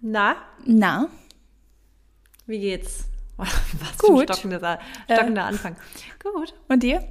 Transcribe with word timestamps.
Na, 0.00 0.36
Na, 0.64 1.08
wie 2.46 2.58
geht's? 2.58 3.04
Was 3.36 3.98
Gut. 3.98 4.08
Für 4.08 4.20
ein 4.20 4.22
stockender, 4.22 4.78
stockender 5.04 5.44
Anfang. 5.44 5.76
Gut. 6.22 6.52
und 6.68 6.82
dir? 6.82 7.04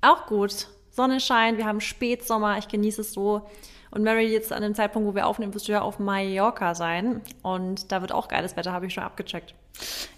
Auch 0.00 0.26
gut. 0.26 0.68
Sonne 0.90 1.20
scheint, 1.20 1.58
wir 1.58 1.66
haben 1.66 1.80
Spätsommer, 1.80 2.56
ich 2.58 2.68
genieße 2.68 3.00
es 3.00 3.12
so. 3.12 3.48
Und 3.90 4.02
Mary, 4.02 4.26
jetzt 4.26 4.52
an 4.52 4.62
dem 4.62 4.74
Zeitpunkt, 4.74 5.08
wo 5.08 5.14
wir 5.14 5.26
aufnehmen, 5.26 5.54
wirst 5.54 5.68
du 5.68 5.72
ja 5.72 5.80
auf 5.80 5.98
Mallorca 5.98 6.74
sein. 6.74 7.20
Und 7.42 7.90
da 7.90 8.00
wird 8.00 8.12
auch 8.12 8.28
geiles 8.28 8.56
Wetter, 8.56 8.72
habe 8.72 8.86
ich 8.86 8.94
schon 8.94 9.04
abgecheckt. 9.04 9.54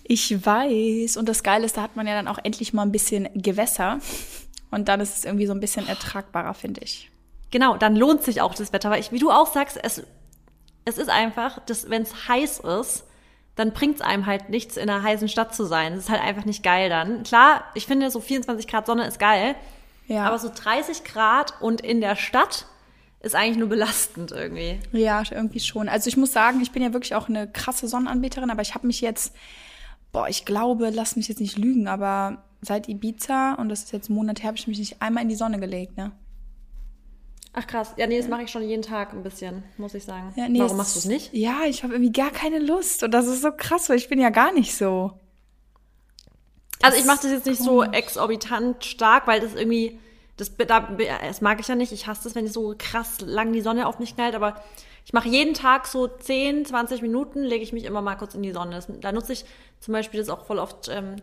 Ich 0.04 0.44
weiß. 0.44 1.16
Und 1.16 1.28
das 1.28 1.42
Geile 1.42 1.64
ist, 1.64 1.76
da 1.76 1.82
hat 1.82 1.96
man 1.96 2.06
ja 2.06 2.14
dann 2.14 2.28
auch 2.28 2.38
endlich 2.42 2.72
mal 2.72 2.82
ein 2.82 2.92
bisschen 2.92 3.28
Gewässer. 3.34 4.00
Und 4.70 4.88
dann 4.88 5.00
ist 5.00 5.16
es 5.18 5.24
irgendwie 5.24 5.46
so 5.46 5.52
ein 5.52 5.60
bisschen 5.60 5.88
ertragbarer, 5.88 6.54
finde 6.54 6.82
ich. 6.82 7.10
Genau, 7.50 7.76
dann 7.76 7.96
lohnt 7.96 8.22
sich 8.22 8.40
auch 8.40 8.54
das 8.54 8.72
Wetter, 8.72 8.90
weil 8.90 9.00
ich, 9.00 9.12
wie 9.12 9.18
du 9.18 9.30
auch 9.30 9.52
sagst, 9.52 9.78
es, 9.82 10.02
es 10.88 10.98
ist 10.98 11.10
einfach, 11.10 11.60
wenn 11.88 12.02
es 12.02 12.28
heiß 12.28 12.60
ist, 12.80 13.04
dann 13.56 13.72
bringt 13.72 13.96
es 13.96 14.00
einem 14.00 14.26
halt 14.26 14.48
nichts, 14.50 14.76
in 14.76 14.88
einer 14.88 15.02
heißen 15.02 15.28
Stadt 15.28 15.54
zu 15.54 15.64
sein. 15.64 15.94
Es 15.94 16.04
ist 16.04 16.10
halt 16.10 16.22
einfach 16.22 16.44
nicht 16.44 16.62
geil 16.62 16.88
dann. 16.88 17.24
Klar, 17.24 17.64
ich 17.74 17.86
finde, 17.86 18.10
so 18.10 18.20
24 18.20 18.66
Grad 18.68 18.86
Sonne 18.86 19.06
ist 19.06 19.18
geil, 19.18 19.54
Ja. 20.06 20.24
aber 20.24 20.38
so 20.38 20.48
30 20.54 21.04
Grad 21.04 21.54
und 21.60 21.80
in 21.80 22.00
der 22.00 22.14
Stadt 22.16 22.66
ist 23.20 23.34
eigentlich 23.34 23.56
nur 23.58 23.68
belastend 23.68 24.30
irgendwie. 24.30 24.78
Ja, 24.92 25.22
irgendwie 25.28 25.58
schon. 25.60 25.88
Also 25.88 26.08
ich 26.08 26.16
muss 26.16 26.32
sagen, 26.32 26.60
ich 26.60 26.70
bin 26.70 26.82
ja 26.84 26.92
wirklich 26.92 27.16
auch 27.16 27.28
eine 27.28 27.48
krasse 27.50 27.88
Sonnenanbeterin, 27.88 28.50
aber 28.50 28.62
ich 28.62 28.74
habe 28.76 28.86
mich 28.86 29.00
jetzt, 29.00 29.34
boah, 30.12 30.28
ich 30.28 30.44
glaube, 30.44 30.90
lass 30.90 31.16
mich 31.16 31.26
jetzt 31.26 31.40
nicht 31.40 31.58
lügen, 31.58 31.88
aber 31.88 32.44
seit 32.62 32.88
Ibiza, 32.88 33.54
und 33.54 33.68
das 33.70 33.82
ist 33.84 33.92
jetzt 33.92 34.08
ein 34.08 34.14
Monat 34.14 34.40
her, 34.42 34.48
habe 34.48 34.56
ich 34.58 34.68
mich 34.68 34.78
nicht 34.78 35.02
einmal 35.02 35.24
in 35.24 35.28
die 35.28 35.34
Sonne 35.34 35.58
gelegt, 35.58 35.96
ne? 35.96 36.12
Ach 37.60 37.66
krass, 37.66 37.92
ja, 37.96 38.06
nee, 38.06 38.18
das 38.18 38.28
mache 38.28 38.42
ich 38.44 38.50
schon 38.52 38.62
jeden 38.62 38.82
Tag 38.82 39.12
ein 39.12 39.24
bisschen, 39.24 39.64
muss 39.78 39.92
ich 39.94 40.04
sagen. 40.04 40.32
Ja, 40.36 40.48
nee, 40.48 40.60
Warum 40.60 40.72
es- 40.72 40.76
machst 40.78 40.94
du 40.94 40.98
es 41.00 41.04
nicht? 41.06 41.32
Ja, 41.34 41.62
ich 41.66 41.82
habe 41.82 41.94
irgendwie 41.94 42.12
gar 42.12 42.30
keine 42.30 42.60
Lust. 42.60 43.02
Und 43.02 43.10
das 43.10 43.26
ist 43.26 43.42
so 43.42 43.50
krass, 43.50 43.88
weil 43.88 43.96
ich 43.96 44.08
bin 44.08 44.20
ja 44.20 44.30
gar 44.30 44.52
nicht 44.52 44.76
so. 44.76 45.12
Also 46.82 46.96
ich 46.98 47.04
mache 47.04 47.22
das 47.22 47.32
jetzt 47.32 47.46
nicht 47.46 47.60
so 47.60 47.78
komisch. 47.80 47.96
exorbitant 47.98 48.84
stark, 48.84 49.26
weil 49.26 49.40
das 49.40 49.54
irgendwie, 49.54 49.98
das, 50.36 50.52
da, 50.56 50.80
das 50.80 51.40
mag 51.40 51.58
ich 51.58 51.66
ja 51.66 51.74
nicht. 51.74 51.90
Ich 51.90 52.06
hasse 52.06 52.22
das, 52.24 52.36
wenn 52.36 52.46
so 52.46 52.74
krass 52.78 53.20
lang 53.22 53.52
die 53.52 53.60
Sonne 53.60 53.88
auf 53.88 53.98
mich 53.98 54.14
knallt, 54.14 54.36
aber 54.36 54.62
ich 55.04 55.12
mache 55.12 55.28
jeden 55.28 55.54
Tag 55.54 55.88
so 55.88 56.06
10, 56.06 56.64
20 56.64 57.02
Minuten, 57.02 57.42
lege 57.42 57.64
ich 57.64 57.72
mich 57.72 57.84
immer 57.86 58.02
mal 58.02 58.14
kurz 58.14 58.34
in 58.36 58.42
die 58.42 58.52
Sonne. 58.52 58.76
Das, 58.76 58.86
da 59.00 59.10
nutze 59.10 59.32
ich 59.32 59.44
zum 59.80 59.92
Beispiel 59.92 60.20
das 60.20 60.28
auch 60.28 60.46
voll 60.46 60.60
oft, 60.60 60.88
ähm, 60.88 61.16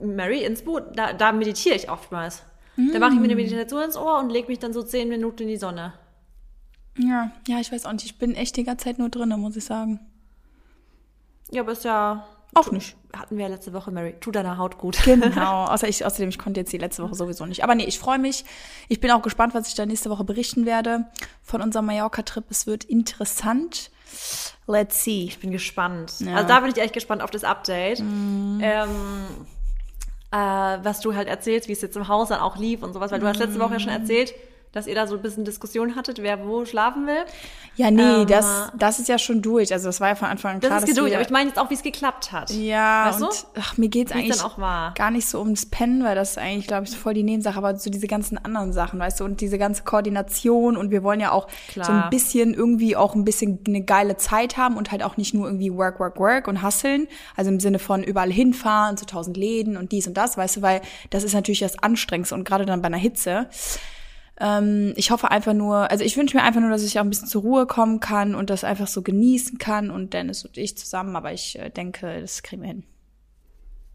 Mary 0.00 0.42
Inspo, 0.42 0.80
da, 0.80 1.12
da 1.12 1.30
meditiere 1.30 1.76
ich 1.76 1.88
oftmals. 1.90 2.42
Da 2.76 2.98
mache 2.98 3.14
ich 3.14 3.18
mir 3.18 3.24
eine 3.24 3.36
Meditation 3.36 3.82
ins 3.82 3.96
Ohr 3.96 4.18
und 4.18 4.30
lege 4.30 4.48
mich 4.48 4.58
dann 4.58 4.72
so 4.72 4.82
10 4.82 5.08
Minuten 5.08 5.42
in 5.42 5.48
die 5.48 5.56
Sonne. 5.56 5.94
Ja, 6.98 7.30
ja, 7.48 7.58
ich 7.60 7.70
weiß 7.72 7.86
auch 7.86 7.92
nicht. 7.92 8.04
Ich 8.06 8.18
bin 8.18 8.34
echt 8.34 8.56
die 8.56 8.64
ganze 8.64 8.84
Zeit 8.84 8.98
nur 8.98 9.08
drinne, 9.08 9.36
muss 9.36 9.56
ich 9.56 9.64
sagen. 9.64 10.00
Ja, 11.50 11.62
aber 11.62 11.72
ist 11.72 11.84
ja, 11.84 12.26
Auch 12.54 12.70
nicht. 12.72 12.96
hatten 13.16 13.36
wir 13.36 13.44
ja 13.46 13.50
letzte 13.50 13.72
Woche, 13.72 13.90
Mary, 13.90 14.14
tu 14.20 14.30
deiner 14.30 14.58
Haut 14.58 14.78
gut. 14.78 14.98
Genau. 15.04 15.64
Außer 15.68 15.88
ich, 15.88 16.04
außerdem, 16.04 16.28
ich 16.28 16.38
konnte 16.38 16.60
jetzt 16.60 16.72
die 16.72 16.78
letzte 16.78 17.02
Woche 17.02 17.14
sowieso 17.14 17.46
nicht. 17.46 17.62
Aber 17.64 17.74
nee, 17.74 17.84
ich 17.84 17.98
freue 17.98 18.18
mich. 18.18 18.44
Ich 18.88 19.00
bin 19.00 19.10
auch 19.10 19.22
gespannt, 19.22 19.54
was 19.54 19.68
ich 19.68 19.74
da 19.74 19.86
nächste 19.86 20.10
Woche 20.10 20.24
berichten 20.24 20.66
werde 20.66 21.06
von 21.42 21.60
unserem 21.62 21.86
Mallorca-Trip. 21.86 22.44
Es 22.50 22.66
wird 22.66 22.84
interessant. 22.84 23.90
Let's 24.66 25.04
see. 25.04 25.24
Ich 25.24 25.38
bin 25.38 25.50
gespannt. 25.52 26.14
Ja. 26.20 26.36
Also 26.36 26.48
da 26.48 26.60
bin 26.60 26.70
ich 26.70 26.78
echt 26.78 26.94
gespannt 26.94 27.22
auf 27.22 27.30
das 27.30 27.44
Update. 27.44 28.00
Ähm, 28.00 29.26
äh, 30.32 30.36
was 30.36 31.00
du 31.00 31.14
halt 31.14 31.28
erzählst, 31.28 31.68
wie 31.68 31.72
es 31.72 31.80
jetzt 31.82 31.96
im 31.96 32.08
Haus 32.08 32.28
dann 32.28 32.40
auch 32.40 32.56
lief 32.56 32.82
und 32.82 32.92
sowas, 32.92 33.10
weil 33.10 33.20
du 33.20 33.26
hast 33.28 33.38
letzte 33.38 33.60
Woche 33.60 33.74
ja 33.74 33.80
schon 33.80 33.92
Mhm. 33.92 34.00
erzählt, 34.00 34.34
dass 34.76 34.86
ihr 34.86 34.94
da 34.94 35.06
so 35.06 35.16
ein 35.16 35.22
bisschen 35.22 35.44
Diskussion 35.44 35.96
hattet, 35.96 36.22
wer 36.22 36.46
wo 36.46 36.64
schlafen 36.66 37.06
will. 37.06 37.24
Ja, 37.76 37.90
nee, 37.90 38.02
Ähm, 38.02 38.26
das, 38.26 38.70
das 38.76 38.98
ist 38.98 39.08
ja 39.08 39.18
schon 39.18 39.40
durch. 39.40 39.72
Also 39.72 39.88
das 39.88 40.00
war 40.00 40.08
ja 40.08 40.14
von 40.14 40.28
Anfang 40.28 40.54
an 40.56 40.60
Das 40.60 40.68
klar, 40.68 40.78
ist 40.78 40.88
dass 40.88 40.94
geduld, 40.94 41.10
wir, 41.10 41.18
aber 41.18 41.26
ich 41.26 41.32
meine 41.32 41.48
jetzt 41.48 41.58
auch, 41.58 41.70
wie 41.70 41.74
es 41.74 41.82
geklappt 41.82 42.30
hat. 42.30 42.50
Ja, 42.50 43.06
Weißt 43.08 43.20
du? 43.20 43.26
und 43.26 43.46
ach, 43.58 43.78
mir 43.78 43.88
geht's 43.88 44.14
Wie 44.14 44.28
es 44.28 44.42
eigentlich 44.42 44.94
gar 44.94 45.10
nicht 45.10 45.26
so 45.28 45.40
ums 45.40 45.66
Pennen, 45.66 46.04
weil 46.04 46.14
das 46.14 46.32
ist 46.32 46.38
eigentlich, 46.38 46.66
glaube 46.66 46.84
ich, 46.84 46.90
so 46.90 46.96
voll 46.98 47.14
die 47.14 47.22
Nebensache, 47.22 47.56
aber 47.56 47.76
so 47.76 47.90
diese 47.90 48.06
ganzen 48.06 48.36
anderen 48.38 48.72
Sachen, 48.72 48.98
weißt 48.98 49.20
du, 49.20 49.24
und 49.24 49.40
diese 49.40 49.56
ganze 49.58 49.82
Koordination 49.84 50.76
und 50.76 50.90
wir 50.90 51.02
wollen 51.02 51.20
ja 51.20 51.32
auch 51.32 51.48
Klar. 51.68 51.86
so 51.86 51.92
ein 51.92 52.10
bisschen 52.10 52.52
irgendwie 52.52 52.96
auch 52.96 53.14
ein 53.14 53.24
bisschen 53.24 53.58
eine 53.66 53.82
geile 53.82 54.16
Zeit 54.18 54.56
haben 54.56 54.76
und 54.76 54.90
halt 54.90 55.02
auch 55.02 55.16
nicht 55.16 55.32
nur 55.32 55.46
irgendwie 55.46 55.72
work, 55.72 56.00
work, 56.00 56.18
work 56.18 56.48
und 56.48 56.62
hustlen, 56.62 57.08
also 57.34 57.50
im 57.50 57.60
Sinne 57.60 57.78
von 57.78 58.02
überall 58.02 58.30
hinfahren 58.30 58.98
zu 58.98 59.06
tausend 59.06 59.36
Läden 59.36 59.76
und 59.76 59.92
dies 59.92 60.06
und 60.06 60.16
das, 60.18 60.36
weißt 60.36 60.58
du, 60.58 60.62
weil 60.62 60.82
das 61.10 61.24
ist 61.24 61.34
natürlich 61.34 61.60
das 61.60 61.78
Anstrengendste 61.78 62.34
und 62.34 62.44
gerade 62.44 62.66
dann 62.66 62.82
bei 62.82 62.86
einer 62.86 62.96
Hitze. 62.96 63.48
Ähm, 64.38 64.92
ich 64.96 65.10
hoffe 65.10 65.30
einfach 65.30 65.54
nur, 65.54 65.90
also 65.90 66.04
ich 66.04 66.16
wünsche 66.16 66.36
mir 66.36 66.42
einfach 66.42 66.60
nur, 66.60 66.70
dass 66.70 66.82
ich 66.82 66.98
auch 66.98 67.04
ein 67.04 67.10
bisschen 67.10 67.28
zur 67.28 67.42
Ruhe 67.42 67.66
kommen 67.66 68.00
kann 68.00 68.34
und 68.34 68.50
das 68.50 68.64
einfach 68.64 68.86
so 68.86 69.02
genießen 69.02 69.58
kann 69.58 69.90
und 69.90 70.12
Dennis 70.12 70.44
und 70.44 70.58
ich 70.58 70.76
zusammen, 70.76 71.16
aber 71.16 71.32
ich 71.32 71.58
äh, 71.58 71.70
denke, 71.70 72.20
das 72.20 72.42
kriegen 72.42 72.62
wir 72.62 72.68
hin. 72.68 72.84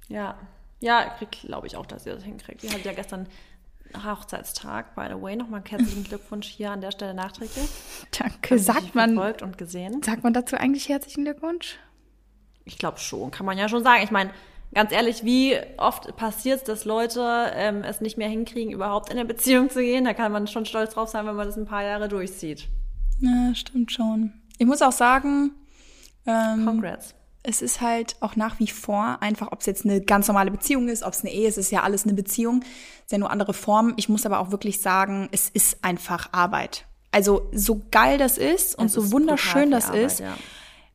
Ja. 0.07 0.37
Ja, 0.79 1.15
glaube 1.43 1.67
ich 1.67 1.77
auch, 1.77 1.85
dass 1.85 2.07
ihr 2.07 2.15
das 2.15 2.23
hinkriegt. 2.23 2.63
Ihr 2.63 2.71
hattet 2.71 2.85
ja 2.85 2.93
gestern 2.93 3.27
Hochzeitstag, 4.03 4.95
by 4.95 5.05
the 5.09 5.21
way. 5.21 5.35
Nochmal 5.35 5.61
herzlichen 5.67 6.03
Glückwunsch 6.03 6.47
hier 6.47 6.71
an 6.71 6.81
der 6.81 6.91
Stelle 6.91 7.13
nachträglich. 7.13 7.69
Danke. 8.17 8.57
Sagt 8.57 8.95
man, 8.95 9.13
verfolgt 9.13 9.41
und 9.41 9.57
gesehen. 9.57 10.01
sagt 10.01 10.23
man 10.23 10.33
dazu 10.33 10.55
eigentlich 10.55 10.89
herzlichen 10.89 11.23
Glückwunsch? 11.23 11.77
Ich 12.65 12.77
glaube 12.77 12.99
schon, 12.99 13.31
kann 13.31 13.45
man 13.45 13.57
ja 13.57 13.69
schon 13.69 13.83
sagen. 13.83 14.03
Ich 14.03 14.11
meine, 14.11 14.31
ganz 14.73 14.91
ehrlich, 14.91 15.23
wie 15.23 15.57
oft 15.77 16.15
passiert 16.15 16.59
es, 16.59 16.63
dass 16.63 16.85
Leute 16.85 17.51
ähm, 17.55 17.83
es 17.83 18.01
nicht 18.01 18.17
mehr 18.17 18.29
hinkriegen, 18.29 18.71
überhaupt 18.73 19.09
in 19.11 19.17
eine 19.17 19.25
Beziehung 19.27 19.69
zu 19.69 19.81
gehen? 19.81 20.05
Da 20.05 20.13
kann 20.13 20.31
man 20.31 20.47
schon 20.47 20.65
stolz 20.65 20.93
drauf 20.93 21.09
sein, 21.09 21.25
wenn 21.25 21.35
man 21.35 21.47
das 21.47 21.57
ein 21.57 21.65
paar 21.65 21.83
Jahre 21.83 22.07
durchzieht. 22.07 22.67
Ja, 23.19 23.53
stimmt 23.53 23.91
schon. 23.91 24.33
Ich 24.57 24.65
muss 24.65 24.81
auch 24.81 24.91
sagen, 24.91 25.51
ähm, 26.25 26.65
Congrats. 26.65 27.13
es 27.43 27.61
ist 27.61 27.81
halt 27.81 28.15
auch 28.19 28.35
nach 28.35 28.59
wie 28.59 28.67
vor 28.67 29.17
einfach, 29.21 29.51
ob 29.51 29.59
es 29.61 29.65
jetzt 29.65 29.85
eine 29.85 30.01
ganz 30.01 30.27
normale 30.27 30.51
Beziehung 30.51 30.87
ist, 30.87 31.03
ob 31.03 31.13
es 31.13 31.21
eine 31.21 31.31
Ehe 31.33 31.47
ist, 31.47 31.57
ist 31.57 31.71
ja 31.71 31.83
alles 31.83 32.03
eine 32.03 32.13
Beziehung, 32.13 32.61
ist 33.03 33.11
ja 33.11 33.17
nur 33.17 33.31
andere 33.31 33.53
Formen. 33.53 33.93
Ich 33.97 34.09
muss 34.09 34.25
aber 34.25 34.39
auch 34.39 34.51
wirklich 34.51 34.81
sagen, 34.81 35.29
es 35.31 35.49
ist 35.49 35.83
einfach 35.83 36.29
Arbeit. 36.31 36.85
Also 37.11 37.49
so 37.51 37.81
geil 37.91 38.17
das 38.17 38.37
ist 38.37 38.77
und 38.77 38.85
Es 38.85 38.93
so 38.93 39.01
ist 39.01 39.11
wunderschön 39.11 39.69
das 39.71 39.87
Arbeit, 39.87 40.03
ist. 40.05 40.19
ja. 40.21 40.37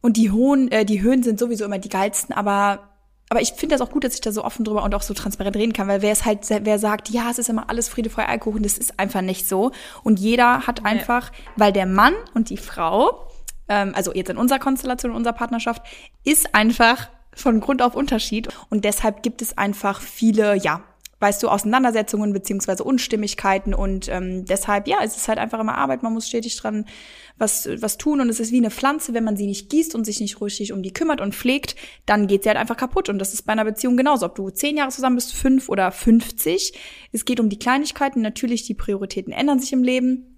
Und 0.00 0.16
die 0.16 0.31
hohen, 0.31 0.70
äh, 0.70 0.84
die 0.84 1.03
Höhen 1.03 1.22
sind 1.22 1.38
sowieso 1.38 1.64
immer 1.64 1.78
die 1.78 1.88
geilsten, 1.88 2.34
aber 2.34 2.88
aber 3.28 3.41
ich 3.41 3.53
finde 3.53 3.75
das 3.75 3.81
auch 3.81 3.91
gut, 3.91 4.04
dass 4.04 4.14
ich 4.14 4.20
da 4.20 4.31
so 4.31 4.44
offen 4.44 4.64
drüber 4.64 4.84
und 4.84 4.94
auch 4.94 5.03
so 5.03 5.12
transparent 5.12 5.56
reden 5.56 5.72
kann, 5.72 5.88
weil 5.88 6.03
wer 6.03 6.12
es 6.12 6.25
halt, 6.25 6.47
wer 6.48 6.78
sagt, 6.78 7.09
ja, 7.09 7.28
es 7.31 7.38
ist 7.38 7.48
immer 7.48 7.69
alles 7.69 7.88
Friede, 7.88 8.09
Freude, 8.09 8.28
Alkohol, 8.28 8.60
das 8.60 8.78
ist 8.78 9.00
einfach 9.00 9.22
nicht 9.22 9.48
so. 9.48 9.72
Und 10.04 10.20
jeder 10.20 10.66
hat 10.66 10.84
einfach, 10.84 11.32
weil 11.56 11.72
der 11.72 11.87
Mann 11.87 12.14
und 12.34 12.50
die 12.50 12.56
Frau, 12.56 13.28
ähm, 13.69 13.92
also 13.97 14.14
jetzt 14.14 14.31
in 14.31 14.37
unserer 14.37 14.60
Konstellation, 14.60 15.10
in 15.10 15.16
unserer 15.16 15.34
Partnerschaft, 15.34 15.82
ist 16.25 16.54
einfach 16.54 17.09
von 17.34 17.60
Grund 17.60 17.82
auf 17.82 17.97
Unterschied. 17.97 18.48
Und 18.70 18.84
deshalb 18.84 19.22
gibt 19.22 19.43
es 19.43 19.58
einfach 19.58 20.00
viele, 20.00 20.56
ja, 20.56 20.82
weißt 21.19 21.43
du, 21.43 21.49
Auseinandersetzungen 21.49 22.32
beziehungsweise 22.32 22.84
Unstimmigkeiten 22.84 23.75
und 23.75 24.09
ähm, 24.09 24.44
deshalb, 24.44 24.87
ja, 24.87 24.99
es 25.03 25.16
ist 25.16 25.28
halt 25.28 25.38
einfach 25.38 25.60
immer 25.60 25.77
Arbeit, 25.77 26.03
man 26.03 26.12
muss 26.12 26.28
stetig 26.28 26.56
dran 26.56 26.84
was, 27.38 27.69
was 27.81 27.99
tun 27.99 28.21
und 28.21 28.28
es 28.28 28.41
ist 28.41 28.53
wie 28.53 28.59
eine 28.59 28.71
Pflanze, 28.71 29.15
wenn 29.15 29.25
man 29.25 29.37
sie 29.37 29.47
nicht 29.47 29.71
gießt 29.71 29.94
und 29.94 30.05
sich 30.05 30.21
nicht 30.21 30.41
richtig 30.41 30.72
um 30.72 30.82
die 30.82 30.93
kümmert 30.93 31.21
und 31.21 31.34
pflegt, 31.34 31.76
dann 32.06 32.26
geht 32.26 32.43
sie 32.43 32.49
halt 32.49 32.59
einfach 32.59 32.76
kaputt. 32.76 33.09
Und 33.09 33.19
das 33.19 33.34
ist 33.34 33.43
bei 33.43 33.53
einer 33.53 33.65
Beziehung 33.65 33.97
genauso, 33.97 34.26
ob 34.26 34.34
du 34.34 34.50
zehn 34.50 34.76
Jahre 34.76 34.91
zusammen 34.91 35.16
bist, 35.16 35.34
fünf 35.34 35.69
oder 35.69 35.91
50, 35.91 36.72
es 37.12 37.25
geht 37.25 37.41
um 37.41 37.49
die 37.49 37.59
Kleinigkeiten, 37.59 38.22
natürlich 38.22 38.65
die 38.65 38.75
Prioritäten 38.75 39.32
ändern 39.32 39.59
sich 39.59 39.72
im 39.72 39.82
Leben, 39.82 40.36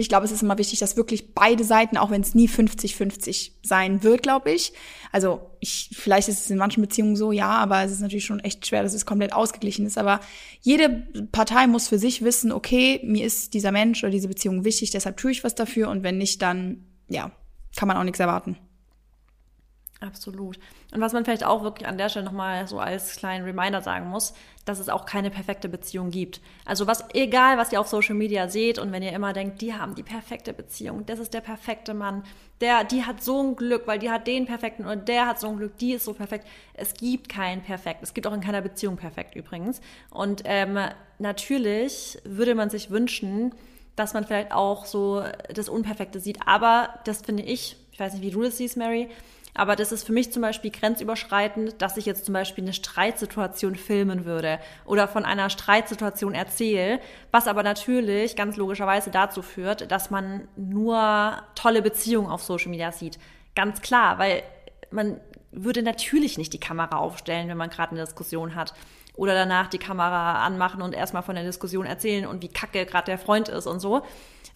ich 0.00 0.08
glaube, 0.08 0.24
es 0.24 0.32
ist 0.32 0.42
immer 0.42 0.58
wichtig, 0.58 0.78
dass 0.80 0.96
wirklich 0.96 1.34
beide 1.34 1.64
Seiten, 1.64 1.96
auch 1.96 2.10
wenn 2.10 2.20
es 2.20 2.34
nie 2.34 2.48
50-50 2.48 3.52
sein 3.62 4.02
wird, 4.02 4.22
glaube 4.22 4.50
ich. 4.50 4.72
Also 5.12 5.50
ich, 5.60 5.90
vielleicht 5.92 6.28
ist 6.28 6.40
es 6.40 6.50
in 6.50 6.58
manchen 6.58 6.80
Beziehungen 6.82 7.16
so, 7.16 7.32
ja, 7.32 7.50
aber 7.50 7.82
es 7.84 7.92
ist 7.92 8.00
natürlich 8.00 8.24
schon 8.24 8.40
echt 8.40 8.66
schwer, 8.66 8.82
dass 8.82 8.94
es 8.94 9.06
komplett 9.06 9.32
ausgeglichen 9.32 9.86
ist. 9.86 9.98
Aber 9.98 10.20
jede 10.60 11.06
Partei 11.32 11.66
muss 11.66 11.88
für 11.88 11.98
sich 11.98 12.22
wissen, 12.22 12.52
okay, 12.52 13.00
mir 13.04 13.24
ist 13.24 13.54
dieser 13.54 13.72
Mensch 13.72 14.02
oder 14.02 14.10
diese 14.10 14.28
Beziehung 14.28 14.64
wichtig, 14.64 14.90
deshalb 14.90 15.16
tue 15.16 15.30
ich 15.30 15.44
was 15.44 15.54
dafür 15.54 15.88
und 15.88 16.02
wenn 16.02 16.18
nicht, 16.18 16.42
dann, 16.42 16.84
ja, 17.08 17.30
kann 17.76 17.88
man 17.88 17.96
auch 17.96 18.04
nichts 18.04 18.20
erwarten. 18.20 18.56
Absolut. 20.04 20.58
Und 20.92 21.00
was 21.00 21.12
man 21.12 21.24
vielleicht 21.24 21.44
auch 21.44 21.62
wirklich 21.62 21.88
an 21.88 21.96
der 21.96 22.10
Stelle 22.10 22.26
nochmal 22.26 22.68
so 22.68 22.78
als 22.78 23.16
kleinen 23.16 23.44
Reminder 23.44 23.80
sagen 23.80 24.08
muss, 24.08 24.34
dass 24.64 24.78
es 24.78 24.88
auch 24.88 25.06
keine 25.06 25.30
perfekte 25.30 25.68
Beziehung 25.68 26.10
gibt. 26.10 26.40
Also 26.64 26.86
was, 26.86 27.04
egal 27.14 27.56
was 27.56 27.72
ihr 27.72 27.80
auf 27.80 27.88
Social 27.88 28.14
Media 28.14 28.48
seht 28.48 28.78
und 28.78 28.92
wenn 28.92 29.02
ihr 29.02 29.12
immer 29.12 29.32
denkt, 29.32 29.62
die 29.62 29.74
haben 29.74 29.94
die 29.94 30.02
perfekte 30.02 30.52
Beziehung, 30.52 31.06
das 31.06 31.18
ist 31.18 31.32
der 31.32 31.40
perfekte 31.40 31.94
Mann, 31.94 32.22
der, 32.60 32.84
die 32.84 33.04
hat 33.04 33.22
so 33.22 33.42
ein 33.42 33.56
Glück, 33.56 33.86
weil 33.86 33.98
die 33.98 34.10
hat 34.10 34.26
den 34.26 34.44
perfekten 34.46 34.84
oder 34.84 34.96
der 34.96 35.26
hat 35.26 35.40
so 35.40 35.48
ein 35.48 35.56
Glück, 35.56 35.78
die 35.78 35.92
ist 35.92 36.04
so 36.04 36.12
perfekt. 36.12 36.46
Es 36.74 36.94
gibt 36.94 37.28
kein 37.28 37.62
Perfekt. 37.62 38.02
Es 38.02 38.12
gibt 38.12 38.26
auch 38.26 38.34
in 38.34 38.40
keiner 38.40 38.60
Beziehung 38.60 38.96
perfekt 38.96 39.34
übrigens. 39.36 39.80
Und 40.10 40.42
ähm, 40.44 40.78
natürlich 41.18 42.18
würde 42.24 42.54
man 42.54 42.68
sich 42.68 42.90
wünschen, 42.90 43.54
dass 43.96 44.12
man 44.12 44.24
vielleicht 44.24 44.52
auch 44.52 44.84
so 44.84 45.22
das 45.52 45.68
Unperfekte 45.68 46.20
sieht. 46.20 46.38
Aber 46.46 47.00
das 47.04 47.22
finde 47.22 47.42
ich, 47.42 47.76
ich 47.92 48.00
weiß 48.00 48.14
nicht, 48.14 48.22
wie 48.22 48.30
du 48.30 48.42
das 48.42 48.58
siehst, 48.58 48.76
Mary, 48.76 49.08
aber 49.54 49.76
das 49.76 49.92
ist 49.92 50.04
für 50.04 50.12
mich 50.12 50.32
zum 50.32 50.42
Beispiel 50.42 50.72
grenzüberschreitend, 50.72 51.80
dass 51.80 51.96
ich 51.96 52.06
jetzt 52.06 52.24
zum 52.24 52.34
Beispiel 52.34 52.64
eine 52.64 52.72
Streitsituation 52.72 53.76
filmen 53.76 54.24
würde 54.24 54.58
oder 54.84 55.06
von 55.06 55.24
einer 55.24 55.48
Streitsituation 55.48 56.34
erzähle, 56.34 57.00
was 57.30 57.46
aber 57.46 57.62
natürlich 57.62 58.34
ganz 58.34 58.56
logischerweise 58.56 59.10
dazu 59.10 59.42
führt, 59.42 59.90
dass 59.92 60.10
man 60.10 60.48
nur 60.56 61.36
tolle 61.54 61.82
Beziehungen 61.82 62.30
auf 62.30 62.42
Social 62.42 62.70
Media 62.70 62.90
sieht. 62.90 63.18
Ganz 63.54 63.80
klar, 63.80 64.18
weil 64.18 64.42
man 64.90 65.20
würde 65.52 65.84
natürlich 65.84 66.36
nicht 66.36 66.52
die 66.52 66.60
Kamera 66.60 66.96
aufstellen, 66.96 67.48
wenn 67.48 67.56
man 67.56 67.70
gerade 67.70 67.92
eine 67.92 68.04
Diskussion 68.04 68.56
hat. 68.56 68.74
Oder 69.16 69.34
danach 69.34 69.68
die 69.68 69.78
Kamera 69.78 70.44
anmachen 70.44 70.82
und 70.82 70.92
erstmal 70.92 71.22
von 71.22 71.36
der 71.36 71.44
Diskussion 71.44 71.86
erzählen 71.86 72.26
und 72.26 72.42
wie 72.42 72.48
kacke 72.48 72.84
gerade 72.84 73.06
der 73.06 73.18
Freund 73.18 73.48
ist 73.48 73.68
und 73.68 73.78
so. 73.78 74.02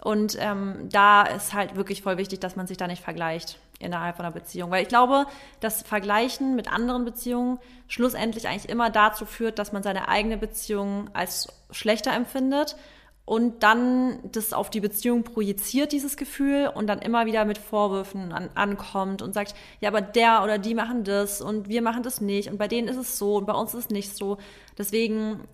Und 0.00 0.36
ähm, 0.40 0.88
da 0.90 1.22
ist 1.22 1.54
halt 1.54 1.76
wirklich 1.76 2.02
voll 2.02 2.18
wichtig, 2.18 2.40
dass 2.40 2.56
man 2.56 2.66
sich 2.66 2.76
da 2.76 2.88
nicht 2.88 3.02
vergleicht 3.02 3.60
innerhalb 3.78 4.16
von 4.16 4.24
einer 4.24 4.34
Beziehung. 4.34 4.70
Weil 4.70 4.82
ich 4.82 4.88
glaube, 4.88 5.26
das 5.60 5.82
Vergleichen 5.82 6.56
mit 6.56 6.72
anderen 6.72 7.04
Beziehungen 7.04 7.58
schlussendlich 7.86 8.48
eigentlich 8.48 8.68
immer 8.68 8.90
dazu 8.90 9.24
führt, 9.24 9.58
dass 9.58 9.72
man 9.72 9.82
seine 9.82 10.08
eigene 10.08 10.36
Beziehung 10.36 11.10
als 11.12 11.48
schlechter 11.70 12.12
empfindet 12.12 12.76
und 13.28 13.62
dann 13.62 14.20
das 14.32 14.54
auf 14.54 14.70
die 14.70 14.80
Beziehung 14.80 15.22
projiziert, 15.22 15.92
dieses 15.92 16.16
Gefühl, 16.16 16.72
und 16.74 16.86
dann 16.86 17.00
immer 17.00 17.26
wieder 17.26 17.44
mit 17.44 17.58
Vorwürfen 17.58 18.32
an, 18.32 18.48
ankommt 18.54 19.20
und 19.20 19.34
sagt, 19.34 19.54
ja, 19.80 19.90
aber 19.90 20.00
der 20.00 20.42
oder 20.42 20.56
die 20.56 20.74
machen 20.74 21.04
das 21.04 21.42
und 21.42 21.68
wir 21.68 21.82
machen 21.82 22.02
das 22.02 22.22
nicht 22.22 22.50
und 22.50 22.56
bei 22.56 22.68
denen 22.68 22.88
ist 22.88 22.96
es 22.96 23.18
so 23.18 23.36
und 23.36 23.44
bei 23.44 23.52
uns 23.52 23.74
ist 23.74 23.84
es 23.84 23.90
nicht 23.90 24.16
so. 24.16 24.38
Deswegen 24.78 25.44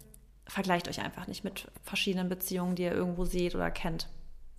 vergleicht 0.47 0.89
euch 0.89 1.03
einfach 1.03 1.27
nicht 1.27 1.43
mit 1.43 1.67
verschiedenen 1.83 2.29
Beziehungen, 2.29 2.77
die 2.77 2.85
ihr 2.85 2.93
irgendwo 2.93 3.25
seht 3.25 3.57
oder 3.57 3.73
kennt. 3.73 4.07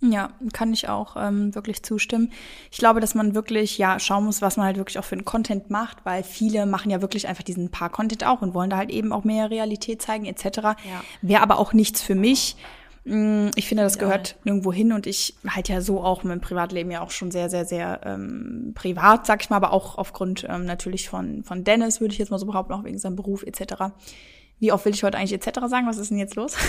Ja, 0.00 0.30
kann 0.52 0.74
ich 0.74 0.88
auch 0.90 1.16
ähm, 1.16 1.54
wirklich 1.54 1.82
zustimmen. 1.82 2.30
Ich 2.70 2.78
glaube, 2.78 3.00
dass 3.00 3.14
man 3.14 3.34
wirklich 3.34 3.78
ja 3.78 3.98
schauen 3.98 4.24
muss, 4.24 4.42
was 4.42 4.58
man 4.58 4.66
halt 4.66 4.76
wirklich 4.76 4.98
auch 4.98 5.04
für 5.04 5.14
einen 5.14 5.24
Content 5.24 5.70
macht, 5.70 6.04
weil 6.04 6.22
viele 6.22 6.66
machen 6.66 6.90
ja 6.90 7.00
wirklich 7.00 7.28
einfach 7.28 7.42
diesen 7.42 7.70
Paar-Content 7.70 8.26
auch 8.26 8.42
und 8.42 8.52
wollen 8.52 8.68
da 8.68 8.76
halt 8.76 8.90
eben 8.90 9.12
auch 9.12 9.24
mehr 9.24 9.50
Realität 9.50 10.02
zeigen 10.02 10.26
etc. 10.26 10.58
Ja. 10.62 10.76
Wäre 11.22 11.42
aber 11.42 11.58
auch 11.58 11.72
nichts 11.72 12.02
für 12.02 12.14
mich. 12.14 12.56
Mm, 13.04 13.48
ich 13.54 13.68
finde, 13.68 13.84
das 13.84 13.98
gehört 13.98 14.30
ja. 14.30 14.36
nirgendwo 14.44 14.72
hin 14.72 14.92
und 14.92 15.06
ich 15.06 15.34
halt 15.46 15.68
ja 15.70 15.80
so 15.80 16.02
auch 16.02 16.24
mein 16.24 16.42
Privatleben 16.42 16.90
ja 16.90 17.00
auch 17.00 17.10
schon 17.10 17.30
sehr, 17.30 17.48
sehr, 17.48 17.64
sehr 17.64 18.00
ähm, 18.04 18.72
privat, 18.74 19.26
sag 19.26 19.40
ich 19.42 19.48
mal, 19.48 19.56
aber 19.56 19.72
auch 19.72 19.96
aufgrund 19.96 20.44
ähm, 20.46 20.66
natürlich 20.66 21.08
von, 21.08 21.42
von 21.42 21.64
Dennis, 21.64 22.02
würde 22.02 22.12
ich 22.12 22.18
jetzt 22.18 22.30
mal 22.30 22.38
so 22.38 22.46
behaupten, 22.46 22.74
auch 22.74 22.84
wegen 22.84 22.98
seinem 22.98 23.16
Beruf 23.16 23.44
etc. 23.44 23.94
Wie 24.58 24.72
oft 24.72 24.84
will 24.84 24.94
ich 24.94 25.04
heute 25.04 25.16
eigentlich 25.16 25.32
etc. 25.32 25.60
sagen? 25.68 25.86
Was 25.86 25.98
ist 25.98 26.10
denn 26.10 26.18
jetzt 26.18 26.34
los? 26.34 26.54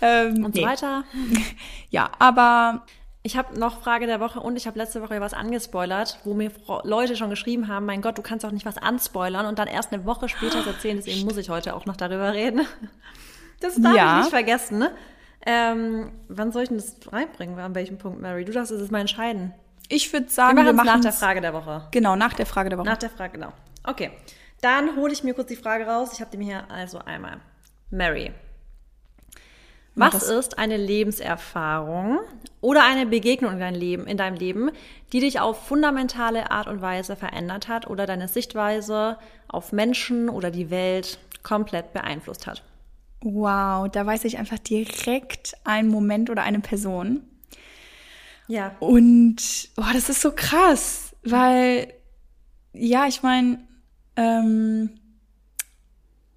ähm, 0.00 0.44
und 0.44 0.54
so 0.54 0.60
nee. 0.60 0.66
weiter. 0.66 1.04
Ja, 1.90 2.10
aber 2.18 2.84
ich 3.22 3.36
habe 3.36 3.58
noch 3.58 3.80
Frage 3.80 4.06
der 4.06 4.20
Woche 4.20 4.40
und 4.40 4.56
ich 4.56 4.66
habe 4.66 4.78
letzte 4.78 5.00
Woche 5.00 5.20
was 5.20 5.32
angespoilert, 5.32 6.18
wo 6.24 6.34
mir 6.34 6.50
Leute 6.82 7.16
schon 7.16 7.30
geschrieben 7.30 7.68
haben, 7.68 7.86
mein 7.86 8.02
Gott, 8.02 8.18
du 8.18 8.22
kannst 8.22 8.44
auch 8.44 8.50
nicht 8.50 8.66
was 8.66 8.78
anspoilern 8.78 9.46
und 9.46 9.58
dann 9.58 9.68
erst 9.68 9.92
eine 9.92 10.04
Woche 10.04 10.28
später 10.28 10.58
erzählen, 10.66 10.96
deswegen 10.96 11.24
muss 11.24 11.36
ich 11.36 11.48
heute 11.48 11.74
auch 11.74 11.86
noch 11.86 11.96
darüber 11.96 12.32
reden. 12.32 12.66
Das 13.60 13.80
darf 13.80 13.96
ja. 13.96 14.16
ich 14.16 14.24
nicht 14.24 14.30
vergessen, 14.30 14.78
ne? 14.78 14.90
Ähm, 15.46 16.12
wann 16.28 16.52
soll 16.52 16.64
ich 16.64 16.68
denn 16.68 16.76
das 16.76 16.96
reinbringen? 17.10 17.58
An 17.58 17.74
welchem 17.74 17.96
Punkt, 17.96 18.20
Mary? 18.20 18.44
Du 18.44 18.52
darfst 18.52 18.72
es 18.72 18.90
mal 18.90 19.00
entscheiden. 19.00 19.54
Ich 19.88 20.12
würde 20.12 20.28
sagen, 20.28 20.56
wir 20.56 20.72
machen 20.72 20.88
es 20.88 20.94
nach 20.94 21.00
der 21.00 21.12
Frage 21.12 21.40
der 21.40 21.54
Woche. 21.54 21.88
Genau, 21.90 22.16
nach 22.16 22.34
der 22.34 22.46
Frage 22.46 22.68
der 22.68 22.78
Woche. 22.78 22.88
Nach 22.88 22.98
der 22.98 23.10
Frage, 23.10 23.38
genau. 23.38 23.52
Okay. 23.84 24.10
Dann 24.60 24.96
hole 24.96 25.12
ich 25.12 25.22
mir 25.24 25.34
kurz 25.34 25.48
die 25.48 25.56
Frage 25.56 25.86
raus. 25.86 26.10
Ich 26.12 26.20
habe 26.20 26.30
die 26.30 26.36
mir 26.36 26.44
hier 26.44 26.70
also 26.70 26.98
einmal. 26.98 27.40
Mary. 27.90 28.32
Was 29.96 30.28
ist 30.28 30.58
eine 30.58 30.76
Lebenserfahrung 30.76 32.18
oder 32.60 32.84
eine 32.84 33.06
Begegnung 33.06 33.52
in, 33.52 33.60
dein 33.60 33.74
Leben, 33.74 34.06
in 34.06 34.16
deinem 34.16 34.36
Leben, 34.36 34.70
die 35.12 35.20
dich 35.20 35.38
auf 35.38 35.66
fundamentale 35.66 36.50
Art 36.50 36.66
und 36.66 36.82
Weise 36.82 37.14
verändert 37.14 37.68
hat 37.68 37.86
oder 37.86 38.04
deine 38.04 38.26
Sichtweise 38.26 39.18
auf 39.46 39.72
Menschen 39.72 40.28
oder 40.28 40.50
die 40.50 40.70
Welt 40.70 41.18
komplett 41.44 41.92
beeinflusst 41.92 42.48
hat? 42.48 42.64
Wow, 43.20 43.88
da 43.88 44.04
weiß 44.04 44.24
ich 44.24 44.38
einfach 44.38 44.58
direkt 44.58 45.54
einen 45.62 45.88
Moment 45.88 46.28
oder 46.28 46.42
eine 46.42 46.60
Person. 46.60 47.22
Ja. 48.48 48.74
Und 48.80 49.70
boah, 49.76 49.90
das 49.92 50.08
ist 50.08 50.20
so 50.20 50.32
krass, 50.32 51.14
weil 51.22 51.92
ja, 52.72 53.06
ich 53.06 53.22
meine, 53.22 53.60
ähm, 54.16 54.90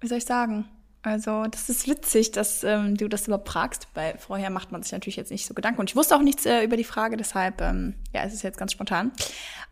wie 0.00 0.06
soll 0.06 0.18
ich 0.18 0.24
sagen? 0.24 0.66
Also, 1.08 1.46
das 1.46 1.70
ist 1.70 1.88
witzig, 1.88 2.32
dass 2.32 2.62
ähm, 2.64 2.94
du 2.94 3.08
das 3.08 3.26
überhaupt 3.26 3.48
fragst, 3.48 3.88
weil 3.94 4.18
vorher 4.18 4.50
macht 4.50 4.72
man 4.72 4.82
sich 4.82 4.92
natürlich 4.92 5.16
jetzt 5.16 5.30
nicht 5.30 5.46
so 5.46 5.54
Gedanken. 5.54 5.80
Und 5.80 5.88
ich 5.88 5.96
wusste 5.96 6.14
auch 6.14 6.20
nichts 6.20 6.44
äh, 6.44 6.62
über 6.62 6.76
die 6.76 6.84
Frage, 6.84 7.16
deshalb, 7.16 7.62
ähm, 7.62 7.94
ja, 8.12 8.24
es 8.24 8.34
ist 8.34 8.42
jetzt 8.42 8.58
ganz 8.58 8.72
spontan. 8.72 9.12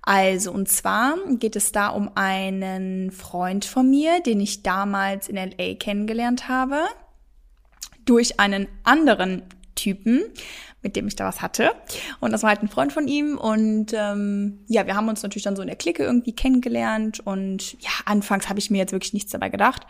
Also, 0.01 0.51
und 0.51 0.67
zwar 0.71 1.15
geht 1.39 1.55
es 1.55 1.73
da 1.73 1.89
um 1.89 2.11
einen 2.15 3.11
Freund 3.11 3.67
von 3.67 3.91
mir, 3.91 4.21
den 4.21 4.41
ich 4.41 4.63
damals 4.63 5.29
in 5.29 5.37
LA 5.37 5.75
kennengelernt 5.75 6.49
habe, 6.49 6.79
durch 8.07 8.41
einen 8.41 8.67
anderen 8.85 9.43
Typen, 9.75 10.25
mit 10.81 10.97
dem 10.97 11.07
ich 11.07 11.17
da 11.17 11.27
was 11.27 11.43
hatte. 11.43 11.73
Und 12.21 12.33
das 12.33 12.45
war 12.45 12.49
halt 12.49 12.63
ein 12.63 12.69
Freund 12.69 12.95
von 12.95 13.09
ihm. 13.09 13.37
Und 13.37 13.93
ähm, 13.93 14.61
ja, 14.69 14.87
wir 14.87 14.97
haben 14.97 15.09
uns 15.09 15.23
natürlich 15.23 15.45
dann 15.45 15.57
so 15.57 15.61
in 15.61 15.69
der 15.69 15.77
Clique 15.77 16.03
irgendwie 16.03 16.33
kennengelernt. 16.33 17.21
Und 17.21 17.75
ja, 17.83 17.91
anfangs 18.07 18.49
habe 18.49 18.59
ich 18.59 18.71
mir 18.71 18.79
jetzt 18.79 18.93
wirklich 18.93 19.13
nichts 19.13 19.33
dabei 19.33 19.51
gedacht. 19.51 19.87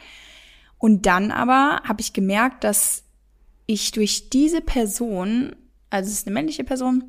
Und 0.78 1.06
dann 1.06 1.30
aber 1.30 1.82
habe 1.84 2.00
ich 2.00 2.12
gemerkt, 2.12 2.64
dass 2.64 3.04
ich 3.66 3.90
durch 3.92 4.30
diese 4.30 4.60
Person, 4.60 5.56
also 5.90 6.08
es 6.08 6.18
ist 6.18 6.26
eine 6.26 6.34
männliche 6.34 6.64
Person, 6.64 7.04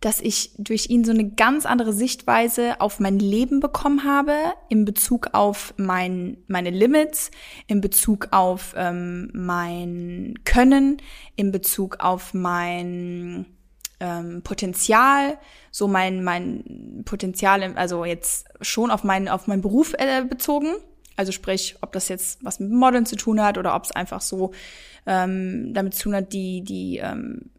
dass 0.00 0.20
ich 0.20 0.52
durch 0.56 0.88
ihn 0.88 1.04
so 1.04 1.12
eine 1.12 1.30
ganz 1.30 1.66
andere 1.66 1.92
Sichtweise 1.92 2.80
auf 2.80 3.00
mein 3.00 3.18
Leben 3.18 3.60
bekommen 3.60 4.04
habe, 4.04 4.34
in 4.70 4.86
Bezug 4.86 5.28
auf 5.34 5.74
mein, 5.76 6.38
meine 6.48 6.70
Limits, 6.70 7.30
in 7.66 7.82
Bezug 7.82 8.28
auf 8.30 8.74
ähm, 8.76 9.30
mein 9.34 10.34
Können, 10.44 11.02
in 11.36 11.52
Bezug 11.52 12.00
auf 12.00 12.32
mein 12.32 13.44
ähm, 14.00 14.40
Potenzial, 14.42 15.38
so 15.70 15.86
mein, 15.86 16.24
mein 16.24 17.02
Potenzial, 17.04 17.62
also 17.76 18.06
jetzt 18.06 18.48
schon 18.62 18.90
auf 18.90 19.04
meinen, 19.04 19.28
auf 19.28 19.46
meinen 19.46 19.60
Beruf 19.60 19.94
äh, 19.98 20.24
bezogen. 20.24 20.76
Also 21.20 21.32
sprich, 21.32 21.76
ob 21.82 21.92
das 21.92 22.08
jetzt 22.08 22.42
was 22.42 22.60
mit 22.60 22.70
Modeln 22.70 23.04
zu 23.04 23.14
tun 23.14 23.42
hat 23.42 23.58
oder 23.58 23.74
ob 23.74 23.84
es 23.84 23.92
einfach 23.92 24.22
so 24.22 24.52
ähm, 25.04 25.74
damit 25.74 25.92
zu 25.92 26.04
tun 26.04 26.14
hat, 26.14 26.32
die, 26.32 26.62
die 26.62 26.96
ähm, 26.96 27.50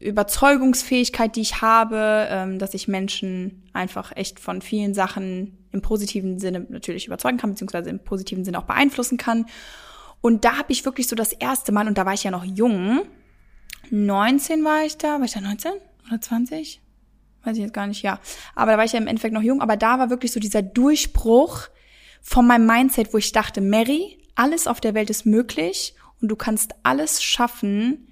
Überzeugungsfähigkeit, 0.00 1.36
die 1.36 1.42
ich 1.42 1.60
habe, 1.60 2.26
ähm, 2.30 2.58
dass 2.58 2.72
ich 2.72 2.88
Menschen 2.88 3.68
einfach 3.74 4.16
echt 4.16 4.40
von 4.40 4.62
vielen 4.62 4.94
Sachen 4.94 5.58
im 5.70 5.82
positiven 5.82 6.38
Sinne 6.38 6.64
natürlich 6.70 7.06
überzeugen 7.06 7.36
kann, 7.36 7.50
beziehungsweise 7.50 7.90
im 7.90 7.98
positiven 7.98 8.42
Sinne 8.42 8.58
auch 8.58 8.64
beeinflussen 8.64 9.18
kann. 9.18 9.44
Und 10.22 10.46
da 10.46 10.56
habe 10.56 10.72
ich 10.72 10.86
wirklich 10.86 11.06
so 11.06 11.14
das 11.14 11.34
erste 11.34 11.72
Mal, 11.72 11.86
und 11.86 11.98
da 11.98 12.06
war 12.06 12.14
ich 12.14 12.24
ja 12.24 12.30
noch 12.30 12.44
jung, 12.44 13.02
19 13.90 14.64
war 14.64 14.82
ich 14.86 14.96
da, 14.96 15.18
war 15.18 15.24
ich 15.26 15.32
da 15.32 15.42
19 15.42 15.72
oder 16.08 16.22
20? 16.22 16.80
Weiß 17.42 17.54
ich 17.54 17.62
jetzt 17.62 17.74
gar 17.74 17.86
nicht, 17.86 18.00
ja. 18.00 18.18
Aber 18.54 18.72
da 18.72 18.78
war 18.78 18.86
ich 18.86 18.92
ja 18.92 18.98
im 18.98 19.08
Endeffekt 19.08 19.34
noch 19.34 19.42
jung, 19.42 19.60
aber 19.60 19.76
da 19.76 19.98
war 19.98 20.08
wirklich 20.08 20.32
so 20.32 20.40
dieser 20.40 20.62
Durchbruch 20.62 21.68
von 22.24 22.46
meinem 22.46 22.66
Mindset, 22.66 23.12
wo 23.12 23.18
ich 23.18 23.32
dachte, 23.32 23.60
Mary, 23.60 24.18
alles 24.34 24.66
auf 24.66 24.80
der 24.80 24.94
Welt 24.94 25.10
ist 25.10 25.26
möglich 25.26 25.94
und 26.20 26.28
du 26.28 26.36
kannst 26.36 26.74
alles 26.82 27.22
schaffen, 27.22 28.08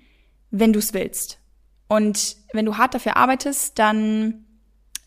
wenn 0.50 0.72
du 0.72 0.78
es 0.78 0.92
willst. 0.92 1.40
Und 1.88 2.36
wenn 2.52 2.66
du 2.66 2.76
hart 2.76 2.94
dafür 2.94 3.16
arbeitest, 3.16 3.78
dann 3.78 4.44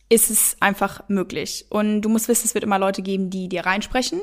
ist 0.09 0.29
es 0.29 0.57
einfach 0.59 1.07
möglich. 1.07 1.67
Und 1.69 2.01
du 2.01 2.09
musst 2.09 2.27
wissen, 2.27 2.45
es 2.45 2.55
wird 2.55 2.63
immer 2.63 2.79
Leute 2.79 3.03
geben, 3.03 3.29
die 3.29 3.47
dir 3.47 3.65
reinsprechen 3.65 4.21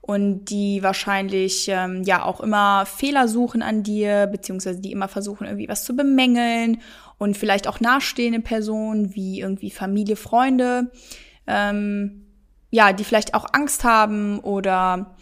und 0.00 0.46
die 0.46 0.82
wahrscheinlich 0.82 1.68
ähm, 1.68 2.02
ja 2.02 2.24
auch 2.24 2.40
immer 2.40 2.86
Fehler 2.86 3.28
suchen 3.28 3.62
an 3.62 3.82
dir, 3.82 4.26
beziehungsweise 4.26 4.80
die 4.80 4.92
immer 4.92 5.08
versuchen, 5.08 5.44
irgendwie 5.46 5.68
was 5.68 5.84
zu 5.84 5.94
bemängeln 5.94 6.80
und 7.18 7.36
vielleicht 7.36 7.68
auch 7.68 7.80
nahestehende 7.80 8.40
Personen 8.40 9.14
wie 9.14 9.40
irgendwie 9.40 9.70
Familie, 9.70 10.16
Freunde, 10.16 10.90
ähm, 11.46 12.23
ja, 12.74 12.92
die 12.92 13.04
vielleicht 13.04 13.34
auch 13.34 13.46
Angst 13.52 13.84
haben 13.84 14.40
oder 14.40 15.14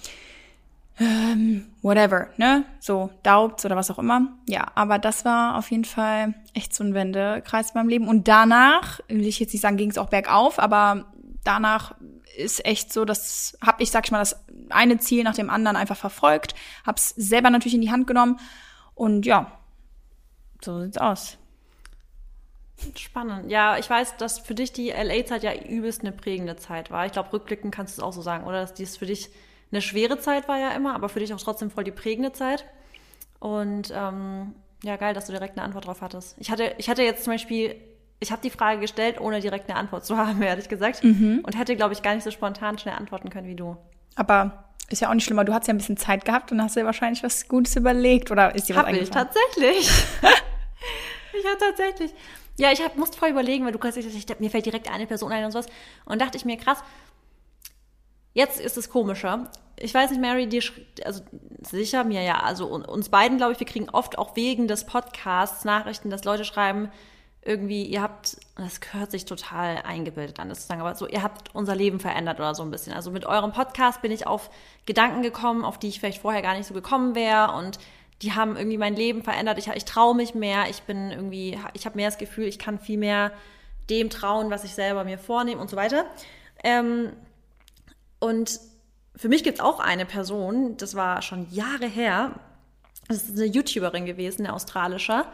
ähm, 0.99 1.67
whatever, 1.83 2.29
ne? 2.39 2.65
So 2.81 3.11
Doubts 3.23 3.67
oder 3.67 3.77
was 3.77 3.91
auch 3.91 3.99
immer. 3.99 4.33
Ja, 4.49 4.69
aber 4.75 4.99
das 4.99 5.27
war 5.27 5.59
auf 5.59 5.71
jeden 5.71 5.85
Fall 5.85 6.33
echt 6.55 6.75
so 6.75 6.83
ein 6.83 6.95
Wendekreis 6.95 7.71
in 7.71 7.75
meinem 7.75 7.91
Leben. 7.91 8.09
Und 8.09 8.27
danach, 8.27 9.01
will 9.09 9.27
ich 9.27 9.39
jetzt 9.39 9.53
nicht 9.53 9.61
sagen, 9.61 9.77
ging 9.77 9.91
es 9.91 9.99
auch 9.99 10.09
bergauf, 10.09 10.59
aber 10.59 11.13
danach 11.45 11.95
ist 12.39 12.65
echt 12.65 12.91
so, 12.91 13.05
dass 13.05 13.59
hab 13.61 13.83
ich, 13.83 13.91
sag 13.91 14.07
ich 14.07 14.13
mal, 14.13 14.21
das 14.21 14.43
eine 14.71 14.97
Ziel 14.97 15.23
nach 15.23 15.35
dem 15.35 15.51
anderen 15.51 15.77
einfach 15.77 15.99
verfolgt, 15.99 16.55
hab's 16.87 17.11
selber 17.11 17.51
natürlich 17.51 17.75
in 17.75 17.83
die 17.83 17.91
Hand 17.91 18.07
genommen 18.07 18.41
und 18.95 19.27
ja, 19.27 19.53
so 20.63 20.81
sieht's 20.81 20.97
aus. 20.97 21.37
Spannend. 22.97 23.51
Ja, 23.51 23.79
ich 23.79 23.89
weiß, 23.89 24.17
dass 24.17 24.39
für 24.39 24.55
dich 24.55 24.73
die 24.73 24.91
LA-Zeit 24.91 25.43
ja 25.43 25.55
übelst 25.55 26.03
eine 26.03 26.13
prägende 26.13 26.57
Zeit 26.57 26.91
war. 26.91 27.07
Ich 27.07 27.13
glaube, 27.13 27.33
rückblickend 27.33 27.75
kannst 27.75 27.97
du 27.97 28.03
es 28.03 28.05
auch 28.07 28.13
so 28.13 28.23
sagen, 28.23 28.45
oder? 28.45 28.61
Dass 28.61 28.75
dies 28.75 28.97
für 28.97 29.07
dich 29.07 29.31
eine 29.71 29.81
schwere 29.81 30.19
Zeit 30.19 30.49
war 30.49 30.59
ja 30.59 30.71
immer, 30.71 30.95
aber 30.95 31.09
für 31.09 31.21
dich 31.21 31.33
auch 31.33 31.41
trotzdem 31.41 31.71
voll 31.71 31.85
die 31.85 31.91
prägende 31.91 32.33
Zeit. 32.33 32.65
Und 33.41 33.93
ähm, 33.95 34.55
ja, 34.85 34.97
geil, 34.97 35.15
dass 35.15 35.27
du 35.27 35.33
direkt 35.33 35.57
eine 35.57 35.65
Antwort 35.65 35.87
drauf 35.87 36.01
hattest. 36.03 36.37
Ich 36.39 36.51
hatte, 36.51 36.75
ich 36.79 36.89
hatte 36.89 37.03
jetzt 37.03 37.25
zum 37.25 37.33
Beispiel, 37.33 37.77
ich 38.21 38.31
habe 38.31 38.43
die 38.43 38.51
Frage 38.51 38.81
gestellt, 38.81 39.21
ohne 39.21 39.41
direkt 39.41 39.69
eine 39.69 39.79
Antwort 39.79 40.05
zu 40.05 40.17
haben, 40.19 40.43
ehrlich 40.43 40.69
gesagt. 40.69 41.03
Mhm. 41.03 41.41
Und 41.43 41.59
hätte, 41.59 41.75
glaube 41.77 41.95
ich, 41.95 42.03
gar 42.03 42.15
nicht 42.15 42.25
so 42.25 42.31
spontan 42.31 42.79
schnell 42.79 42.95
antworten 42.95 43.31
können 43.31 43.49
wie 43.49 43.57
du. 43.57 43.77
Aber 44.15 44.65
ist 44.91 45.01
ja 45.01 45.09
auch 45.09 45.15
nicht 45.15 45.25
schlimmer. 45.25 45.45
Du 45.45 45.55
hast 45.55 45.67
ja 45.67 45.75
ein 45.75 45.79
bisschen 45.79 45.97
Zeit 45.97 46.25
gehabt 46.25 46.53
und 46.53 46.63
hast 46.63 46.77
dir 46.77 46.85
wahrscheinlich 46.85 47.23
was 47.23 47.49
Gutes 47.49 47.77
überlegt 47.77 48.31
oder 48.31 48.55
ist 48.55 48.69
dir 48.69 48.77
was 48.77 48.85
hab 48.85 48.93
ich 48.93 49.11
tatsächlich. 49.11 49.89
ich 51.33 51.47
habe 51.47 51.59
tatsächlich. 51.59 52.13
Ja, 52.59 52.71
ich 52.71 52.83
hab, 52.83 52.97
musste 52.97 53.19
voll 53.19 53.31
überlegen, 53.31 53.65
weil 53.65 53.73
du 53.73 53.79
kannst 53.79 53.97
ich, 53.99 54.39
mir 54.39 54.51
fällt 54.51 54.67
direkt 54.67 54.91
eine 54.91 55.07
Person 55.07 55.33
ein 55.33 55.45
und 55.45 55.53
sowas. 55.53 55.67
Und 56.05 56.21
dachte 56.21 56.37
ich 56.37 56.45
mir, 56.45 56.57
krass, 56.57 56.83
jetzt 58.35 58.61
ist 58.61 58.77
es 58.77 58.91
komischer. 58.91 59.51
Ich 59.79 59.95
weiß 59.95 60.11
nicht, 60.11 60.21
Mary, 60.21 60.47
dir, 60.47 60.63
also 61.05 61.23
sicher 61.63 62.05
mir 62.05 62.23
ja, 62.23 62.41
also 62.41 62.67
uns 62.67 63.09
beiden, 63.09 63.39
glaube 63.39 63.53
ich, 63.53 63.61
wir 63.61 63.67
kriegen 63.67 63.89
oft 63.89 64.19
auch 64.19 64.37
wegen 64.37 64.69
des 64.69 64.85
Podcasts 64.85 65.65
Nachrichten, 65.65 66.11
dass 66.11 66.25
Leute 66.25 66.45
schreiben, 66.45 66.91
irgendwie, 67.45 67.85
ihr 67.85 68.01
habt, 68.01 68.37
das 68.57 68.79
hört 68.93 69.11
sich 69.11 69.25
total 69.25 69.83
eingebildet 69.83 70.39
an, 70.39 70.49
das 70.49 70.61
zu 70.61 70.67
sagen, 70.69 70.81
aber 70.81 70.95
so, 70.95 71.09
ihr 71.09 71.25
habt 71.25 71.53
unser 71.55 71.75
Leben 71.75 71.99
verändert 71.99 72.39
oder 72.39 72.55
so 72.55 72.63
ein 72.63 72.71
bisschen. 72.71 72.93
Also 72.93 73.11
mit 73.11 73.27
eurem 73.27 73.53
Podcast 73.53 74.01
bin 74.01 74.13
ich 74.13 74.29
auf 74.29 74.51
Gedanken 74.87 75.23
gekommen, 75.23 75.65
auf 75.65 75.79
die 75.79 75.89
ich 75.89 75.99
vielleicht 75.99 76.23
vorher 76.23 76.43
gar 76.43 76.55
nicht 76.55 76.67
so 76.67 76.75
gekommen 76.75 77.17
wäre 77.17 77.53
und 77.53 77.79
die 78.23 78.33
haben 78.33 78.57
irgendwie 78.57 78.79
mein 78.79 78.95
Leben 78.95 79.23
verändert. 79.23 79.59
Ich, 79.59 79.69
ich 79.69 79.85
traue 79.85 80.15
mich 80.15 80.35
mehr, 80.35 80.71
ich 80.71 80.83
bin 80.83 81.11
irgendwie, 81.11 81.59
ich 81.75 81.87
habe 81.87 81.97
mehr 81.97 82.09
das 82.09 82.19
Gefühl, 82.19 82.47
ich 82.47 82.59
kann 82.59 82.79
viel 82.79 82.99
mehr 82.99 83.33
dem 83.91 84.11
trauen, 84.11 84.51
was 84.51 84.65
ich 84.65 84.75
selber 84.75 85.05
mir 85.05 85.19
vornehme 85.19 85.61
und 85.61 85.69
so 85.69 85.77
weiter. 85.77 86.07
Ähm, 86.63 87.13
und 88.21 88.61
für 89.17 89.29
mich 89.29 89.43
gibt 89.43 89.59
es 89.59 89.65
auch 89.65 89.81
eine 89.81 90.07
Person, 90.07 90.77
das 90.77 90.95
war 90.95 91.21
schon 91.23 91.51
Jahre 91.51 91.87
her, 91.87 92.39
das 93.09 93.25
ist 93.25 93.37
eine 93.37 93.47
YouTuberin 93.47 94.07
gewesen, 94.07 94.47
eine 94.47 94.55
australische. 94.55 95.25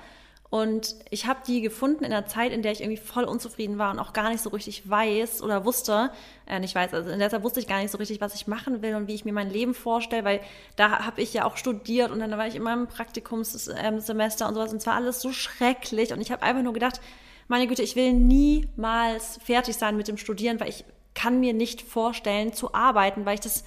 Und 0.50 0.94
ich 1.10 1.26
habe 1.26 1.40
die 1.46 1.60
gefunden 1.60 2.04
in 2.04 2.12
einer 2.12 2.26
Zeit, 2.26 2.52
in 2.52 2.62
der 2.62 2.72
ich 2.72 2.80
irgendwie 2.80 2.96
voll 2.96 3.24
unzufrieden 3.24 3.76
war 3.76 3.90
und 3.90 3.98
auch 3.98 4.14
gar 4.14 4.30
nicht 4.30 4.42
so 4.42 4.48
richtig 4.48 4.88
weiß 4.88 5.42
oder 5.42 5.66
wusste, 5.66 6.10
äh, 6.46 6.58
nicht 6.58 6.74
weiß, 6.74 6.94
also 6.94 7.10
in 7.10 7.18
der 7.18 7.28
Zeit 7.28 7.42
wusste 7.42 7.60
ich 7.60 7.66
gar 7.66 7.82
nicht 7.82 7.90
so 7.90 7.98
richtig, 7.98 8.22
was 8.22 8.34
ich 8.34 8.46
machen 8.46 8.80
will 8.80 8.94
und 8.94 9.08
wie 9.08 9.14
ich 9.14 9.26
mir 9.26 9.34
mein 9.34 9.50
Leben 9.50 9.74
vorstelle, 9.74 10.24
weil 10.24 10.40
da 10.76 11.04
habe 11.04 11.20
ich 11.20 11.34
ja 11.34 11.44
auch 11.44 11.58
studiert 11.58 12.10
und 12.10 12.20
dann 12.20 12.30
war 12.30 12.46
ich 12.46 12.54
immer 12.54 12.72
im 12.72 12.86
Praktikumssemester 12.86 14.48
und 14.48 14.54
sowas 14.54 14.72
und 14.72 14.80
zwar 14.80 14.94
alles 14.94 15.20
so 15.20 15.32
schrecklich 15.32 16.14
und 16.14 16.20
ich 16.22 16.32
habe 16.32 16.42
einfach 16.42 16.62
nur 16.62 16.72
gedacht, 16.72 16.98
meine 17.48 17.66
Güte, 17.66 17.82
ich 17.82 17.96
will 17.96 18.14
niemals 18.14 19.38
fertig 19.44 19.76
sein 19.76 19.98
mit 19.98 20.08
dem 20.08 20.16
Studieren, 20.16 20.60
weil 20.60 20.70
ich 20.70 20.84
kann 21.14 21.40
mir 21.40 21.52
nicht 21.52 21.82
vorstellen 21.82 22.54
zu 22.54 22.72
arbeiten, 22.72 23.26
weil 23.26 23.34
ich 23.34 23.40
das 23.40 23.64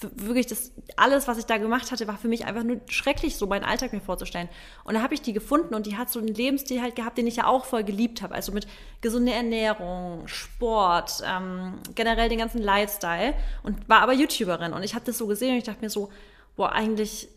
wirklich 0.00 0.46
das 0.46 0.72
alles, 0.96 1.28
was 1.28 1.38
ich 1.38 1.46
da 1.46 1.56
gemacht 1.56 1.90
hatte, 1.92 2.06
war 2.08 2.16
für 2.18 2.28
mich 2.28 2.44
einfach 2.44 2.64
nur 2.64 2.80
schrecklich, 2.88 3.36
so 3.36 3.46
meinen 3.46 3.64
Alltag 3.64 3.92
mir 3.92 4.00
vorzustellen. 4.00 4.48
Und 4.84 4.94
da 4.94 5.02
habe 5.02 5.14
ich 5.14 5.22
die 5.22 5.32
gefunden 5.32 5.74
und 5.74 5.86
die 5.86 5.96
hat 5.96 6.10
so 6.10 6.18
einen 6.18 6.28
Lebensstil 6.28 6.82
halt 6.82 6.96
gehabt, 6.96 7.16
den 7.16 7.26
ich 7.26 7.36
ja 7.36 7.46
auch 7.46 7.64
voll 7.64 7.84
geliebt 7.84 8.20
habe. 8.20 8.34
Also 8.34 8.52
mit 8.52 8.66
gesunder 9.00 9.32
Ernährung, 9.32 10.26
Sport, 10.26 11.22
ähm, 11.24 11.74
generell 11.94 12.28
den 12.28 12.38
ganzen 12.38 12.60
Lifestyle 12.60 13.34
und 13.62 13.88
war 13.88 14.00
aber 14.00 14.12
YouTuberin. 14.12 14.72
Und 14.72 14.82
ich 14.82 14.94
habe 14.94 15.04
das 15.04 15.16
so 15.16 15.26
gesehen 15.26 15.52
und 15.52 15.58
ich 15.58 15.64
dachte 15.64 15.80
mir 15.80 15.90
so, 15.90 16.10
boah, 16.56 16.72
eigentlich 16.72 17.28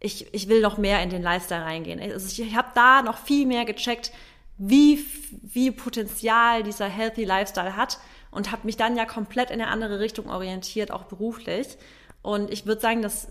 ich, 0.00 0.32
ich 0.32 0.48
will 0.48 0.62
noch 0.62 0.78
mehr 0.78 1.02
in 1.02 1.10
den 1.10 1.22
Lifestyle 1.22 1.62
reingehen. 1.62 2.00
Also 2.00 2.26
ich, 2.26 2.40
ich 2.40 2.56
habe 2.56 2.68
da 2.74 3.02
noch 3.02 3.18
viel 3.18 3.46
mehr 3.46 3.66
gecheckt, 3.66 4.12
wie, 4.56 5.04
wie 5.42 5.70
Potenzial 5.70 6.62
dieser 6.62 6.86
Healthy 6.86 7.24
Lifestyle 7.24 7.76
hat 7.76 7.98
und 8.30 8.52
habe 8.52 8.66
mich 8.66 8.76
dann 8.76 8.96
ja 8.96 9.04
komplett 9.04 9.50
in 9.50 9.60
eine 9.60 9.70
andere 9.70 10.00
Richtung 10.00 10.30
orientiert, 10.30 10.90
auch 10.90 11.04
beruflich. 11.04 11.76
Und 12.22 12.50
ich 12.50 12.66
würde 12.66 12.80
sagen, 12.80 13.02
dass 13.02 13.28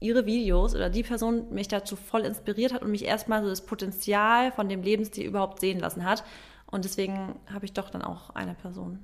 ihre 0.00 0.26
Videos 0.26 0.74
oder 0.74 0.90
die 0.90 1.02
Person 1.02 1.52
mich 1.52 1.68
dazu 1.68 1.96
voll 1.96 2.22
inspiriert 2.22 2.72
hat 2.72 2.82
und 2.82 2.90
mich 2.90 3.04
erstmal 3.04 3.42
so 3.42 3.48
das 3.48 3.64
Potenzial 3.64 4.52
von 4.52 4.68
dem 4.68 4.82
Lebensstil 4.82 5.24
überhaupt 5.26 5.60
sehen 5.60 5.80
lassen 5.80 6.04
hat. 6.04 6.24
Und 6.66 6.84
deswegen 6.84 7.36
habe 7.52 7.64
ich 7.64 7.72
doch 7.72 7.90
dann 7.90 8.02
auch 8.02 8.30
eine 8.30 8.54
Person. 8.54 8.98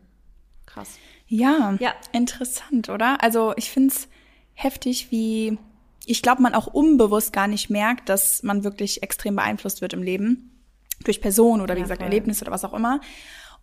Krass. 0.67 0.99
Ja, 1.27 1.77
ja. 1.81 1.93
interessant, 2.13 2.89
oder? 2.89 3.23
Also 3.23 3.53
ich 3.57 3.71
finde 3.71 3.95
es 3.95 4.09
heftig, 4.55 5.11
wie 5.11 5.59
ich 6.05 6.23
glaube, 6.23 6.43
man 6.43 6.55
auch 6.55 6.67
unbewusst 6.67 7.33
gar 7.33 7.47
nicht 7.47 7.71
merkt, 7.71 8.09
dass 8.09 8.43
man 8.43 8.65
wirklich 8.65 9.03
extrem 9.03 9.37
beeinflusst 9.37 9.81
wird 9.81 9.93
im 9.93 10.03
Leben. 10.03 10.49
Durch 11.05 11.21
Personen 11.21 11.63
oder 11.63 11.75
wie 11.75 11.81
ja, 11.81 11.85
gesagt 11.85 12.01
voll. 12.01 12.09
Erlebnisse 12.09 12.45
oder 12.45 12.53
was 12.53 12.65
auch 12.65 12.75
immer. 12.75 13.01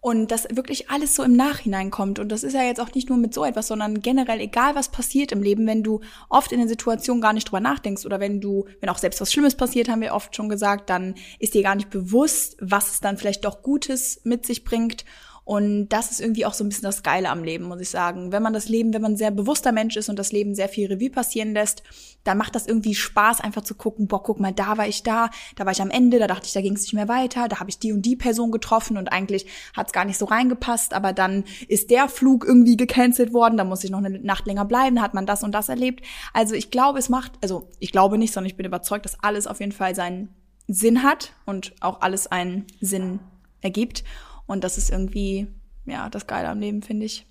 Und 0.01 0.31
dass 0.31 0.47
wirklich 0.49 0.89
alles 0.89 1.13
so 1.13 1.23
im 1.23 1.35
Nachhinein 1.35 1.91
kommt. 1.91 2.19
Und 2.19 2.29
das 2.29 2.43
ist 2.43 2.53
ja 2.53 2.63
jetzt 2.63 2.79
auch 2.79 2.93
nicht 2.93 3.09
nur 3.09 3.17
mit 3.17 3.33
so 3.33 3.43
etwas, 3.43 3.67
sondern 3.67 4.01
generell, 4.01 4.39
egal 4.39 4.73
was 4.75 4.89
passiert 4.89 5.33
im 5.33 5.43
Leben, 5.43 5.67
wenn 5.67 5.83
du 5.83 5.99
oft 6.29 6.53
in 6.53 6.59
den 6.59 6.69
Situationen 6.69 7.21
gar 7.21 7.33
nicht 7.33 7.49
drüber 7.49 7.59
nachdenkst 7.59 8.05
oder 8.05 8.21
wenn 8.21 8.39
du, 8.39 8.65
wenn 8.79 8.89
auch 8.89 8.97
selbst 8.97 9.19
was 9.19 9.33
Schlimmes 9.33 9.55
passiert, 9.55 9.89
haben 9.89 10.01
wir 10.01 10.13
oft 10.13 10.35
schon 10.35 10.47
gesagt, 10.47 10.89
dann 10.89 11.15
ist 11.39 11.53
dir 11.53 11.63
gar 11.63 11.75
nicht 11.75 11.89
bewusst, 11.89 12.55
was 12.61 12.93
es 12.93 12.99
dann 13.01 13.17
vielleicht 13.17 13.43
doch 13.43 13.61
Gutes 13.61 14.21
mit 14.23 14.45
sich 14.45 14.63
bringt. 14.63 15.03
Und 15.49 15.89
das 15.89 16.11
ist 16.11 16.21
irgendwie 16.21 16.45
auch 16.45 16.53
so 16.53 16.63
ein 16.63 16.69
bisschen 16.69 16.83
das 16.83 17.01
Geile 17.01 17.31
am 17.31 17.43
Leben, 17.43 17.65
muss 17.65 17.81
ich 17.81 17.89
sagen. 17.89 18.31
Wenn 18.31 18.43
man 18.43 18.53
das 18.53 18.69
Leben, 18.69 18.93
wenn 18.93 19.01
man 19.01 19.13
ein 19.13 19.17
sehr 19.17 19.31
bewusster 19.31 19.71
Mensch 19.71 19.97
ist 19.97 20.07
und 20.07 20.19
das 20.19 20.31
Leben 20.31 20.53
sehr 20.53 20.69
viel 20.69 20.93
Revue 20.93 21.09
passieren 21.09 21.53
lässt, 21.53 21.81
dann 22.23 22.37
macht 22.37 22.53
das 22.53 22.67
irgendwie 22.67 22.93
Spaß, 22.93 23.41
einfach 23.41 23.63
zu 23.63 23.73
gucken, 23.73 24.07
boah, 24.07 24.21
guck 24.21 24.39
mal, 24.39 24.53
da 24.53 24.77
war 24.77 24.87
ich 24.87 25.01
da, 25.01 25.31
da 25.55 25.65
war 25.65 25.71
ich 25.71 25.81
am 25.81 25.89
Ende, 25.89 26.19
da 26.19 26.27
dachte 26.27 26.45
ich, 26.45 26.53
da 26.53 26.61
ging 26.61 26.75
es 26.75 26.83
nicht 26.83 26.93
mehr 26.93 27.07
weiter, 27.07 27.47
da 27.47 27.59
habe 27.59 27.71
ich 27.71 27.79
die 27.79 27.91
und 27.91 28.03
die 28.03 28.15
Person 28.15 28.51
getroffen 28.51 28.95
und 28.95 29.11
eigentlich 29.11 29.47
hat 29.75 29.87
es 29.87 29.93
gar 29.93 30.05
nicht 30.05 30.19
so 30.19 30.25
reingepasst, 30.25 30.93
aber 30.93 31.13
dann 31.13 31.45
ist 31.67 31.89
der 31.89 32.09
Flug 32.09 32.45
irgendwie 32.45 32.77
gecancelt 32.77 33.33
worden, 33.33 33.57
da 33.57 33.63
muss 33.63 33.83
ich 33.83 33.89
noch 33.89 34.03
eine 34.03 34.19
Nacht 34.19 34.45
länger 34.45 34.65
bleiben, 34.65 35.01
hat 35.01 35.15
man 35.15 35.25
das 35.25 35.41
und 35.41 35.51
das 35.53 35.67
erlebt. 35.67 36.05
Also 36.31 36.53
ich 36.53 36.69
glaube, 36.69 36.99
es 36.99 37.09
macht, 37.09 37.31
also 37.41 37.71
ich 37.79 37.91
glaube 37.91 38.19
nicht, 38.19 38.35
sondern 38.35 38.51
ich 38.51 38.55
bin 38.55 38.67
überzeugt, 38.67 39.03
dass 39.03 39.19
alles 39.23 39.47
auf 39.47 39.61
jeden 39.61 39.71
Fall 39.71 39.95
seinen 39.95 40.29
Sinn 40.67 41.01
hat 41.01 41.33
und 41.47 41.73
auch 41.79 42.01
alles 42.01 42.27
einen 42.27 42.67
Sinn 42.79 43.19
ergibt. 43.61 44.03
Und 44.49 44.63
das 44.63 44.79
ist 44.79 44.89
irgendwie, 44.89 45.45
ja, 45.85 46.09
das 46.09 46.25
Geile 46.25 46.49
am 46.49 46.59
Leben, 46.59 46.81
finde 46.81 47.05
ich. 47.05 47.27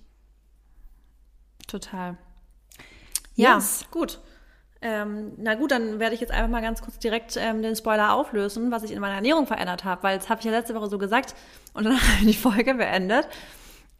Total. 1.67 2.17
Ja, 3.35 3.55
yes. 3.55 3.83
gut. 3.91 4.21
Ähm, 4.81 5.33
na 5.35 5.55
gut, 5.55 5.71
dann 5.71 5.99
werde 5.99 6.15
ich 6.15 6.21
jetzt 6.21 6.31
einfach 6.31 6.49
mal 6.49 6.61
ganz 6.61 6.81
kurz 6.81 6.97
direkt 6.97 7.35
ähm, 7.35 7.61
den 7.61 7.75
Spoiler 7.75 8.13
auflösen, 8.13 8.71
was 8.71 8.83
ich 8.83 8.91
in 8.91 9.01
meiner 9.01 9.15
Ernährung 9.15 9.47
verändert 9.47 9.83
habe, 9.83 10.01
weil 10.03 10.17
das 10.17 10.29
habe 10.29 10.39
ich 10.39 10.45
ja 10.45 10.51
letzte 10.51 10.73
Woche 10.75 10.87
so 10.87 10.97
gesagt 10.97 11.35
und 11.73 11.83
dann 11.83 11.93
habe 12.01 12.21
ich 12.21 12.37
die 12.37 12.41
Folge 12.41 12.73
beendet. 12.75 13.27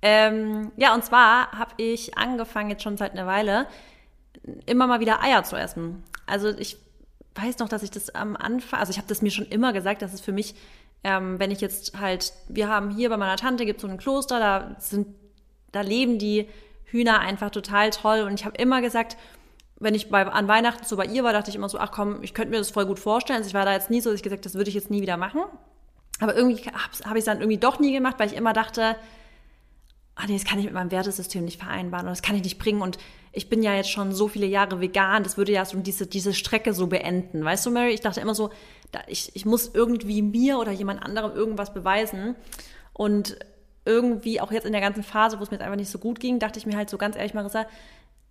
Ähm, 0.02 0.72
ja, 0.78 0.96
und 0.96 1.04
zwar 1.04 1.52
habe 1.52 1.74
ich 1.76 2.18
angefangen, 2.18 2.70
jetzt 2.70 2.84
schon 2.84 2.96
seit 2.96 3.12
einer 3.12 3.28
Weile, 3.28 3.68
immer 4.66 4.88
mal 4.88 5.02
wieder 5.02 5.22
Eier 5.22 5.44
zu 5.44 5.58
essen. 5.58 6.06
Also 6.26 6.58
ich 6.58 6.78
weiß 7.36 7.60
noch, 7.60 7.68
dass 7.68 7.84
ich 7.84 7.92
das 7.92 8.16
am 8.16 8.38
Anfang, 8.38 8.80
also 8.80 8.92
ich 8.92 8.98
habe 8.98 9.10
das 9.10 9.22
mir 9.22 9.32
schon 9.32 9.48
immer 9.48 9.74
gesagt, 9.74 10.02
dass 10.02 10.14
es 10.14 10.22
für 10.22 10.32
mich 10.32 10.56
ähm, 11.04 11.40
wenn 11.40 11.52
ich 11.52 11.62
jetzt 11.62 12.00
halt, 12.00 12.34
wir 12.48 12.68
haben 12.68 12.90
hier 12.90 13.10
bei 13.10 13.18
meiner 13.18 13.38
Tante 13.38 13.66
gibt 13.66 13.78
es 13.78 13.82
so 13.84 13.88
ein 13.88 13.98
Kloster, 13.98 14.40
da 14.40 14.76
sind, 14.80 15.08
da 15.72 15.82
leben 15.82 16.20
die 16.20 16.48
Hühner 16.86 17.20
einfach 17.20 17.52
total 17.52 17.90
toll. 17.92 18.22
Und 18.22 18.34
ich 18.34 18.46
habe 18.46 18.58
immer 18.58 18.82
gesagt, 18.82 19.18
wenn 19.80 19.96
ich 19.96 20.10
bei, 20.10 20.26
an 20.26 20.48
Weihnachten 20.48 20.84
so 20.86 20.98
bei 20.98 21.06
ihr 21.06 21.24
war, 21.24 21.34
dachte 21.34 21.50
ich 21.50 21.56
immer 21.56 21.70
so, 21.70 21.80
ach 21.80 21.92
komm, 21.92 22.22
ich 22.22 22.34
könnte 22.34 22.52
mir 22.52 22.58
das 22.58 22.72
voll 22.72 22.86
gut 22.86 23.00
vorstellen. 23.00 23.38
Also 23.38 23.48
ich 23.48 23.54
war 23.54 23.66
da 23.66 23.74
jetzt 23.74 23.90
nie 23.90 24.02
so, 24.02 24.10
dass 24.10 24.18
ich 24.18 24.24
gesagt, 24.24 24.46
das 24.46 24.56
würde 24.56 24.70
ich 24.70 24.76
jetzt 24.76 24.90
nie 24.90 25.02
wieder 25.02 25.18
machen. 25.18 25.42
Aber 26.20 26.36
irgendwie 26.36 26.62
habe 26.66 27.10
hab 27.10 27.16
ich 27.16 27.20
es 27.20 27.26
dann 27.26 27.40
irgendwie 27.40 27.60
doch 27.60 27.80
nie 27.80 27.94
gemacht, 27.94 28.16
weil 28.18 28.28
ich 28.28 28.36
immer 28.36 28.52
dachte, 28.52 28.98
ah 30.16 30.26
nee, 30.28 30.34
das 30.34 30.44
kann 30.44 30.60
ich 30.60 30.66
mit 30.66 30.74
meinem 30.74 30.92
Wertesystem 30.92 31.46
nicht 31.46 31.62
vereinbaren 31.62 32.06
und 32.06 32.12
das 32.12 32.22
kann 32.22 32.36
ich 32.36 32.44
nicht 32.44 32.60
bringen. 32.60 32.82
Und 32.82 32.98
ich 33.32 33.50
bin 33.50 33.64
ja 33.64 33.74
jetzt 33.74 33.90
schon 33.90 34.12
so 34.12 34.28
viele 34.28 34.48
Jahre 34.48 34.82
vegan, 34.82 35.24
das 35.24 35.38
würde 35.38 35.54
ja 35.54 35.64
so 35.64 35.78
diese, 35.80 36.08
diese 36.08 36.34
Strecke 36.34 36.74
so 36.74 36.88
beenden. 36.88 37.46
Weißt 37.46 37.66
du, 37.66 37.72
Mary? 37.72 37.92
Ich 37.92 38.02
dachte 38.02 38.20
immer 38.20 38.36
so, 38.36 38.50
ich, 39.08 39.36
ich 39.36 39.46
muss 39.46 39.72
irgendwie 39.74 40.22
mir 40.22 40.60
oder 40.60 40.72
jemand 40.72 41.04
anderem 41.04 41.32
irgendwas 41.32 41.74
beweisen. 41.74 42.36
Und 42.94 43.38
irgendwie 43.86 44.42
auch 44.42 44.52
jetzt 44.52 44.66
in 44.66 44.72
der 44.72 44.82
ganzen 44.82 45.04
Phase, 45.04 45.40
wo 45.40 45.44
es 45.44 45.52
mir 45.52 45.58
jetzt 45.58 45.64
einfach 45.64 45.78
nicht 45.78 45.90
so 45.90 46.00
gut 46.00 46.20
ging, 46.20 46.40
dachte 46.40 46.60
ich 46.60 46.66
mir 46.66 46.78
halt 46.78 46.90
so 46.90 46.98
ganz 46.98 47.16
ehrlich, 47.16 47.34
Marissa, 47.34 47.66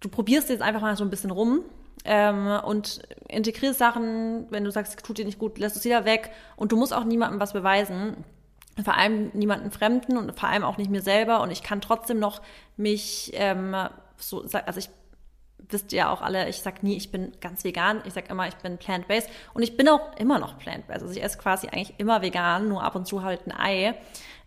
du 0.01 0.09
probierst 0.09 0.51
jetzt 0.51 0.63
einfach 0.63 0.81
mal 0.81 0.97
so 0.97 1.05
ein 1.05 1.11
bisschen 1.11 1.31
rum 1.31 1.63
ähm, 2.05 2.61
und 2.65 3.01
integrierst 3.29 3.79
Sachen, 3.79 4.47
wenn 4.51 4.65
du 4.65 4.71
sagst, 4.71 4.99
tut 5.05 5.19
dir 5.19 5.25
nicht 5.25 5.39
gut, 5.39 5.59
lässt 5.59 5.77
es 5.77 5.85
wieder 5.85 6.05
weg. 6.05 6.31
Und 6.57 6.73
du 6.73 6.77
musst 6.77 6.95
auch 6.95 7.05
niemandem 7.05 7.41
was 7.41 7.53
beweisen. 7.53 8.25
Vor 8.83 8.97
allem 8.97 9.31
niemanden 9.35 9.73
Fremden 9.73 10.17
und 10.17 10.39
vor 10.39 10.49
allem 10.49 10.63
auch 10.63 10.77
nicht 10.77 10.91
mir 10.91 11.03
selber. 11.03 11.43
Und 11.43 11.51
ich 11.51 11.63
kann 11.63 11.81
trotzdem 11.81 12.21
noch 12.21 12.41
mich 12.77 13.33
ähm, 13.35 13.75
so, 14.17 14.45
also 14.65 14.79
ich 14.79 14.91
wisst 15.71 15.93
ihr 15.93 16.11
auch 16.11 16.23
alle, 16.23 16.49
ich 16.49 16.61
sag 16.61 16.83
nie, 16.83 16.97
ich 16.97 17.11
bin 17.11 17.33
ganz 17.41 17.65
vegan, 17.65 18.01
ich 18.05 18.15
sag 18.15 18.31
immer, 18.31 18.49
ich 18.49 18.57
bin 18.57 18.79
plant-based 18.79 19.29
und 19.55 19.63
ich 19.63 19.77
bin 19.77 19.89
auch 19.89 20.17
immer 20.17 20.39
noch 20.39 20.59
plant-based. 20.59 21.03
Also 21.03 21.15
ich 21.15 21.23
esse 21.23 21.39
quasi 21.39 21.69
eigentlich 21.69 21.95
immer 21.99 22.23
vegan, 22.23 22.69
nur 22.69 22.83
ab 22.83 22.95
und 22.95 23.07
zu 23.07 23.23
halt 23.23 23.47
ein 23.47 23.53
Ei. 23.53 23.95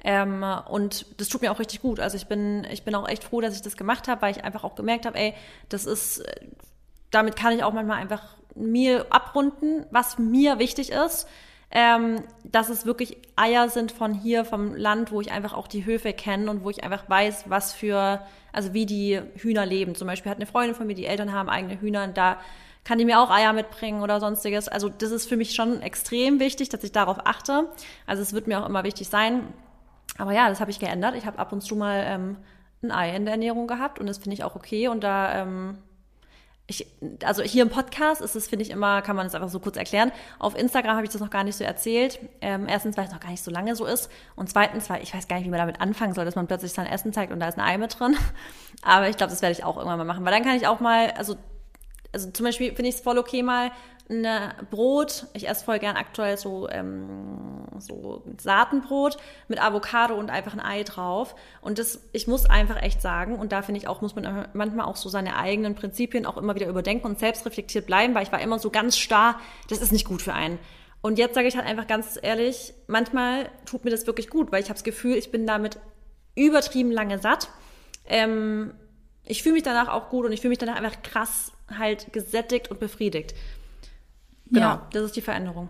Ähm, 0.03 0.43
und 0.69 1.05
das 1.19 1.27
tut 1.29 1.41
mir 1.41 1.51
auch 1.51 1.59
richtig 1.59 1.81
gut. 1.81 1.99
Also 1.99 2.17
ich 2.17 2.27
bin, 2.27 2.65
ich 2.71 2.83
bin 2.83 2.95
auch 2.95 3.07
echt 3.07 3.23
froh, 3.23 3.41
dass 3.41 3.55
ich 3.55 3.61
das 3.61 3.77
gemacht 3.77 4.07
habe, 4.07 4.21
weil 4.21 4.31
ich 4.31 4.43
einfach 4.43 4.63
auch 4.63 4.75
gemerkt 4.75 5.05
habe, 5.05 5.17
ey, 5.17 5.33
das 5.69 5.85
ist, 5.85 6.23
damit 7.11 7.35
kann 7.35 7.53
ich 7.53 7.63
auch 7.63 7.73
manchmal 7.73 7.97
einfach 7.97 8.23
mir 8.55 9.05
abrunden, 9.09 9.85
was 9.91 10.17
mir 10.17 10.59
wichtig 10.59 10.91
ist 10.91 11.27
ähm, 11.71 12.23
dass 12.43 12.69
es 12.69 12.85
wirklich 12.85 13.17
Eier 13.35 13.69
sind 13.69 13.91
von 13.91 14.13
hier, 14.13 14.43
vom 14.43 14.75
Land, 14.75 15.11
wo 15.11 15.21
ich 15.21 15.31
einfach 15.31 15.53
auch 15.53 15.67
die 15.67 15.85
Höfe 15.85 16.13
kenne 16.13 16.49
und 16.51 16.63
wo 16.63 16.69
ich 16.69 16.83
einfach 16.83 17.09
weiß, 17.09 17.45
was 17.47 17.73
für, 17.73 18.21
also 18.51 18.73
wie 18.73 18.85
die 18.85 19.21
Hühner 19.35 19.65
leben. 19.65 19.95
Zum 19.95 20.07
Beispiel 20.07 20.29
hat 20.29 20.37
eine 20.37 20.45
Freundin 20.45 20.75
von 20.75 20.85
mir, 20.85 20.95
die 20.95 21.05
Eltern 21.05 21.31
haben 21.31 21.49
eigene 21.49 21.79
Hühner 21.79 22.03
und 22.03 22.17
da 22.17 22.37
kann 22.83 22.97
die 22.97 23.05
mir 23.05 23.19
auch 23.19 23.29
Eier 23.29 23.53
mitbringen 23.53 24.01
oder 24.01 24.19
sonstiges. 24.19 24.67
Also 24.67 24.89
das 24.89 25.11
ist 25.11 25.29
für 25.29 25.37
mich 25.37 25.53
schon 25.53 25.81
extrem 25.81 26.39
wichtig, 26.39 26.69
dass 26.69 26.83
ich 26.83 26.91
darauf 26.91 27.25
achte. 27.25 27.69
Also 28.05 28.21
es 28.21 28.33
wird 28.33 28.47
mir 28.47 28.61
auch 28.61 28.67
immer 28.67 28.83
wichtig 28.83 29.07
sein. 29.07 29.53
Aber 30.17 30.33
ja, 30.33 30.49
das 30.49 30.59
habe 30.59 30.71
ich 30.71 30.79
geändert. 30.79 31.15
Ich 31.15 31.25
habe 31.25 31.39
ab 31.39 31.53
und 31.53 31.61
zu 31.61 31.75
mal 31.75 32.03
ähm, 32.05 32.37
ein 32.83 32.91
Ei 32.91 33.15
in 33.15 33.25
der 33.25 33.33
Ernährung 33.35 33.67
gehabt 33.67 33.99
und 33.99 34.07
das 34.07 34.17
finde 34.17 34.33
ich 34.33 34.43
auch 34.43 34.55
okay. 34.55 34.87
Und 34.87 35.03
da 35.03 35.41
ähm, 35.41 35.77
ich, 36.71 36.87
also 37.23 37.43
hier 37.43 37.63
im 37.63 37.69
Podcast 37.69 38.21
ist 38.21 38.35
es, 38.35 38.47
finde 38.47 38.63
ich 38.63 38.71
immer, 38.71 39.01
kann 39.01 39.15
man 39.15 39.27
es 39.27 39.35
einfach 39.35 39.49
so 39.49 39.59
kurz 39.59 39.77
erklären. 39.77 40.11
Auf 40.39 40.57
Instagram 40.57 40.95
habe 40.95 41.05
ich 41.05 41.11
das 41.11 41.21
noch 41.21 41.29
gar 41.29 41.43
nicht 41.43 41.55
so 41.55 41.63
erzählt. 41.63 42.19
Ähm, 42.39 42.67
erstens, 42.67 42.97
weil 42.97 43.05
es 43.05 43.11
noch 43.11 43.19
gar 43.19 43.29
nicht 43.29 43.43
so 43.43 43.51
lange 43.51 43.75
so 43.75 43.85
ist. 43.85 44.09
Und 44.35 44.49
zweitens, 44.49 44.89
weil 44.89 45.03
ich 45.03 45.13
weiß 45.13 45.27
gar 45.27 45.35
nicht, 45.35 45.45
wie 45.45 45.49
man 45.49 45.59
damit 45.59 45.81
anfangen 45.81 46.13
soll, 46.13 46.25
dass 46.25 46.35
man 46.35 46.47
plötzlich 46.47 46.71
sein 46.71 46.87
Essen 46.87 47.13
zeigt 47.13 47.31
und 47.31 47.39
da 47.39 47.47
ist 47.47 47.57
ein 47.57 47.63
Ei 47.63 47.77
mit 47.77 47.99
drin. 47.99 48.15
Aber 48.81 49.09
ich 49.09 49.17
glaube, 49.17 49.31
das 49.31 49.41
werde 49.41 49.53
ich 49.53 49.63
auch 49.63 49.77
irgendwann 49.77 49.99
mal 49.99 50.05
machen. 50.05 50.25
Weil 50.25 50.33
dann 50.33 50.43
kann 50.43 50.55
ich 50.55 50.65
auch 50.65 50.79
mal, 50.79 51.11
also, 51.11 51.35
also 52.11 52.29
zum 52.31 52.45
Beispiel 52.45 52.75
finde 52.75 52.89
ich 52.89 52.95
es 52.95 53.01
voll 53.01 53.17
okay, 53.17 53.43
mal 53.43 53.71
ein 54.11 54.27
Brot. 54.69 55.27
Ich 55.33 55.47
esse 55.47 55.63
voll 55.63 55.79
gern 55.79 55.95
aktuell 55.95 56.37
so, 56.37 56.69
ähm, 56.69 57.65
so 57.79 58.23
Saatenbrot 58.37 59.17
mit 59.47 59.63
Avocado 59.63 60.15
und 60.15 60.29
einfach 60.29 60.53
ein 60.53 60.59
Ei 60.59 60.83
drauf. 60.83 61.35
Und 61.61 61.79
das, 61.79 62.01
ich 62.11 62.27
muss 62.27 62.45
einfach 62.45 62.81
echt 62.81 63.01
sagen, 63.01 63.39
und 63.39 63.51
da 63.51 63.61
finde 63.61 63.79
ich 63.79 63.87
auch, 63.87 64.01
muss 64.01 64.15
man 64.15 64.47
manchmal 64.53 64.85
auch 64.85 64.97
so 64.97 65.09
seine 65.09 65.37
eigenen 65.37 65.75
Prinzipien 65.75 66.25
auch 66.25 66.37
immer 66.37 66.55
wieder 66.55 66.67
überdenken 66.67 67.05
und 67.05 67.19
selbstreflektiert 67.19 67.85
bleiben, 67.85 68.13
weil 68.13 68.23
ich 68.23 68.31
war 68.31 68.41
immer 68.41 68.59
so 68.59 68.69
ganz 68.69 68.97
starr, 68.97 69.39
das 69.69 69.81
ist 69.81 69.91
nicht 69.91 70.05
gut 70.05 70.21
für 70.21 70.33
einen. 70.33 70.59
Und 71.01 71.17
jetzt 71.17 71.33
sage 71.33 71.47
ich 71.47 71.55
halt 71.55 71.65
einfach 71.65 71.87
ganz 71.87 72.19
ehrlich, 72.21 72.73
manchmal 72.87 73.49
tut 73.65 73.85
mir 73.85 73.91
das 73.91 74.05
wirklich 74.05 74.29
gut, 74.29 74.51
weil 74.51 74.61
ich 74.61 74.67
habe 74.67 74.75
das 74.75 74.83
Gefühl, 74.83 75.15
ich 75.15 75.31
bin 75.31 75.47
damit 75.47 75.79
übertrieben 76.35 76.91
lange 76.91 77.17
satt. 77.17 77.49
Ähm, 78.05 78.73
ich 79.25 79.41
fühle 79.41 79.53
mich 79.53 79.63
danach 79.63 79.87
auch 79.87 80.09
gut 80.09 80.25
und 80.25 80.31
ich 80.31 80.41
fühle 80.41 80.49
mich 80.49 80.59
danach 80.59 80.75
einfach 80.75 81.01
krass 81.01 81.51
halt 81.77 82.11
gesättigt 82.13 82.69
und 82.69 82.79
befriedigt. 82.79 83.33
Genau, 84.49 84.65
ja. 84.65 84.87
das 84.91 85.03
ist 85.03 85.15
die 85.15 85.21
Veränderung. 85.21 85.69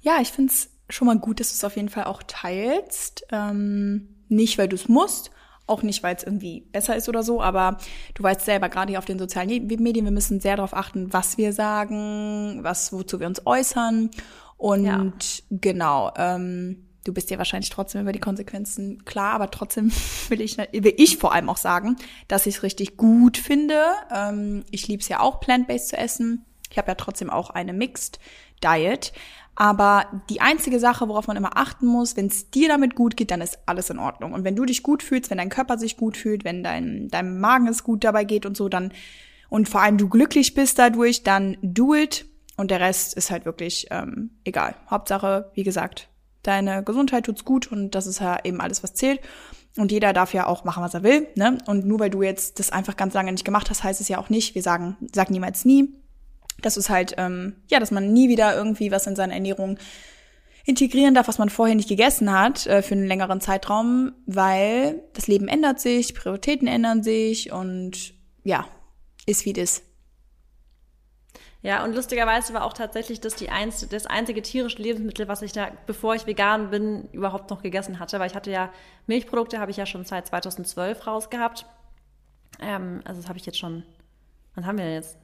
Ja, 0.00 0.18
ich 0.20 0.28
finde 0.28 0.52
es 0.52 0.70
schon 0.90 1.06
mal 1.06 1.18
gut, 1.18 1.40
dass 1.40 1.50
du 1.50 1.54
es 1.54 1.64
auf 1.64 1.76
jeden 1.76 1.88
Fall 1.88 2.04
auch 2.04 2.22
teilst. 2.26 3.24
Ähm, 3.30 4.08
nicht, 4.28 4.58
weil 4.58 4.68
du 4.68 4.76
es 4.76 4.88
musst, 4.88 5.30
auch 5.66 5.82
nicht, 5.82 6.02
weil 6.02 6.16
es 6.16 6.22
irgendwie 6.22 6.62
besser 6.72 6.96
ist 6.96 7.08
oder 7.08 7.22
so, 7.22 7.40
aber 7.40 7.78
du 8.14 8.22
weißt 8.22 8.42
selber, 8.42 8.68
gerade 8.68 8.90
hier 8.90 8.98
auf 8.98 9.04
den 9.04 9.18
sozialen 9.18 9.66
Medien, 9.66 10.04
wir 10.04 10.12
müssen 10.12 10.40
sehr 10.40 10.56
darauf 10.56 10.74
achten, 10.74 11.12
was 11.12 11.38
wir 11.38 11.52
sagen, 11.52 12.60
was, 12.62 12.92
wozu 12.92 13.20
wir 13.20 13.26
uns 13.26 13.46
äußern. 13.46 14.10
Und 14.56 14.84
ja. 14.84 15.12
genau, 15.50 16.12
ähm, 16.16 16.84
du 17.04 17.12
bist 17.12 17.30
dir 17.30 17.38
wahrscheinlich 17.38 17.70
trotzdem 17.70 18.02
über 18.02 18.12
die 18.12 18.20
Konsequenzen 18.20 19.04
klar, 19.04 19.34
aber 19.34 19.50
trotzdem 19.50 19.90
will 20.28 20.40
ich, 20.40 20.58
will 20.58 20.94
ich 20.96 21.18
vor 21.18 21.32
allem 21.32 21.48
auch 21.48 21.56
sagen, 21.56 21.96
dass 22.28 22.46
ich 22.46 22.56
es 22.56 22.62
richtig 22.62 22.96
gut 22.96 23.36
finde. 23.36 23.80
Ähm, 24.14 24.64
ich 24.70 24.88
liebe 24.88 25.02
es 25.02 25.08
ja 25.08 25.20
auch, 25.20 25.40
plant-based 25.40 25.88
zu 25.88 25.96
essen. 25.96 26.44
Ich 26.70 26.78
habe 26.78 26.88
ja 26.88 26.94
trotzdem 26.94 27.30
auch 27.30 27.50
eine 27.50 27.72
Mixed 27.72 28.18
Diet. 28.62 29.12
Aber 29.54 30.22
die 30.30 30.40
einzige 30.40 30.80
Sache, 30.80 31.08
worauf 31.08 31.26
man 31.26 31.36
immer 31.36 31.58
achten 31.58 31.86
muss, 31.86 32.16
wenn 32.16 32.26
es 32.26 32.50
dir 32.50 32.68
damit 32.68 32.94
gut 32.94 33.18
geht, 33.18 33.30
dann 33.30 33.42
ist 33.42 33.58
alles 33.66 33.90
in 33.90 33.98
Ordnung. 33.98 34.32
Und 34.32 34.44
wenn 34.44 34.56
du 34.56 34.64
dich 34.64 34.82
gut 34.82 35.02
fühlst, 35.02 35.30
wenn 35.30 35.38
dein 35.38 35.50
Körper 35.50 35.76
sich 35.76 35.98
gut 35.98 36.16
fühlt, 36.16 36.44
wenn 36.44 36.62
dein, 36.62 37.08
deinem 37.08 37.38
Magen 37.38 37.68
es 37.68 37.84
gut 37.84 38.02
dabei 38.02 38.24
geht 38.24 38.46
und 38.46 38.56
so, 38.56 38.70
dann 38.70 38.92
und 39.50 39.68
vor 39.68 39.82
allem 39.82 39.98
du 39.98 40.08
glücklich 40.08 40.54
bist 40.54 40.78
dadurch, 40.78 41.24
dann 41.24 41.58
do 41.60 41.94
it. 41.94 42.24
Und 42.56 42.70
der 42.70 42.80
Rest 42.80 43.14
ist 43.14 43.30
halt 43.30 43.44
wirklich 43.44 43.88
ähm, 43.90 44.30
egal. 44.44 44.74
Hauptsache, 44.88 45.50
wie 45.52 45.62
gesagt, 45.62 46.08
deine 46.42 46.82
Gesundheit 46.82 47.24
tut's 47.24 47.44
gut 47.44 47.70
und 47.70 47.94
das 47.94 48.06
ist 48.06 48.20
ja 48.20 48.38
eben 48.44 48.60
alles, 48.60 48.82
was 48.82 48.94
zählt. 48.94 49.20
Und 49.76 49.90
jeder 49.90 50.12
darf 50.12 50.34
ja 50.34 50.46
auch 50.46 50.64
machen, 50.64 50.82
was 50.82 50.94
er 50.94 51.02
will. 51.02 51.28
Ne? 51.34 51.56
Und 51.66 51.86
nur 51.86 51.98
weil 51.98 52.10
du 52.10 52.22
jetzt 52.22 52.58
das 52.58 52.70
einfach 52.70 52.96
ganz 52.96 53.14
lange 53.14 53.32
nicht 53.32 53.44
gemacht 53.44 53.70
hast, 53.70 53.82
heißt 53.82 54.00
es 54.00 54.08
ja 54.08 54.18
auch 54.18 54.28
nicht, 54.28 54.54
wir 54.54 54.62
sagen, 54.62 54.96
sag 55.14 55.30
niemals 55.30 55.64
nie. 55.64 55.94
Das 56.60 56.76
ist 56.76 56.90
halt, 56.90 57.14
ähm, 57.16 57.56
ja, 57.68 57.80
dass 57.80 57.90
man 57.90 58.12
nie 58.12 58.28
wieder 58.28 58.54
irgendwie 58.54 58.90
was 58.90 59.06
in 59.06 59.16
seine 59.16 59.32
Ernährung 59.32 59.78
integrieren 60.64 61.14
darf, 61.14 61.26
was 61.26 61.38
man 61.38 61.48
vorher 61.48 61.74
nicht 61.74 61.88
gegessen 61.88 62.32
hat, 62.32 62.66
äh, 62.66 62.82
für 62.82 62.94
einen 62.94 63.06
längeren 63.06 63.40
Zeitraum, 63.40 64.12
weil 64.26 65.02
das 65.14 65.26
Leben 65.26 65.48
ändert 65.48 65.80
sich, 65.80 66.14
Prioritäten 66.14 66.68
ändern 66.68 67.02
sich 67.02 67.50
und 67.50 68.14
ja, 68.44 68.66
ist 69.26 69.44
wie 69.44 69.52
das. 69.52 69.82
Ja, 71.62 71.84
und 71.84 71.94
lustigerweise 71.94 72.54
war 72.54 72.64
auch 72.64 72.72
tatsächlich 72.72 73.20
das 73.20 73.36
die 73.36 73.50
einz 73.50 73.88
das 73.88 74.06
einzige 74.06 74.42
tierische 74.42 74.82
Lebensmittel, 74.82 75.28
was 75.28 75.42
ich 75.42 75.52
da, 75.52 75.70
bevor 75.86 76.16
ich 76.16 76.26
vegan 76.26 76.70
bin, 76.70 77.08
überhaupt 77.12 77.50
noch 77.50 77.62
gegessen 77.62 78.00
hatte. 78.00 78.18
Weil 78.18 78.28
ich 78.28 78.34
hatte 78.34 78.50
ja 78.50 78.70
Milchprodukte, 79.06 79.60
habe 79.60 79.70
ich 79.70 79.76
ja 79.76 79.86
schon 79.86 80.04
seit 80.04 80.26
2012 80.26 81.06
rausgehabt. 81.06 81.66
Ähm, 82.60 83.00
also 83.04 83.20
das 83.20 83.28
habe 83.28 83.38
ich 83.38 83.46
jetzt 83.46 83.58
schon, 83.58 83.84
was 84.56 84.64
haben 84.64 84.76
wir 84.76 84.84
denn 84.84 84.94
jetzt? 84.94 85.16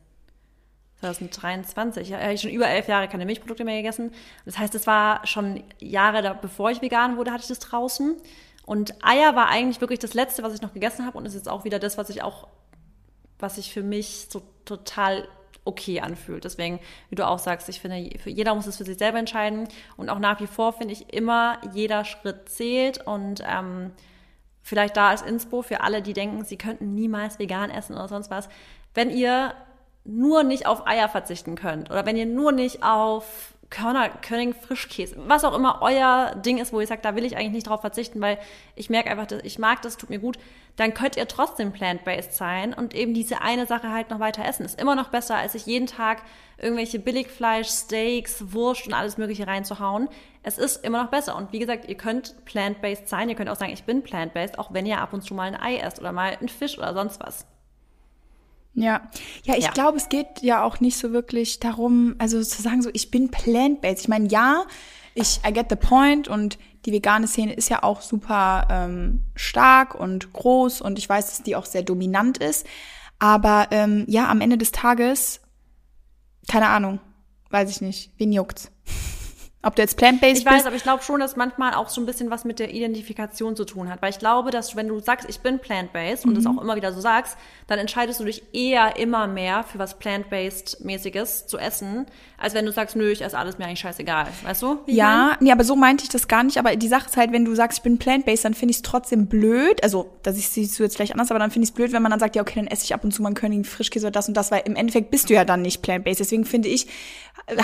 2023. 1.01 2.09
Ja, 2.09 2.21
habe 2.21 2.33
ich 2.33 2.41
schon 2.41 2.51
über 2.51 2.69
elf 2.69 2.89
Jahre 2.89 3.09
keine 3.09 3.27
Milchprodukte 3.27 3.65
mehr 3.65 3.77
gegessen. 3.77 4.13
Das 4.45 4.59
heißt, 4.59 4.75
es 4.77 4.87
war 4.87 5.27
schon 5.27 5.65
Jahre, 5.81 6.23
da, 6.23 6.33
bevor 6.35 6.71
ich 6.71 6.83
vegan 6.83 7.17
wurde, 7.17 7.33
hatte 7.33 7.43
ich 7.43 7.49
das 7.49 7.61
draußen. 7.61 8.17
Und 8.65 8.95
Eier 9.05 9.35
war 9.35 9.49
eigentlich 9.49 9.81
wirklich 9.81 9.99
das 9.99 10.15
Letzte, 10.15 10.43
was 10.43 10.55
ich 10.55 10.63
noch 10.63 10.75
gegessen 10.75 11.05
habe 11.07 11.19
und 11.19 11.27
ist 11.27 11.35
jetzt 11.35 11.49
auch 11.49 11.65
wieder 11.65 11.79
das, 11.79 11.99
was 11.99 12.11
ich 12.11 12.23
auch, 12.23 12.49
was 13.39 13.57
sich 13.57 13.73
für 13.73 13.83
mich 13.83 14.27
so 14.31 14.43
total 14.65 15.27
okay 15.69 16.01
anfühlt. 16.01 16.45
Deswegen, 16.45 16.81
wie 17.11 17.15
du 17.15 17.27
auch 17.27 17.39
sagst, 17.39 17.69
ich 17.69 17.81
finde, 17.81 17.97
jeder 17.97 18.55
muss 18.55 18.67
es 18.67 18.79
für 18.79 18.85
sich 18.85 18.99
selber 18.99 19.19
entscheiden. 19.19 19.69
Und 19.97 20.09
auch 20.09 20.19
nach 20.19 20.41
wie 20.41 20.47
vor 20.47 20.73
finde 20.73 20.95
ich 20.95 21.13
immer, 21.13 21.59
jeder 21.73 22.05
Schritt 22.05 22.49
zählt. 22.49 23.07
Und 23.07 23.43
ähm, 23.47 23.93
vielleicht 24.63 24.97
da 24.97 25.11
als 25.11 25.23
Inspo 25.23 25.63
für 25.63 25.83
alle, 25.83 26.03
die 26.03 26.15
denken, 26.15 26.45
sie 26.45 26.57
könnten 26.57 26.95
niemals 26.95 27.39
vegan 27.39 27.71
essen 27.71 27.95
oder 27.95 28.09
sonst 28.09 28.31
was. 28.31 28.49
Wenn 28.95 29.11
ihr 29.11 29.55
nur 30.05 30.43
nicht 30.43 30.67
auf 30.67 30.87
Eier 30.87 31.09
verzichten 31.09 31.55
könnt 31.55 31.91
oder 31.91 32.07
wenn 32.07 32.17
ihr 32.17 32.27
nur 32.27 32.51
nicht 32.51 32.83
auf 32.83 33.55
Körner, 33.71 34.09
Körning, 34.09 34.55
Frischkäse, 34.55 35.17
was 35.27 35.45
auch 35.45 35.55
immer 35.55 35.81
euer 35.83 36.35
Ding 36.37 36.59
ist, 36.59 36.73
wo 36.73 36.81
ihr 36.81 36.87
sagt, 36.87 37.05
da 37.05 37.15
will 37.15 37.25
ich 37.25 37.37
eigentlich 37.37 37.53
nicht 37.53 37.67
drauf 37.67 37.83
verzichten, 37.83 38.21
weil 38.21 38.39
ich 38.77 38.89
merke 38.89 39.11
einfach, 39.11 39.27
ich 39.43 39.59
mag 39.59 39.83
das, 39.83 39.99
tut 39.99 40.09
mir 40.09 40.19
gut, 40.19 40.39
dann 40.77 40.95
könnt 40.95 41.17
ihr 41.17 41.29
trotzdem 41.29 41.73
plant-based 41.73 42.33
sein 42.33 42.73
und 42.73 42.95
eben 42.95 43.13
diese 43.13 43.43
eine 43.43 43.67
Sache 43.67 43.91
halt 43.91 44.11
noch 44.11 44.21
weiter 44.21 44.45
essen. 44.45 44.65
Ist 44.65 44.81
immer 44.81 44.95
noch 44.95 45.09
besser, 45.09 45.37
als 45.37 45.53
sich 45.53 45.67
jeden 45.67 45.87
Tag 45.87 46.23
irgendwelche 46.57 46.99
Billigfleisch, 46.99 47.69
Steaks, 47.69 48.53
Wurst 48.53 48.87
und 48.87 48.95
alles 48.95 49.19
mögliche 49.19 49.47
reinzuhauen. 49.47 50.09
Es 50.43 50.57
ist 50.57 50.85
immer 50.85 51.03
noch 51.03 51.11
besser. 51.11 51.37
Und 51.37 51.53
wie 51.53 51.59
gesagt, 51.59 51.89
ihr 51.89 51.97
könnt 51.97 52.45
plant-based 52.47 53.09
sein, 53.09 53.29
ihr 53.29 53.35
könnt 53.35 53.51
auch 53.51 53.57
sagen, 53.57 53.73
ich 53.73 53.85
bin 53.85 54.03
plant-based, 54.03 54.59
auch 54.59 54.73
wenn 54.73 54.87
ihr 54.87 55.01
ab 55.01 55.13
und 55.13 55.23
zu 55.23 55.35
mal 55.35 55.53
ein 55.53 55.61
Ei 55.61 55.79
esst 55.79 55.99
oder 55.99 56.13
mal 56.13 56.37
einen 56.37 56.49
Fisch 56.49 56.79
oder 56.79 56.95
sonst 56.95 57.21
was. 57.21 57.45
Ja, 58.81 59.03
ja, 59.45 59.57
ich 59.57 59.65
ja. 59.65 59.71
glaube, 59.73 59.97
es 59.97 60.09
geht 60.09 60.41
ja 60.41 60.63
auch 60.63 60.79
nicht 60.79 60.97
so 60.97 61.13
wirklich 61.13 61.59
darum, 61.59 62.15
also 62.19 62.43
zu 62.43 62.63
sagen 62.63 62.81
so, 62.81 62.91
ich 62.93 63.11
bin 63.11 63.29
plant-based. 63.29 64.03
Ich 64.03 64.09
meine, 64.09 64.29
ja, 64.29 64.65
ich 65.15 65.41
I 65.47 65.53
get 65.53 65.67
the 65.69 65.77
point 65.77 66.29
und 66.29 66.59
die 66.85 66.93
vegane 66.93 67.27
Szene 67.27 67.53
ist 67.55 67.71
ja 67.71 67.83
auch 67.83 68.01
super 68.01 68.69
ähm, 68.71 69.25
stark 69.35 69.97
und 69.97 70.33
groß 70.33 70.81
und 70.81 70.99
ich 70.99 71.09
weiß, 71.09 71.27
dass 71.27 71.43
die 71.43 71.57
auch 71.57 71.67
sehr 71.67 71.83
dominant 71.83 72.39
ist. 72.39 72.67
Aber 73.19 73.67
ähm, 73.73 74.05
ja, 74.07 74.29
am 74.29 74.41
Ende 74.41 74.59
des 74.59 74.71
Tages, 74.71 75.41
keine 76.47 76.69
Ahnung, 76.69 77.01
weiß 77.51 77.69
ich 77.71 77.81
nicht, 77.81 78.13
wen 78.17 78.33
juckt's? 78.33 78.71
Ob 79.61 79.75
du 79.75 79.83
jetzt 79.83 79.97
plant-based 79.97 80.45
bist? 80.45 80.47
Ich 80.47 80.47
weiß, 80.47 80.67
aber 80.67 80.77
ich 80.77 80.85
glaube 80.85 81.03
schon, 81.03 81.19
dass 81.19 81.35
manchmal 81.35 81.75
auch 81.75 81.89
so 81.89 82.01
ein 82.01 82.07
bisschen 82.07 82.31
was 82.31 82.45
mit 82.45 82.61
der 82.61 82.73
Identifikation 82.73 83.57
zu 83.57 83.65
tun 83.65 83.91
hat. 83.91 84.01
Weil 84.01 84.11
ich 84.11 84.21
glaube, 84.21 84.53
dass 84.53 84.77
wenn 84.77 84.87
du 84.87 85.01
sagst, 85.01 85.29
ich 85.29 85.41
bin 85.41 85.59
plant-based 85.59 86.25
mhm. 86.25 86.31
und 86.31 86.35
das 86.37 86.47
auch 86.47 86.63
immer 86.63 86.77
wieder 86.77 86.93
so 86.93 87.01
sagst, 87.01 87.37
dann 87.67 87.81
entscheidest 87.81 88.21
du 88.21 88.25
dich 88.25 88.55
eher 88.55 88.97
immer 88.99 89.27
mehr 89.27 89.65
für 89.65 89.81
was 89.81 89.99
plant-based-mäßiges 89.99 91.49
zu 91.49 91.59
essen, 91.59 92.07
als 92.37 92.55
wenn 92.55 92.67
du 92.67 92.73
sagst, 92.73 92.95
nö, 92.95 93.11
ich 93.11 93.21
esse 93.21 93.37
alles, 93.37 93.59
mir 93.59 93.65
eigentlich 93.65 93.81
scheißegal. 93.81 94.29
Weißt 94.45 94.63
du? 94.63 94.79
ja, 94.87 95.37
nee, 95.41 95.51
aber 95.51 95.65
so 95.65 95.75
meinte 95.75 96.05
ich 96.05 96.11
das 96.11 96.29
gar 96.29 96.45
nicht. 96.45 96.59
Aber 96.59 96.77
die 96.77 96.89
Sache 96.89 97.07
ist 97.07 97.17
halt, 97.17 97.33
wenn 97.33 97.45
du 97.45 97.57
sagst, 97.57 97.79
ich 97.79 97.83
bin 97.83 97.99
plant-based, 97.99 98.45
dann 98.45 98.55
finde 98.55 98.71
ich 98.71 98.77
es 98.77 98.83
trotzdem 98.83 99.27
blöd. 99.27 99.83
Also, 99.83 100.09
das 100.23 100.37
siehst 100.37 100.79
du 100.79 100.85
jetzt 100.85 100.95
vielleicht 100.95 101.13
anders, 101.13 101.33
aber 101.33 101.41
dann 101.41 101.51
finde 101.51 101.65
ich 101.65 101.71
es 101.71 101.75
blöd, 101.75 101.93
wenn 101.93 102.03
man 102.03 102.11
dann 102.11 102.21
sagt, 102.21 102.37
ja, 102.37 102.43
okay, 102.43 102.61
dann 102.61 102.69
esse 102.69 102.85
ich 102.85 102.95
ab 102.95 103.03
und 103.03 103.13
zu 103.13 103.23
mal 103.23 103.31
einen 103.31 103.35
König 103.35 103.67
Frischkäse 103.67 104.07
oder 104.07 104.13
das 104.13 104.29
und 104.29 104.37
das, 104.37 104.53
weil 104.53 104.63
im 104.67 104.77
Endeffekt 104.77 105.11
bist 105.11 105.31
du 105.31 105.35
ja 105.35 105.45
dann 105.45 105.63
nicht 105.63 105.83
plant-based. 105.83 106.21
Deswegen 106.21 106.45
finde 106.45 106.69
ich, 106.69 106.87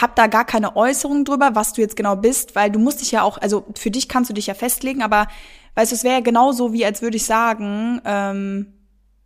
hab 0.01 0.17
da 0.17 0.27
gar 0.27 0.45
keine 0.45 0.75
Äußerung 0.75 1.25
drüber, 1.25 1.51
was 1.55 1.73
du 1.73 1.84
jetzt 1.85 1.97
genau 1.97 2.17
bist, 2.17 2.55
weil 2.55 2.71
du 2.71 2.79
musst 2.79 3.01
dich 3.01 3.13
ja 3.13 3.23
auch, 3.23 3.39
also 3.39 3.65
für 3.75 3.91
dich 3.91 4.09
kannst 4.09 4.31
du 4.31 4.35
dich 4.35 4.47
ja 4.47 4.55
festlegen, 4.55 5.03
aber 5.03 5.29
weißt 5.75 5.93
du, 5.93 5.97
es 5.97 6.05
wäre 6.05 6.15
ja 6.15 6.21
genauso 6.21 6.73
wie, 6.73 6.85
als 6.85 7.03
würde 7.03 7.17
ich 7.17 7.25
sagen, 7.25 8.01
ähm, 8.05 8.73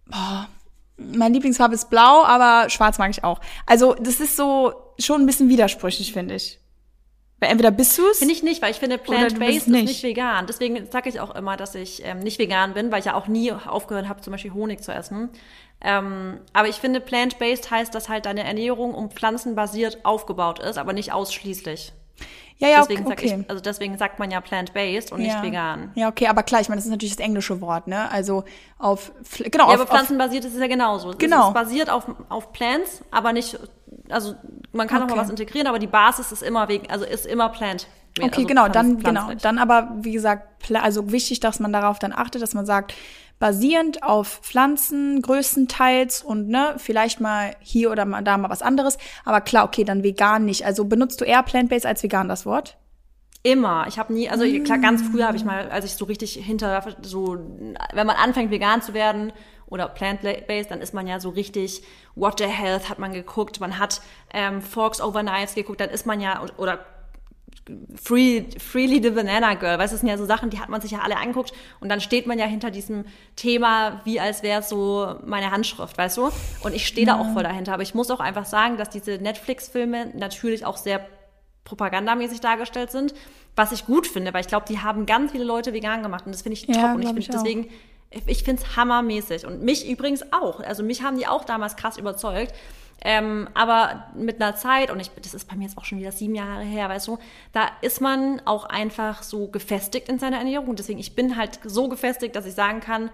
boah, 0.06 0.48
mein 0.96 1.32
Lieblingsfarbe 1.32 1.74
ist 1.74 1.90
blau, 1.90 2.24
aber 2.24 2.70
schwarz 2.70 2.98
mag 2.98 3.10
ich 3.10 3.24
auch. 3.24 3.40
Also 3.66 3.94
das 3.94 4.20
ist 4.20 4.36
so 4.36 4.72
schon 4.98 5.22
ein 5.22 5.26
bisschen 5.26 5.48
widersprüchlich, 5.48 6.12
finde 6.12 6.34
ich. 6.34 6.58
Weil 7.40 7.50
entweder 7.50 7.70
bist 7.70 7.96
du 7.96 8.02
es. 8.10 8.18
Finde 8.18 8.34
ich 8.34 8.42
nicht, 8.42 8.60
weil 8.62 8.72
ich 8.72 8.78
finde, 8.78 8.98
plant-based 8.98 9.56
ist 9.58 9.68
nicht 9.68 10.02
vegan. 10.02 10.46
Deswegen 10.48 10.90
sage 10.90 11.08
ich 11.08 11.20
auch 11.20 11.34
immer, 11.36 11.56
dass 11.56 11.76
ich 11.76 12.04
ähm, 12.04 12.18
nicht 12.18 12.40
vegan 12.40 12.74
bin, 12.74 12.90
weil 12.90 12.98
ich 12.98 13.04
ja 13.04 13.14
auch 13.14 13.28
nie 13.28 13.52
aufgehört 13.52 14.08
habe, 14.08 14.20
zum 14.22 14.32
Beispiel 14.32 14.52
Honig 14.52 14.82
zu 14.82 14.92
essen. 14.92 15.30
Ähm, 15.80 16.40
aber 16.52 16.68
ich 16.68 16.76
finde, 16.76 17.00
plant-based 17.00 17.70
heißt, 17.70 17.94
dass 17.94 18.08
halt 18.08 18.26
deine 18.26 18.42
Ernährung 18.42 18.92
um 18.92 19.10
pflanzenbasiert 19.10 20.04
aufgebaut 20.04 20.58
ist, 20.58 20.78
aber 20.78 20.92
nicht 20.92 21.12
ausschließlich. 21.12 21.92
Ja, 22.58 22.68
ja, 22.68 22.80
deswegen 22.80 23.06
okay. 23.06 23.28
Sag 23.28 23.38
ich, 23.38 23.50
also 23.50 23.62
deswegen 23.62 23.96
sagt 23.98 24.18
man 24.18 24.32
ja 24.32 24.40
plant-based 24.40 25.12
und 25.12 25.20
ja. 25.20 25.34
nicht 25.34 25.42
vegan. 25.42 25.92
Ja, 25.94 26.08
okay, 26.08 26.26
aber 26.26 26.42
klar, 26.42 26.60
ich 26.60 26.68
meine, 26.68 26.78
das 26.78 26.86
ist 26.86 26.90
natürlich 26.90 27.16
das 27.16 27.24
englische 27.24 27.60
Wort, 27.60 27.86
ne? 27.86 28.10
Also 28.10 28.44
auf 28.78 29.12
genau. 29.38 29.68
Ja, 29.68 29.74
auf, 29.74 29.80
aber 29.80 29.86
pflanzenbasiert 29.86 30.44
ist 30.44 30.54
es 30.54 30.60
ja 30.60 30.66
genauso. 30.66 31.14
Genau. 31.16 31.42
Es 31.42 31.48
ist 31.48 31.54
basiert 31.54 31.90
auf, 31.90 32.04
auf 32.28 32.52
Plants, 32.52 33.02
aber 33.12 33.32
nicht, 33.32 33.58
also 34.08 34.34
man 34.72 34.88
kann 34.88 35.02
okay. 35.02 35.12
auch 35.12 35.16
mal 35.16 35.22
was 35.22 35.30
integrieren, 35.30 35.68
aber 35.68 35.78
die 35.78 35.86
Basis 35.86 36.32
ist 36.32 36.42
immer 36.42 36.68
wegen, 36.68 36.90
also 36.90 37.04
ist 37.04 37.26
immer 37.26 37.48
plant. 37.48 37.86
Okay, 38.18 38.30
also 38.32 38.46
genau, 38.46 38.68
dann 38.68 38.98
genau, 38.98 39.32
dann 39.40 39.58
aber 39.58 39.90
wie 40.00 40.12
gesagt, 40.12 40.72
also 40.74 41.12
wichtig, 41.12 41.38
dass 41.38 41.60
man 41.60 41.72
darauf 41.72 42.00
dann 42.00 42.12
achtet, 42.12 42.42
dass 42.42 42.54
man 42.54 42.66
sagt, 42.66 42.94
basierend 43.38 44.02
auf 44.02 44.40
Pflanzen 44.42 45.22
größtenteils 45.22 46.22
und 46.22 46.48
ne, 46.48 46.74
vielleicht 46.78 47.20
mal 47.20 47.54
hier 47.60 47.90
oder 47.90 48.04
mal 48.04 48.22
da 48.22 48.36
mal 48.36 48.50
was 48.50 48.62
anderes. 48.62 48.98
Aber 49.24 49.40
klar, 49.40 49.64
okay, 49.64 49.84
dann 49.84 50.02
vegan 50.02 50.44
nicht. 50.44 50.64
Also 50.64 50.84
benutzt 50.84 51.20
du 51.20 51.24
eher 51.24 51.42
plant-based 51.42 51.86
als 51.86 52.02
vegan 52.02 52.28
das 52.28 52.46
Wort? 52.46 52.76
Immer. 53.44 53.86
Ich 53.88 53.98
habe 53.98 54.12
nie, 54.12 54.28
also 54.28 54.44
klar, 54.64 54.78
ganz 54.78 55.02
früher 55.02 55.26
habe 55.26 55.36
ich 55.36 55.44
mal, 55.44 55.70
als 55.70 55.84
ich 55.84 55.92
so 55.92 56.04
richtig 56.04 56.34
hinter, 56.34 56.82
so, 57.02 57.38
wenn 57.92 58.06
man 58.06 58.16
anfängt 58.16 58.50
vegan 58.50 58.82
zu 58.82 58.94
werden 58.94 59.32
oder 59.66 59.88
plant-based, 59.88 60.70
dann 60.70 60.80
ist 60.80 60.92
man 60.92 61.06
ja 61.06 61.20
so 61.20 61.28
richtig 61.30 61.82
What 62.16 62.40
the 62.40 62.46
Health 62.46 62.88
hat 62.88 62.98
man 62.98 63.12
geguckt, 63.12 63.60
man 63.60 63.78
hat 63.78 64.00
ähm, 64.34 64.60
Forks 64.60 65.00
Over 65.00 65.20
Knives 65.20 65.54
geguckt, 65.54 65.80
dann 65.80 65.90
ist 65.90 66.04
man 66.04 66.20
ja, 66.20 66.44
oder 66.56 66.84
Free, 68.00 68.44
Freely 68.58 69.02
the 69.02 69.10
Banana 69.10 69.54
Girl, 69.54 69.78
weißt 69.78 69.92
du, 69.92 69.94
das 69.94 70.00
sind 70.00 70.08
ja 70.08 70.16
so 70.16 70.26
Sachen, 70.26 70.50
die 70.50 70.60
hat 70.60 70.68
man 70.68 70.80
sich 70.80 70.92
ja 70.92 71.00
alle 71.00 71.16
angeguckt. 71.16 71.52
Und 71.80 71.88
dann 71.88 72.00
steht 72.00 72.26
man 72.26 72.38
ja 72.38 72.46
hinter 72.46 72.70
diesem 72.70 73.04
Thema, 73.36 74.00
wie 74.04 74.20
als 74.20 74.42
wäre 74.42 74.60
es 74.60 74.68
so 74.68 75.16
meine 75.24 75.50
Handschrift, 75.50 75.96
weißt 75.96 76.16
du? 76.16 76.30
Und 76.62 76.74
ich 76.74 76.86
stehe 76.86 77.06
da 77.06 77.18
auch 77.20 77.32
voll 77.32 77.42
dahinter, 77.42 77.74
aber 77.74 77.82
ich 77.82 77.94
muss 77.94 78.10
auch 78.10 78.20
einfach 78.20 78.46
sagen, 78.46 78.76
dass 78.76 78.90
diese 78.90 79.12
Netflix-Filme 79.12 80.12
natürlich 80.16 80.64
auch 80.64 80.76
sehr 80.76 81.06
propagandamäßig 81.64 82.40
dargestellt 82.40 82.90
sind, 82.90 83.14
was 83.54 83.72
ich 83.72 83.84
gut 83.86 84.06
finde, 84.06 84.32
weil 84.32 84.40
ich 84.40 84.48
glaube, 84.48 84.66
die 84.68 84.78
haben 84.80 85.04
ganz 85.06 85.32
viele 85.32 85.44
Leute 85.44 85.72
vegan 85.72 86.02
gemacht. 86.02 86.24
Und 86.26 86.32
das 86.32 86.42
finde 86.42 86.54
ich 86.54 86.66
top. 86.66 86.76
Ja, 86.76 86.94
und 86.94 87.02
ich 87.02 87.08
finde 87.08 87.28
deswegen 87.32 87.68
ich 88.26 88.42
finde 88.42 88.62
es 88.62 88.76
hammermäßig. 88.76 89.46
Und 89.46 89.62
mich 89.62 89.88
übrigens 89.88 90.32
auch. 90.32 90.60
Also 90.60 90.82
mich 90.82 91.02
haben 91.02 91.18
die 91.18 91.26
auch 91.26 91.44
damals 91.44 91.76
krass 91.76 91.98
überzeugt. 91.98 92.54
Ähm, 93.04 93.48
aber 93.54 94.06
mit 94.14 94.42
einer 94.42 94.56
Zeit, 94.56 94.90
und 94.90 94.98
ich, 94.98 95.10
das 95.10 95.34
ist 95.34 95.48
bei 95.48 95.54
mir 95.54 95.64
jetzt 95.64 95.78
auch 95.78 95.84
schon 95.84 95.98
wieder 95.98 96.10
sieben 96.10 96.34
Jahre 96.34 96.62
her, 96.62 96.88
weißt 96.88 97.08
du, 97.08 97.18
da 97.52 97.68
ist 97.80 98.00
man 98.00 98.42
auch 98.44 98.64
einfach 98.64 99.22
so 99.22 99.46
gefestigt 99.48 100.08
in 100.08 100.18
seiner 100.18 100.38
Ernährung. 100.38 100.74
Deswegen, 100.74 100.98
ich 100.98 101.14
bin 101.14 101.36
halt 101.36 101.60
so 101.64 101.88
gefestigt, 101.88 102.34
dass 102.34 102.46
ich 102.46 102.54
sagen 102.54 102.80
kann, 102.80 103.10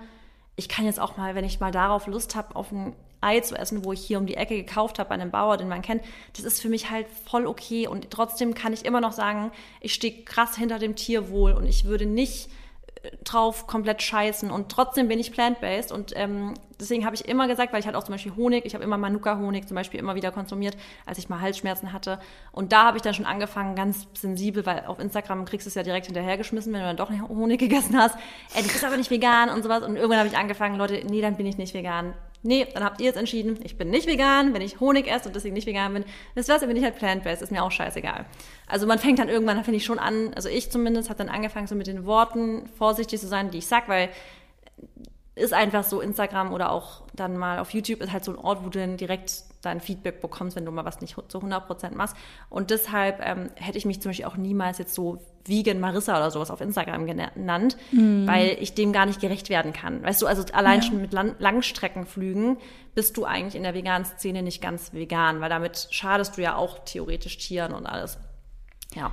ich 0.56 0.68
kann 0.68 0.86
jetzt 0.86 1.00
auch 1.00 1.16
mal, 1.16 1.34
wenn 1.34 1.44
ich 1.44 1.60
mal 1.60 1.72
darauf 1.72 2.06
Lust 2.06 2.34
habe, 2.34 2.56
auf 2.56 2.72
ein 2.72 2.94
Ei 3.20 3.40
zu 3.40 3.56
essen, 3.56 3.84
wo 3.84 3.92
ich 3.92 4.04
hier 4.04 4.18
um 4.18 4.26
die 4.26 4.36
Ecke 4.36 4.56
gekauft 4.56 4.98
habe 4.98 5.08
bei 5.08 5.14
einem 5.14 5.30
Bauer, 5.30 5.56
den 5.56 5.68
man 5.68 5.82
kennt, 5.82 6.02
das 6.36 6.44
ist 6.44 6.60
für 6.60 6.68
mich 6.68 6.90
halt 6.90 7.06
voll 7.08 7.46
okay. 7.46 7.86
Und 7.86 8.10
trotzdem 8.10 8.54
kann 8.54 8.72
ich 8.72 8.84
immer 8.84 9.00
noch 9.00 9.12
sagen, 9.12 9.50
ich 9.80 9.94
stehe 9.94 10.24
krass 10.24 10.56
hinter 10.56 10.78
dem 10.78 10.94
Tierwohl 10.94 11.52
und 11.52 11.66
ich 11.66 11.84
würde 11.84 12.06
nicht 12.06 12.50
drauf 13.24 13.66
komplett 13.66 14.02
scheißen. 14.02 14.50
Und 14.50 14.70
trotzdem 14.70 15.08
bin 15.08 15.18
ich 15.18 15.32
plant-based. 15.32 15.92
Und 15.92 16.12
ähm, 16.16 16.54
deswegen 16.80 17.04
habe 17.04 17.14
ich 17.14 17.28
immer 17.28 17.46
gesagt, 17.48 17.72
weil 17.72 17.80
ich 17.80 17.86
halt 17.86 17.96
auch 17.96 18.04
zum 18.04 18.14
Beispiel 18.14 18.34
Honig, 18.36 18.64
ich 18.64 18.74
habe 18.74 18.84
immer 18.84 18.98
Manuka-Honig 18.98 19.66
zum 19.66 19.74
Beispiel 19.74 20.00
immer 20.00 20.14
wieder 20.14 20.32
konsumiert, 20.32 20.76
als 21.06 21.18
ich 21.18 21.28
mal 21.28 21.40
Halsschmerzen 21.40 21.92
hatte. 21.92 22.18
Und 22.52 22.72
da 22.72 22.84
habe 22.84 22.96
ich 22.96 23.02
dann 23.02 23.14
schon 23.14 23.26
angefangen, 23.26 23.74
ganz 23.74 24.06
sensibel, 24.14 24.66
weil 24.66 24.84
auf 24.86 24.98
Instagram 24.98 25.44
kriegst 25.44 25.66
du 25.66 25.68
es 25.68 25.74
ja 25.74 25.82
direkt 25.82 26.06
hinterhergeschmissen, 26.06 26.72
wenn 26.72 26.80
du 26.80 26.86
dann 26.86 26.96
doch 26.96 27.10
Honig 27.28 27.60
gegessen 27.64 27.98
hast, 27.98 28.16
ey, 28.54 28.62
du 28.62 28.68
bist 28.68 28.84
aber 28.84 28.96
nicht 28.96 29.10
vegan 29.10 29.50
und 29.50 29.62
sowas. 29.62 29.82
Und 29.82 29.96
irgendwann 29.96 30.18
habe 30.18 30.28
ich 30.28 30.36
angefangen, 30.36 30.76
Leute, 30.76 31.02
nee, 31.06 31.20
dann 31.20 31.36
bin 31.36 31.46
ich 31.46 31.58
nicht 31.58 31.74
vegan. 31.74 32.14
Nee, 32.46 32.66
dann 32.74 32.84
habt 32.84 33.00
ihr 33.00 33.06
jetzt 33.06 33.16
entschieden, 33.16 33.58
ich 33.64 33.78
bin 33.78 33.88
nicht 33.88 34.06
vegan, 34.06 34.52
wenn 34.52 34.60
ich 34.60 34.78
Honig 34.78 35.10
esse 35.10 35.28
und 35.28 35.34
deswegen 35.34 35.54
nicht 35.54 35.66
vegan 35.66 35.94
bin. 35.94 36.04
Wisst 36.34 36.50
ihr 36.50 36.52
was, 36.52 36.60
dann 36.60 36.68
bin 36.68 36.76
ich 36.76 36.84
halt 36.84 36.96
plant-based, 36.96 37.40
ist 37.40 37.50
mir 37.50 37.64
auch 37.64 37.70
scheißegal. 37.70 38.26
Also 38.66 38.86
man 38.86 38.98
fängt 38.98 39.18
dann 39.18 39.30
irgendwann, 39.30 39.64
finde 39.64 39.78
ich 39.78 39.84
schon 39.86 39.98
an, 39.98 40.34
also 40.34 40.50
ich 40.50 40.70
zumindest, 40.70 41.08
habe 41.08 41.16
dann 41.16 41.30
angefangen, 41.30 41.66
so 41.66 41.74
mit 41.74 41.86
den 41.86 42.04
Worten 42.04 42.66
vorsichtig 42.76 43.18
zu 43.18 43.26
sein, 43.26 43.50
die 43.50 43.58
ich 43.58 43.66
sag, 43.66 43.88
weil 43.88 44.10
ist 45.36 45.52
einfach 45.52 45.84
so 45.84 46.00
Instagram 46.00 46.52
oder 46.52 46.70
auch 46.70 47.02
dann 47.14 47.36
mal 47.36 47.58
auf 47.58 47.70
YouTube 47.70 48.00
ist 48.00 48.12
halt 48.12 48.24
so 48.24 48.32
ein 48.32 48.38
Ort, 48.38 48.64
wo 48.64 48.68
du 48.68 48.78
dann 48.78 48.96
direkt 48.96 49.44
dein 49.62 49.80
Feedback 49.80 50.20
bekommst, 50.20 50.56
wenn 50.56 50.64
du 50.64 50.70
mal 50.70 50.84
was 50.84 51.00
nicht 51.00 51.16
zu 51.28 51.38
100% 51.38 51.94
machst. 51.94 52.16
Und 52.50 52.70
deshalb 52.70 53.20
ähm, 53.24 53.50
hätte 53.56 53.78
ich 53.78 53.86
mich 53.86 54.00
zum 54.00 54.10
Beispiel 54.10 54.26
auch 54.26 54.36
niemals 54.36 54.78
jetzt 54.78 54.94
so 54.94 55.18
Vegan 55.46 55.80
Marissa 55.80 56.16
oder 56.16 56.30
sowas 56.30 56.50
auf 56.50 56.60
Instagram 56.60 57.06
genannt, 57.06 57.76
weil 58.26 58.56
ich 58.60 58.74
dem 58.74 58.92
gar 58.92 59.04
nicht 59.06 59.20
gerecht 59.20 59.50
werden 59.50 59.72
kann. 59.72 60.02
Weißt 60.02 60.22
du, 60.22 60.26
also 60.26 60.42
allein 60.52 60.82
schon 60.82 61.00
mit 61.00 61.12
Lan 61.12 61.34
Langstreckenflügen 61.38 62.56
bist 62.94 63.16
du 63.16 63.24
eigentlich 63.24 63.54
in 63.54 63.62
der 63.62 63.74
veganen 63.74 64.06
Szene 64.06 64.42
nicht 64.42 64.62
ganz 64.62 64.94
vegan, 64.94 65.40
weil 65.40 65.50
damit 65.50 65.88
schadest 65.90 66.38
du 66.38 66.42
ja 66.42 66.56
auch 66.56 66.78
theoretisch 66.84 67.36
Tieren 67.38 67.74
und 67.74 67.86
alles. 67.86 68.18
Ja. 68.94 69.12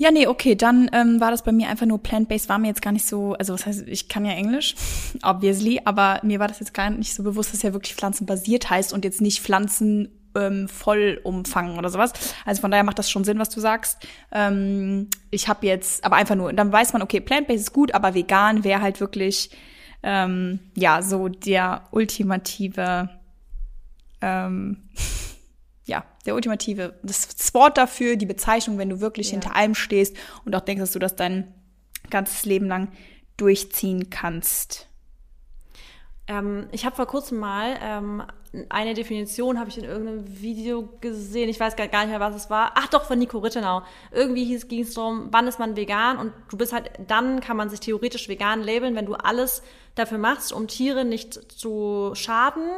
Ja, 0.00 0.12
nee, 0.12 0.28
okay, 0.28 0.54
dann 0.54 0.88
ähm, 0.92 1.20
war 1.20 1.32
das 1.32 1.42
bei 1.42 1.50
mir 1.50 1.68
einfach 1.68 1.84
nur 1.84 2.00
plant-based, 2.00 2.48
war 2.48 2.58
mir 2.58 2.68
jetzt 2.68 2.82
gar 2.82 2.92
nicht 2.92 3.04
so, 3.04 3.32
also 3.34 3.52
was 3.52 3.66
heißt, 3.66 3.82
ich 3.88 4.08
kann 4.08 4.24
ja 4.24 4.30
Englisch, 4.30 4.76
obviously, 5.24 5.80
aber 5.84 6.20
mir 6.22 6.38
war 6.38 6.46
das 6.46 6.60
jetzt 6.60 6.72
gar 6.72 6.88
nicht 6.90 7.12
so 7.12 7.24
bewusst, 7.24 7.52
dass 7.52 7.62
ja 7.62 7.72
wirklich 7.72 7.96
pflanzenbasiert 7.96 8.70
heißt 8.70 8.92
und 8.92 9.04
jetzt 9.04 9.20
nicht 9.20 9.40
Pflanzen 9.42 10.08
ähm, 10.36 10.68
Vollumfang 10.68 11.78
oder 11.78 11.90
sowas. 11.90 12.12
Also 12.44 12.60
von 12.60 12.70
daher 12.70 12.84
macht 12.84 13.00
das 13.00 13.10
schon 13.10 13.24
Sinn, 13.24 13.40
was 13.40 13.48
du 13.48 13.58
sagst. 13.58 14.06
Ähm, 14.30 15.08
ich 15.32 15.48
habe 15.48 15.66
jetzt, 15.66 16.04
aber 16.04 16.14
einfach 16.14 16.36
nur, 16.36 16.52
dann 16.52 16.70
weiß 16.70 16.92
man, 16.92 17.02
okay, 17.02 17.18
plant-based 17.18 17.62
ist 17.62 17.72
gut, 17.72 17.92
aber 17.92 18.14
vegan 18.14 18.62
wäre 18.62 18.80
halt 18.80 19.00
wirklich, 19.00 19.50
ähm, 20.04 20.60
ja, 20.76 21.02
so 21.02 21.28
der 21.28 21.82
ultimative, 21.90 23.10
ähm, 24.20 24.76
der 26.28 26.34
ultimative, 26.34 26.94
das 27.02 27.54
Wort 27.54 27.78
dafür, 27.78 28.16
die 28.16 28.26
Bezeichnung, 28.26 28.76
wenn 28.78 28.90
du 28.90 29.00
wirklich 29.00 29.28
Ja. 29.28 29.32
hinter 29.32 29.56
allem 29.56 29.74
stehst 29.74 30.14
und 30.44 30.54
auch 30.54 30.60
denkst, 30.60 30.80
dass 30.80 30.92
du 30.92 30.98
das 30.98 31.16
dein 31.16 31.52
ganzes 32.10 32.44
Leben 32.44 32.66
lang 32.66 32.88
durchziehen 33.38 34.10
kannst. 34.10 34.88
Ähm, 36.26 36.68
ich 36.72 36.84
habe 36.84 36.94
vor 36.94 37.06
kurzem 37.06 37.38
mal 37.38 37.78
ähm, 37.82 38.22
eine 38.68 38.92
Definition, 38.92 39.58
habe 39.58 39.70
ich 39.70 39.78
in 39.78 39.84
irgendeinem 39.84 40.40
Video 40.42 40.86
gesehen. 41.00 41.48
Ich 41.48 41.58
weiß 41.58 41.76
gar 41.76 41.88
gar 41.88 42.00
nicht 42.00 42.10
mehr, 42.10 42.20
was 42.20 42.34
es 42.34 42.50
war. 42.50 42.72
Ach 42.74 42.88
doch, 42.88 43.04
von 43.04 43.18
Nico 43.18 43.38
Rittenau. 43.38 43.82
Irgendwie 44.12 44.58
ging 44.58 44.82
es 44.82 44.92
darum, 44.94 45.28
wann 45.30 45.46
ist 45.46 45.58
man 45.58 45.76
vegan? 45.76 46.18
Und 46.18 46.32
du 46.50 46.58
bist 46.58 46.74
halt, 46.74 46.90
dann 47.06 47.40
kann 47.40 47.56
man 47.56 47.70
sich 47.70 47.80
theoretisch 47.80 48.28
vegan 48.28 48.62
labeln, 48.62 48.94
wenn 48.94 49.06
du 49.06 49.14
alles 49.14 49.62
dafür 49.94 50.18
machst, 50.18 50.52
um 50.52 50.68
Tiere 50.68 51.06
nicht 51.06 51.50
zu 51.50 52.10
schaden. 52.14 52.68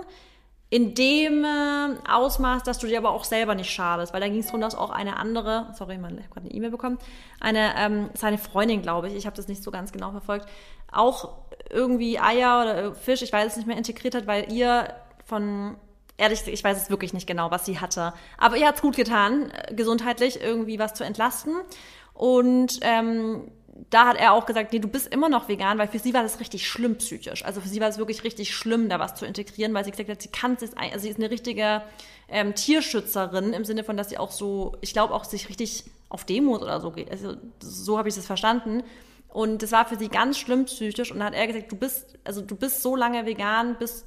In 0.72 0.94
dem 0.94 1.44
äh, 1.44 1.96
Ausmaß, 2.08 2.62
dass 2.62 2.78
du 2.78 2.86
dir 2.86 2.98
aber 2.98 3.10
auch 3.10 3.24
selber 3.24 3.56
nicht 3.56 3.70
schadest. 3.70 4.14
Weil 4.14 4.20
da 4.20 4.28
ging 4.28 4.38
es 4.38 4.46
darum, 4.46 4.60
dass 4.60 4.76
auch 4.76 4.90
eine 4.90 5.16
andere, 5.16 5.74
sorry, 5.76 5.98
man, 5.98 6.12
habe 6.12 6.28
gerade 6.30 6.46
eine 6.46 6.54
E-Mail 6.54 6.70
bekommen, 6.70 6.98
eine, 7.40 7.74
ähm, 7.76 8.10
seine 8.14 8.38
Freundin, 8.38 8.80
glaube 8.80 9.08
ich, 9.08 9.16
ich 9.16 9.26
habe 9.26 9.36
das 9.36 9.48
nicht 9.48 9.64
so 9.64 9.72
ganz 9.72 9.90
genau 9.90 10.12
verfolgt, 10.12 10.46
auch 10.92 11.30
irgendwie 11.70 12.20
Eier 12.20 12.62
oder 12.62 12.94
Fisch, 12.94 13.22
ich 13.22 13.32
weiß 13.32 13.48
es 13.48 13.56
nicht 13.56 13.66
mehr, 13.66 13.76
integriert 13.76 14.14
hat, 14.14 14.28
weil 14.28 14.52
ihr 14.52 14.94
von, 15.24 15.76
ehrlich, 16.16 16.46
ich 16.46 16.62
weiß 16.62 16.80
es 16.80 16.88
wirklich 16.88 17.12
nicht 17.12 17.26
genau, 17.26 17.50
was 17.50 17.66
sie 17.66 17.80
hatte. 17.80 18.12
Aber 18.38 18.56
ihr 18.56 18.68
hat's 18.68 18.82
gut 18.82 18.94
getan, 18.94 19.50
äh, 19.50 19.74
gesundheitlich 19.74 20.40
irgendwie 20.40 20.78
was 20.78 20.94
zu 20.94 21.02
entlasten. 21.02 21.56
Und 22.14 22.78
ähm, 22.82 23.50
da 23.88 24.06
hat 24.06 24.16
er 24.16 24.32
auch 24.32 24.46
gesagt, 24.46 24.72
nee, 24.72 24.78
du 24.78 24.88
bist 24.88 25.06
immer 25.12 25.28
noch 25.28 25.48
vegan, 25.48 25.78
weil 25.78 25.88
für 25.88 25.98
sie 25.98 26.12
war 26.12 26.22
das 26.22 26.40
richtig 26.40 26.68
schlimm 26.68 26.96
psychisch. 26.96 27.44
Also 27.44 27.60
für 27.60 27.68
sie 27.68 27.80
war 27.80 27.88
es 27.88 27.98
wirklich 27.98 28.24
richtig 28.24 28.54
schlimm, 28.54 28.88
da 28.88 28.98
was 28.98 29.14
zu 29.14 29.24
integrieren, 29.24 29.72
weil 29.72 29.84
sie 29.84 29.90
gesagt 29.90 30.10
hat, 30.10 30.20
sie 30.20 30.28
kann 30.28 30.56
es, 30.60 30.76
also 30.76 30.98
sie 30.98 31.08
ist 31.08 31.18
eine 31.18 31.30
richtige 31.30 31.82
ähm, 32.28 32.54
Tierschützerin 32.54 33.52
im 33.52 33.64
Sinne 33.64 33.84
von, 33.84 33.96
dass 33.96 34.10
sie 34.10 34.18
auch 34.18 34.30
so, 34.30 34.76
ich 34.80 34.92
glaube 34.92 35.14
auch 35.14 35.24
sich 35.24 35.48
richtig 35.48 35.84
auf 36.08 36.24
Demos 36.24 36.60
oder 36.60 36.80
so 36.80 36.90
geht. 36.90 37.10
Also 37.10 37.36
so 37.60 37.96
habe 37.96 38.08
ich 38.08 38.14
das 38.14 38.26
verstanden. 38.26 38.82
Und 39.28 39.62
das 39.62 39.72
war 39.72 39.86
für 39.86 39.96
sie 39.96 40.08
ganz 40.08 40.38
schlimm 40.38 40.64
psychisch. 40.64 41.12
Und 41.12 41.20
da 41.20 41.26
hat 41.26 41.34
er 41.34 41.46
gesagt, 41.46 41.70
du 41.70 41.76
bist, 41.76 42.18
also 42.24 42.42
du 42.42 42.56
bist 42.56 42.82
so 42.82 42.96
lange 42.96 43.24
vegan, 43.26 43.76
bis, 43.78 44.04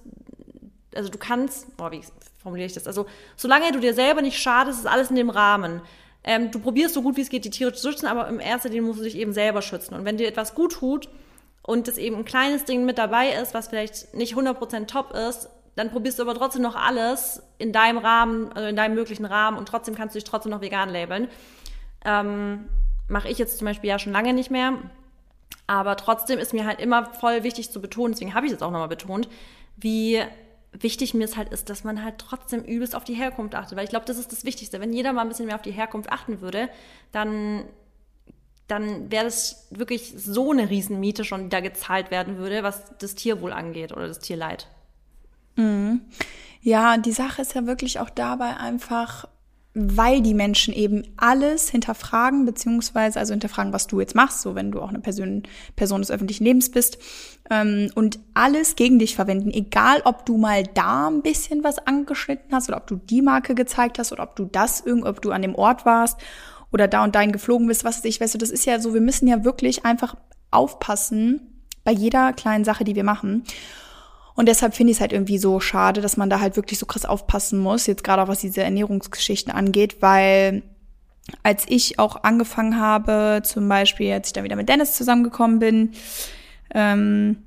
also 0.94 1.10
du 1.10 1.18
kannst, 1.18 1.76
boah, 1.78 1.92
wie 1.92 2.02
formuliere 2.42 2.68
ich 2.68 2.74
das? 2.74 2.88
Also 2.88 3.06
solange 3.38 3.72
du 3.72 3.80
dir 3.80 3.94
selber 3.94 4.22
nicht 4.22 4.38
schadest, 4.38 4.80
ist 4.80 4.86
alles 4.86 5.10
in 5.10 5.16
dem 5.16 5.30
Rahmen. 5.30 5.82
Ähm, 6.24 6.52
du 6.52 6.60
probierst 6.60 6.94
so 6.94 7.02
gut 7.02 7.18
wie 7.18 7.22
es 7.22 7.30
geht, 7.30 7.46
die 7.46 7.50
Tiere 7.50 7.74
zu 7.74 7.90
schützen, 7.90 8.08
aber 8.08 8.28
im 8.28 8.40
ersten 8.40 8.70
Linie 8.70 8.84
musst 8.84 9.00
du 9.00 9.04
dich 9.04 9.18
eben 9.18 9.34
selber 9.34 9.62
schützen. 9.62 9.94
Und 9.94 10.06
wenn 10.06 10.18
dir 10.18 10.28
etwas 10.28 10.56
gut 10.56 10.74
tut 10.74 11.10
und 11.62 11.88
es 11.88 11.98
eben 11.98 12.18
ein 12.18 12.26
kleines 12.26 12.66
Ding 12.66 12.86
mit 12.86 12.98
dabei 12.98 13.30
ist, 13.30 13.54
was 13.54 13.68
vielleicht 13.68 14.14
nicht 14.14 14.36
100% 14.36 14.88
top 14.88 15.12
ist, 15.12 15.50
dann 15.76 15.90
probierst 15.92 16.20
du 16.20 16.24
aber 16.24 16.36
trotzdem 16.36 16.62
noch 16.62 16.76
alles 16.76 17.42
in 17.58 17.74
deinem 17.74 17.98
Rahmen, 17.98 18.52
also 18.54 18.68
in 18.68 18.76
deinem 18.76 18.96
möglichen 18.96 19.26
Rahmen 19.26 19.58
und 19.58 19.68
trotzdem 19.68 19.96
kannst 19.96 20.16
du 20.16 20.20
dich 20.20 20.30
trotzdem 20.30 20.52
noch 20.52 20.62
vegan 20.62 20.90
labeln. 20.90 21.28
Ähm, 22.06 22.66
Mache 23.10 23.28
ich 23.28 23.38
jetzt 23.38 23.58
zum 23.58 23.66
Beispiel 23.66 23.90
ja 23.90 24.00
schon 24.00 24.14
lange 24.14 24.34
nicht 24.34 24.50
mehr. 24.50 24.74
Aber 25.68 25.96
trotzdem 25.98 26.40
ist 26.40 26.54
mir 26.54 26.66
halt 26.66 26.80
immer 26.80 27.06
voll 27.14 27.44
wichtig 27.44 27.70
zu 27.70 27.82
betonen, 27.82 28.14
deswegen 28.14 28.34
habe 28.34 28.46
ich 28.46 28.52
es 28.52 28.62
auch 28.62 28.72
nochmal 28.72 28.88
betont, 28.88 29.30
wie 29.78 30.22
wichtig 30.74 31.14
mir 31.14 31.26
es 31.26 31.38
halt 31.38 31.50
ist, 31.50 31.70
dass 31.70 31.84
man 31.84 32.04
halt 32.04 32.16
trotzdem 32.18 32.64
übelst 32.64 32.96
auf 32.96 33.04
die 33.04 33.14
Herkunft 33.14 33.56
achtet. 33.56 33.78
Weil 33.78 33.84
ich 33.86 33.90
glaube, 33.90 34.06
das 34.06 34.18
ist 34.18 34.32
das 34.32 34.44
Wichtigste. 34.44 34.80
Wenn 34.80 34.94
jeder 34.94 35.14
mal 35.14 35.22
ein 35.22 35.30
bisschen 35.30 35.46
mehr 35.46 35.56
auf 35.56 35.62
die 35.62 35.72
Herkunft 35.72 36.12
achten 36.12 36.42
würde, 36.42 36.70
dann, 37.12 37.66
dann 38.68 39.12
wäre 39.12 39.26
das 39.26 39.68
wirklich 39.70 40.14
so 40.18 40.52
eine 40.52 40.70
Riesenmiete 40.70 41.24
schon, 41.24 41.44
die 41.44 41.50
da 41.50 41.60
gezahlt 41.60 42.12
werden 42.12 42.38
würde, 42.38 42.64
was 42.64 42.84
das 42.98 43.16
Tierwohl 43.16 43.54
angeht 43.54 43.92
oder 43.92 44.08
das 44.08 44.20
Tierleid. 44.20 44.68
Ja, 46.62 46.98
die 46.98 47.12
Sache 47.12 47.42
ist 47.42 47.54
ja 47.54 47.66
wirklich 47.66 48.00
auch 48.00 48.10
dabei 48.10 48.58
einfach, 48.58 49.28
weil 49.76 50.22
die 50.22 50.36
Menschen 50.36 50.74
eben 50.74 51.04
alles 51.18 51.70
hinterfragen, 51.70 52.46
beziehungsweise 52.46 53.20
also 53.20 53.34
hinterfragen, 53.34 53.74
was 53.74 53.88
du 53.88 54.00
jetzt 54.00 54.14
machst, 54.14 54.42
so 54.42 54.54
wenn 54.54 54.72
du 54.72 54.82
auch 54.82 54.90
eine 54.90 55.00
Person, 55.00 55.44
Person 55.76 56.02
des 56.02 56.12
öffentlichen 56.12 56.44
Lebens 56.44 56.70
bist, 56.70 57.00
ähm, 57.50 57.90
und 57.96 58.20
alles 58.34 58.76
gegen 58.76 59.00
dich 59.00 59.16
verwenden, 59.16 59.52
egal 59.52 60.02
ob 60.06 60.26
du 60.26 60.38
mal 60.38 60.64
da 60.64 61.08
ein 61.08 61.22
bisschen 61.22 61.64
was 61.64 61.80
angeschnitten 61.80 62.54
hast 62.54 62.70
oder 62.70 62.78
ob 62.78 62.88
du 62.88 62.96
die 62.96 63.22
Marke 63.22 63.56
gezeigt 63.56 64.00
hast 64.00 64.12
oder 64.12 64.24
ob 64.24 64.36
du 64.36 64.46
das 64.46 64.82
irgend, 64.82 65.06
ob 65.06 65.22
du 65.22 65.32
an 65.32 65.42
dem 65.42 65.56
Ort 65.56 65.86
warst 65.86 66.20
oder 66.72 66.88
da 66.88 67.04
und 67.04 67.16
dahin 67.16 67.32
geflogen 67.32 67.68
bist, 67.68 67.84
was 67.84 67.98
weiß 67.98 68.06
ich, 68.06 68.22
weißt 68.22 68.34
du, 68.36 68.38
das 68.38 68.50
ist 68.50 68.66
ja 68.66 68.80
so, 68.80 68.94
wir 68.94 69.02
müssen 69.02 69.28
ja 69.28 69.44
wirklich 69.44 69.86
einfach 69.86 70.16
aufpassen, 70.52 71.50
Bei 71.84 71.92
jeder 71.92 72.32
kleinen 72.32 72.64
Sache, 72.64 72.86
die 72.86 72.96
wir 72.96 73.04
machen. 73.04 73.44
Und 74.36 74.48
deshalb 74.48 74.74
finde 74.74 74.92
ich 74.92 74.98
es 74.98 75.02
halt 75.02 75.14
irgendwie 75.14 75.38
so 75.38 75.60
schade, 75.60 76.02
dass 76.02 76.18
man 76.18 76.30
da 76.30 76.40
halt 76.40 76.56
wirklich 76.56 76.80
so 76.80 76.86
krass 76.86 77.06
aufpassen 77.06 77.60
muss, 77.60 77.86
jetzt 77.88 78.04
gerade 78.04 78.24
auch 78.24 78.28
was 78.28 78.40
diese 78.40 78.64
Ernährungsgeschichten 78.64 79.54
angeht, 79.54 80.02
weil 80.02 80.64
als 81.42 81.66
ich 81.68 82.00
auch 82.00 82.24
angefangen 82.24 82.80
habe, 82.80 83.42
zum 83.44 83.70
Beispiel, 83.70 84.12
als 84.12 84.28
ich 84.28 84.34
dann 84.34 84.44
wieder 84.44 84.56
mit 84.56 84.70
Dennis 84.70 84.96
zusammengekommen 84.96 85.60
bin, 85.60 85.92
ähm, 86.74 87.38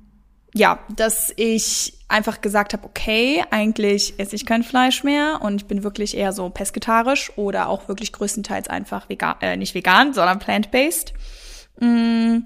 ja, 0.53 0.79
dass 0.95 1.31
ich 1.35 1.93
einfach 2.07 2.41
gesagt 2.41 2.73
habe, 2.73 2.85
okay, 2.85 3.43
eigentlich 3.51 4.15
esse 4.17 4.35
ich 4.35 4.45
kein 4.45 4.63
Fleisch 4.63 5.03
mehr 5.03 5.39
und 5.41 5.61
ich 5.61 5.67
bin 5.67 5.83
wirklich 5.83 6.17
eher 6.17 6.31
so 6.31 6.49
pesketarisch 6.49 7.31
oder 7.37 7.69
auch 7.69 7.87
wirklich 7.87 8.13
größtenteils 8.13 8.67
einfach 8.67 9.09
vegan, 9.09 9.35
äh, 9.41 9.57
nicht 9.57 9.75
vegan, 9.75 10.13
sondern 10.13 10.39
plant-based. 10.39 11.13
Mm, 11.79 12.39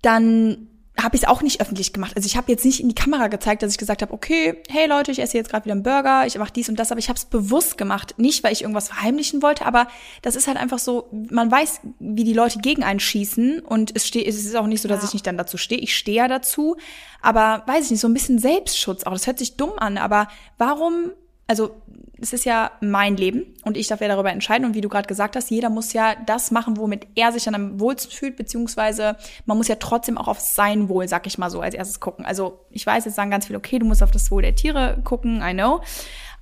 dann 0.00 0.68
habe 1.00 1.16
ich 1.16 1.22
es 1.22 1.28
auch 1.28 1.42
nicht 1.42 1.60
öffentlich 1.60 1.92
gemacht. 1.92 2.12
Also 2.16 2.26
ich 2.26 2.36
habe 2.36 2.52
jetzt 2.52 2.64
nicht 2.64 2.80
in 2.80 2.88
die 2.88 2.94
Kamera 2.94 3.28
gezeigt, 3.28 3.62
dass 3.62 3.72
ich 3.72 3.78
gesagt 3.78 4.02
habe, 4.02 4.12
okay, 4.12 4.62
hey 4.68 4.86
Leute, 4.86 5.10
ich 5.10 5.20
esse 5.20 5.38
jetzt 5.38 5.50
gerade 5.50 5.64
wieder 5.64 5.72
einen 5.72 5.82
Burger, 5.82 6.26
ich 6.26 6.36
mache 6.36 6.52
dies 6.52 6.68
und 6.68 6.78
das, 6.78 6.92
aber 6.92 6.98
ich 6.98 7.08
habe 7.08 7.16
es 7.16 7.24
bewusst 7.24 7.78
gemacht, 7.78 8.14
nicht 8.18 8.44
weil 8.44 8.52
ich 8.52 8.62
irgendwas 8.62 8.88
verheimlichen 8.88 9.42
wollte, 9.42 9.64
aber 9.64 9.88
das 10.20 10.36
ist 10.36 10.48
halt 10.48 10.58
einfach 10.58 10.78
so, 10.78 11.08
man 11.30 11.50
weiß, 11.50 11.80
wie 11.98 12.24
die 12.24 12.34
Leute 12.34 12.58
gegen 12.58 12.84
einen 12.84 13.00
schießen 13.00 13.60
und 13.60 13.96
es 13.96 14.06
steht, 14.06 14.26
es 14.26 14.44
ist 14.44 14.54
auch 14.54 14.66
nicht 14.66 14.82
so, 14.82 14.88
dass 14.88 15.00
ja. 15.00 15.08
ich 15.08 15.14
nicht 15.14 15.26
dann 15.26 15.38
dazu 15.38 15.56
stehe. 15.56 15.80
Ich 15.80 15.96
stehe 15.96 16.18
ja 16.18 16.28
dazu, 16.28 16.76
aber 17.22 17.62
weiß 17.66 17.86
ich 17.86 17.90
nicht, 17.92 18.00
so 18.00 18.08
ein 18.08 18.14
bisschen 18.14 18.38
Selbstschutz 18.38 19.04
auch. 19.04 19.12
Das 19.12 19.26
hört 19.26 19.38
sich 19.38 19.56
dumm 19.56 19.72
an, 19.78 19.96
aber 19.96 20.28
warum 20.58 21.12
also 21.48 21.81
es 22.22 22.32
ist 22.32 22.44
ja 22.44 22.70
mein 22.80 23.16
Leben 23.16 23.54
und 23.64 23.76
ich 23.76 23.88
darf 23.88 24.00
ja 24.00 24.08
darüber 24.08 24.30
entscheiden. 24.30 24.64
Und 24.64 24.74
wie 24.74 24.80
du 24.80 24.88
gerade 24.88 25.08
gesagt 25.08 25.34
hast, 25.34 25.50
jeder 25.50 25.70
muss 25.70 25.92
ja 25.92 26.14
das 26.26 26.50
machen, 26.52 26.76
womit 26.76 27.06
er 27.16 27.32
sich 27.32 27.44
dann 27.44 27.54
am 27.54 27.80
wohlsten 27.80 28.12
fühlt, 28.12 28.36
beziehungsweise 28.36 29.16
man 29.44 29.56
muss 29.56 29.68
ja 29.68 29.74
trotzdem 29.74 30.16
auch 30.16 30.28
auf 30.28 30.38
sein 30.38 30.88
Wohl, 30.88 31.08
sag 31.08 31.26
ich 31.26 31.36
mal 31.36 31.50
so, 31.50 31.60
als 31.60 31.74
erstes 31.74 32.00
gucken. 32.00 32.24
Also 32.24 32.60
ich 32.70 32.86
weiß, 32.86 33.04
jetzt 33.04 33.16
sagen 33.16 33.30
ganz 33.30 33.46
viele, 33.46 33.58
okay, 33.58 33.78
du 33.78 33.86
musst 33.86 34.02
auf 34.02 34.12
das 34.12 34.30
Wohl 34.30 34.42
der 34.42 34.54
Tiere 34.54 35.00
gucken, 35.02 35.42
I 35.42 35.52
know. 35.52 35.80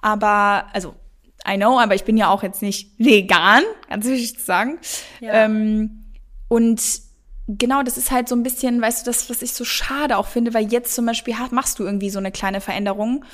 Aber, 0.02 0.66
also, 0.72 0.94
I 1.48 1.56
know, 1.56 1.78
aber 1.80 1.94
ich 1.94 2.04
bin 2.04 2.16
ja 2.16 2.28
auch 2.28 2.42
jetzt 2.42 2.60
nicht 2.60 2.98
vegan, 2.98 3.62
ganz 3.88 4.06
wichtig 4.06 4.38
zu 4.38 4.44
sagen. 4.44 4.78
Ja. 5.20 5.44
Ähm, 5.44 6.04
und 6.48 6.82
genau, 7.48 7.82
das 7.82 7.96
ist 7.96 8.10
halt 8.10 8.28
so 8.28 8.34
ein 8.34 8.42
bisschen, 8.42 8.82
weißt 8.82 9.06
du, 9.06 9.10
das, 9.10 9.30
was 9.30 9.40
ich 9.40 9.54
so 9.54 9.64
schade 9.64 10.18
auch 10.18 10.26
finde, 10.26 10.52
weil 10.52 10.70
jetzt 10.70 10.94
zum 10.94 11.06
Beispiel 11.06 11.34
machst 11.52 11.78
du 11.78 11.84
irgendwie 11.84 12.10
so 12.10 12.18
eine 12.18 12.32
kleine 12.32 12.60
Veränderung 12.60 13.24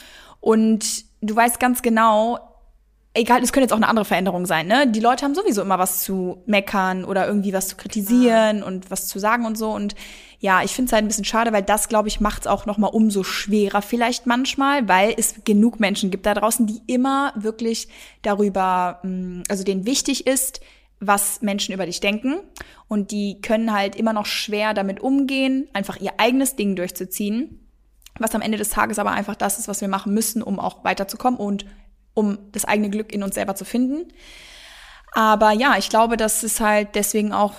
und 0.41 1.06
du 1.27 1.37
weißt 1.37 1.61
ganz 1.61 1.83
genau, 1.83 2.39
egal, 3.17 3.43
es 3.43 3.53
könnte 3.53 3.65
jetzt 3.65 3.73
auch 3.73 3.79
eine 3.79 3.89
andere 3.89 4.05
Veränderung 4.05 4.47
sein, 4.47 4.67
ne? 4.67 4.87
Die 4.87 5.01
Leute 5.01 5.25
haben 5.25 5.35
sowieso 5.35 5.63
immer 5.63 5.79
was 5.79 6.03
zu 6.03 6.43
meckern 6.47 7.05
oder 7.05 7.27
irgendwie 7.27 7.53
was 7.53 7.69
zu 7.69 7.77
kritisieren 7.77 8.59
ja. 8.59 8.65
und 8.65 8.91
was 8.91 9.09
zu 9.09 9.19
sagen 9.19 9.47
und 9.47 9.57
so. 9.57 9.71
Und 9.71 9.95
ja, 10.39 10.63
ich 10.63 10.73
finde 10.73 10.89
es 10.89 10.93
halt 10.93 11.05
ein 11.05 11.09
bisschen 11.09 11.25
schade, 11.25 11.53
weil 11.53 11.63
das, 11.63 11.89
glaube 11.89 12.09
ich, 12.09 12.21
macht 12.21 12.43
es 12.43 12.47
auch 12.47 12.67
noch 12.67 12.79
mal 12.79 12.89
umso 12.89 13.25
schwerer 13.25 13.83
vielleicht 13.83 14.27
manchmal, 14.27 14.87
weil 14.87 15.15
es 15.17 15.45
genug 15.45 15.81
Menschen 15.81 16.11
gibt 16.11 16.27
da 16.27 16.35
draußen, 16.35 16.67
die 16.67 16.81
immer 16.87 17.33
wirklich 17.37 17.89
darüber, 18.23 19.01
mm, 19.03 19.43
also 19.49 19.65
denen 19.65 19.87
wichtig 19.87 20.27
ist, 20.27 20.61
was 21.01 21.43
Menschen 21.43 21.75
über 21.75 21.87
dich 21.87 22.01
denken. 22.01 22.37
Und 22.89 23.11
die 23.11 23.41
können 23.41 23.73
halt 23.73 23.97
immer 23.97 24.13
noch 24.13 24.27
schwer 24.27 24.75
damit 24.75 25.01
umgehen, 25.01 25.69
einfach 25.73 26.01
ihr 26.01 26.13
eigenes 26.19 26.57
Ding 26.57 26.77
durchzuziehen 26.77 27.66
was 28.19 28.35
am 28.35 28.43
Ende 28.43 28.59
des 28.59 28.71
Tages 28.71 28.99
aber 28.99 29.13
einfach 29.13 29.37
das 29.37 29.59
ist, 29.59 29.69
was 29.69 29.81
wir 29.81 29.89
machen 29.89 30.15
müssen, 30.15 30.43
um 30.43 30.59
auch 30.59 30.85
weiterzukommen 30.85 31.39
und 31.39 31.67
um 32.15 32.39
das 32.53 32.65
eigene 32.65 32.91
Glück 32.91 33.13
in 33.13 33.23
uns 33.23 33.35
selber 33.35 33.55
zu 33.55 33.65
finden. 33.65 34.13
Aber 35.13 35.53
ja, 35.53 35.77
ich 35.79 35.89
glaube, 35.89 36.17
dass 36.17 36.43
es 36.43 36.61
halt 36.61 36.95
deswegen 36.95 37.33
auch 37.33 37.55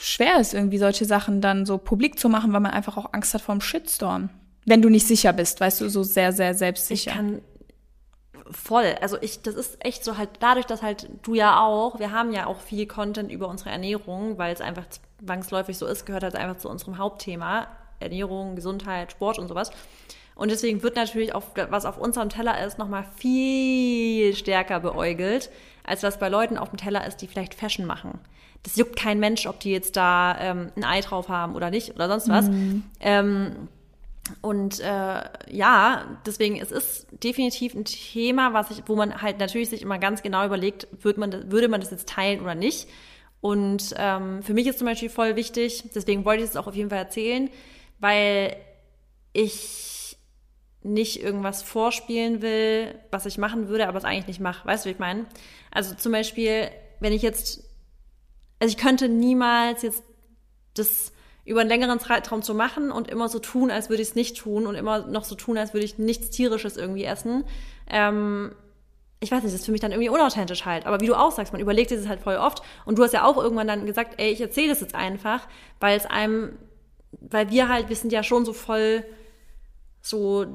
schwer 0.00 0.40
ist, 0.40 0.54
irgendwie 0.54 0.78
solche 0.78 1.04
Sachen 1.04 1.40
dann 1.40 1.66
so 1.66 1.78
publik 1.78 2.18
zu 2.18 2.28
machen, 2.28 2.52
weil 2.52 2.60
man 2.60 2.72
einfach 2.72 2.96
auch 2.96 3.12
Angst 3.12 3.34
hat 3.34 3.42
vor 3.42 3.54
dem 3.54 3.60
Shitstorm. 3.60 4.30
Wenn 4.64 4.82
du 4.82 4.88
nicht 4.88 5.06
sicher 5.06 5.32
bist, 5.32 5.60
weißt 5.60 5.80
du, 5.80 5.88
so 5.88 6.02
sehr, 6.02 6.32
sehr 6.32 6.54
selbstsicher. 6.54 7.10
Ich 7.10 7.16
kann 7.16 7.42
voll. 8.50 8.94
Also 9.00 9.16
ich, 9.20 9.42
das 9.42 9.54
ist 9.54 9.84
echt 9.84 10.04
so 10.04 10.16
halt 10.16 10.30
dadurch, 10.40 10.66
dass 10.66 10.82
halt 10.82 11.08
du 11.22 11.34
ja 11.34 11.60
auch, 11.60 11.98
wir 11.98 12.12
haben 12.12 12.32
ja 12.32 12.46
auch 12.46 12.60
viel 12.60 12.86
Content 12.86 13.30
über 13.30 13.48
unsere 13.48 13.70
Ernährung, 13.70 14.38
weil 14.38 14.52
es 14.52 14.60
einfach 14.60 14.84
zwangsläufig 15.24 15.78
so 15.78 15.86
ist, 15.86 16.06
gehört 16.06 16.22
halt 16.22 16.36
einfach 16.36 16.58
zu 16.58 16.68
unserem 16.68 16.98
Hauptthema. 16.98 17.68
Ernährung, 18.00 18.56
Gesundheit, 18.56 19.12
Sport 19.12 19.38
und 19.38 19.48
sowas. 19.48 19.70
Und 20.34 20.50
deswegen 20.50 20.82
wird 20.82 20.96
natürlich 20.96 21.34
auch, 21.34 21.44
was 21.68 21.84
auf 21.84 21.98
unserem 21.98 22.30
Teller 22.30 22.64
ist, 22.66 22.78
nochmal 22.78 23.04
viel 23.16 24.34
stärker 24.34 24.80
beäugelt, 24.80 25.50
als 25.84 26.02
was 26.02 26.18
bei 26.18 26.28
Leuten 26.28 26.56
auf 26.56 26.70
dem 26.70 26.78
Teller 26.78 27.06
ist, 27.06 27.18
die 27.18 27.26
vielleicht 27.26 27.54
Fashion 27.54 27.84
machen. 27.84 28.18
Das 28.62 28.76
juckt 28.76 28.96
kein 28.96 29.20
Mensch, 29.20 29.46
ob 29.46 29.60
die 29.60 29.70
jetzt 29.70 29.96
da 29.96 30.36
ähm, 30.38 30.70
ein 30.76 30.84
Ei 30.84 31.00
drauf 31.00 31.28
haben 31.28 31.54
oder 31.54 31.70
nicht 31.70 31.94
oder 31.94 32.08
sonst 32.08 32.28
was. 32.28 32.48
Mhm. 32.48 32.84
Ähm, 33.00 33.68
und 34.42 34.80
äh, 34.80 35.22
ja, 35.50 36.04
deswegen 36.24 36.56
es 36.56 36.70
ist 36.70 37.06
definitiv 37.22 37.74
ein 37.74 37.84
Thema, 37.84 38.52
was 38.52 38.70
ich, 38.70 38.82
wo 38.86 38.96
man 38.96 39.22
halt 39.22 39.38
natürlich 39.38 39.70
sich 39.70 39.82
immer 39.82 39.98
ganz 39.98 40.22
genau 40.22 40.44
überlegt, 40.44 40.88
würde 41.02 41.20
man, 41.20 41.52
würde 41.52 41.68
man 41.68 41.80
das 41.80 41.90
jetzt 41.90 42.08
teilen 42.08 42.40
oder 42.40 42.54
nicht. 42.54 42.88
Und 43.40 43.94
ähm, 43.96 44.42
für 44.42 44.54
mich 44.54 44.66
ist 44.66 44.78
zum 44.78 44.86
Beispiel 44.86 45.08
voll 45.08 45.36
wichtig, 45.36 45.84
deswegen 45.94 46.24
wollte 46.24 46.42
ich 46.42 46.50
es 46.50 46.56
auch 46.56 46.66
auf 46.66 46.74
jeden 46.74 46.90
Fall 46.90 46.98
erzählen, 46.98 47.48
weil 48.00 48.56
ich 49.32 50.16
nicht 50.82 51.22
irgendwas 51.22 51.62
vorspielen 51.62 52.42
will, 52.42 52.98
was 53.10 53.26
ich 53.26 53.38
machen 53.38 53.68
würde, 53.68 53.86
aber 53.86 53.98
es 53.98 54.04
eigentlich 54.04 54.26
nicht 54.26 54.40
mache. 54.40 54.66
Weißt 54.66 54.84
du, 54.84 54.88
wie 54.88 54.94
ich 54.94 54.98
meine? 54.98 55.26
Also 55.70 55.94
zum 55.94 56.12
Beispiel, 56.12 56.70
wenn 57.00 57.12
ich 57.12 57.22
jetzt, 57.22 57.62
also 58.58 58.74
ich 58.74 58.82
könnte 58.82 59.08
niemals 59.08 59.82
jetzt 59.82 60.02
das 60.74 61.12
über 61.44 61.60
einen 61.60 61.68
längeren 61.68 62.00
Zeitraum 62.00 62.42
zu 62.42 62.54
machen 62.54 62.90
und 62.90 63.08
immer 63.08 63.28
so 63.28 63.38
tun, 63.38 63.70
als 63.70 63.90
würde 63.90 64.02
ich 64.02 64.10
es 64.10 64.14
nicht 64.14 64.38
tun 64.38 64.66
und 64.66 64.74
immer 64.74 65.06
noch 65.06 65.24
so 65.24 65.34
tun, 65.34 65.58
als 65.58 65.74
würde 65.74 65.84
ich 65.84 65.98
nichts 65.98 66.30
Tierisches 66.30 66.76
irgendwie 66.76 67.04
essen. 67.04 67.44
Ähm, 67.88 68.52
ich 69.20 69.30
weiß 69.30 69.42
nicht, 69.42 69.52
das 69.52 69.60
ist 69.60 69.66
für 69.66 69.72
mich 69.72 69.82
dann 69.82 69.92
irgendwie 69.92 70.08
unauthentisch 70.08 70.64
halt. 70.64 70.86
Aber 70.86 71.00
wie 71.00 71.06
du 71.06 71.14
auch 71.14 71.32
sagst, 71.32 71.52
man 71.52 71.60
überlegt 71.60 71.90
sich 71.90 71.98
das 71.98 72.08
halt 72.08 72.20
voll 72.20 72.36
oft. 72.36 72.62
Und 72.86 72.98
du 72.98 73.02
hast 73.02 73.12
ja 73.12 73.24
auch 73.24 73.36
irgendwann 73.36 73.66
dann 73.66 73.84
gesagt, 73.84 74.14
ey, 74.18 74.30
ich 74.30 74.40
erzähle 74.40 74.68
das 74.68 74.80
jetzt 74.80 74.94
einfach, 74.94 75.46
weil 75.78 75.96
es 75.96 76.06
einem 76.06 76.56
weil 77.12 77.50
wir 77.50 77.68
halt, 77.68 77.88
wir 77.88 77.96
sind 77.96 78.12
ja 78.12 78.22
schon 78.22 78.44
so 78.44 78.52
voll 78.52 79.04
so 80.02 80.46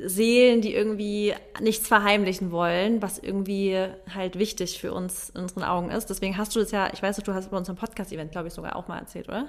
Seelen, 0.00 0.60
die 0.60 0.72
irgendwie 0.74 1.34
nichts 1.60 1.88
verheimlichen 1.88 2.52
wollen, 2.52 3.02
was 3.02 3.18
irgendwie 3.18 3.76
halt 4.14 4.38
wichtig 4.38 4.80
für 4.80 4.92
uns 4.92 5.30
in 5.30 5.42
unseren 5.42 5.64
Augen 5.64 5.90
ist. 5.90 6.08
Deswegen 6.08 6.36
hast 6.36 6.54
du 6.54 6.60
das 6.60 6.70
ja, 6.70 6.90
ich 6.92 7.02
weiß, 7.02 7.16
du 7.16 7.34
hast 7.34 7.50
bei 7.50 7.56
unserem 7.56 7.76
Podcast-Event, 7.76 8.30
glaube 8.30 8.48
ich, 8.48 8.54
sogar 8.54 8.76
auch 8.76 8.88
mal 8.88 8.98
erzählt, 8.98 9.28
oder? 9.28 9.46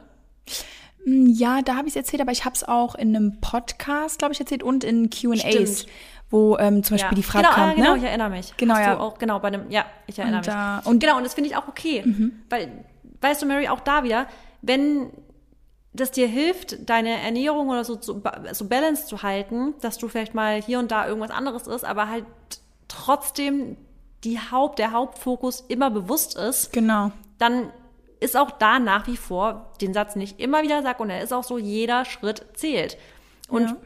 Mm, 1.06 1.28
ja, 1.28 1.62
da 1.62 1.76
habe 1.76 1.88
ich 1.88 1.94
es 1.94 1.98
erzählt, 1.98 2.22
aber 2.22 2.32
ich 2.32 2.46
habe 2.46 2.56
es 2.56 2.64
auch 2.64 2.96
in 2.96 3.16
einem 3.16 3.40
Podcast, 3.42 4.20
glaube 4.20 4.34
ich, 4.34 4.40
erzählt 4.40 4.64
und 4.64 4.84
in 4.84 5.10
Q&As, 5.10 5.86
wo 6.30 6.58
ähm, 6.58 6.84
zum 6.84 6.96
Beispiel 6.96 7.12
ja. 7.12 7.16
die 7.16 7.24
Frage 7.24 7.46
genau, 7.46 7.56
kam. 7.56 7.70
Äh, 7.70 7.76
genau, 7.76 7.92
ne? 7.92 7.98
ich 7.98 8.04
erinnere 8.04 8.30
mich. 8.30 8.54
Genau, 8.58 8.74
Hast 8.76 8.86
ja. 8.86 9.00
Auch, 9.00 9.18
genau, 9.18 9.40
bei 9.40 9.50
einem, 9.50 9.70
ja, 9.70 9.86
ich 10.08 10.18
erinnere 10.18 10.40
und, 10.40 10.48
mich. 10.48 10.56
Äh, 10.56 10.90
und 10.90 11.00
genau, 11.00 11.18
und 11.18 11.24
das 11.24 11.34
finde 11.34 11.50
ich 11.50 11.56
auch 11.56 11.68
okay, 11.68 12.04
mhm. 12.04 12.42
weil, 12.50 12.86
weißt 13.22 13.42
du, 13.42 13.46
Mary, 13.46 13.68
auch 13.68 13.82
da 13.82 14.04
wieder, 14.04 14.28
wenn 14.62 15.12
das 15.94 16.12
dir 16.12 16.28
hilft, 16.28 16.90
deine 16.90 17.20
Ernährung 17.22 17.70
oder 17.70 17.84
so, 17.84 17.98
so, 18.00 18.22
so 18.52 18.66
balance 18.66 19.08
zu 19.08 19.24
halten, 19.24 19.74
dass 19.82 19.98
du 19.98 20.08
vielleicht 20.08 20.36
mal 20.36 20.62
hier 20.62 20.80
und 20.80 20.92
da 20.92 21.08
irgendwas 21.08 21.32
anderes 21.32 21.68
isst, 21.68 21.86
aber 21.86 22.08
halt 22.08 22.26
trotzdem 22.88 23.76
die 24.24 24.40
Haupt, 24.40 24.80
der 24.80 24.92
Hauptfokus 24.92 25.62
immer 25.62 25.90
bewusst 25.90 26.38
ist. 26.38 26.72
Genau. 26.74 27.12
Dann 27.38 27.72
ist 28.20 28.38
auch 28.38 28.52
da 28.52 28.80
nach 28.80 29.08
wie 29.08 29.18
vor 29.18 29.72
den 29.82 29.94
Satz 29.94 30.16
nicht 30.16 30.40
immer 30.40 30.62
wieder 30.62 30.84
sag 30.84 31.00
und 31.00 31.10
er 31.10 31.24
ist 31.24 31.34
auch 31.34 31.44
so, 31.44 31.58
jeder 31.58 32.06
Schritt 32.06 32.46
zählt. 32.54 32.98
Und 33.48 33.64
ja. 33.64 33.78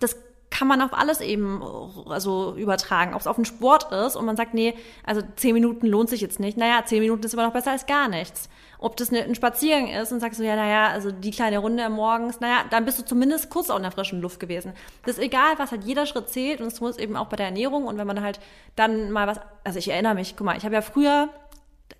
das 0.00 0.16
kann 0.50 0.66
man 0.66 0.82
auf 0.82 0.92
alles 0.92 1.20
eben 1.20 1.62
also 2.06 2.56
übertragen, 2.56 3.14
ob 3.14 3.20
es 3.20 3.26
auf 3.28 3.36
den 3.36 3.44
Sport 3.44 3.92
ist 3.92 4.16
und 4.16 4.24
man 4.24 4.36
sagt, 4.36 4.52
nee, 4.52 4.74
also 5.06 5.22
zehn 5.36 5.54
Minuten 5.54 5.86
lohnt 5.86 6.08
sich 6.08 6.20
jetzt 6.20 6.40
nicht. 6.40 6.58
Naja, 6.58 6.84
zehn 6.84 7.00
Minuten 7.00 7.22
ist 7.22 7.34
immer 7.34 7.46
noch 7.46 7.52
besser 7.52 7.70
als 7.70 7.86
gar 7.86 8.08
nichts 8.08 8.48
ob 8.80 8.96
das 8.96 9.12
ein 9.12 9.34
Spaziergang 9.34 9.88
ist 9.88 10.10
und 10.10 10.20
sagst 10.20 10.40
du, 10.40 10.44
ja, 10.44 10.56
naja, 10.56 10.88
also 10.88 11.12
die 11.12 11.30
kleine 11.30 11.58
Runde 11.58 11.88
morgens, 11.90 12.40
naja, 12.40 12.64
dann 12.70 12.86
bist 12.86 12.98
du 12.98 13.04
zumindest 13.04 13.50
kurz 13.50 13.68
auch 13.68 13.76
in 13.76 13.82
der 13.82 13.92
frischen 13.92 14.22
Luft 14.22 14.40
gewesen. 14.40 14.72
Das 15.04 15.18
ist 15.18 15.22
egal, 15.22 15.58
was 15.58 15.70
halt 15.70 15.84
jeder 15.84 16.06
Schritt 16.06 16.30
zählt 16.30 16.62
und 16.62 16.68
es 16.68 16.80
muss 16.80 16.96
eben 16.96 17.14
auch 17.14 17.26
bei 17.26 17.36
der 17.36 17.46
Ernährung 17.46 17.84
und 17.84 17.98
wenn 17.98 18.06
man 18.06 18.22
halt 18.22 18.40
dann 18.76 19.12
mal 19.12 19.26
was, 19.26 19.38
also 19.64 19.78
ich 19.78 19.90
erinnere 19.90 20.14
mich, 20.14 20.34
guck 20.34 20.46
mal, 20.46 20.56
ich 20.56 20.64
habe 20.64 20.74
ja 20.74 20.80
früher, 20.80 21.28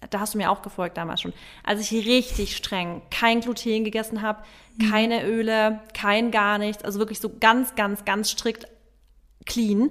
da 0.08 0.20
hast 0.20 0.32
du 0.32 0.38
mir 0.38 0.50
auch 0.50 0.62
gefolgt 0.62 0.96
damals 0.96 1.20
schon, 1.20 1.34
als 1.64 1.80
ich 1.80 2.06
richtig 2.06 2.56
streng 2.56 3.02
kein 3.10 3.40
Gluten 3.40 3.84
gegessen 3.84 4.22
habe, 4.22 4.42
mhm. 4.78 4.90
keine 4.90 5.26
Öle, 5.26 5.80
kein 5.92 6.30
gar 6.30 6.56
nichts, 6.56 6.82
also 6.82 6.98
wirklich 6.98 7.20
so 7.20 7.30
ganz, 7.40 7.74
ganz, 7.74 8.06
ganz 8.06 8.30
strikt 8.30 8.66
clean, 9.44 9.90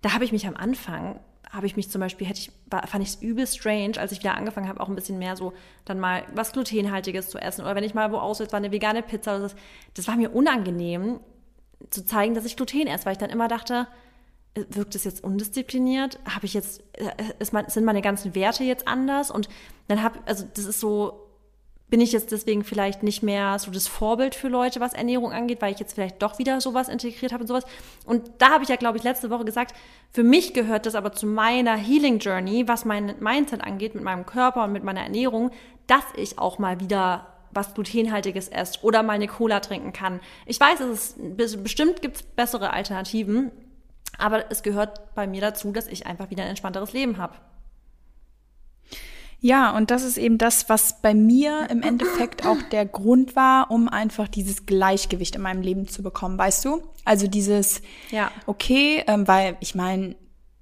da 0.00 0.14
habe 0.14 0.24
ich 0.24 0.32
mich 0.32 0.46
am 0.46 0.56
Anfang 0.56 1.20
habe 1.52 1.66
ich 1.66 1.76
mich 1.76 1.90
zum 1.90 2.00
Beispiel, 2.00 2.26
hätte 2.26 2.40
ich, 2.40 2.50
fand 2.70 3.02
ich 3.02 3.10
es 3.10 3.22
übel 3.22 3.46
strange, 3.46 3.98
als 3.98 4.10
ich 4.10 4.20
wieder 4.20 4.36
angefangen 4.36 4.68
habe, 4.68 4.80
auch 4.80 4.88
ein 4.88 4.94
bisschen 4.94 5.18
mehr 5.18 5.36
so 5.36 5.52
dann 5.84 6.00
mal 6.00 6.24
was 6.34 6.52
Glutenhaltiges 6.52 7.28
zu 7.28 7.38
essen. 7.38 7.62
Oder 7.62 7.74
wenn 7.74 7.84
ich 7.84 7.92
mal 7.92 8.10
wo 8.10 8.16
auswärts 8.16 8.52
war, 8.52 8.58
eine 8.58 8.72
vegane 8.72 9.02
Pizza 9.02 9.36
oder 9.36 9.50
so. 9.50 9.56
Das 9.92 10.08
war 10.08 10.16
mir 10.16 10.34
unangenehm 10.34 11.20
zu 11.90 12.04
zeigen, 12.06 12.34
dass 12.34 12.46
ich 12.46 12.56
Gluten 12.56 12.86
esse, 12.86 13.04
weil 13.04 13.12
ich 13.12 13.18
dann 13.18 13.28
immer 13.28 13.48
dachte, 13.48 13.86
äh, 14.54 14.64
wirkt 14.70 14.94
es 14.94 15.04
jetzt 15.04 15.22
undiszipliniert? 15.22 16.18
Habe 16.24 16.46
ich 16.46 16.54
jetzt, 16.54 16.82
äh, 16.94 17.10
ist 17.38 17.52
mein, 17.52 17.68
sind 17.68 17.84
meine 17.84 18.00
ganzen 18.00 18.34
Werte 18.34 18.64
jetzt 18.64 18.88
anders? 18.88 19.30
Und 19.30 19.50
dann 19.88 20.02
habe, 20.02 20.20
also 20.24 20.46
das 20.54 20.64
ist 20.64 20.80
so, 20.80 21.31
bin 21.92 22.00
ich 22.00 22.12
jetzt 22.12 22.32
deswegen 22.32 22.64
vielleicht 22.64 23.02
nicht 23.02 23.22
mehr 23.22 23.58
so 23.58 23.70
das 23.70 23.86
Vorbild 23.86 24.34
für 24.34 24.48
Leute, 24.48 24.80
was 24.80 24.94
Ernährung 24.94 25.30
angeht, 25.30 25.60
weil 25.60 25.74
ich 25.74 25.78
jetzt 25.78 25.92
vielleicht 25.92 26.22
doch 26.22 26.38
wieder 26.38 26.58
sowas 26.62 26.88
integriert 26.88 27.34
habe 27.34 27.42
und 27.42 27.48
sowas. 27.48 27.66
Und 28.06 28.30
da 28.38 28.52
habe 28.52 28.64
ich 28.64 28.70
ja, 28.70 28.76
glaube 28.76 28.96
ich, 28.96 29.04
letzte 29.04 29.28
Woche 29.28 29.44
gesagt, 29.44 29.76
für 30.10 30.22
mich 30.22 30.54
gehört 30.54 30.86
das 30.86 30.94
aber 30.94 31.12
zu 31.12 31.26
meiner 31.26 31.76
Healing 31.76 32.18
Journey, 32.18 32.66
was 32.66 32.86
mein 32.86 33.16
Mindset 33.20 33.62
angeht, 33.62 33.94
mit 33.94 34.02
meinem 34.02 34.24
Körper 34.24 34.64
und 34.64 34.72
mit 34.72 34.84
meiner 34.84 35.02
Ernährung, 35.02 35.50
dass 35.86 36.04
ich 36.16 36.38
auch 36.38 36.58
mal 36.58 36.80
wieder 36.80 37.26
was 37.50 37.74
glutenhaltiges 37.74 38.48
esse 38.48 38.78
oder 38.80 39.02
mal 39.02 39.12
eine 39.12 39.28
Cola 39.28 39.60
trinken 39.60 39.92
kann. 39.92 40.20
Ich 40.46 40.58
weiß, 40.58 40.80
es 40.80 41.14
ist, 41.18 41.62
bestimmt 41.62 42.00
gibt 42.00 42.16
es 42.16 42.22
bessere 42.22 42.72
Alternativen, 42.72 43.50
aber 44.16 44.50
es 44.50 44.62
gehört 44.62 45.14
bei 45.14 45.26
mir 45.26 45.42
dazu, 45.42 45.72
dass 45.72 45.88
ich 45.88 46.06
einfach 46.06 46.30
wieder 46.30 46.44
ein 46.44 46.48
entspannteres 46.48 46.94
Leben 46.94 47.18
habe. 47.18 47.34
Ja, 49.44 49.76
und 49.76 49.90
das 49.90 50.04
ist 50.04 50.18
eben 50.18 50.38
das, 50.38 50.68
was 50.68 51.02
bei 51.02 51.14
mir 51.14 51.68
im 51.68 51.82
Endeffekt 51.82 52.46
auch 52.46 52.62
der 52.70 52.86
Grund 52.86 53.34
war, 53.34 53.72
um 53.72 53.88
einfach 53.88 54.28
dieses 54.28 54.66
Gleichgewicht 54.66 55.34
in 55.34 55.42
meinem 55.42 55.62
Leben 55.62 55.88
zu 55.88 56.04
bekommen, 56.04 56.38
weißt 56.38 56.64
du? 56.64 56.80
Also 57.04 57.26
dieses, 57.26 57.82
ja. 58.12 58.30
okay, 58.46 59.02
ähm, 59.08 59.26
weil 59.26 59.56
ich 59.58 59.74
meine, 59.74 60.14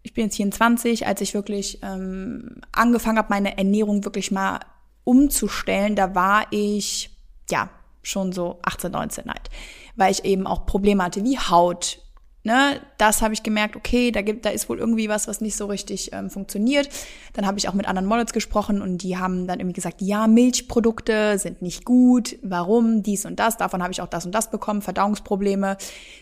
ich 0.03 0.15
bin 0.15 0.25
jetzt 0.25 0.37
24, 0.37 1.07
als 1.07 1.21
ich 1.21 1.35
wirklich 1.35 1.81
ähm, 1.83 2.63
angefangen 2.73 3.19
habe, 3.19 3.29
meine 3.29 3.59
Ernährung 3.59 4.03
wirklich 4.07 4.31
mal 4.31 4.61
umzustellen, 5.05 5.95
da 5.95 6.15
war 6.15 6.47
ich, 6.51 7.11
ja, 7.51 7.69
schon 8.03 8.33
so 8.33 8.61
18, 8.63 8.93
19 8.93 9.29
halt, 9.29 9.51
weil 9.95 10.11
ich 10.11 10.25
eben 10.25 10.47
auch 10.47 10.65
Probleme 10.65 11.05
hatte 11.05 11.23
wie 11.23 11.39
Haut, 11.39 12.01
ne, 12.43 12.81
das 12.99 13.23
habe 13.23 13.35
ich 13.35 13.43
gemerkt, 13.43 13.77
okay, 13.77 14.11
da 14.11 14.23
gibt, 14.23 14.45
da 14.45 14.51
ist 14.51 14.69
wohl 14.69 14.79
irgendwie 14.79 15.09
was, 15.09 15.29
was 15.29 15.41
nicht 15.41 15.57
so 15.57 15.67
richtig 15.67 16.13
ähm, 16.13 16.31
funktioniert. 16.31 16.89
Dann 17.35 17.47
habe 17.47 17.59
ich 17.59 17.69
auch 17.69 17.75
mit 17.75 17.87
anderen 17.87 18.07
Models 18.09 18.33
gesprochen 18.33 18.81
und 18.83 18.99
die 18.99 19.19
haben 19.19 19.47
dann 19.47 19.61
irgendwie 19.61 19.75
gesagt, 19.75 20.01
ja, 20.01 20.27
Milchprodukte 20.27 21.39
sind 21.39 21.63
nicht 21.63 21.85
gut, 21.85 22.37
warum, 22.43 23.03
dies 23.03 23.27
und 23.27 23.39
das, 23.39 23.57
davon 23.57 23.83
habe 23.83 23.93
ich 23.93 24.01
auch 24.01 24.09
das 24.09 24.27
und 24.27 24.35
das 24.35 24.51
bekommen, 24.51 24.83
Verdauungsprobleme, 24.83 25.77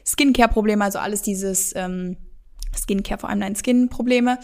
Skincare-Probleme, 0.04 0.84
also 0.84 0.98
alles 0.98 1.22
dieses 1.22 1.74
ähm, 1.76 2.16
Skincare, 2.76 3.20
vor 3.20 3.30
allem 3.30 3.40
dein 3.40 3.56
Skin-Probleme. 3.56 4.38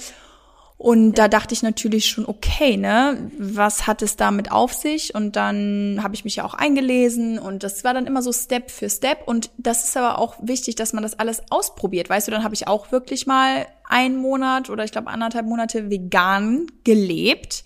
Und 0.76 1.14
da 1.14 1.28
dachte 1.28 1.54
ich 1.54 1.62
natürlich 1.62 2.06
schon, 2.06 2.26
okay, 2.26 2.76
ne, 2.76 3.30
was 3.38 3.86
hat 3.86 4.02
es 4.02 4.16
damit 4.16 4.50
auf 4.50 4.72
sich? 4.74 5.14
Und 5.14 5.36
dann 5.36 6.00
habe 6.02 6.14
ich 6.14 6.24
mich 6.24 6.36
ja 6.36 6.44
auch 6.44 6.54
eingelesen 6.54 7.38
und 7.38 7.62
das 7.62 7.84
war 7.84 7.94
dann 7.94 8.06
immer 8.06 8.22
so 8.22 8.32
Step 8.32 8.70
für 8.70 8.90
Step. 8.90 9.26
Und 9.26 9.50
das 9.56 9.88
ist 9.88 9.96
aber 9.96 10.18
auch 10.18 10.36
wichtig, 10.42 10.74
dass 10.74 10.92
man 10.92 11.02
das 11.02 11.18
alles 11.18 11.42
ausprobiert. 11.50 12.10
Weißt 12.10 12.26
du, 12.26 12.32
dann 12.32 12.44
habe 12.44 12.54
ich 12.54 12.66
auch 12.66 12.90
wirklich 12.90 13.26
mal 13.26 13.66
einen 13.88 14.16
Monat 14.16 14.68
oder 14.68 14.84
ich 14.84 14.92
glaube 14.92 15.08
anderthalb 15.08 15.46
Monate 15.46 15.90
vegan 15.90 16.66
gelebt. 16.82 17.64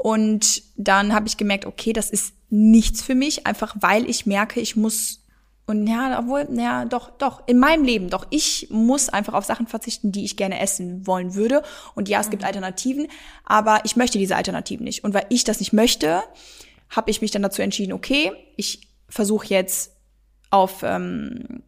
Und 0.00 0.62
dann 0.76 1.12
habe 1.12 1.26
ich 1.26 1.36
gemerkt, 1.36 1.66
okay, 1.66 1.92
das 1.92 2.08
ist 2.08 2.34
nichts 2.50 3.02
für 3.02 3.16
mich, 3.16 3.46
einfach 3.46 3.74
weil 3.80 4.08
ich 4.08 4.26
merke, 4.26 4.60
ich 4.60 4.76
muss 4.76 5.24
und 5.68 5.86
ja, 5.86 6.18
obwohl, 6.18 6.48
ja, 6.52 6.86
doch, 6.86 7.10
doch, 7.10 7.42
in 7.46 7.58
meinem 7.58 7.84
Leben, 7.84 8.08
doch, 8.08 8.26
ich 8.30 8.68
muss 8.70 9.10
einfach 9.10 9.34
auf 9.34 9.44
Sachen 9.44 9.66
verzichten, 9.66 10.12
die 10.12 10.24
ich 10.24 10.38
gerne 10.38 10.60
essen 10.60 11.06
wollen 11.06 11.34
würde. 11.34 11.62
Und 11.94 12.08
ja, 12.08 12.20
es 12.20 12.28
mhm. 12.28 12.30
gibt 12.30 12.44
Alternativen, 12.44 13.06
aber 13.44 13.82
ich 13.84 13.94
möchte 13.94 14.18
diese 14.18 14.34
Alternativen 14.34 14.84
nicht. 14.84 15.04
Und 15.04 15.12
weil 15.12 15.26
ich 15.28 15.44
das 15.44 15.60
nicht 15.60 15.74
möchte, 15.74 16.22
habe 16.88 17.10
ich 17.10 17.20
mich 17.20 17.32
dann 17.32 17.42
dazu 17.42 17.60
entschieden, 17.60 17.92
okay, 17.92 18.32
ich 18.56 18.88
versuche 19.10 19.48
jetzt 19.48 19.92
auf, 20.48 20.82
ähm, 20.82 21.62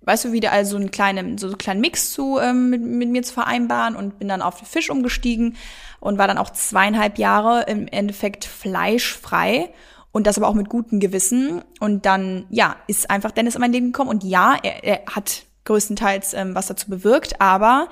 weißt 0.00 0.24
du, 0.24 0.32
wieder 0.32 0.50
also 0.50 0.76
einen 0.76 0.90
kleinen, 0.90 1.36
so 1.36 1.48
einen 1.48 1.58
kleinen 1.58 1.82
Mix 1.82 2.12
zu 2.12 2.38
ähm, 2.38 2.70
mit, 2.70 2.80
mit 2.80 3.10
mir 3.10 3.22
zu 3.22 3.34
vereinbaren 3.34 3.96
und 3.96 4.18
bin 4.18 4.28
dann 4.28 4.40
auf 4.40 4.60
Fisch 4.66 4.88
umgestiegen 4.88 5.58
und 6.00 6.16
war 6.16 6.26
dann 6.26 6.38
auch 6.38 6.48
zweieinhalb 6.48 7.18
Jahre 7.18 7.64
im 7.68 7.86
Endeffekt 7.86 8.46
fleischfrei 8.46 9.74
und 10.16 10.26
das 10.26 10.38
aber 10.38 10.48
auch 10.48 10.54
mit 10.54 10.70
gutem 10.70 10.98
Gewissen. 10.98 11.62
Und 11.78 12.06
dann, 12.06 12.46
ja, 12.48 12.76
ist 12.86 13.10
einfach 13.10 13.32
Dennis 13.32 13.54
in 13.54 13.60
mein 13.60 13.72
Leben 13.72 13.92
gekommen 13.92 14.08
und 14.08 14.24
ja, 14.24 14.56
er, 14.62 14.82
er 14.82 15.00
hat 15.14 15.44
größtenteils 15.66 16.32
ähm, 16.32 16.54
was 16.54 16.68
dazu 16.68 16.88
bewirkt, 16.88 17.38
aber 17.38 17.88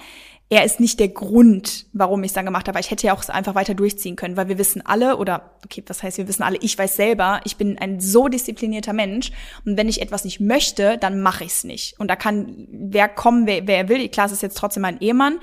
er 0.54 0.64
ist 0.64 0.80
nicht 0.80 1.00
der 1.00 1.08
Grund, 1.08 1.86
warum 1.92 2.22
ich 2.22 2.30
es 2.30 2.32
dann 2.34 2.44
gemacht 2.44 2.68
habe. 2.68 2.78
Ich 2.80 2.90
hätte 2.90 3.06
ja 3.06 3.14
auch 3.14 3.28
einfach 3.28 3.54
weiter 3.54 3.74
durchziehen 3.74 4.16
können, 4.16 4.36
weil 4.36 4.48
wir 4.48 4.58
wissen 4.58 4.84
alle, 4.84 5.16
oder 5.16 5.58
okay, 5.64 5.82
was 5.86 6.02
heißt, 6.02 6.18
wir 6.18 6.28
wissen 6.28 6.42
alle, 6.42 6.58
ich 6.60 6.76
weiß 6.76 6.96
selber, 6.96 7.40
ich 7.44 7.56
bin 7.56 7.78
ein 7.78 8.00
so 8.00 8.28
disziplinierter 8.28 8.92
Mensch 8.92 9.32
und 9.64 9.76
wenn 9.76 9.88
ich 9.88 10.00
etwas 10.02 10.24
nicht 10.24 10.40
möchte, 10.40 10.98
dann 10.98 11.20
mache 11.20 11.44
ich 11.44 11.52
es 11.52 11.64
nicht. 11.64 11.98
Und 11.98 12.08
da 12.08 12.16
kann 12.16 12.66
wer 12.70 13.08
kommen, 13.08 13.46
wer, 13.46 13.66
wer 13.66 13.88
will. 13.88 14.08
Klar, 14.08 14.26
es 14.26 14.32
ist 14.32 14.42
jetzt 14.42 14.58
trotzdem 14.58 14.82
mein 14.82 15.00
Ehemann, 15.00 15.38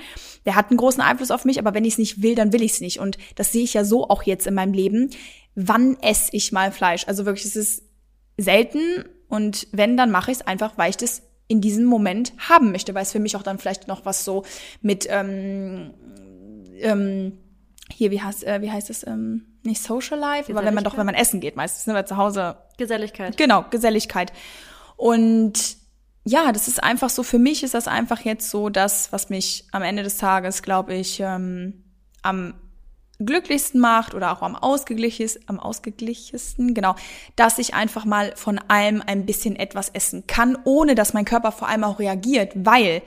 der 0.46 0.56
hat 0.56 0.70
einen 0.70 0.78
großen 0.78 1.02
Einfluss 1.02 1.30
auf 1.30 1.44
mich, 1.44 1.58
aber 1.58 1.74
wenn 1.74 1.84
ich 1.84 1.94
es 1.94 1.98
nicht 1.98 2.22
will, 2.22 2.34
dann 2.34 2.52
will 2.52 2.62
ich 2.62 2.72
es 2.72 2.80
nicht. 2.80 2.98
Und 2.98 3.18
das 3.36 3.52
sehe 3.52 3.64
ich 3.64 3.74
ja 3.74 3.84
so 3.84 4.08
auch 4.08 4.22
jetzt 4.22 4.46
in 4.46 4.54
meinem 4.54 4.72
Leben 4.72 5.10
wann 5.54 5.96
esse 6.00 6.30
ich 6.32 6.52
mal 6.52 6.72
Fleisch. 6.72 7.06
Also 7.06 7.26
wirklich, 7.26 7.46
es 7.46 7.56
ist 7.56 7.82
selten 8.36 9.04
und 9.28 9.68
wenn, 9.72 9.96
dann 9.96 10.10
mache 10.10 10.30
ich 10.30 10.38
es 10.38 10.46
einfach, 10.46 10.78
weil 10.78 10.90
ich 10.90 10.96
das 10.96 11.22
in 11.52 11.60
diesem 11.60 11.84
Moment 11.84 12.32
haben 12.38 12.72
möchte, 12.72 12.94
weil 12.94 13.02
es 13.02 13.12
für 13.12 13.20
mich 13.20 13.36
auch 13.36 13.42
dann 13.42 13.58
vielleicht 13.58 13.86
noch 13.86 14.06
was 14.06 14.24
so 14.24 14.42
mit 14.80 15.06
ähm, 15.10 15.92
ähm, 16.80 17.38
hier, 17.92 18.10
wie 18.10 18.22
heißt, 18.22 18.44
äh, 18.44 18.62
wie 18.62 18.70
heißt 18.70 18.88
es, 18.88 19.06
ähm, 19.06 19.44
nicht 19.62 19.82
Social 19.82 20.18
Life, 20.18 20.50
aber 20.50 20.64
wenn 20.64 20.72
man 20.72 20.82
doch, 20.82 20.96
wenn 20.96 21.04
man 21.04 21.14
essen 21.14 21.40
geht 21.40 21.54
meistens, 21.54 21.86
ne, 21.86 21.92
weil 21.92 22.06
zu 22.06 22.16
Hause. 22.16 22.56
Geselligkeit. 22.78 23.36
Genau, 23.36 23.66
Geselligkeit. 23.70 24.32
Und 24.96 25.76
ja, 26.24 26.52
das 26.52 26.68
ist 26.68 26.82
einfach 26.82 27.10
so, 27.10 27.22
für 27.22 27.38
mich 27.38 27.62
ist 27.62 27.74
das 27.74 27.86
einfach 27.86 28.20
jetzt 28.20 28.48
so 28.48 28.70
das, 28.70 29.12
was 29.12 29.28
mich 29.28 29.66
am 29.72 29.82
Ende 29.82 30.02
des 30.02 30.16
Tages, 30.16 30.62
glaube 30.62 30.94
ich, 30.94 31.20
ähm, 31.20 31.84
am 32.22 32.54
glücklichsten 33.26 33.80
macht 33.80 34.14
oder 34.14 34.32
auch 34.32 34.42
am 34.42 34.56
ausgeglichensten, 34.56 35.44
am 35.48 35.60
ausgeglichensten, 35.60 36.74
genau, 36.74 36.94
dass 37.36 37.58
ich 37.58 37.74
einfach 37.74 38.04
mal 38.04 38.32
von 38.36 38.58
allem 38.68 39.02
ein 39.04 39.26
bisschen 39.26 39.56
etwas 39.56 39.88
essen 39.88 40.26
kann, 40.26 40.56
ohne 40.64 40.94
dass 40.94 41.14
mein 41.14 41.24
Körper 41.24 41.52
vor 41.52 41.68
allem 41.68 41.84
auch 41.84 41.98
reagiert, 41.98 42.52
weil 42.54 43.02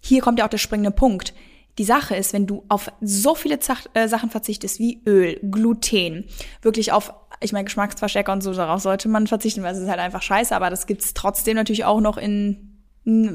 hier 0.00 0.20
kommt 0.22 0.38
ja 0.38 0.44
auch 0.44 0.50
der 0.50 0.58
springende 0.58 0.90
Punkt. 0.90 1.34
Die 1.78 1.84
Sache 1.84 2.16
ist, 2.16 2.32
wenn 2.32 2.46
du 2.46 2.64
auf 2.68 2.90
so 3.00 3.34
viele 3.34 3.58
Zach 3.58 3.86
äh, 3.92 4.08
Sachen 4.08 4.30
verzichtest 4.30 4.78
wie 4.78 5.02
Öl, 5.06 5.38
Gluten, 5.42 6.24
wirklich 6.62 6.92
auf, 6.92 7.12
ich 7.40 7.52
meine, 7.52 7.64
Geschmacksverstärker 7.64 8.32
und 8.32 8.42
so, 8.42 8.54
darauf 8.54 8.80
sollte 8.80 9.08
man 9.08 9.26
verzichten, 9.26 9.62
weil 9.62 9.74
es 9.74 9.80
ist 9.80 9.88
halt 9.88 10.00
einfach 10.00 10.22
scheiße, 10.22 10.56
aber 10.56 10.70
das 10.70 10.86
gibt's 10.86 11.12
trotzdem 11.12 11.56
natürlich 11.56 11.84
auch 11.84 12.00
noch 12.00 12.16
in 12.16 12.75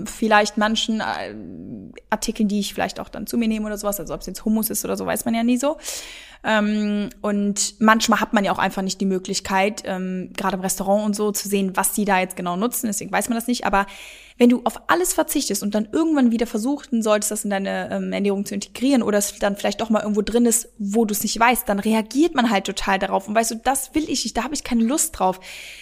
vielleicht 0.05 0.57
manchen 0.57 0.99
äh, 0.99 1.33
Artikeln, 2.09 2.49
die 2.49 2.59
ich 2.59 2.73
vielleicht 2.73 2.99
auch 2.99 3.07
dann 3.07 3.25
zu 3.25 3.37
mir 3.37 3.47
nehme 3.47 3.65
oder 3.65 3.77
sowas, 3.77 3.99
also 3.99 4.13
ob 4.13 4.19
es 4.19 4.27
jetzt 4.27 4.43
Hummus 4.43 4.69
ist 4.69 4.83
oder 4.83 4.97
so, 4.97 5.05
weiß 5.05 5.23
man 5.23 5.33
ja 5.33 5.43
nie 5.43 5.57
so. 5.57 5.77
Ähm, 6.43 7.09
und 7.21 7.79
manchmal 7.79 8.19
hat 8.19 8.33
man 8.33 8.43
ja 8.43 8.51
auch 8.51 8.57
einfach 8.57 8.81
nicht 8.81 8.99
die 8.99 9.05
Möglichkeit, 9.05 9.83
ähm, 9.85 10.31
gerade 10.35 10.57
im 10.57 10.61
Restaurant 10.61 11.05
und 11.05 11.15
so, 11.15 11.31
zu 11.31 11.47
sehen, 11.47 11.71
was 11.75 11.93
die 11.93 12.03
da 12.03 12.19
jetzt 12.19 12.35
genau 12.35 12.55
nutzen. 12.57 12.87
Deswegen 12.87 13.11
weiß 13.11 13.29
man 13.29 13.37
das 13.37 13.47
nicht. 13.47 13.65
Aber 13.65 13.85
wenn 14.41 14.49
du 14.49 14.61
auf 14.63 14.89
alles 14.89 15.13
verzichtest 15.13 15.61
und 15.61 15.75
dann 15.75 15.87
irgendwann 15.91 16.31
wieder 16.31 16.47
versuchen 16.47 17.03
solltest, 17.03 17.29
das 17.29 17.43
in 17.43 17.51
deine 17.51 17.91
ähm, 17.91 18.11
Ernährung 18.11 18.43
zu 18.43 18.55
integrieren 18.55 19.03
oder 19.03 19.19
es 19.19 19.37
dann 19.37 19.55
vielleicht 19.55 19.81
doch 19.81 19.91
mal 19.91 20.01
irgendwo 20.01 20.23
drin 20.23 20.47
ist, 20.47 20.69
wo 20.79 21.05
du 21.05 21.13
es 21.13 21.21
nicht 21.21 21.39
weißt, 21.39 21.69
dann 21.69 21.77
reagiert 21.77 22.33
man 22.33 22.49
halt 22.49 22.65
total 22.65 22.97
darauf. 22.97 23.27
Und 23.27 23.35
weißt 23.35 23.51
du, 23.51 23.55
das 23.57 23.93
will 23.93 24.09
ich 24.09 24.23
nicht, 24.23 24.35
da 24.35 24.43
habe 24.43 24.55
ich 24.55 24.63
keine 24.63 24.83
Lust 24.83 25.19
drauf. 25.19 25.39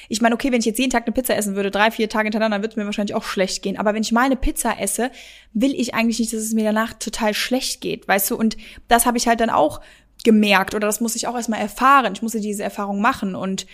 Ich 0.09 0.19
meine, 0.19 0.35
okay, 0.35 0.51
wenn 0.51 0.59
ich 0.59 0.65
jetzt 0.65 0.77
jeden 0.77 0.89
Tag 0.89 1.05
eine 1.05 1.13
Pizza 1.13 1.37
essen 1.37 1.55
würde, 1.55 1.71
drei, 1.71 1.89
vier 1.89 2.09
Tage 2.09 2.25
hintereinander, 2.25 2.55
dann 2.57 2.63
würde 2.63 2.73
es 2.73 2.75
mir 2.75 2.83
wahrscheinlich 2.83 3.15
auch 3.15 3.23
schlecht 3.23 3.63
gehen. 3.63 3.77
Aber 3.77 3.93
wenn 3.93 4.01
ich 4.01 4.11
mal 4.11 4.25
eine 4.25 4.35
Pizza 4.35 4.77
esse, 4.77 5.09
will 5.53 5.73
ich 5.73 5.93
eigentlich 5.93 6.19
nicht, 6.19 6.33
dass 6.33 6.41
es 6.41 6.51
mir 6.51 6.65
danach 6.65 6.91
total 6.95 7.33
schlecht 7.33 7.79
geht, 7.79 8.09
weißt 8.09 8.29
du? 8.29 8.35
Und 8.35 8.57
das 8.89 9.05
habe 9.05 9.17
ich 9.17 9.25
halt 9.29 9.39
dann 9.39 9.51
auch 9.51 9.79
gemerkt 10.25 10.75
oder 10.75 10.85
das 10.85 10.99
muss 10.99 11.15
ich 11.15 11.27
auch 11.27 11.35
erstmal 11.35 11.61
erfahren. 11.61 12.11
Ich 12.11 12.21
musste 12.21 12.41
diese 12.41 12.63
Erfahrung 12.63 12.99
machen 12.99 13.35
und 13.35 13.67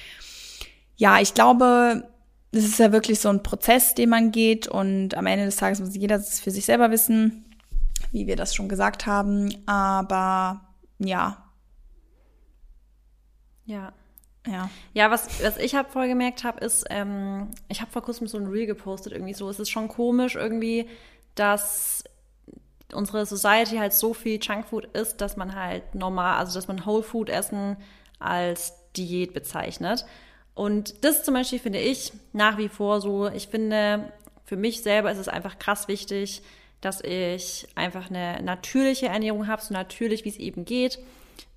ja, 0.96 1.20
ich 1.20 1.34
glaube, 1.34 2.04
das 2.56 2.64
ist 2.66 2.80
ja 2.80 2.92
wirklich 2.92 3.20
so 3.20 3.30
ein 3.30 3.44
Prozess, 3.44 3.94
den 3.96 4.10
man 4.10 4.32
geht 4.32 4.68
und 4.68 5.16
am 5.16 5.26
Ende 5.28 5.46
des 5.46 5.58
Tages 5.58 5.80
muss 5.80 5.96
jeder 5.96 6.18
das 6.18 6.40
für 6.40 6.52
sich 6.52 6.66
selber 6.66 6.92
wissen, 6.92 7.46
wie 8.12 8.28
wir 8.28 8.36
das 8.36 8.56
schon 8.56 8.70
gesagt 8.70 9.06
haben, 9.06 9.56
aber 9.68 10.62
ja. 11.00 11.44
Ja. 13.66 13.94
Ja. 14.48 14.70
Ja, 14.94 15.10
was, 15.10 15.44
was 15.44 15.58
ich 15.58 15.76
hab 15.76 15.92
voll 15.92 16.08
gemerkt 16.08 16.44
habe, 16.44 16.64
ist, 16.64 16.86
ähm, 16.90 17.50
ich 17.68 17.82
habe 17.82 17.92
vor 17.92 18.04
kurzem 18.04 18.28
so 18.28 18.38
ein 18.38 18.46
Reel 18.46 18.68
gepostet, 18.68 19.14
irgendwie 19.14 19.34
so. 19.34 19.50
Es 19.50 19.60
ist 19.60 19.70
schon 19.70 19.88
komisch 19.88 20.36
irgendwie, 20.36 20.88
dass 21.34 22.04
unsere 22.94 23.26
Society 23.26 23.78
halt 23.78 23.94
so 23.94 24.14
viel 24.14 24.40
Junkfood 24.42 24.86
isst, 24.96 25.20
dass 25.20 25.36
man 25.36 25.56
halt 25.56 25.96
normal, 25.96 26.38
also 26.38 26.54
dass 26.54 26.68
man 26.68 26.86
Whole 26.86 27.04
Food 27.04 27.30
Essen 27.30 27.78
als 28.20 28.74
Diät 28.96 29.34
bezeichnet. 29.34 30.06
Und 30.56 31.04
das 31.04 31.24
zum 31.24 31.34
Beispiel 31.34 31.60
finde 31.60 31.80
ich 31.80 32.14
nach 32.34 32.58
wie 32.58 32.70
vor 32.70 33.02
so, 33.02 33.28
ich 33.28 33.48
finde, 33.50 34.12
für 34.46 34.56
mich 34.56 34.82
selber 34.82 35.12
ist 35.12 35.18
es 35.18 35.28
einfach 35.28 35.60
krass 35.60 35.88
wichtig, 35.88 36.42
dass 36.82 37.02
ich 37.02 37.68
einfach 37.76 38.10
eine 38.10 38.42
natürliche 38.42 39.08
Ernährung 39.08 39.48
habe, 39.48 39.62
so 39.62 39.74
natürlich, 39.74 40.24
wie 40.24 40.30
es 40.30 40.38
eben 40.38 40.66
geht. 40.66 41.00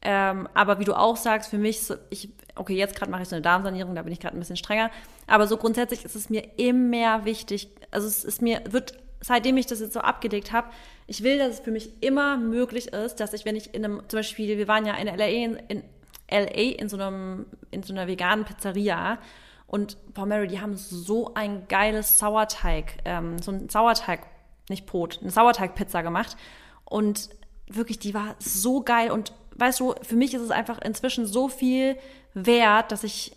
Ähm, 0.03 0.49
aber 0.55 0.79
wie 0.79 0.85
du 0.85 0.95
auch 0.95 1.17
sagst, 1.17 1.51
für 1.51 1.59
mich, 1.59 1.81
ich, 2.11 2.31
okay, 2.55 2.75
jetzt 2.75 2.97
gerade 2.97 3.11
mache 3.11 3.23
ich 3.23 3.29
so 3.29 3.37
eine 3.37 3.43
Darmsanierung, 3.43 3.95
da 3.95 4.03
bin 4.03 4.13
ich 4.13 4.21
gerade 4.21 4.37
ein 4.37 4.41
bisschen 4.41 4.57
strenger. 4.57 4.91
Aber 5.27 5.47
so 5.47 5.57
grundsätzlich 5.57 6.05
ist 6.05 6.17
es 6.17 6.31
mir 6.31 6.43
immer 6.57 7.25
wichtig, 7.25 7.69
also 7.91 8.07
es 8.07 8.25
ist 8.25 8.43
mir, 8.43 8.63
wird 8.71 8.95
seitdem 9.21 9.57
ich 9.57 9.67
das 9.67 9.81
jetzt 9.81 9.93
so 9.93 10.01
abgedeckt 10.01 10.53
habe, 10.53 10.69
ich 11.07 11.23
will, 11.23 11.39
dass 11.39 11.55
es 11.55 11.61
für 11.61 11.71
mich 11.71 11.91
immer 12.03 12.37
möglich 12.37 12.93
ist, 12.93 13.17
dass 13.17 13.33
ich, 13.33 13.45
wenn 13.45 13.57
ich 13.57 13.75
in 13.75 13.85
einem, 13.85 14.03
zum 14.09 14.19
Beispiel, 14.19 14.59
wir 14.59 14.69
waren 14.69 14.87
ja 14.87 14.95
in 14.95 15.09
LA 15.09 15.27
in, 15.27 15.57
in 15.69 15.83
LA 16.31 16.77
in 16.79 16.89
so 16.89 16.97
einem, 16.97 17.47
in 17.71 17.83
so 17.83 17.93
einer 17.93 18.07
veganen 18.07 18.45
Pizzeria. 18.45 19.19
Und 19.67 19.97
boah, 20.15 20.27
Mary, 20.27 20.49
die 20.49 20.61
haben 20.61 20.77
so 20.77 21.35
ein 21.35 21.69
geiles 21.69 22.19
Sauerteig, 22.19 22.99
ähm, 23.05 23.39
so 23.39 23.53
ein 23.53 23.69
Sauerteig, 23.69 24.21
nicht 24.69 24.87
Brot, 24.87 25.19
eine 25.21 25.31
Sauerteigpizza 25.31 26.03
gemacht. 26.03 26.37
Und 26.85 27.31
wirklich, 27.69 27.99
die 27.99 28.15
war 28.15 28.35
so 28.39 28.83
geil. 28.83 29.11
Und 29.11 29.33
weißt 29.57 29.81
du, 29.81 29.95
für 30.03 30.17
mich 30.17 30.35
ist 30.35 30.43
es 30.43 30.51
einfach 30.51 30.81
inzwischen 30.81 31.27
so 31.27 31.49
viel 31.49 31.99
wert, 32.35 32.93
dass 32.93 33.05
ich 33.05 33.37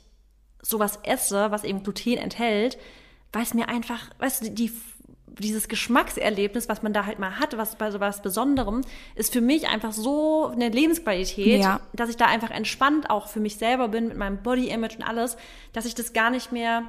sowas 0.62 1.00
esse, 1.04 1.52
was 1.52 1.64
eben 1.64 1.84
Gluten 1.84 2.18
enthält, 2.18 2.78
weil 3.34 3.44
es 3.44 3.54
mir 3.54 3.68
einfach, 3.68 4.10
weißt 4.20 4.46
du, 4.46 4.52
die, 4.52 4.72
dieses 5.39 5.67
Geschmackserlebnis, 5.67 6.67
was 6.69 6.82
man 6.84 6.93
da 6.93 7.05
halt 7.05 7.19
mal 7.19 7.39
hat, 7.39 7.57
was 7.57 7.75
bei 7.75 7.89
so 7.91 7.99
was 7.99 8.21
Besonderem, 8.21 8.82
ist 9.15 9.32
für 9.34 9.41
mich 9.41 9.67
einfach 9.67 9.93
so 9.93 10.47
eine 10.47 10.69
Lebensqualität, 10.69 11.61
Ja. 11.61 11.79
dass 11.93 12.09
ich 12.09 12.17
da 12.17 12.25
einfach 12.25 12.51
entspannt 12.51 13.09
auch 13.09 13.27
für 13.27 13.39
mich 13.39 13.55
selber 13.57 13.88
bin 13.88 14.07
mit 14.09 14.17
meinem 14.17 14.41
Body-Image 14.43 14.97
und 14.97 15.03
alles, 15.03 15.38
dass 15.73 15.86
ich 15.86 15.95
das 15.95 16.13
gar 16.13 16.29
nicht 16.29 16.51
mehr, 16.51 16.84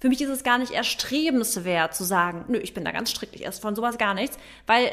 für 0.00 0.08
mich 0.08 0.20
ist 0.20 0.28
es 0.30 0.44
gar 0.44 0.58
nicht 0.58 0.72
erstrebenswert 0.72 1.94
zu 1.94 2.04
sagen, 2.04 2.44
nö, 2.48 2.58
ich 2.58 2.72
bin 2.74 2.84
da 2.84 2.92
ganz 2.92 3.10
strikt, 3.10 3.34
ich 3.34 3.46
esse 3.46 3.60
von 3.60 3.74
sowas 3.74 3.98
gar 3.98 4.14
nichts, 4.14 4.38
weil 4.66 4.92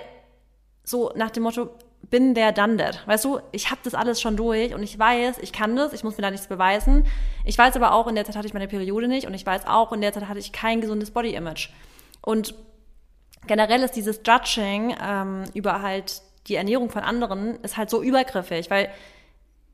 so 0.83 1.11
nach 1.15 1.31
dem 1.31 1.43
Motto, 1.43 1.69
bin 2.09 2.35
der 2.35 2.51
done 2.51 2.77
that. 2.77 3.01
Weißt 3.07 3.25
du, 3.25 3.39
ich 3.51 3.71
habe 3.71 3.81
das 3.83 3.95
alles 3.95 4.21
schon 4.21 4.37
durch 4.37 4.75
und 4.75 4.83
ich 4.83 4.97
weiß, 4.97 5.39
ich 5.41 5.51
kann 5.51 5.75
das, 5.75 5.91
ich 5.91 6.03
muss 6.03 6.17
mir 6.17 6.21
da 6.21 6.29
nichts 6.29 6.45
beweisen. 6.47 7.05
Ich 7.45 7.57
weiß 7.57 7.75
aber 7.75 7.93
auch, 7.93 8.05
in 8.07 8.13
der 8.13 8.25
Zeit 8.25 8.35
hatte 8.35 8.47
ich 8.47 8.53
meine 8.53 8.67
Periode 8.67 9.07
nicht 9.07 9.25
und 9.25 9.33
ich 9.33 9.43
weiß 9.45 9.65
auch, 9.65 9.91
in 9.91 10.01
der 10.01 10.13
Zeit 10.13 10.27
hatte 10.27 10.37
ich 10.39 10.51
kein 10.51 10.81
gesundes 10.81 11.09
Body-Image. 11.11 11.69
Und 12.21 12.53
generell 13.47 13.81
ist 13.83 13.95
dieses 13.95 14.21
Judging 14.25 14.95
ähm, 15.01 15.43
über 15.53 15.81
halt 15.81 16.21
die 16.47 16.55
Ernährung 16.55 16.89
von 16.89 17.01
anderen 17.01 17.59
ist 17.63 17.77
halt 17.77 17.89
so 17.89 18.03
übergriffig, 18.03 18.69
weil 18.69 18.89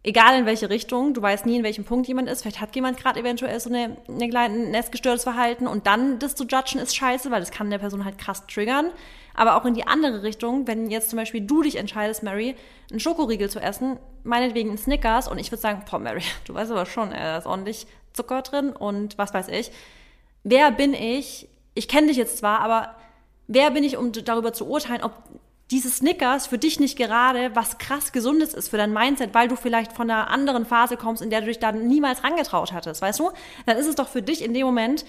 egal 0.03 0.39
in 0.39 0.45
welche 0.45 0.69
Richtung, 0.69 1.13
du 1.13 1.21
weißt 1.21 1.45
nie, 1.45 1.57
in 1.57 1.63
welchem 1.63 1.83
Punkt 1.83 2.07
jemand 2.07 2.29
ist. 2.29 2.41
Vielleicht 2.41 2.61
hat 2.61 2.75
jemand 2.75 2.97
gerade 2.97 3.19
eventuell 3.19 3.59
so 3.59 3.69
eine, 3.69 3.97
eine 4.07 4.29
kleine, 4.29 4.77
ein 4.77 5.19
Verhalten 5.19 5.67
und 5.67 5.85
dann 5.87 6.19
das 6.19 6.35
zu 6.35 6.45
judgen 6.45 6.79
ist 6.79 6.95
scheiße, 6.95 7.29
weil 7.29 7.39
das 7.39 7.51
kann 7.51 7.69
der 7.69 7.77
Person 7.77 8.05
halt 8.05 8.17
krass 8.17 8.47
triggern. 8.47 8.91
Aber 9.33 9.55
auch 9.55 9.65
in 9.65 9.73
die 9.73 9.87
andere 9.87 10.23
Richtung, 10.23 10.67
wenn 10.67 10.89
jetzt 10.89 11.09
zum 11.09 11.17
Beispiel 11.17 11.41
du 11.41 11.61
dich 11.61 11.77
entscheidest, 11.77 12.23
Mary, 12.23 12.55
einen 12.89 12.99
Schokoriegel 12.99 13.49
zu 13.49 13.59
essen, 13.59 13.97
meinetwegen 14.23 14.69
einen 14.69 14.77
Snickers 14.77 15.27
und 15.27 15.37
ich 15.37 15.51
würde 15.51 15.61
sagen, 15.61 15.83
boah, 15.89 15.99
Mary, 15.99 16.23
du 16.45 16.53
weißt 16.53 16.71
aber 16.71 16.85
schon, 16.85 17.11
äh, 17.11 17.19
da 17.19 17.37
ist 17.37 17.45
ordentlich 17.45 17.87
Zucker 18.13 18.41
drin 18.41 18.71
und 18.73 19.17
was 19.17 19.33
weiß 19.33 19.47
ich. 19.49 19.71
Wer 20.43 20.71
bin 20.71 20.93
ich? 20.93 21.47
Ich 21.75 21.87
kenne 21.87 22.07
dich 22.07 22.17
jetzt 22.17 22.39
zwar, 22.39 22.59
aber 22.59 22.95
wer 23.53 23.71
bin 23.71 23.83
ich, 23.83 23.97
um 23.97 24.11
darüber 24.11 24.53
zu 24.53 24.67
urteilen, 24.67 25.03
ob 25.03 25.13
diese 25.71 25.89
Snickers 25.89 26.47
für 26.47 26.57
dich 26.57 26.79
nicht 26.79 26.97
gerade 26.97 27.55
was 27.55 27.77
krass 27.77 28.11
Gesundes 28.11 28.53
ist 28.53 28.69
für 28.69 28.77
dein 28.77 28.93
Mindset, 28.93 29.33
weil 29.33 29.47
du 29.47 29.55
vielleicht 29.55 29.93
von 29.93 30.09
einer 30.09 30.29
anderen 30.29 30.65
Phase 30.65 30.97
kommst, 30.97 31.21
in 31.21 31.29
der 31.29 31.41
du 31.41 31.47
dich 31.47 31.59
da 31.59 31.71
niemals 31.71 32.23
rangetraut 32.23 32.73
hattest, 32.73 33.01
weißt 33.01 33.19
du? 33.19 33.31
Dann 33.65 33.77
ist 33.77 33.87
es 33.87 33.95
doch 33.95 34.09
für 34.09 34.21
dich 34.21 34.43
in 34.43 34.53
dem 34.53 34.65
Moment 34.65 35.05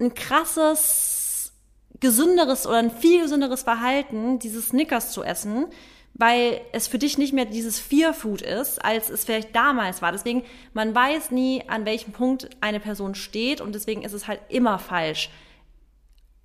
ein 0.00 0.14
krasses, 0.14 1.52
gesünderes 1.98 2.66
oder 2.66 2.78
ein 2.78 2.90
viel 2.90 3.22
gesünderes 3.22 3.62
Verhalten, 3.62 4.38
diese 4.38 4.62
Snickers 4.62 5.10
zu 5.10 5.24
essen, 5.24 5.66
weil 6.14 6.60
es 6.72 6.86
für 6.86 6.98
dich 6.98 7.18
nicht 7.18 7.32
mehr 7.32 7.44
dieses 7.44 7.80
Fear-Food 7.80 8.42
ist, 8.42 8.84
als 8.84 9.10
es 9.10 9.24
vielleicht 9.24 9.54
damals 9.56 10.02
war. 10.02 10.12
Deswegen, 10.12 10.44
man 10.72 10.94
weiß 10.94 11.30
nie, 11.30 11.64
an 11.68 11.84
welchem 11.84 12.12
Punkt 12.12 12.48
eine 12.60 12.80
Person 12.80 13.14
steht 13.14 13.60
und 13.60 13.74
deswegen 13.74 14.02
ist 14.02 14.12
es 14.12 14.28
halt 14.28 14.40
immer 14.48 14.78
falsch, 14.78 15.30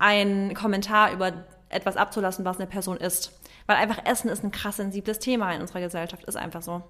einen 0.02 0.54
Kommentar 0.54 1.12
über 1.12 1.44
etwas 1.68 1.96
abzulassen, 1.96 2.44
was 2.44 2.58
eine 2.58 2.66
Person 2.66 2.96
isst. 2.96 3.32
Weil 3.66 3.76
einfach 3.76 4.04
Essen 4.04 4.28
ist 4.28 4.44
ein 4.44 4.50
krass 4.50 4.76
sensibles 4.76 5.18
Thema 5.18 5.52
in 5.52 5.60
unserer 5.60 5.80
Gesellschaft, 5.80 6.24
ist 6.24 6.36
einfach 6.36 6.62
so. 6.62 6.82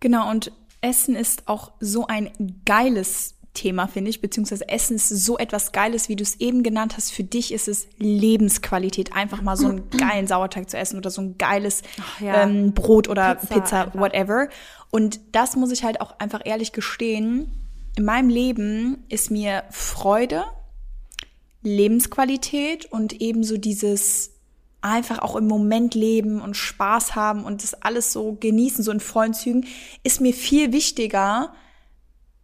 Genau, 0.00 0.30
und 0.30 0.52
Essen 0.80 1.16
ist 1.16 1.48
auch 1.48 1.72
so 1.80 2.06
ein 2.06 2.60
geiles 2.66 3.36
Thema, 3.54 3.86
finde 3.86 4.10
ich, 4.10 4.20
beziehungsweise 4.20 4.68
Essen 4.68 4.96
ist 4.96 5.08
so 5.08 5.38
etwas 5.38 5.70
Geiles, 5.70 6.08
wie 6.08 6.16
du 6.16 6.24
es 6.24 6.40
eben 6.40 6.64
genannt 6.64 6.96
hast. 6.96 7.12
Für 7.12 7.22
dich 7.22 7.52
ist 7.52 7.68
es 7.68 7.86
Lebensqualität, 7.98 9.14
einfach 9.14 9.40
mal 9.40 9.56
so 9.56 9.68
einen 9.68 9.88
geilen 9.96 10.26
Sauerteig 10.26 10.68
zu 10.68 10.76
essen 10.76 10.98
oder 10.98 11.10
so 11.10 11.22
ein 11.22 11.38
geiles 11.38 11.82
ja. 12.18 12.42
ähm, 12.42 12.74
Brot 12.74 13.08
oder 13.08 13.36
Pizza 13.36 13.54
Pizza, 13.54 13.80
einfach. 13.84 14.00
whatever. 14.00 14.48
Und 14.90 15.20
das 15.32 15.54
muss 15.54 15.70
ich 15.70 15.84
halt 15.84 16.00
auch 16.00 16.18
einfach 16.18 16.40
ehrlich 16.44 16.72
gestehen. 16.72 17.50
In 17.96 18.04
meinem 18.04 18.28
Leben 18.28 19.04
ist 19.08 19.30
mir 19.30 19.62
Freude, 19.70 20.44
Lebensqualität 21.64 22.86
und 22.86 23.20
ebenso 23.20 23.56
dieses 23.56 24.30
einfach 24.80 25.18
auch 25.20 25.34
im 25.36 25.46
Moment 25.48 25.94
leben 25.94 26.40
und 26.42 26.56
Spaß 26.56 27.14
haben 27.14 27.44
und 27.44 27.62
das 27.62 27.74
alles 27.82 28.12
so 28.12 28.36
genießen, 28.38 28.84
so 28.84 28.92
in 28.92 29.00
vollen 29.00 29.32
Zügen, 29.32 29.66
ist 30.02 30.20
mir 30.20 30.34
viel 30.34 30.72
wichtiger 30.72 31.54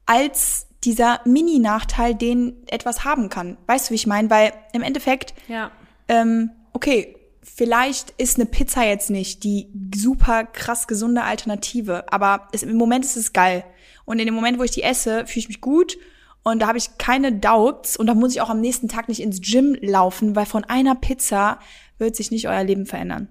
als 0.06 0.66
dieser 0.82 1.20
Mini-Nachteil, 1.26 2.14
den 2.14 2.54
etwas 2.66 3.04
haben 3.04 3.28
kann. 3.28 3.58
Weißt 3.66 3.86
du, 3.88 3.90
wie 3.90 3.96
ich 3.96 4.06
meine? 4.06 4.30
Weil 4.30 4.52
im 4.72 4.82
Endeffekt, 4.82 5.34
Ja. 5.48 5.70
ähm, 6.08 6.50
okay, 6.72 7.14
vielleicht 7.42 8.14
ist 8.16 8.36
eine 8.38 8.46
Pizza 8.46 8.84
jetzt 8.84 9.10
nicht 9.10 9.44
die 9.44 9.68
super 9.94 10.44
krass 10.44 10.86
gesunde 10.88 11.22
Alternative, 11.22 12.10
aber 12.10 12.48
es, 12.52 12.62
im 12.62 12.76
Moment 12.76 13.04
ist 13.04 13.16
es 13.16 13.34
geil. 13.34 13.64
Und 14.06 14.18
in 14.18 14.24
dem 14.24 14.34
Moment, 14.34 14.58
wo 14.58 14.62
ich 14.62 14.70
die 14.70 14.82
esse, 14.82 15.26
fühle 15.26 15.40
ich 15.40 15.48
mich 15.48 15.60
gut 15.60 15.98
und 16.42 16.60
da 16.60 16.68
habe 16.68 16.78
ich 16.78 16.98
keine 16.98 17.32
Doubts 17.32 17.96
und 17.96 18.06
da 18.06 18.14
muss 18.14 18.32
ich 18.34 18.40
auch 18.40 18.50
am 18.50 18.60
nächsten 18.60 18.88
Tag 18.88 19.08
nicht 19.08 19.20
ins 19.20 19.40
Gym 19.40 19.76
laufen, 19.80 20.34
weil 20.36 20.46
von 20.46 20.64
einer 20.64 20.94
Pizza 20.94 21.58
wird 21.98 22.16
sich 22.16 22.30
nicht 22.30 22.48
euer 22.48 22.64
Leben 22.64 22.86
verändern. 22.86 23.28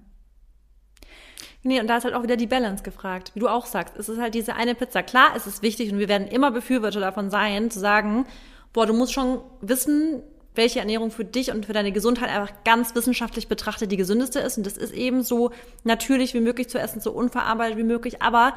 Nee, 1.62 1.80
und 1.80 1.88
da 1.88 1.98
ist 1.98 2.04
halt 2.04 2.14
auch 2.14 2.22
wieder 2.22 2.36
die 2.36 2.46
Balance 2.46 2.82
gefragt. 2.82 3.32
Wie 3.34 3.40
du 3.40 3.48
auch 3.48 3.66
sagst, 3.66 3.96
es 3.96 4.08
ist 4.08 4.18
halt 4.18 4.34
diese 4.34 4.54
eine 4.54 4.74
Pizza. 4.74 5.02
Klar, 5.02 5.32
es 5.36 5.46
ist 5.46 5.62
wichtig 5.62 5.92
und 5.92 5.98
wir 5.98 6.08
werden 6.08 6.26
immer 6.26 6.50
Befürworter 6.50 7.00
davon 7.00 7.30
sein, 7.30 7.70
zu 7.70 7.78
sagen, 7.78 8.24
boah, 8.72 8.86
du 8.86 8.94
musst 8.94 9.12
schon 9.12 9.40
wissen, 9.60 10.22
welche 10.54 10.80
Ernährung 10.80 11.10
für 11.10 11.24
dich 11.24 11.50
und 11.52 11.66
für 11.66 11.72
deine 11.72 11.92
Gesundheit 11.92 12.30
einfach 12.30 12.64
ganz 12.64 12.94
wissenschaftlich 12.94 13.48
betrachtet 13.48 13.92
die 13.92 13.96
gesündeste 13.96 14.40
ist. 14.40 14.56
Und 14.56 14.66
das 14.66 14.76
ist 14.76 14.94
eben 14.94 15.22
so 15.22 15.50
natürlich 15.84 16.32
wie 16.32 16.40
möglich 16.40 16.68
zu 16.68 16.78
essen, 16.78 17.00
so 17.00 17.12
unverarbeitet 17.12 17.76
wie 17.76 17.84
möglich. 17.84 18.22
Aber 18.22 18.54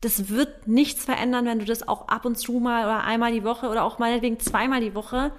das 0.00 0.28
wird 0.30 0.66
nichts 0.66 1.04
verändern, 1.04 1.44
wenn 1.44 1.58
du 1.58 1.64
das 1.64 1.86
auch 1.86 2.08
ab 2.08 2.24
und 2.24 2.36
zu 2.36 2.52
mal 2.52 2.84
oder 2.84 3.04
einmal 3.04 3.32
die 3.32 3.44
Woche 3.44 3.68
oder 3.68 3.84
auch 3.84 3.98
meinetwegen 3.98 4.38
zweimal 4.38 4.80
die 4.80 4.94
Woche 4.94 5.32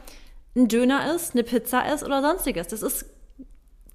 ein 0.56 0.68
Döner 0.68 1.16
isst, 1.16 1.34
eine 1.34 1.44
Pizza 1.44 1.92
isst 1.92 2.04
oder 2.04 2.22
sonstiges. 2.22 2.68
Das 2.68 2.82
ist 2.82 3.06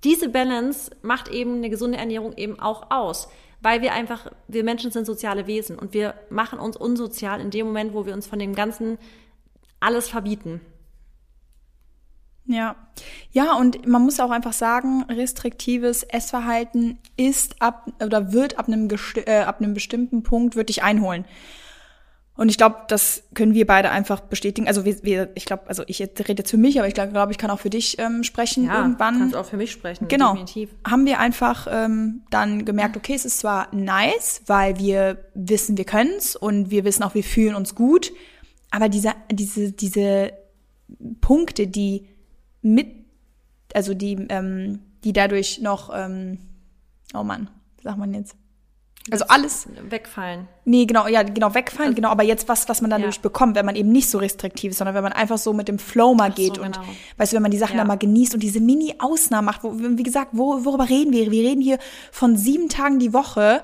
diese 0.04 0.28
Balance 0.28 0.90
macht 1.02 1.28
eben 1.28 1.56
eine 1.56 1.70
gesunde 1.70 1.98
Ernährung 1.98 2.36
eben 2.36 2.60
auch 2.60 2.90
aus, 2.90 3.28
weil 3.60 3.82
wir 3.82 3.92
einfach, 3.92 4.30
wir 4.48 4.64
Menschen 4.64 4.90
sind 4.90 5.06
soziale 5.06 5.46
Wesen 5.46 5.78
und 5.78 5.94
wir 5.94 6.14
machen 6.30 6.58
uns 6.58 6.76
unsozial 6.76 7.40
in 7.40 7.50
dem 7.50 7.66
Moment, 7.66 7.94
wo 7.94 8.06
wir 8.06 8.14
uns 8.14 8.26
von 8.26 8.38
dem 8.38 8.54
Ganzen 8.54 8.98
alles 9.80 10.08
verbieten. 10.08 10.60
Ja. 12.46 12.76
Ja, 13.32 13.54
und 13.54 13.86
man 13.86 14.02
muss 14.02 14.20
auch 14.20 14.30
einfach 14.30 14.52
sagen, 14.52 15.04
restriktives 15.10 16.02
Essverhalten 16.04 16.98
ist 17.16 17.60
ab 17.60 17.90
oder 18.02 18.32
wird 18.32 18.58
ab 18.58 18.68
einem, 18.68 18.88
äh, 19.26 19.40
ab 19.40 19.60
einem 19.60 19.74
bestimmten 19.74 20.22
Punkt 20.22 20.56
wird 20.56 20.68
dich 20.68 20.82
einholen. 20.82 21.24
Und 22.38 22.50
ich 22.50 22.58
glaube, 22.58 22.76
das 22.88 23.22
können 23.34 23.54
wir 23.54 23.66
beide 23.66 23.90
einfach 23.90 24.20
bestätigen. 24.20 24.68
Also 24.68 24.84
wir, 24.84 25.02
wir 25.02 25.30
ich 25.34 25.46
glaube, 25.46 25.62
also 25.68 25.84
ich 25.86 26.00
rede 26.00 26.34
jetzt 26.38 26.50
für 26.50 26.58
mich, 26.58 26.78
aber 26.78 26.86
ich 26.86 26.92
glaube, 26.92 27.12
glaub, 27.12 27.30
ich 27.30 27.38
kann 27.38 27.50
auch 27.50 27.60
für 27.60 27.70
dich 27.70 27.98
ähm, 27.98 28.24
sprechen 28.24 28.68
irgendwann. 28.70 29.18
kannst 29.18 29.36
auch 29.36 29.46
für 29.46 29.56
mich 29.56 29.72
sprechen, 29.72 30.06
Genau. 30.08 30.32
definitiv. 30.32 30.70
Haben 30.86 31.06
wir 31.06 31.18
einfach 31.18 31.66
ähm, 31.70 32.22
dann 32.30 32.66
gemerkt, 32.66 32.96
okay, 32.96 33.14
es 33.14 33.24
ist 33.24 33.38
zwar 33.38 33.74
nice, 33.74 34.42
weil 34.46 34.78
wir 34.78 35.24
wissen, 35.34 35.78
wir 35.78 35.86
können's 35.86 36.36
und 36.36 36.70
wir 36.70 36.84
wissen 36.84 37.02
auch, 37.04 37.14
wir 37.14 37.24
fühlen 37.24 37.54
uns 37.54 37.74
gut, 37.74 38.12
aber 38.70 38.90
diese, 38.90 39.14
diese, 39.32 39.72
diese 39.72 40.32
Punkte, 41.22 41.66
die 41.66 42.06
mit, 42.66 42.88
also 43.74 43.94
die, 43.94 44.14
ähm, 44.28 44.80
die 45.04 45.12
dadurch 45.12 45.60
noch, 45.60 45.90
ähm, 45.94 46.38
oh 47.14 47.22
Mann, 47.22 47.48
was 47.76 47.84
sagt 47.84 47.98
man 47.98 48.12
jetzt? 48.14 48.34
Also 49.08 49.24
alles, 49.28 49.68
Wegfallen. 49.88 50.48
nee, 50.64 50.84
genau, 50.84 51.06
ja, 51.06 51.22
genau, 51.22 51.54
wegfallen, 51.54 51.94
genau, 51.94 52.08
aber 52.08 52.24
jetzt 52.24 52.48
was, 52.48 52.68
was 52.68 52.80
man 52.80 52.90
dann 52.90 53.00
Ja. 53.02 53.06
dadurch 53.06 53.20
bekommt, 53.20 53.54
wenn 53.54 53.64
man 53.64 53.76
eben 53.76 53.92
nicht 53.92 54.10
so 54.10 54.18
restriktiv 54.18 54.72
ist, 54.72 54.78
sondern 54.78 54.96
wenn 54.96 55.04
man 55.04 55.12
einfach 55.12 55.38
so 55.38 55.52
mit 55.52 55.68
dem 55.68 55.78
Flow 55.78 56.14
mal 56.14 56.30
so, 56.30 56.34
geht 56.42 56.58
und, 56.58 56.72
genau. 56.80 56.88
weißt 57.16 57.30
du, 57.32 57.36
wenn 57.36 57.42
man 57.42 57.52
die 57.52 57.58
Sachen 57.58 57.74
Ja. 57.74 57.82
dann 57.82 57.86
mal 57.86 57.98
genießt 57.98 58.34
und 58.34 58.42
diese 58.42 58.58
Mini-Ausnahmen 58.58 59.46
macht, 59.46 59.62
wo, 59.62 59.74
wie 59.78 60.02
gesagt, 60.02 60.30
wo, 60.32 60.64
worüber 60.64 60.88
reden 60.88 61.12
wir? 61.12 61.30
Wir 61.30 61.48
reden 61.48 61.60
hier 61.60 61.78
von 62.10 62.36
sieben 62.36 62.68
Tagen 62.68 62.98
die 62.98 63.12
Woche, 63.12 63.62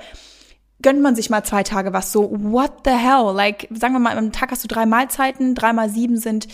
gönnt 0.81 1.01
man 1.03 1.17
sich 1.17 1.29
mal 1.29 1.43
zwei 1.43 1.65
Tage 1.65 1.93
was, 1.93 2.13
so, 2.13 2.31
what 2.31 2.71
the 2.85 2.93
hell? 2.93 3.33
Like, 3.35 3.67
sagen 3.73 3.95
wir 3.95 3.99
mal, 3.99 4.17
am 4.17 4.31
Tag 4.31 4.53
hast 4.53 4.63
du 4.63 4.69
drei 4.69 4.87
Mahlzeiten, 4.87 5.57
drei 5.57 5.73
mal 5.73 5.89
sieben 5.91 6.19
sind 6.19 6.47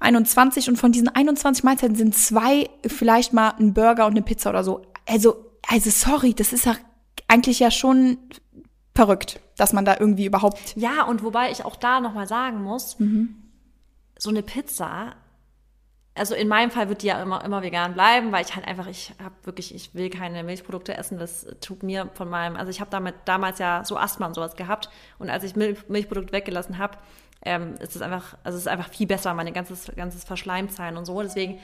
21 0.00 0.68
und 0.68 0.76
von 0.76 0.92
diesen 0.92 1.08
21 1.08 1.64
Mahlzeiten 1.64 1.96
sind 1.96 2.14
zwei 2.14 2.68
vielleicht 2.86 3.32
mal 3.32 3.54
ein 3.58 3.74
Burger 3.74 4.06
und 4.06 4.12
eine 4.12 4.22
Pizza 4.22 4.50
oder 4.50 4.64
so. 4.64 4.82
Also, 5.06 5.36
also 5.66 5.90
sorry, 5.90 6.34
das 6.34 6.52
ist 6.52 6.66
ja 6.66 6.76
eigentlich 7.28 7.58
ja 7.58 7.70
schon 7.70 8.18
verrückt, 8.94 9.40
dass 9.56 9.72
man 9.72 9.84
da 9.84 9.96
irgendwie 9.98 10.26
überhaupt 10.26 10.58
Ja, 10.76 11.04
und 11.04 11.22
wobei 11.22 11.50
ich 11.50 11.64
auch 11.64 11.76
da 11.76 12.00
nochmal 12.00 12.26
sagen 12.26 12.62
muss, 12.62 12.98
Mhm. 12.98 13.36
so 14.18 14.30
eine 14.30 14.42
Pizza 14.42 15.14
also 16.16 16.34
in 16.34 16.48
meinem 16.48 16.70
Fall 16.70 16.88
wird 16.88 17.02
die 17.02 17.08
ja 17.08 17.22
immer, 17.22 17.44
immer 17.44 17.62
vegan 17.62 17.92
bleiben, 17.92 18.32
weil 18.32 18.44
ich 18.44 18.56
halt 18.56 18.66
einfach, 18.66 18.86
ich 18.86 19.12
habe 19.22 19.34
wirklich, 19.44 19.74
ich 19.74 19.94
will 19.94 20.08
keine 20.08 20.42
Milchprodukte 20.44 20.96
essen. 20.96 21.18
Das 21.18 21.46
tut 21.60 21.82
mir 21.82 22.10
von 22.14 22.28
meinem, 22.28 22.56
also 22.56 22.70
ich 22.70 22.80
habe 22.80 22.90
damit 22.90 23.14
damals 23.26 23.58
ja 23.58 23.84
so 23.84 23.98
Asthma 23.98 24.26
und 24.26 24.34
sowas 24.34 24.56
gehabt. 24.56 24.88
Und 25.18 25.28
als 25.28 25.44
ich 25.44 25.56
Milch, 25.56 25.88
Milchprodukte 25.88 26.32
weggelassen 26.32 26.78
habe, 26.78 26.96
ähm, 27.44 27.74
ist 27.80 27.96
es 27.96 28.02
einfach, 28.02 28.36
also 28.44 28.58
ist 28.58 28.68
einfach 28.68 28.88
viel 28.88 29.06
besser, 29.06 29.34
meine 29.34 29.52
ganzes, 29.52 29.90
ganzes 29.96 30.24
verschleimt 30.24 30.72
sein 30.72 30.96
und 30.96 31.04
so. 31.04 31.20
Deswegen, 31.22 31.58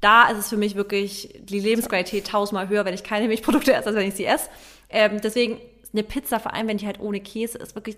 da 0.00 0.28
ist 0.28 0.38
es 0.38 0.48
für 0.48 0.56
mich 0.56 0.74
wirklich 0.74 1.40
die 1.42 1.60
Lebensqualität 1.60 2.28
tausendmal 2.28 2.68
höher, 2.68 2.84
wenn 2.84 2.94
ich 2.94 3.04
keine 3.04 3.28
Milchprodukte 3.28 3.74
esse, 3.74 3.88
als 3.88 3.96
wenn 3.96 4.08
ich 4.08 4.14
sie 4.14 4.26
esse. 4.26 4.48
Ähm, 4.88 5.20
deswegen 5.22 5.58
eine 5.92 6.02
Pizza, 6.02 6.40
vor 6.40 6.54
allem 6.54 6.68
wenn 6.68 6.78
die 6.78 6.86
halt 6.86 7.00
ohne 7.00 7.20
Käse 7.20 7.58
ist, 7.58 7.74
wirklich 7.74 7.96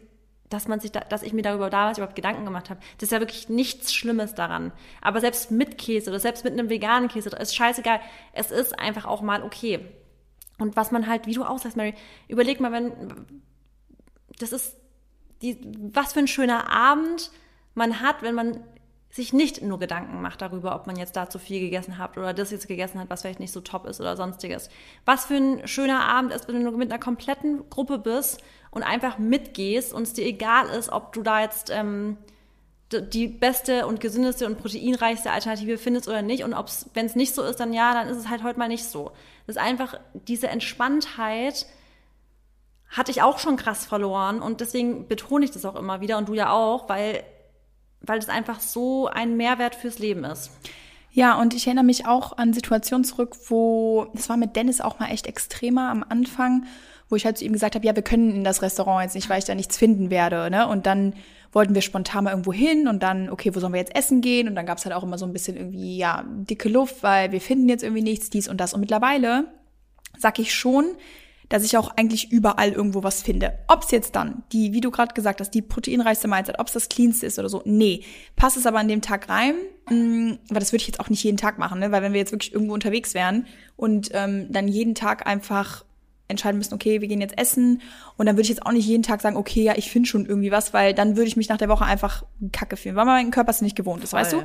dass 0.50 0.66
man 0.66 0.80
sich 0.80 0.90
da, 0.90 1.00
dass 1.00 1.22
ich 1.22 1.32
mir 1.32 1.42
darüber 1.42 1.70
damals 1.70 1.96
überhaupt 1.96 2.16
Gedanken 2.16 2.44
gemacht 2.44 2.70
habe. 2.70 2.80
Das 2.98 3.04
ist 3.06 3.12
ja 3.12 3.20
wirklich 3.20 3.48
nichts 3.48 3.94
Schlimmes 3.94 4.34
daran. 4.34 4.72
Aber 5.00 5.20
selbst 5.20 5.52
mit 5.52 5.78
Käse 5.78 6.10
oder 6.10 6.18
selbst 6.18 6.44
mit 6.44 6.52
einem 6.52 6.68
veganen 6.68 7.08
Käse, 7.08 7.30
ist 7.30 7.54
scheißegal. 7.54 8.00
Es 8.32 8.50
ist 8.50 8.76
einfach 8.76 9.06
auch 9.06 9.22
mal 9.22 9.44
okay. 9.44 9.78
Und 10.58 10.76
was 10.76 10.90
man 10.90 11.06
halt, 11.06 11.26
wie 11.26 11.34
du 11.34 11.44
auch 11.44 11.58
sagst, 11.58 11.76
Mary, 11.76 11.94
überleg 12.26 12.58
mal, 12.60 12.72
wenn, 12.72 12.92
das 14.40 14.52
ist 14.52 14.76
die, 15.42 15.58
was 15.92 16.12
für 16.12 16.20
ein 16.20 16.28
schöner 16.28 16.70
Abend 16.70 17.30
man 17.74 18.00
hat, 18.00 18.22
wenn 18.22 18.34
man 18.34 18.60
sich 19.12 19.32
nicht 19.32 19.60
nur 19.60 19.80
Gedanken 19.80 20.22
macht 20.22 20.40
darüber, 20.40 20.74
ob 20.76 20.86
man 20.86 20.96
jetzt 20.96 21.16
da 21.16 21.28
zu 21.28 21.40
viel 21.40 21.58
gegessen 21.58 21.98
hat 21.98 22.16
oder 22.16 22.32
das 22.32 22.52
jetzt 22.52 22.68
gegessen 22.68 23.00
hat, 23.00 23.10
was 23.10 23.22
vielleicht 23.22 23.40
nicht 23.40 23.52
so 23.52 23.60
top 23.60 23.86
ist 23.86 24.00
oder 24.00 24.16
sonstiges. 24.16 24.70
Was 25.04 25.24
für 25.24 25.34
ein 25.34 25.66
schöner 25.66 26.04
Abend 26.04 26.32
ist, 26.32 26.46
wenn 26.46 26.62
du 26.62 26.70
mit 26.70 26.92
einer 26.92 27.00
kompletten 27.00 27.68
Gruppe 27.70 27.98
bist 27.98 28.40
und 28.70 28.84
einfach 28.84 29.18
mitgehst 29.18 29.92
und 29.92 30.02
es 30.02 30.12
dir 30.12 30.24
egal 30.24 30.68
ist, 30.68 30.90
ob 30.90 31.12
du 31.12 31.22
da 31.22 31.40
jetzt 31.40 31.70
ähm, 31.70 32.18
die 32.92 33.26
beste 33.26 33.86
und 33.86 34.00
gesündeste 34.00 34.46
und 34.46 34.58
proteinreichste 34.58 35.30
Alternative 35.30 35.78
findest 35.78 36.08
oder 36.08 36.22
nicht. 36.22 36.44
Und 36.44 36.54
wenn 36.94 37.06
es 37.06 37.16
nicht 37.16 37.34
so 37.34 37.42
ist, 37.42 37.58
dann 37.58 37.72
ja, 37.72 37.94
dann 37.94 38.08
ist 38.08 38.16
es 38.16 38.28
halt 38.28 38.44
heute 38.44 38.58
mal 38.60 38.68
nicht 38.68 38.84
so. 38.84 39.12
Das 39.46 39.56
ist 39.56 39.62
einfach 39.62 39.98
diese 40.28 40.48
Entspanntheit, 40.48 41.66
hatte 42.90 43.10
ich 43.10 43.22
auch 43.22 43.38
schon 43.38 43.56
krass 43.56 43.86
verloren 43.86 44.42
und 44.42 44.60
deswegen 44.60 45.08
betone 45.08 45.44
ich 45.44 45.50
das 45.50 45.64
auch 45.64 45.76
immer 45.76 46.00
wieder 46.00 46.18
und 46.18 46.28
du 46.28 46.34
ja 46.34 46.50
auch, 46.52 46.88
weil 46.88 47.22
weil 48.02 48.18
es 48.18 48.28
einfach 48.28 48.60
so 48.60 49.08
ein 49.08 49.36
Mehrwert 49.36 49.74
fürs 49.74 49.98
Leben 49.98 50.24
ist. 50.24 50.50
Ja, 51.12 51.38
und 51.40 51.54
ich 51.54 51.66
erinnere 51.66 51.84
mich 51.84 52.06
auch 52.06 52.38
an 52.38 52.52
Situationen 52.52 53.04
zurück, 53.04 53.36
wo, 53.48 54.06
das 54.14 54.28
war 54.28 54.36
mit 54.36 54.54
Dennis 54.54 54.80
auch 54.80 54.98
mal 55.00 55.08
echt 55.10 55.26
extremer 55.26 55.90
am 55.90 56.04
Anfang, 56.08 56.66
wo 57.08 57.16
ich 57.16 57.24
halt 57.24 57.36
zu 57.36 57.44
ihm 57.44 57.52
gesagt 57.52 57.74
habe, 57.74 57.84
ja, 57.84 57.96
wir 57.96 58.04
können 58.04 58.36
in 58.36 58.44
das 58.44 58.62
Restaurant 58.62 59.02
jetzt 59.02 59.16
nicht, 59.16 59.28
weil 59.28 59.40
ich 59.40 59.44
da 59.44 59.54
nichts 59.56 59.76
finden 59.76 60.10
werde. 60.10 60.48
Ne? 60.50 60.68
Und 60.68 60.86
dann 60.86 61.14
wollten 61.52 61.74
wir 61.74 61.82
spontan 61.82 62.24
mal 62.24 62.30
irgendwo 62.30 62.52
hin 62.52 62.86
und 62.86 63.02
dann, 63.02 63.28
okay, 63.28 63.52
wo 63.52 63.58
sollen 63.58 63.72
wir 63.72 63.80
jetzt 63.80 63.96
essen 63.96 64.20
gehen? 64.20 64.46
Und 64.46 64.54
dann 64.54 64.66
gab 64.66 64.78
es 64.78 64.84
halt 64.84 64.94
auch 64.94 65.02
immer 65.02 65.18
so 65.18 65.26
ein 65.26 65.32
bisschen 65.32 65.56
irgendwie, 65.56 65.96
ja, 65.96 66.24
dicke 66.26 66.68
Luft, 66.68 67.02
weil 67.02 67.32
wir 67.32 67.40
finden 67.40 67.68
jetzt 67.68 67.82
irgendwie 67.82 68.02
nichts, 68.02 68.30
dies 68.30 68.48
und 68.48 68.60
das. 68.60 68.72
Und 68.72 68.80
mittlerweile 68.80 69.46
sag 70.16 70.38
ich 70.38 70.54
schon, 70.54 70.94
dass 71.50 71.64
ich 71.64 71.76
auch 71.76 71.90
eigentlich 71.96 72.30
überall 72.30 72.70
irgendwo 72.70 73.02
was 73.02 73.22
finde. 73.22 73.58
Ob 73.66 73.82
es 73.82 73.90
jetzt 73.90 74.14
dann 74.14 74.44
die, 74.52 74.72
wie 74.72 74.80
du 74.80 74.90
gerade 74.90 75.12
gesagt 75.12 75.40
hast, 75.40 75.50
die 75.50 75.62
proteinreichste 75.62 76.28
Mahlzeit, 76.28 76.58
ob 76.60 76.68
es 76.68 76.72
das 76.72 76.88
cleanste 76.88 77.26
ist 77.26 77.38
oder 77.38 77.48
so, 77.48 77.60
nee. 77.64 78.04
Passt 78.36 78.56
es 78.56 78.66
aber 78.66 78.78
an 78.78 78.86
dem 78.86 79.02
Tag 79.02 79.28
rein, 79.28 79.56
mh, 79.90 79.96
mm, 79.96 80.38
weil 80.48 80.60
das 80.60 80.72
würde 80.72 80.82
ich 80.82 80.86
jetzt 80.86 81.00
auch 81.00 81.10
nicht 81.10 81.22
jeden 81.24 81.36
Tag 81.36 81.58
machen, 81.58 81.80
ne? 81.80 81.90
weil 81.90 82.02
wenn 82.02 82.12
wir 82.12 82.20
jetzt 82.20 82.32
wirklich 82.32 82.54
irgendwo 82.54 82.72
unterwegs 82.72 83.14
wären 83.14 83.46
und 83.76 84.10
ähm, 84.14 84.46
dann 84.50 84.68
jeden 84.68 84.94
Tag 84.94 85.26
einfach 85.26 85.84
entscheiden 86.28 86.58
müssen, 86.58 86.74
okay, 86.74 87.00
wir 87.00 87.08
gehen 87.08 87.20
jetzt 87.20 87.36
essen 87.36 87.82
und 88.16 88.26
dann 88.26 88.36
würde 88.36 88.42
ich 88.42 88.48
jetzt 88.48 88.64
auch 88.64 88.70
nicht 88.70 88.86
jeden 88.86 89.02
Tag 89.02 89.20
sagen, 89.20 89.36
okay, 89.36 89.64
ja, 89.64 89.74
ich 89.76 89.90
finde 89.90 90.08
schon 90.08 90.26
irgendwie 90.26 90.52
was, 90.52 90.72
weil 90.72 90.94
dann 90.94 91.16
würde 91.16 91.26
ich 91.26 91.36
mich 91.36 91.48
nach 91.48 91.58
der 91.58 91.68
Woche 91.68 91.84
einfach 91.84 92.24
kacke 92.52 92.76
fühlen, 92.76 92.94
weil 92.94 93.06
mein 93.06 93.32
Körper 93.32 93.50
es 93.50 93.60
nicht 93.60 93.74
gewohnt 93.74 94.04
ist, 94.04 94.10
Voll. 94.10 94.20
weißt 94.20 94.32
du? 94.34 94.42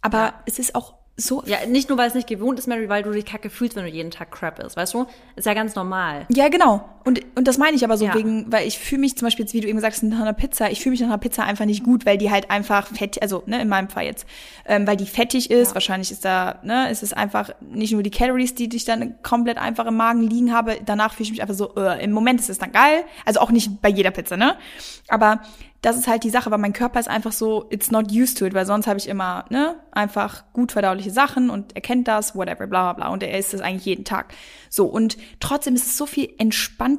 Aber 0.00 0.18
ja. 0.18 0.42
es 0.46 0.58
ist 0.58 0.74
auch 0.74 0.94
so. 1.16 1.42
Ja, 1.46 1.66
nicht 1.66 1.88
nur, 1.88 1.98
weil 1.98 2.08
es 2.08 2.14
nicht 2.14 2.28
gewohnt 2.28 2.58
ist, 2.58 2.66
Mary, 2.66 2.88
weil 2.88 3.02
du 3.02 3.10
dich 3.10 3.26
kacke 3.26 3.50
fühlst, 3.50 3.76
wenn 3.76 3.84
du 3.84 3.90
jeden 3.90 4.10
Tag 4.10 4.30
Crap 4.30 4.58
isst, 4.58 4.76
weißt 4.76 4.94
du? 4.94 5.06
Ist 5.36 5.46
ja 5.46 5.54
ganz 5.54 5.74
normal. 5.74 6.26
Ja, 6.30 6.48
genau. 6.48 6.88
Und, 7.04 7.20
und 7.34 7.48
das 7.48 7.58
meine 7.58 7.76
ich 7.76 7.84
aber 7.84 7.96
so 7.96 8.04
ja. 8.04 8.14
wegen, 8.14 8.50
weil 8.52 8.66
ich 8.66 8.78
fühle 8.78 9.00
mich 9.00 9.16
zum 9.16 9.26
Beispiel 9.26 9.44
jetzt, 9.44 9.54
wie 9.54 9.60
du 9.60 9.68
eben 9.68 9.80
sagst, 9.80 10.02
nach 10.02 10.20
einer 10.20 10.32
Pizza, 10.32 10.70
ich 10.70 10.80
fühle 10.80 10.92
mich 10.92 11.00
nach 11.00 11.08
einer 11.08 11.18
Pizza 11.18 11.44
einfach 11.44 11.64
nicht 11.64 11.82
gut, 11.82 12.06
weil 12.06 12.18
die 12.18 12.30
halt 12.30 12.50
einfach 12.50 12.86
fett, 12.86 13.20
also, 13.20 13.42
ne, 13.46 13.60
in 13.60 13.68
meinem 13.68 13.88
Fall 13.88 14.04
jetzt, 14.04 14.26
ähm, 14.66 14.86
weil 14.86 14.96
die 14.96 15.06
fettig 15.06 15.50
ist, 15.50 15.70
ja. 15.70 15.74
wahrscheinlich 15.74 16.12
ist 16.12 16.24
da, 16.24 16.60
ne, 16.62 16.90
ist 16.90 17.02
es 17.02 17.12
einfach 17.12 17.50
nicht 17.60 17.92
nur 17.92 18.02
die 18.02 18.10
Calories, 18.10 18.54
die 18.54 18.68
ich 18.74 18.84
dann 18.84 19.20
komplett 19.22 19.58
einfach 19.58 19.86
im 19.86 19.96
Magen 19.96 20.22
liegen 20.22 20.52
habe, 20.52 20.78
danach 20.84 21.14
fühle 21.14 21.24
ich 21.24 21.30
mich 21.32 21.42
einfach 21.42 21.54
so, 21.54 21.74
äh, 21.76 22.02
im 22.04 22.12
Moment 22.12 22.40
ist 22.40 22.50
es 22.50 22.58
dann 22.58 22.72
geil, 22.72 23.04
also 23.24 23.40
auch 23.40 23.50
nicht 23.50 23.82
bei 23.82 23.88
jeder 23.88 24.10
Pizza, 24.10 24.36
ne? 24.36 24.56
Aber 25.08 25.40
das 25.82 25.96
ist 25.96 26.06
halt 26.06 26.22
die 26.22 26.30
Sache, 26.30 26.50
weil 26.52 26.58
mein 26.58 26.72
Körper 26.72 27.00
ist 27.00 27.08
einfach 27.08 27.32
so, 27.32 27.66
it's 27.70 27.90
not 27.90 28.12
used 28.12 28.38
to 28.38 28.46
it, 28.46 28.54
weil 28.54 28.64
sonst 28.64 28.86
habe 28.86 29.00
ich 29.00 29.08
immer, 29.08 29.44
ne, 29.50 29.74
einfach 29.90 30.44
gut 30.52 30.70
verdauliche 30.70 31.10
Sachen 31.10 31.50
und 31.50 31.74
er 31.74 31.80
kennt 31.80 32.06
das, 32.06 32.36
whatever, 32.36 32.68
bla 32.68 32.92
bla 32.92 32.92
bla. 32.92 33.12
Und 33.12 33.24
er 33.24 33.36
isst 33.36 33.52
es 33.52 33.60
eigentlich 33.60 33.84
jeden 33.84 34.04
Tag. 34.04 34.32
So, 34.70 34.86
und 34.86 35.16
trotzdem 35.40 35.74
ist 35.74 35.86
es 35.86 35.96
so 35.96 36.06
viel 36.06 36.32
entspannter, 36.38 36.91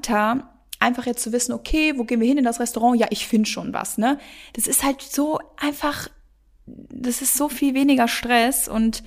einfach 0.80 1.06
jetzt 1.06 1.24
zu 1.24 1.32
wissen, 1.32 1.54
okay, 1.54 1.94
wo 1.98 2.04
gehen 2.04 2.20
wir 2.20 2.28
hin 2.28 2.38
in 2.38 2.44
das 2.44 2.60
Restaurant? 2.60 3.00
Ja, 3.00 3.08
ich 3.10 3.28
finde 3.28 3.50
schon 3.50 3.74
was, 3.74 3.98
ne? 3.98 4.20
Das 4.54 4.68
ist 4.68 4.84
halt 4.84 5.02
so 5.02 5.40
einfach, 5.58 6.10
das 6.66 7.22
ist 7.22 7.36
so 7.36 7.50
viel 7.50 7.74
weniger 7.74 8.08
Stress 8.08 8.68
und 8.68 9.04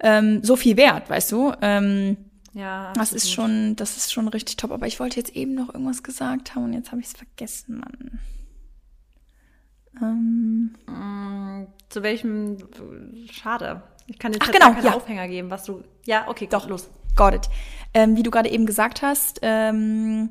ähm, 0.00 0.42
so 0.42 0.56
viel 0.56 0.76
wert, 0.76 1.08
weißt 1.08 1.32
du? 1.32 1.52
Ähm, 1.62 2.16
ja, 2.54 2.92
das 2.94 3.12
ist 3.12 3.32
schon, 3.32 3.76
das 3.76 3.96
ist 3.96 4.12
schon 4.12 4.28
richtig 4.28 4.56
top. 4.56 4.72
Aber 4.72 4.86
ich 4.86 5.00
wollte 5.00 5.18
jetzt 5.18 5.34
eben 5.34 5.54
noch 5.54 5.72
irgendwas 5.72 6.02
gesagt 6.02 6.54
haben 6.54 6.64
und 6.64 6.72
jetzt 6.74 6.90
habe 6.90 7.00
ich 7.00 7.06
es 7.06 7.14
vergessen, 7.14 7.78
Mann. 7.78 8.20
Ähm, 10.00 10.74
mm, 10.86 11.66
zu 11.88 12.02
welchem? 12.02 12.58
Schade. 13.30 13.82
Ich 14.06 14.18
kann 14.18 14.32
jetzt 14.32 14.42
Ach, 14.42 14.50
genau, 14.50 14.74
ja. 14.82 14.94
Aufhänger 14.94 15.28
geben, 15.28 15.50
was 15.50 15.64
du. 15.64 15.82
Ja, 16.04 16.28
okay, 16.28 16.48
doch 16.50 16.68
los. 16.68 16.90
Got 17.16 17.34
it. 17.34 17.48
Ähm, 17.94 18.16
wie 18.16 18.22
du 18.22 18.30
gerade 18.30 18.50
eben 18.50 18.66
gesagt 18.66 19.02
hast, 19.02 19.40
ähm, 19.42 20.30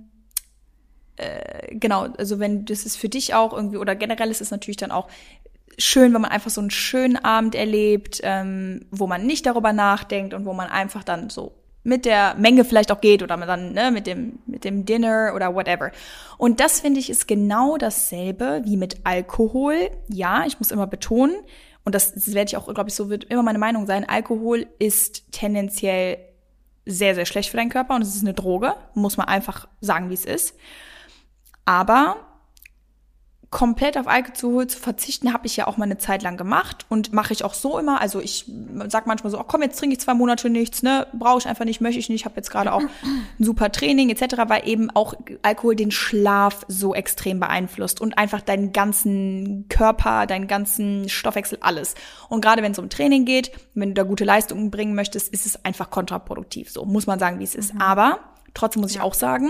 äh, 1.16 1.76
genau, 1.76 2.08
also 2.18 2.40
wenn 2.40 2.66
das 2.66 2.86
ist 2.86 2.98
für 2.98 3.10
dich 3.10 3.34
auch 3.34 3.54
irgendwie 3.54 3.78
oder 3.78 3.96
generell 3.96 4.32
ist 4.32 4.42
es 4.42 4.52
natürlich 4.52 4.78
dann 4.78 4.92
auch 4.92 5.08
schön, 5.78 6.14
wenn 6.14 6.22
man 6.22 6.32
einfach 6.32 6.50
so 6.50 6.62
einen 6.62 6.72
schönen 6.72 7.18
Abend 7.18 7.56
erlebt, 7.56 8.20
ähm, 8.24 8.86
wo 8.92 9.08
man 9.08 9.26
nicht 9.26 9.46
darüber 9.46 9.74
nachdenkt 9.74 10.34
und 10.34 10.46
wo 10.46 10.54
man 10.54 10.70
einfach 10.70 11.04
dann 11.04 11.30
so 11.30 11.54
mit 11.84 12.06
der 12.06 12.36
Menge 12.36 12.64
vielleicht 12.64 12.92
auch 12.92 13.02
geht 13.02 13.24
oder 13.24 13.38
dann 13.38 13.74
ne, 13.74 13.92
mit 13.92 14.06
dem 14.08 14.40
mit 14.46 14.64
dem 14.64 14.86
Dinner 14.86 15.34
oder 15.36 15.54
whatever. 15.54 15.92
Und 16.38 16.60
das 16.60 16.80
finde 16.80 17.00
ich 17.00 17.10
ist 17.10 17.28
genau 17.28 17.78
dasselbe 17.78 18.62
wie 18.66 18.78
mit 18.78 18.98
Alkohol. 19.04 19.90
Ja, 20.08 20.46
ich 20.46 20.60
muss 20.60 20.72
immer 20.72 20.88
betonen 20.88 21.36
und 21.84 21.96
das, 21.96 22.14
das 22.14 22.34
werde 22.34 22.50
ich 22.50 22.58
auch, 22.58 22.72
glaube 22.74 22.90
ich, 22.90 22.96
so 22.96 23.10
wird 23.10 23.26
immer 23.26 23.44
meine 23.44 23.60
Meinung 23.60 23.88
sein. 23.88 24.08
Alkohol 24.08 24.68
ist 24.80 25.32
tendenziell 25.32 26.18
sehr 26.86 27.16
sehr 27.16 27.26
schlecht 27.26 27.50
für 27.50 27.58
deinen 27.58 27.70
Körper 27.70 27.96
und 27.96 28.02
es 28.02 28.16
ist 28.16 28.24
eine 28.24 28.34
Droge, 28.34 28.76
muss 28.94 29.18
man 29.18 29.28
einfach 29.28 29.68
sagen, 29.82 30.10
wie 30.10 30.16
es 30.16 30.26
ist. 30.26 30.56
Aber 31.66 32.31
komplett 33.52 33.98
auf 33.98 34.08
Alkohol 34.08 34.68
zu 34.68 34.80
verzichten, 34.80 35.34
habe 35.34 35.46
ich 35.46 35.58
ja 35.58 35.68
auch 35.68 35.76
mal 35.76 35.84
eine 35.84 35.98
Zeit 35.98 36.24
lang 36.24 36.38
gemacht 36.38 36.86
und 36.88 37.12
mache 37.12 37.34
ich 37.34 37.44
auch 37.44 37.54
so 37.54 37.78
immer. 37.78 38.00
Also 38.00 38.22
ich 38.22 38.50
sag 38.88 39.08
manchmal 39.08 39.30
so, 39.30 39.38
ach 39.38 39.46
komm, 39.46 39.62
jetzt 39.62 39.78
trinke 39.78 39.94
ich 39.94 40.00
zwei 40.00 40.14
Monate 40.14 40.50
nichts, 40.50 40.84
ne, 40.84 41.06
brauche 41.12 41.40
ich 41.40 41.48
einfach 41.48 41.66
nicht, 41.66 41.82
möchte 41.82 42.00
ich 42.00 42.08
nicht. 42.08 42.22
Ich 42.22 42.26
habe 42.26 42.38
jetzt 42.38 42.50
gerade 42.50 42.72
auch 42.72 42.82
ein 43.40 43.44
super 43.44 43.70
Training 43.70 44.10
etc., 44.10 44.36
weil 44.48 44.68
eben 44.68 44.90
auch 44.92 45.16
Alkohol 45.42 45.76
den 45.76 45.92
Schlaf 45.92 46.66
so 46.70 46.96
extrem 46.96 47.42
beeinflusst 47.42 48.00
und 48.00 48.18
einfach 48.18 48.40
deinen 48.40 48.72
ganzen 48.72 49.66
Körper, 49.68 50.28
deinen 50.28 50.48
ganzen 50.48 51.10
Stoffwechsel, 51.10 51.58
alles. 51.60 51.96
Und 52.30 52.40
gerade 52.40 52.64
wenn 52.64 52.72
es 52.72 52.80
um 52.80 52.90
Training 52.90 53.26
geht, 53.26 53.52
wenn 53.74 53.90
du 53.90 53.96
da 53.96 54.04
gute 54.04 54.24
Leistungen 54.24 54.72
bringen 54.72 54.96
möchtest, 54.96 55.28
ist 55.28 55.46
es 55.46 55.66
einfach 55.66 55.90
kontraproduktiv. 55.90 56.72
So 56.72 56.86
muss 56.86 57.06
man 57.06 57.20
sagen, 57.20 57.40
wie 57.40 57.44
es 57.44 57.56
ist. 57.56 57.74
Mhm. 57.74 57.82
Aber 57.82 58.20
trotzdem 58.54 58.82
muss 58.82 58.92
ich 58.92 59.02
auch 59.02 59.14
sagen, 59.14 59.50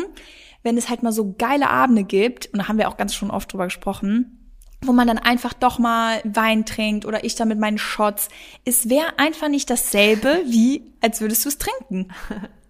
wenn 0.63 0.77
es 0.77 0.89
halt 0.89 1.03
mal 1.03 1.11
so 1.11 1.35
geile 1.37 1.69
Abende 1.69 2.03
gibt, 2.03 2.47
und 2.47 2.59
da 2.59 2.67
haben 2.67 2.77
wir 2.77 2.89
auch 2.89 2.97
ganz 2.97 3.13
schon 3.13 3.31
oft 3.31 3.51
drüber 3.51 3.65
gesprochen, 3.65 4.37
wo 4.83 4.93
man 4.93 5.07
dann 5.07 5.19
einfach 5.19 5.53
doch 5.53 5.79
mal 5.79 6.21
Wein 6.23 6.65
trinkt 6.65 7.05
oder 7.05 7.23
ich 7.23 7.35
dann 7.35 7.47
mit 7.47 7.59
meinen 7.59 7.77
Shots. 7.77 8.29
Es 8.65 8.89
wäre 8.89 9.17
einfach 9.19 9.47
nicht 9.47 9.69
dasselbe, 9.69 10.41
wie 10.45 10.93
als 11.01 11.21
würdest 11.21 11.45
du 11.45 11.49
es 11.49 11.57
trinken. 11.57 12.11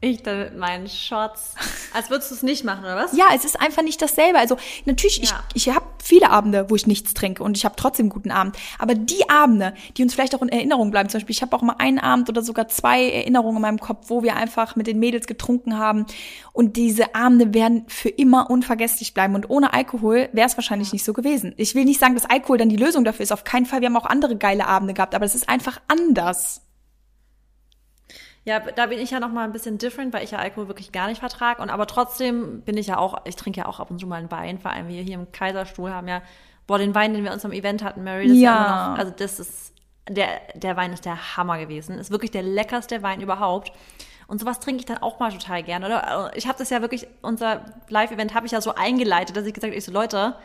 Ich 0.00 0.22
dann 0.22 0.38
mit 0.38 0.56
meinen 0.56 0.88
Shots. 0.88 1.54
Als 1.92 2.08
würdest 2.08 2.30
du 2.30 2.36
es 2.36 2.42
nicht 2.44 2.64
machen, 2.64 2.84
oder 2.84 2.94
was? 2.94 3.16
Ja, 3.16 3.26
es 3.34 3.44
ist 3.44 3.60
einfach 3.60 3.82
nicht 3.82 4.00
dasselbe. 4.00 4.38
Also 4.38 4.56
natürlich, 4.84 5.16
ja. 5.18 5.42
ich, 5.54 5.66
ich 5.66 5.74
habe 5.74 5.86
viele 6.00 6.30
Abende, 6.30 6.70
wo 6.70 6.76
ich 6.76 6.86
nichts 6.86 7.14
trinke 7.14 7.42
und 7.42 7.56
ich 7.56 7.64
habe 7.64 7.74
trotzdem 7.76 8.04
einen 8.04 8.10
guten 8.10 8.30
Abend. 8.30 8.56
Aber 8.78 8.94
die 8.94 9.28
Abende, 9.28 9.74
die 9.96 10.04
uns 10.04 10.14
vielleicht 10.14 10.36
auch 10.36 10.42
in 10.42 10.50
Erinnerung 10.50 10.92
bleiben, 10.92 11.08
zum 11.08 11.18
Beispiel, 11.18 11.34
ich 11.34 11.42
habe 11.42 11.56
auch 11.56 11.62
mal 11.62 11.76
einen 11.78 11.98
Abend 11.98 12.28
oder 12.28 12.42
sogar 12.42 12.68
zwei 12.68 13.10
Erinnerungen 13.10 13.56
in 13.56 13.62
meinem 13.62 13.80
Kopf, 13.80 14.04
wo 14.08 14.22
wir 14.22 14.36
einfach 14.36 14.76
mit 14.76 14.86
den 14.86 15.00
Mädels 15.00 15.26
getrunken 15.26 15.78
haben. 15.78 16.06
Und 16.52 16.76
diese 16.76 17.16
Abende 17.16 17.52
werden 17.52 17.84
für 17.88 18.08
immer 18.08 18.50
unvergesslich 18.50 19.14
bleiben. 19.14 19.34
Und 19.34 19.50
ohne 19.50 19.74
Alkohol 19.74 20.28
wäre 20.32 20.46
es 20.46 20.56
wahrscheinlich 20.56 20.92
nicht 20.92 21.04
so 21.04 21.12
gewesen. 21.12 21.54
Ich 21.56 21.74
will 21.74 21.84
nicht 21.84 21.98
sagen, 21.98 22.14
dass 22.14 22.24
Alkohol 22.24 22.58
dann 22.58 22.68
die 22.68 22.76
Lösung 22.76 23.02
dafür 23.04 23.24
ist. 23.24 23.32
Auf 23.32 23.42
keinen 23.42 23.66
Fall. 23.66 23.80
Wir 23.80 23.86
haben 23.86 23.96
auch 23.96 24.06
andere 24.06 24.36
geile 24.36 24.68
Abende 24.68 24.94
gehabt, 24.94 25.16
aber 25.16 25.24
es 25.24 25.34
ist 25.34 25.48
einfach 25.48 25.80
anders. 25.88 26.62
Ja, 28.48 28.60
da 28.60 28.86
bin 28.86 28.98
ich 28.98 29.10
ja 29.10 29.20
noch 29.20 29.30
mal 29.30 29.44
ein 29.44 29.52
bisschen 29.52 29.76
different, 29.76 30.14
weil 30.14 30.24
ich 30.24 30.30
ja 30.30 30.38
Alkohol 30.38 30.68
wirklich 30.68 30.90
gar 30.90 31.08
nicht 31.08 31.20
vertrage. 31.20 31.60
Und 31.60 31.68
aber 31.68 31.86
trotzdem 31.86 32.62
bin 32.62 32.78
ich 32.78 32.86
ja 32.86 32.96
auch, 32.96 33.18
ich 33.26 33.36
trinke 33.36 33.60
ja 33.60 33.66
auch 33.66 33.78
ab 33.78 33.90
und 33.90 33.98
zu 33.98 34.06
mal 34.06 34.16
einen 34.16 34.30
Wein, 34.30 34.58
vor 34.58 34.70
allem 34.70 34.88
wir 34.88 35.02
hier 35.02 35.16
im 35.16 35.30
Kaiserstuhl 35.32 35.92
haben 35.92 36.08
ja, 36.08 36.22
boah, 36.66 36.78
den 36.78 36.94
Wein, 36.94 37.12
den 37.12 37.24
wir 37.24 37.32
uns 37.32 37.44
am 37.44 37.52
Event 37.52 37.84
hatten, 37.84 38.04
Mary, 38.04 38.26
das 38.26 38.38
ja. 38.38 38.42
ja 38.42 38.88
noch, 38.88 38.98
also 38.98 39.12
das 39.14 39.38
ist, 39.38 39.74
der, 40.08 40.40
der 40.54 40.78
Wein 40.78 40.94
ist 40.94 41.04
der 41.04 41.36
Hammer 41.36 41.58
gewesen. 41.58 41.98
Ist 41.98 42.10
wirklich 42.10 42.30
der 42.30 42.42
leckerste 42.42 43.02
Wein 43.02 43.20
überhaupt. 43.20 43.70
Und 44.28 44.40
sowas 44.40 44.60
trinke 44.60 44.80
ich 44.80 44.86
dann 44.86 44.96
auch 44.96 45.20
mal 45.20 45.30
total 45.30 45.62
gerne. 45.62 45.84
Oder 45.84 46.30
ich 46.34 46.46
habe 46.46 46.56
das 46.56 46.70
ja 46.70 46.80
wirklich, 46.80 47.06
unser 47.20 47.66
Live-Event 47.90 48.32
habe 48.32 48.46
ich 48.46 48.52
ja 48.52 48.62
so 48.62 48.74
eingeleitet, 48.74 49.36
dass 49.36 49.44
ich 49.44 49.52
gesagt 49.52 49.72
habe, 49.72 49.76
ich 49.76 49.84
so, 49.84 49.92
Leute, 49.92 50.36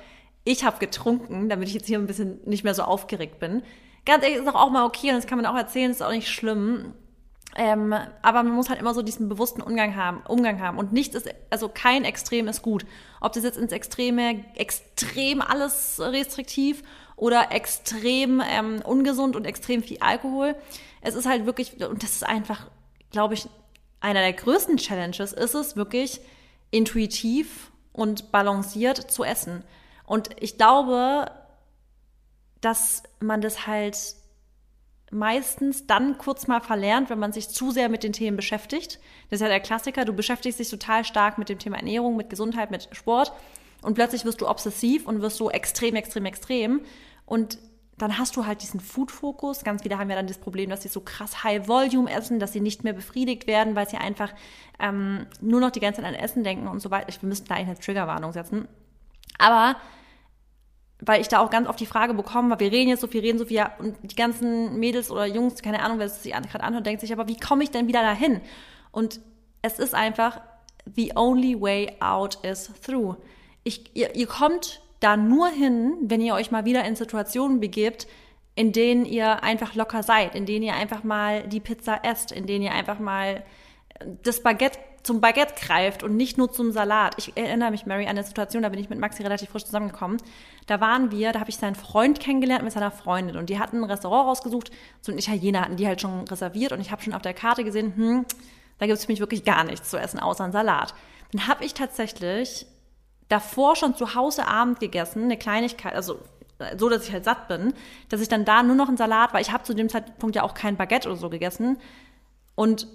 ich 0.43 0.66
habe 0.66 0.78
getrunken, 0.80 1.47
damit 1.47 1.70
ich 1.70 1.74
jetzt 1.74 1.88
hier 1.88 1.99
ein 1.99 2.08
bisschen 2.08 2.41
nicht 2.43 2.66
mehr 2.66 2.76
so 2.76 2.84
aufgeregt 2.84 3.39
bin. 3.39 3.64
Ganz 4.06 4.26
ehrlich, 4.26 4.39
ist 4.39 4.47
auch 4.54 4.70
mal 4.72 4.86
okay 4.86 5.12
und 5.12 5.16
das 5.16 5.28
kann 5.28 5.38
man 5.38 5.45
auch 5.45 5.56
erzählen, 5.56 5.89
ist 5.89 6.04
auch 6.04 6.12
nicht 6.12 6.28
schlimm. 6.28 6.93
Ähm, 7.56 7.93
aber 8.22 8.43
man 8.43 8.54
muss 8.54 8.70
halt 8.70 8.80
immer 8.80 8.93
so 8.93 9.01
diesen 9.04 9.30
bewussten 9.30 9.62
Umgang 9.62 9.95
haben, 9.95 10.22
Umgang 10.28 10.60
haben. 10.60 10.78
Und 10.78 10.91
nichts 10.91 11.16
ist, 11.16 11.30
also 11.49 11.70
kein 11.70 12.04
Extrem 12.04 12.47
ist 12.47 12.62
gut. 12.62 12.86
Ob 13.22 13.34
das 13.34 13.43
jetzt 13.43 13.58
ins 13.58 13.72
Extreme, 13.72 14.43
extrem 14.56 15.41
alles 15.41 15.99
restriktiv 15.99 16.84
oder 17.16 17.51
extrem 17.51 18.41
ähm, 18.45 18.82
ungesund 18.84 19.36
und 19.36 19.45
extrem 19.45 19.84
viel 19.84 19.99
Alkohol. 19.99 20.56
Es 21.01 21.16
ist 21.16 21.28
halt 21.28 21.45
wirklich, 21.45 21.84
und 21.86 22.01
das 22.01 22.14
ist 22.14 22.26
einfach, 22.26 22.70
glaube 23.12 23.36
ich, 23.36 23.47
einer 23.99 24.22
der 24.22 24.34
größten 24.34 24.78
Challenges 24.78 25.32
ist 25.32 25.54
es 25.54 25.76
wirklich 25.76 26.22
intuitiv 26.72 27.72
und 27.93 28.32
balanciert 28.32 28.97
zu 28.97 29.24
essen. 29.24 29.64
Und 30.06 30.30
ich 30.41 30.58
glaube, 30.58 31.32
dass 32.62 33.04
man 33.20 33.41
das 33.41 33.68
halt 33.68 33.97
meistens 35.14 35.88
dann 35.88 36.18
kurz 36.18 36.47
mal 36.47 36.61
verlernt, 36.61 37.09
wenn 37.09 37.20
man 37.20 37.32
sich 37.32 37.49
zu 37.49 37.72
sehr 37.72 37.89
mit 37.89 38.03
den 38.03 38.14
Themen 38.14 38.36
beschäftigt. 38.38 38.99
Das 39.30 39.38
ist 39.38 39.41
ja 39.41 39.47
der 39.47 39.59
Klassiker, 39.59 40.05
du 40.05 40.14
beschäftigst 40.14 40.59
dich 40.59 40.70
total 40.70 41.05
stark 41.05 41.38
mit 41.38 41.49
dem 41.49 41.59
Thema 41.59 41.78
Ernährung, 41.78 42.18
mit 42.18 42.30
Gesundheit, 42.30 42.72
mit 42.72 42.89
Sport 42.91 43.32
und 43.82 43.93
plötzlich 43.93 44.26
wirst 44.26 44.41
du 44.41 44.47
obsessiv 44.47 45.07
und 45.07 45.22
wirst 45.22 45.38
so 45.38 45.49
extrem, 45.49 45.95
extrem, 45.95 46.26
extrem 46.26 46.82
und 47.26 47.57
dann 47.97 48.18
hast 48.18 48.36
du 48.36 48.45
halt 48.45 48.64
diesen 48.64 48.80
Food-Fokus. 48.80 49.64
Ganz 49.64 49.84
viele 49.84 49.99
haben 49.99 50.09
ja 50.09 50.16
dann 50.16 50.28
das 50.28 50.39
Problem, 50.39 50.70
dass 50.70 50.82
sie 50.82 50.89
so 50.89 51.01
krass 51.01 51.43
High-Volume 51.43 52.11
essen, 52.11 52.39
dass 52.39 52.51
sie 52.51 52.59
nicht 52.59 52.84
mehr 52.84 52.93
befriedigt 52.93 53.45
werden, 53.45 53.76
weil 53.76 53.88
sie 53.88 53.97
einfach 53.97 54.34
ähm, 54.80 55.28
nur 55.41 55.61
noch 55.61 55.70
die 55.70 55.80
ganze 55.80 56.01
Zeit 56.01 56.09
an 56.09 56.16
Essen 56.16 56.43
denken 56.43 56.68
und 56.68 56.80
so 56.80 56.89
weiter. 56.89 57.14
Wir 57.22 57.30
müssten 57.30 57.47
da 57.47 57.55
eigentlich 57.55 57.68
eine 57.68 57.80
Triggerwarnung 57.80 58.34
setzen. 58.34 58.68
Aber 59.38 59.76
weil 61.06 61.22
ich 61.22 61.28
da 61.28 61.39
auch 61.39 61.49
ganz 61.49 61.68
oft 61.68 61.80
die 61.80 61.86
Frage 61.86 62.14
bekomme, 62.14 62.51
weil 62.51 62.60
wir 62.60 62.72
reden 62.72 62.89
jetzt 62.89 63.01
so 63.01 63.08
viel, 63.08 63.22
reden 63.22 63.39
so 63.39 63.45
viel, 63.45 63.58
ja, 63.58 63.72
und 63.80 63.95
die 64.04 64.16
ganzen 64.16 64.80
Mädels 64.80 65.12
oder 65.12 65.26
Jungs, 65.26 65.62
keine 65.62 65.82
Ahnung, 65.82 65.99
wer 65.99 66.06
es 66.06 66.24
sich 66.24 66.32
gerade 66.34 66.64
anhört, 66.64 66.86
denkt 66.86 67.01
sich, 67.01 67.12
aber 67.12 67.28
wie 67.28 67.38
komme 67.38 67.64
ich 67.64 67.72
denn 67.72 67.88
wieder 67.88 68.01
dahin? 68.01 68.41
Und 68.91 69.20
es 69.62 69.80
ist 69.80 69.93
einfach, 69.93 70.41
the 70.95 71.14
only 71.16 71.60
way 71.60 71.91
out 71.99 72.36
is 72.43 72.72
through. 72.86 73.16
Ich, 73.64 73.95
ihr, 73.95 74.16
ihr 74.16 74.28
kommt 74.28 74.82
da 74.99 75.18
nur 75.18 75.47
hin, 75.49 75.95
wenn 76.01 76.22
ihr 76.22 76.34
euch 76.34 76.51
mal 76.51 76.66
wieder 76.66 76.86
in 76.86 76.95
Situationen 76.95 77.60
begebt, 77.60 78.08
in 78.56 78.72
denen 78.72 79.06
ihr 79.06 79.43
einfach 79.43 79.76
locker 79.76 80.04
seid, 80.04 80.36
in 80.36 80.45
denen 80.45 80.64
ihr 80.64 80.76
einfach 80.76 81.04
mal 81.04 81.47
die 81.47 81.60
Pizza 81.60 82.01
esst, 82.04 82.32
in 82.32 82.45
denen 82.45 82.64
ihr 82.64 82.72
einfach 82.72 82.99
mal 82.99 83.43
das 84.22 84.41
Baguette 84.43 84.80
zum 85.04 85.20
Baguette 85.20 85.54
greift 85.56 86.01
und 86.04 86.16
nicht 86.16 86.38
nur 86.38 86.51
zum 86.51 86.72
Salat. 86.72 87.16
Ich 87.18 87.36
erinnere 87.36 87.72
mich, 87.72 87.86
Mary, 87.86 88.04
an 88.04 88.12
eine 88.12 88.24
Situation, 88.24 88.64
da 88.64 88.70
bin 88.70 88.80
ich 88.80 88.89
mit 88.89 88.99
Maxi 88.99 89.22
relativ 89.22 89.49
frisch 89.49 89.66
zusammengekommen. 89.66 90.18
Da 90.68 90.80
waren 90.80 91.11
wir, 91.11 91.32
da 91.32 91.39
habe 91.39 91.49
ich 91.49 91.57
seinen 91.57 91.76
Freund 91.76 92.20
kennengelernt 92.20 92.64
mit 92.64 92.74
seiner 92.74 92.91
Freundin 92.91 93.38
und 93.38 93.49
die 93.49 93.59
hatten 93.59 93.78
ein 93.78 93.89
Restaurant 93.89 94.28
rausgesucht. 94.28 94.72
So 95.01 95.11
ein 95.11 95.18
Italiener 95.18 95.61
hatten 95.61 95.76
die 95.76 95.88
halt 95.88 96.01
schon 96.01 96.28
reserviert 96.28 96.72
und 96.72 96.80
ich 96.80 96.91
habe 96.91 97.01
schon 97.01 97.14
auf 97.14 97.22
der 97.22 97.34
Karte 97.34 97.64
gesehen, 97.64 97.95
hm, 97.95 98.26
da 98.78 98.86
gibt 98.86 98.97
es 98.97 99.05
für 99.05 99.11
mich 99.11 99.20
wirklich 99.20 99.43
gar 99.43 99.64
nichts 99.64 99.89
zu 99.89 99.97
essen, 99.97 100.20
außer 100.20 100.43
einen 100.43 100.53
Salat. 100.53 100.93
Dann 101.32 101.47
habe 101.47 101.66
ich 101.66 101.74
tatsächlich 101.74 102.66
davor 103.30 103.76
schon 103.76 103.95
zu 103.95 104.16
Hause 104.16 104.47
Abend 104.47 104.80
gegessen, 104.80 105.24
eine 105.24 105.38
Kleinigkeit, 105.38 105.95
also 105.95 106.20
so, 106.78 106.88
dass 106.88 107.05
ich 107.05 107.11
halt 107.11 107.26
satt 107.26 107.47
bin, 107.47 107.74
dass 108.09 108.22
ich 108.22 108.30
dann 108.30 108.45
da 108.45 108.64
nur 108.64 108.76
noch 108.76 108.88
einen 108.88 108.97
Salat, 108.97 109.34
weil 109.34 109.41
ich 109.41 109.51
habe 109.51 109.64
zu 109.64 109.74
dem 109.74 109.89
Zeitpunkt 109.89 110.36
ja 110.36 110.43
auch 110.43 110.53
kein 110.53 110.78
Baguette 110.78 111.09
oder 111.09 111.18
so 111.18 111.30
gegessen. 111.30 111.78
Und 112.55 112.88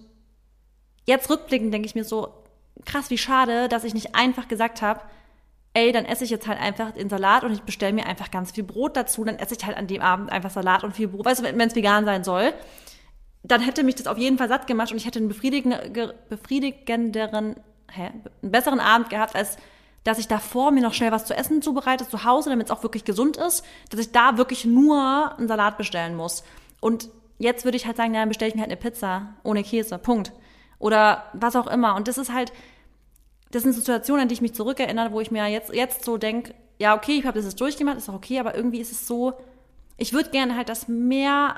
jetzt 1.06 1.28
rückblickend 1.28 1.74
denke 1.74 1.86
ich 1.86 1.94
mir 1.94 2.04
so, 2.04 2.32
krass, 2.84 3.10
wie 3.10 3.18
schade, 3.18 3.68
dass 3.68 3.84
ich 3.84 3.94
nicht 3.94 4.14
einfach 4.14 4.48
gesagt 4.48 4.80
habe, 4.80 5.00
ey, 5.78 5.92
dann 5.92 6.04
esse 6.04 6.24
ich 6.24 6.30
jetzt 6.30 6.48
halt 6.48 6.60
einfach 6.60 6.90
den 6.92 7.08
Salat 7.08 7.44
und 7.44 7.52
ich 7.52 7.62
bestelle 7.62 7.92
mir 7.92 8.06
einfach 8.06 8.32
ganz 8.32 8.50
viel 8.50 8.64
Brot 8.64 8.96
dazu, 8.96 9.24
dann 9.24 9.36
esse 9.36 9.54
ich 9.54 9.64
halt 9.64 9.76
an 9.76 9.86
dem 9.86 10.02
Abend 10.02 10.32
einfach 10.32 10.50
Salat 10.50 10.82
und 10.82 10.96
viel 10.96 11.06
Brot, 11.08 11.24
weißt 11.24 11.40
du, 11.40 11.44
wenn 11.44 11.60
es 11.60 11.76
vegan 11.76 12.04
sein 12.04 12.24
soll, 12.24 12.52
dann 13.44 13.60
hätte 13.60 13.84
mich 13.84 13.94
das 13.94 14.08
auf 14.08 14.18
jeden 14.18 14.38
Fall 14.38 14.48
satt 14.48 14.66
gemacht 14.66 14.90
und 14.90 14.96
ich 14.96 15.06
hätte 15.06 15.20
einen 15.20 15.28
befriedigenderen, 15.28 17.54
hä, 17.90 18.10
einen 18.42 18.50
besseren 18.50 18.80
Abend 18.80 19.10
gehabt, 19.10 19.36
als 19.36 19.56
dass 20.02 20.18
ich 20.18 20.26
davor 20.26 20.72
mir 20.72 20.82
noch 20.82 20.94
schnell 20.94 21.12
was 21.12 21.26
zu 21.26 21.36
essen 21.36 21.62
zubereite 21.62 22.08
zu 22.08 22.24
Hause, 22.24 22.50
damit 22.50 22.66
es 22.66 22.72
auch 22.72 22.82
wirklich 22.82 23.04
gesund 23.04 23.36
ist, 23.36 23.64
dass 23.90 24.00
ich 24.00 24.10
da 24.10 24.36
wirklich 24.36 24.64
nur 24.64 25.36
einen 25.38 25.46
Salat 25.48 25.78
bestellen 25.78 26.16
muss. 26.16 26.42
Und 26.80 27.08
jetzt 27.38 27.64
würde 27.64 27.76
ich 27.76 27.86
halt 27.86 27.96
sagen, 27.96 28.14
dann 28.14 28.28
bestelle 28.28 28.48
ich 28.48 28.54
mir 28.54 28.62
halt 28.62 28.70
eine 28.70 28.80
Pizza 28.80 29.34
ohne 29.44 29.62
Käse, 29.62 29.98
Punkt. 29.98 30.32
Oder 30.78 31.24
was 31.34 31.56
auch 31.56 31.66
immer. 31.66 31.94
Und 31.94 32.08
das 32.08 32.18
ist 32.18 32.32
halt, 32.32 32.52
das 33.50 33.62
sind 33.62 33.72
Situationen, 33.72 34.22
an 34.22 34.28
die 34.28 34.34
ich 34.34 34.40
mich 34.40 34.54
zurückerinnere, 34.54 35.12
wo 35.12 35.20
ich 35.20 35.30
mir 35.30 35.46
jetzt, 35.46 35.72
jetzt 35.72 36.04
so 36.04 36.16
denke, 36.16 36.54
ja, 36.78 36.96
okay, 36.96 37.18
ich 37.18 37.24
habe 37.24 37.38
das 37.38 37.46
jetzt 37.46 37.60
durchgemacht, 37.60 37.96
ist 37.96 38.08
auch 38.08 38.14
okay, 38.14 38.38
aber 38.38 38.54
irgendwie 38.54 38.80
ist 38.80 38.92
es 38.92 39.06
so, 39.06 39.34
ich 39.96 40.12
würde 40.12 40.30
gerne 40.30 40.56
halt, 40.56 40.68
dass 40.68 40.88
mehr 40.88 41.56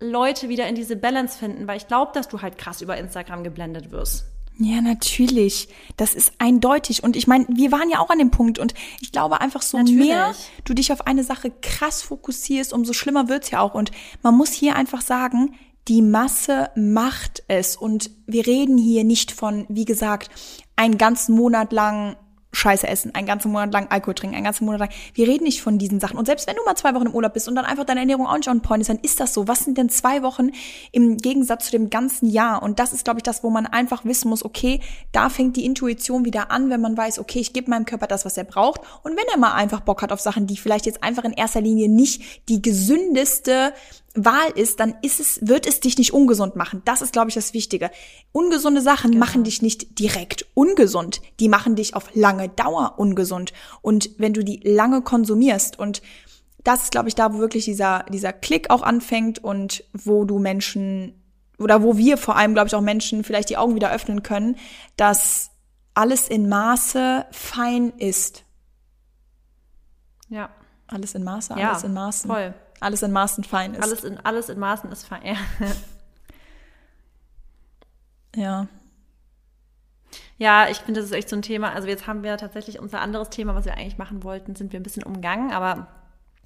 Leute 0.00 0.48
wieder 0.48 0.68
in 0.68 0.74
diese 0.74 0.96
Balance 0.96 1.38
finden, 1.38 1.66
weil 1.66 1.76
ich 1.76 1.86
glaube, 1.86 2.12
dass 2.14 2.28
du 2.28 2.42
halt 2.42 2.58
krass 2.58 2.82
über 2.82 2.96
Instagram 2.96 3.44
geblendet 3.44 3.90
wirst. 3.90 4.24
Ja, 4.58 4.82
natürlich. 4.82 5.68
Das 5.96 6.14
ist 6.14 6.32
eindeutig. 6.38 7.02
Und 7.02 7.16
ich 7.16 7.26
meine, 7.26 7.46
wir 7.48 7.72
waren 7.72 7.88
ja 7.88 7.98
auch 7.98 8.10
an 8.10 8.18
dem 8.18 8.30
Punkt. 8.30 8.58
Und 8.58 8.74
ich 9.00 9.10
glaube 9.10 9.40
einfach, 9.40 9.62
so 9.62 9.78
natürlich. 9.78 10.06
mehr 10.06 10.34
du 10.64 10.74
dich 10.74 10.92
auf 10.92 11.06
eine 11.06 11.24
Sache 11.24 11.50
krass 11.62 12.02
fokussierst, 12.02 12.74
umso 12.74 12.92
schlimmer 12.92 13.28
wird's 13.28 13.50
ja 13.50 13.60
auch. 13.60 13.72
Und 13.72 13.90
man 14.22 14.36
muss 14.36 14.52
hier 14.52 14.76
einfach 14.76 15.00
sagen, 15.00 15.54
die 15.88 16.02
Masse 16.02 16.70
macht 16.76 17.42
es. 17.48 17.74
Und 17.74 18.10
wir 18.26 18.46
reden 18.46 18.76
hier 18.76 19.04
nicht 19.04 19.32
von, 19.32 19.64
wie 19.70 19.86
gesagt, 19.86 20.30
einen 20.80 20.96
ganzen 20.96 21.34
Monat 21.34 21.72
lang 21.72 22.16
Scheiße 22.52 22.88
essen, 22.88 23.14
einen 23.14 23.26
ganzen 23.26 23.52
Monat 23.52 23.70
lang 23.72 23.88
Alkohol 23.90 24.14
trinken, 24.14 24.34
einen 24.34 24.44
ganzen 24.44 24.64
Monat 24.64 24.80
lang. 24.80 24.88
Wir 25.14 25.28
reden 25.28 25.44
nicht 25.44 25.60
von 25.60 25.78
diesen 25.78 26.00
Sachen. 26.00 26.18
Und 26.18 26.24
selbst 26.24 26.48
wenn 26.48 26.56
du 26.56 26.64
mal 26.64 26.74
zwei 26.74 26.94
Wochen 26.94 27.06
im 27.06 27.14
Urlaub 27.14 27.34
bist 27.34 27.46
und 27.48 27.54
dann 27.54 27.66
einfach 27.66 27.84
deine 27.84 28.00
Ernährung 28.00 28.26
auch 28.26 28.36
nicht 28.36 28.48
on 28.48 28.62
point 28.62 28.80
ist, 28.80 28.88
dann 28.88 28.98
ist 28.98 29.20
das 29.20 29.34
so. 29.34 29.46
Was 29.46 29.60
sind 29.60 29.76
denn 29.78 29.90
zwei 29.90 30.22
Wochen 30.22 30.50
im 30.90 31.18
Gegensatz 31.18 31.66
zu 31.66 31.72
dem 31.72 31.90
ganzen 31.90 32.28
Jahr? 32.28 32.62
Und 32.62 32.78
das 32.78 32.92
ist, 32.92 33.04
glaube 33.04 33.20
ich, 33.20 33.22
das, 33.22 33.44
wo 33.44 33.50
man 33.50 33.66
einfach 33.66 34.06
wissen 34.06 34.30
muss, 34.30 34.42
okay, 34.42 34.80
da 35.12 35.28
fängt 35.28 35.56
die 35.56 35.66
Intuition 35.66 36.24
wieder 36.24 36.50
an, 36.50 36.70
wenn 36.70 36.80
man 36.80 36.96
weiß, 36.96 37.18
okay, 37.18 37.40
ich 37.40 37.52
gebe 37.52 37.70
meinem 37.70 37.84
Körper 37.84 38.06
das, 38.06 38.24
was 38.24 38.38
er 38.38 38.44
braucht. 38.44 38.80
Und 39.04 39.12
wenn 39.12 39.28
er 39.30 39.38
mal 39.38 39.52
einfach 39.52 39.80
Bock 39.80 40.00
hat 40.02 40.10
auf 40.10 40.20
Sachen, 40.20 40.46
die 40.46 40.56
vielleicht 40.56 40.86
jetzt 40.86 41.04
einfach 41.04 41.24
in 41.24 41.32
erster 41.32 41.60
Linie 41.60 41.88
nicht 41.88 42.48
die 42.48 42.62
gesündeste 42.62 43.74
Wahl 44.14 44.50
ist, 44.56 44.80
dann 44.80 44.96
ist 45.02 45.20
es, 45.20 45.46
wird 45.46 45.66
es 45.66 45.80
dich 45.80 45.96
nicht 45.96 46.12
ungesund 46.12 46.56
machen. 46.56 46.82
Das 46.84 47.00
ist, 47.00 47.12
glaube 47.12 47.28
ich, 47.28 47.34
das 47.34 47.54
Wichtige. 47.54 47.90
Ungesunde 48.32 48.80
Sachen 48.80 49.12
genau. 49.12 49.24
machen 49.24 49.44
dich 49.44 49.62
nicht 49.62 50.00
direkt 50.00 50.46
ungesund. 50.54 51.20
Die 51.38 51.48
machen 51.48 51.76
dich 51.76 51.94
auf 51.94 52.14
lange 52.14 52.48
Dauer 52.48 52.94
ungesund. 52.96 53.52
Und 53.82 54.10
wenn 54.18 54.32
du 54.32 54.42
die 54.42 54.60
lange 54.64 55.02
konsumierst 55.02 55.78
und 55.78 56.02
das 56.64 56.84
ist, 56.84 56.90
glaube 56.90 57.08
ich, 57.08 57.14
da, 57.14 57.32
wo 57.32 57.38
wirklich 57.38 57.64
dieser, 57.64 58.04
dieser 58.10 58.32
Klick 58.32 58.70
auch 58.70 58.82
anfängt 58.82 59.42
und 59.42 59.84
wo 59.92 60.24
du 60.24 60.38
Menschen 60.38 61.14
oder 61.58 61.82
wo 61.82 61.96
wir 61.96 62.16
vor 62.16 62.36
allem, 62.36 62.54
glaube 62.54 62.68
ich, 62.68 62.74
auch 62.74 62.80
Menschen 62.80 63.22
vielleicht 63.22 63.50
die 63.50 63.56
Augen 63.56 63.74
wieder 63.74 63.92
öffnen 63.92 64.22
können, 64.22 64.56
dass 64.96 65.50
alles 65.94 66.28
in 66.28 66.48
Maße 66.48 67.26
fein 67.30 67.92
ist. 67.98 68.44
Ja. 70.28 70.50
Alles 70.86 71.14
in 71.14 71.22
Maße, 71.22 71.54
alles 71.54 71.82
ja, 71.82 71.86
in 71.86 71.94
Maßen. 71.94 72.30
Voll. 72.30 72.54
Alles 72.80 73.02
in 73.02 73.12
Maßen 73.12 73.44
fein 73.44 73.74
ist. 73.74 73.82
Alles 73.82 74.04
in, 74.04 74.18
alles 74.18 74.48
in 74.48 74.58
Maßen 74.58 74.90
ist 74.90 75.06
fein, 75.06 75.22
ja. 75.24 75.36
ja. 78.36 78.68
Ja, 80.38 80.68
ich 80.70 80.78
finde, 80.78 81.00
das 81.00 81.10
ist 81.10 81.16
echt 81.16 81.28
so 81.28 81.36
ein 81.36 81.42
Thema. 81.42 81.72
Also 81.72 81.86
jetzt 81.86 82.06
haben 82.06 82.22
wir 82.22 82.38
tatsächlich 82.38 82.80
unser 82.80 83.02
anderes 83.02 83.28
Thema, 83.28 83.54
was 83.54 83.66
wir 83.66 83.74
eigentlich 83.74 83.98
machen 83.98 84.24
wollten, 84.24 84.56
sind 84.56 84.72
wir 84.72 84.80
ein 84.80 84.82
bisschen 84.82 85.02
umgangen. 85.02 85.52
Aber 85.52 85.88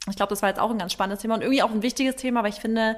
ich 0.09 0.17
glaube, 0.17 0.31
das 0.31 0.43
war 0.43 0.49
jetzt 0.49 0.59
auch 0.59 0.71
ein 0.71 0.79
ganz 0.79 0.93
spannendes 0.93 1.23
Thema 1.23 1.37
und 1.37 1.43
irgendwie 1.43 1.63
auch 1.63 1.71
ein 1.71 1.83
wichtiges 1.83 2.17
Thema, 2.17 2.43
weil 2.43 2.51
ich 2.51 2.61
finde, 2.61 2.97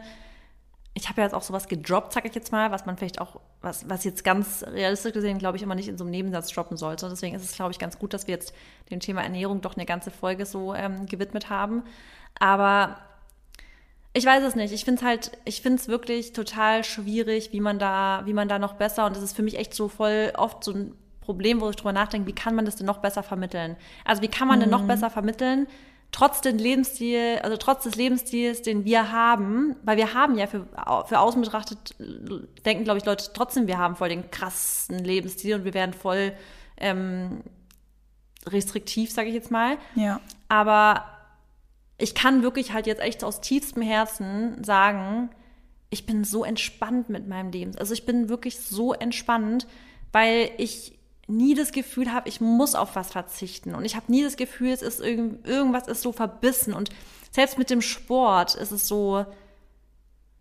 ich 0.95 1.11
habe 1.11 1.21
ja 1.21 1.27
jetzt 1.27 1.35
auch 1.35 1.43
sowas 1.43 1.69
gedroppt, 1.69 2.15
sag 2.15 2.25
ich 2.25 2.35
jetzt 2.35 2.51
mal, 2.51 2.71
was 2.71 2.87
man 2.87 2.97
vielleicht 2.97 3.21
auch, 3.21 3.39
was, 3.61 3.87
was 3.91 4.05
jetzt 4.05 4.25
ganz 4.25 4.65
realistisch 4.67 5.13
gesehen, 5.13 5.39
glaube 5.39 5.59
ich, 5.59 5.63
immer 5.63 5.75
nicht 5.75 5.89
in 5.89 5.99
so 5.99 6.05
einem 6.05 6.13
Nebensatz 6.13 6.51
droppen 6.51 6.79
sollte. 6.79 7.05
Und 7.05 7.11
deswegen 7.11 7.37
ist 7.37 7.45
es, 7.45 7.55
glaube 7.55 7.73
ich, 7.73 7.79
ganz 7.79 7.99
gut, 7.99 8.15
dass 8.15 8.27
wir 8.27 8.35
jetzt 8.35 8.55
dem 8.91 9.01
Thema 9.01 9.23
Ernährung 9.23 9.61
doch 9.61 9.77
eine 9.77 9.85
ganze 9.85 10.11
Folge 10.11 10.47
so 10.47 10.73
ähm, 10.73 11.05
gewidmet 11.05 11.51
haben. 11.51 11.83
Aber 12.39 12.97
ich 14.17 14.25
weiß 14.25 14.43
es 14.45 14.55
nicht. 14.55 14.73
Ich 14.73 14.85
finde 14.85 15.01
es 15.01 15.07
halt, 15.07 15.33
ich 15.45 15.61
finde 15.61 15.81
es 15.81 15.89
wirklich 15.89 16.33
total 16.33 16.85
schwierig, 16.85 17.53
wie 17.53 17.61
man 17.61 17.79
da, 17.79 18.23
wie 18.25 18.33
man 18.33 18.49
da 18.49 18.59
noch 18.59 18.75
besser, 18.75 19.07
und 19.07 19.15
das 19.15 19.23
ist 19.23 19.37
für 19.37 19.43
mich 19.43 19.59
echt 19.59 19.75
so 19.75 19.89
voll 19.89 20.33
oft 20.37 20.65
so 20.65 20.73
ein 20.73 20.95
Problem, 21.21 21.61
wo 21.61 21.69
ich 21.69 21.77
drüber 21.77 21.93
nachdenke, 21.93 22.27
wie 22.27 22.35
kann 22.35 22.55
man 22.55 22.65
das 22.65 22.77
denn 22.77 22.87
noch 22.87 22.99
besser 22.99 23.23
vermitteln? 23.23 23.77
Also 24.05 24.23
wie 24.23 24.29
kann 24.29 24.49
man 24.49 24.59
mhm. 24.59 24.63
denn 24.63 24.71
noch 24.71 24.83
mhm. 24.83 24.87
besser 24.87 25.11
vermitteln, 25.11 25.67
trotz 26.13 26.41
des 26.41 26.55
Lebensstil, 26.55 27.41
also 27.43 27.59
trotz 27.59 27.83
des 27.83 27.97
Lebensstils, 27.97 28.63
den 28.63 28.85
wir 28.87 29.13
haben, 29.13 29.77
weil 29.83 29.99
wir 29.99 30.15
haben 30.15 30.39
ja 30.39 30.47
für, 30.47 30.67
für 31.07 31.19
außen 31.19 31.43
betrachtet, 31.43 31.95
denken, 32.65 32.85
glaube 32.85 32.99
ich, 32.99 33.05
Leute 33.05 33.27
trotzdem, 33.35 33.67
wir 33.67 33.77
haben 33.77 33.97
voll 33.97 34.09
den 34.09 34.31
krassen 34.31 34.99
Lebensstil 35.01 35.57
und 35.57 35.65
wir 35.65 35.75
werden 35.75 35.93
voll 35.93 36.33
ähm, 36.79 37.43
restriktiv, 38.47 39.11
sage 39.11 39.29
ich 39.29 39.35
jetzt 39.35 39.51
mal. 39.51 39.77
Ja. 39.95 40.21
Aber 40.49 41.05
ich 41.99 42.15
kann 42.15 42.43
wirklich 42.43 42.73
halt 42.73 42.87
jetzt 42.87 43.01
echt 43.01 43.25
aus 43.25 43.41
tiefstem 43.41 43.83
Herzen 43.83 44.63
sagen, 44.63 45.31
ich 45.91 46.05
bin 46.05 46.25
so 46.25 46.45
entspannt 46.45 47.09
mit 47.09 47.27
meinem 47.27 47.51
Leben. 47.51 47.77
Also 47.79 47.95
ich 47.95 48.05
bin 48.05 48.29
wirklich 48.29 48.59
so 48.61 48.93
entspannt, 48.93 49.67
weil 50.13 50.51
ich 50.59 50.99
nie 51.29 51.55
das 51.55 51.73
Gefühl 51.73 52.13
habe, 52.13 52.29
ich 52.29 52.41
muss 52.41 52.75
auf 52.75 52.97
was 52.97 53.13
verzichten. 53.13 53.75
Und 53.75 53.85
ich 53.85 53.97
habe 53.97 54.11
nie 54.11 54.23
das 54.23 54.37
Gefühl, 54.37 54.71
es 54.71 54.83
ist 54.83 55.01
irgend, 55.01 55.47
irgendwas 55.47 55.89
ist 55.89 56.03
so 56.03 56.13
verbissen. 56.13 56.75
Und 56.75 56.91
selbst 57.31 57.59
mit 57.59 57.71
dem 57.71 57.83
Sport 57.83 58.55
ist 58.55 58.73
es 58.73 58.87
so, 58.87 59.25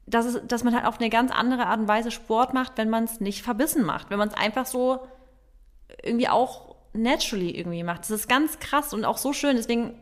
dass, 0.05 0.25
es, 0.25 0.41
dass 0.45 0.63
man 0.63 0.75
halt 0.75 0.85
auf 0.85 0.99
eine 0.99 1.09
ganz 1.09 1.31
andere 1.31 1.67
Art 1.67 1.79
und 1.79 1.87
Weise 1.87 2.11
Sport 2.11 2.53
macht, 2.53 2.73
wenn 2.77 2.89
man 2.89 3.05
es 3.05 3.19
nicht 3.19 3.41
verbissen 3.41 3.83
macht. 3.83 4.09
Wenn 4.09 4.19
man 4.19 4.29
es 4.29 4.35
einfach 4.35 4.65
so 4.65 4.99
irgendwie 6.03 6.29
auch 6.29 6.75
naturally 6.93 7.51
irgendwie 7.51 7.83
macht. 7.83 8.01
Das 8.01 8.11
ist 8.11 8.27
ganz 8.27 8.59
krass 8.59 8.93
und 8.93 9.05
auch 9.05 9.17
so 9.17 9.33
schön. 9.33 9.55
Deswegen 9.55 10.01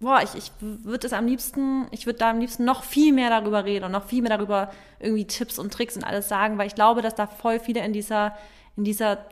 boah, 0.00 0.20
ich, 0.22 0.34
ich 0.34 0.52
würde 0.60 1.06
es 1.06 1.12
am 1.12 1.26
liebsten, 1.26 1.86
ich 1.90 2.06
würde 2.06 2.18
da 2.18 2.30
am 2.30 2.40
liebsten 2.40 2.64
noch 2.64 2.82
viel 2.82 3.12
mehr 3.12 3.30
darüber 3.30 3.64
reden 3.64 3.84
und 3.84 3.92
noch 3.92 4.06
viel 4.06 4.22
mehr 4.22 4.36
darüber 4.36 4.70
irgendwie 5.00 5.26
Tipps 5.26 5.58
und 5.58 5.72
Tricks 5.72 5.96
und 5.96 6.04
alles 6.04 6.28
sagen, 6.28 6.58
weil 6.58 6.66
ich 6.66 6.74
glaube, 6.74 7.02
dass 7.02 7.14
da 7.14 7.26
voll 7.26 7.60
viele 7.60 7.84
in 7.84 7.92
dieser, 7.92 8.36
in 8.76 8.84
dieser 8.84 9.26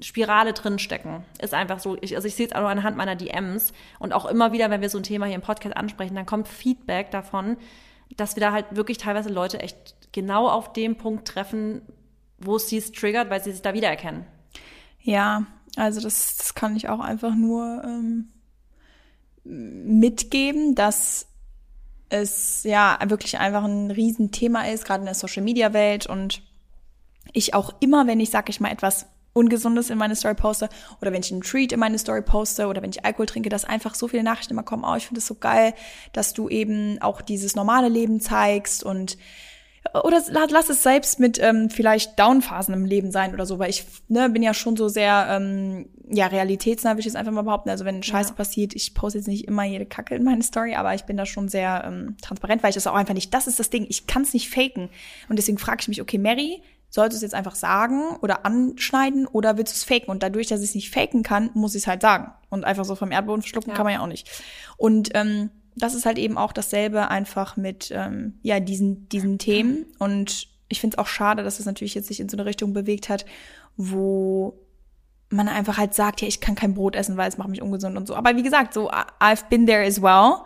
Spirale 0.00 0.52
drin 0.52 0.78
stecken. 0.78 1.24
Ist 1.40 1.54
einfach 1.54 1.78
so. 1.78 1.96
Ich, 2.00 2.14
also 2.16 2.28
ich 2.28 2.34
sehe 2.34 2.46
es 2.46 2.52
auch 2.52 2.64
anhand 2.64 2.96
meiner 2.96 3.16
DMs 3.16 3.72
und 3.98 4.12
auch 4.12 4.26
immer 4.26 4.52
wieder, 4.52 4.70
wenn 4.70 4.80
wir 4.80 4.90
so 4.90 4.98
ein 4.98 5.04
Thema 5.04 5.26
hier 5.26 5.36
im 5.36 5.42
Podcast 5.42 5.76
ansprechen, 5.76 6.14
dann 6.14 6.26
kommt 6.26 6.48
Feedback 6.48 7.10
davon, 7.10 7.56
dass 8.16 8.36
wir 8.36 8.40
da 8.40 8.52
halt 8.52 8.66
wirklich 8.70 8.98
teilweise 8.98 9.30
Leute 9.30 9.60
echt 9.60 10.12
genau 10.12 10.48
auf 10.48 10.72
dem 10.72 10.96
Punkt 10.96 11.26
treffen, 11.26 11.82
wo 12.38 12.56
es 12.56 12.68
sie 12.68 12.80
triggert, 12.80 13.30
weil 13.30 13.42
sie 13.42 13.52
sich 13.52 13.62
da 13.62 13.74
wiedererkennen. 13.74 14.26
Ja, 15.00 15.46
also 15.76 16.00
das, 16.00 16.36
das 16.36 16.54
kann 16.54 16.76
ich 16.76 16.88
auch 16.88 17.00
einfach 17.00 17.34
nur 17.34 17.82
ähm, 17.84 18.28
mitgeben, 19.48 20.74
dass 20.74 21.26
es 22.08 22.62
ja 22.64 22.98
wirklich 23.06 23.38
einfach 23.38 23.64
ein 23.64 23.90
Riesenthema 23.90 24.66
ist, 24.66 24.84
gerade 24.84 25.00
in 25.00 25.06
der 25.06 25.14
Social 25.14 25.42
Media 25.42 25.72
Welt 25.72 26.06
und 26.06 26.42
ich 27.32 27.54
auch 27.54 27.74
immer, 27.80 28.06
wenn 28.06 28.20
ich, 28.20 28.30
sag 28.30 28.48
ich 28.48 28.60
mal, 28.60 28.70
etwas 28.70 29.06
Ungesundes 29.32 29.90
in 29.90 29.98
meine 29.98 30.16
Story 30.16 30.34
poste 30.34 30.70
oder 31.02 31.12
wenn 31.12 31.20
ich 31.20 31.30
einen 31.30 31.42
Treat 31.42 31.72
in 31.72 31.80
meine 31.80 31.98
Story 31.98 32.22
poste 32.22 32.68
oder 32.68 32.80
wenn 32.80 32.90
ich 32.90 33.04
Alkohol 33.04 33.26
trinke, 33.26 33.50
dass 33.50 33.66
einfach 33.66 33.94
so 33.94 34.08
viele 34.08 34.22
Nachrichten 34.22 34.54
immer 34.54 34.62
kommen, 34.62 34.84
oh, 34.84 34.94
ich 34.96 35.06
finde 35.06 35.18
es 35.18 35.26
so 35.26 35.34
geil, 35.34 35.74
dass 36.12 36.32
du 36.32 36.48
eben 36.48 37.02
auch 37.02 37.20
dieses 37.20 37.54
normale 37.54 37.88
Leben 37.88 38.20
zeigst 38.20 38.82
und 38.82 39.18
oder 39.94 40.22
lass 40.50 40.68
es 40.70 40.82
selbst 40.82 41.20
mit 41.20 41.38
ähm, 41.42 41.70
vielleicht 41.70 42.18
Downphasen 42.18 42.74
im 42.74 42.84
Leben 42.84 43.10
sein 43.10 43.34
oder 43.34 43.46
so, 43.46 43.58
weil 43.58 43.70
ich 43.70 43.84
ne, 44.08 44.30
bin 44.30 44.42
ja 44.42 44.54
schon 44.54 44.76
so 44.76 44.88
sehr 44.88 45.26
ähm, 45.30 45.88
ja 46.08 46.26
realitätsnah, 46.26 46.92
würde 46.92 47.00
ich 47.00 47.06
jetzt 47.06 47.16
einfach 47.16 47.32
mal 47.32 47.42
behaupten. 47.42 47.70
Also 47.70 47.84
wenn 47.84 48.02
Scheiße 48.02 48.30
ja. 48.30 48.34
passiert, 48.34 48.74
ich 48.74 48.94
poste 48.94 49.18
jetzt 49.18 49.28
nicht 49.28 49.46
immer 49.46 49.64
jede 49.64 49.86
Kacke 49.86 50.14
in 50.14 50.24
meine 50.24 50.42
Story, 50.42 50.74
aber 50.74 50.94
ich 50.94 51.04
bin 51.04 51.16
da 51.16 51.26
schon 51.26 51.48
sehr 51.48 51.84
ähm, 51.86 52.16
transparent, 52.22 52.62
weil 52.62 52.70
ich 52.70 52.76
das 52.76 52.86
auch 52.86 52.94
einfach 52.94 53.14
nicht. 53.14 53.34
Das 53.34 53.46
ist 53.46 53.58
das 53.58 53.70
Ding. 53.70 53.86
Ich 53.88 54.06
kann 54.06 54.22
es 54.22 54.32
nicht 54.32 54.50
faken 54.50 54.88
und 55.28 55.38
deswegen 55.38 55.58
frage 55.58 55.78
ich 55.80 55.88
mich, 55.88 56.00
okay, 56.00 56.18
Mary, 56.18 56.62
sollst 56.88 57.12
du 57.12 57.16
es 57.16 57.22
jetzt 57.22 57.34
einfach 57.34 57.54
sagen 57.54 58.16
oder 58.22 58.46
anschneiden 58.46 59.26
oder 59.26 59.56
willst 59.56 59.74
du 59.74 59.76
es 59.76 59.84
faken? 59.84 60.10
Und 60.10 60.22
dadurch, 60.22 60.46
dass 60.46 60.60
ich 60.60 60.70
es 60.70 60.74
nicht 60.74 60.90
faken 60.90 61.22
kann, 61.22 61.50
muss 61.54 61.74
ich 61.74 61.82
es 61.82 61.86
halt 61.86 62.02
sagen. 62.02 62.32
Und 62.48 62.64
einfach 62.64 62.84
so 62.84 62.94
vom 62.94 63.10
Erdboden 63.10 63.42
verschlucken 63.42 63.70
ja. 63.70 63.76
kann 63.76 63.84
man 63.84 63.94
ja 63.94 64.00
auch 64.00 64.06
nicht. 64.06 64.30
Und 64.76 65.10
ähm, 65.14 65.50
das 65.76 65.94
ist 65.94 66.06
halt 66.06 66.18
eben 66.18 66.38
auch 66.38 66.52
dasselbe 66.52 67.08
einfach 67.08 67.56
mit 67.56 67.92
ähm, 67.94 68.38
ja 68.42 68.60
diesen 68.60 69.08
diesen 69.08 69.38
Themen 69.38 69.86
und 69.98 70.48
ich 70.68 70.80
finde 70.80 70.96
es 70.96 70.98
auch 70.98 71.06
schade, 71.06 71.44
dass 71.44 71.60
es 71.60 71.66
natürlich 71.66 71.94
jetzt 71.94 72.08
sich 72.08 72.20
in 72.20 72.28
so 72.28 72.36
eine 72.36 72.46
Richtung 72.46 72.72
bewegt 72.72 73.08
hat, 73.08 73.24
wo 73.76 74.58
man 75.28 75.48
einfach 75.48 75.78
halt 75.78 75.94
sagt, 75.94 76.22
ja, 76.22 76.28
ich 76.28 76.40
kann 76.40 76.54
kein 76.54 76.74
Brot 76.74 76.96
essen, 76.96 77.16
weil 77.16 77.28
es 77.28 77.38
macht 77.38 77.48
mich 77.48 77.62
ungesund 77.62 77.96
und 77.96 78.06
so. 78.06 78.16
Aber 78.16 78.36
wie 78.36 78.42
gesagt, 78.42 78.74
so 78.74 78.90
I've 78.90 79.48
been 79.48 79.66
there 79.66 79.84
as 79.84 80.00
well. 80.00 80.44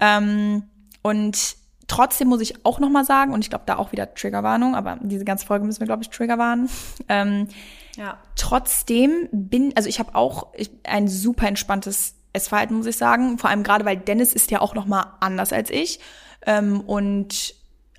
Ähm, 0.00 0.64
und 1.02 1.56
trotzdem 1.88 2.28
muss 2.28 2.40
ich 2.40 2.64
auch 2.64 2.78
noch 2.78 2.88
mal 2.88 3.04
sagen, 3.04 3.32
und 3.32 3.40
ich 3.40 3.50
glaube 3.50 3.64
da 3.66 3.76
auch 3.76 3.92
wieder 3.92 4.14
Triggerwarnung, 4.14 4.74
aber 4.74 4.98
diese 5.02 5.24
ganze 5.24 5.46
Folge 5.46 5.64
müssen 5.64 5.80
wir 5.80 5.86
glaube 5.86 6.02
ich 6.02 6.10
Triggerwarnen. 6.10 6.68
Ähm, 7.08 7.48
ja. 7.96 8.18
Trotzdem 8.36 9.28
bin, 9.32 9.72
also 9.76 9.88
ich 9.88 9.98
habe 9.98 10.14
auch 10.14 10.52
ein 10.84 11.08
super 11.08 11.46
entspanntes 11.46 12.14
Essverhalten, 12.32 12.76
muss 12.76 12.86
ich 12.86 12.96
sagen. 12.96 13.38
Vor 13.38 13.50
allem 13.50 13.62
gerade, 13.62 13.84
weil 13.84 13.96
Dennis 13.96 14.32
ist 14.32 14.50
ja 14.50 14.60
auch 14.60 14.74
noch 14.74 14.86
mal 14.86 15.16
anders 15.20 15.52
als 15.52 15.70
ich 15.70 16.00
ähm, 16.46 16.80
und 16.80 17.54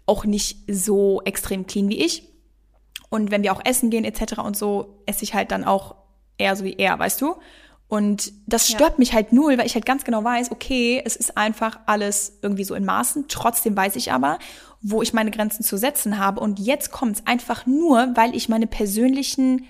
auch 0.05 0.25
nicht 0.25 0.57
so 0.67 1.21
extrem 1.23 1.65
clean 1.65 1.89
wie 1.89 2.03
ich. 2.03 2.27
Und 3.09 3.31
wenn 3.31 3.43
wir 3.43 3.53
auch 3.53 3.61
essen 3.63 3.89
gehen 3.89 4.05
etc. 4.05 4.39
und 4.39 4.57
so, 4.57 5.01
esse 5.05 5.23
ich 5.23 5.33
halt 5.33 5.51
dann 5.51 5.63
auch 5.63 5.95
eher 6.37 6.55
so 6.55 6.63
wie 6.63 6.73
er, 6.73 6.97
weißt 6.97 7.21
du? 7.21 7.35
Und 7.87 8.33
das 8.47 8.67
stört 8.67 8.93
ja. 8.93 8.97
mich 8.97 9.13
halt 9.13 9.33
null, 9.33 9.57
weil 9.57 9.67
ich 9.67 9.75
halt 9.75 9.85
ganz 9.85 10.03
genau 10.03 10.23
weiß, 10.23 10.51
okay, 10.51 10.99
es 11.05 11.15
ist 11.15 11.37
einfach 11.37 11.79
alles 11.85 12.39
irgendwie 12.41 12.63
so 12.63 12.73
in 12.73 12.85
Maßen. 12.85 13.25
Trotzdem 13.27 13.77
weiß 13.77 13.97
ich 13.97 14.11
aber, 14.11 14.39
wo 14.81 15.03
ich 15.03 15.13
meine 15.13 15.29
Grenzen 15.29 15.63
zu 15.63 15.77
setzen 15.77 16.17
habe. 16.17 16.39
Und 16.39 16.59
jetzt 16.59 16.91
kommt 16.91 17.17
es 17.17 17.27
einfach 17.27 17.67
nur, 17.67 18.09
weil 18.15 18.35
ich 18.35 18.49
meine 18.49 18.65
persönlichen 18.65 19.65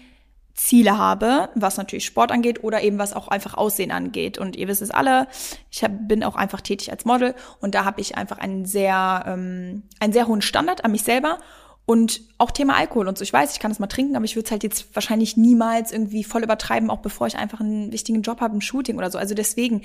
Ziele 0.53 0.97
habe, 0.97 1.49
was 1.55 1.77
natürlich 1.77 2.05
Sport 2.05 2.31
angeht 2.31 2.63
oder 2.63 2.81
eben 2.83 2.99
was 2.99 3.13
auch 3.13 3.27
einfach 3.27 3.55
Aussehen 3.55 3.91
angeht. 3.91 4.37
Und 4.37 4.55
ihr 4.55 4.67
wisst 4.67 4.83
es 4.83 4.91
alle, 4.91 5.27
ich 5.71 5.83
hab, 5.83 5.91
bin 6.07 6.23
auch 6.23 6.35
einfach 6.35 6.61
tätig 6.61 6.91
als 6.91 7.05
Model 7.05 7.33
und 7.59 7.73
da 7.73 7.85
habe 7.85 8.01
ich 8.01 8.17
einfach 8.17 8.37
einen 8.37 8.65
sehr, 8.65 9.23
ähm, 9.25 9.83
einen 9.99 10.13
sehr 10.13 10.27
hohen 10.27 10.41
Standard 10.41 10.85
an 10.85 10.91
mich 10.91 11.03
selber 11.03 11.39
und 11.85 12.21
auch 12.37 12.51
Thema 12.51 12.75
Alkohol 12.77 13.09
und 13.09 13.17
so. 13.17 13.23
Ich 13.23 13.33
weiß, 13.33 13.51
ich 13.53 13.59
kann 13.59 13.69
das 13.69 13.79
mal 13.79 13.87
trinken, 13.87 14.15
aber 14.15 14.23
ich 14.23 14.37
würde 14.37 14.45
es 14.45 14.51
halt 14.51 14.63
jetzt 14.63 14.95
wahrscheinlich 14.95 15.35
niemals 15.35 15.91
irgendwie 15.91 16.23
voll 16.23 16.41
übertreiben, 16.41 16.89
auch 16.89 16.99
bevor 16.99 17.27
ich 17.27 17.35
einfach 17.35 17.59
einen 17.59 17.91
wichtigen 17.91 18.21
Job 18.21 18.39
habe, 18.39 18.55
ein 18.55 18.61
Shooting 18.61 18.97
oder 18.97 19.11
so. 19.11 19.17
Also 19.17 19.35
deswegen, 19.35 19.81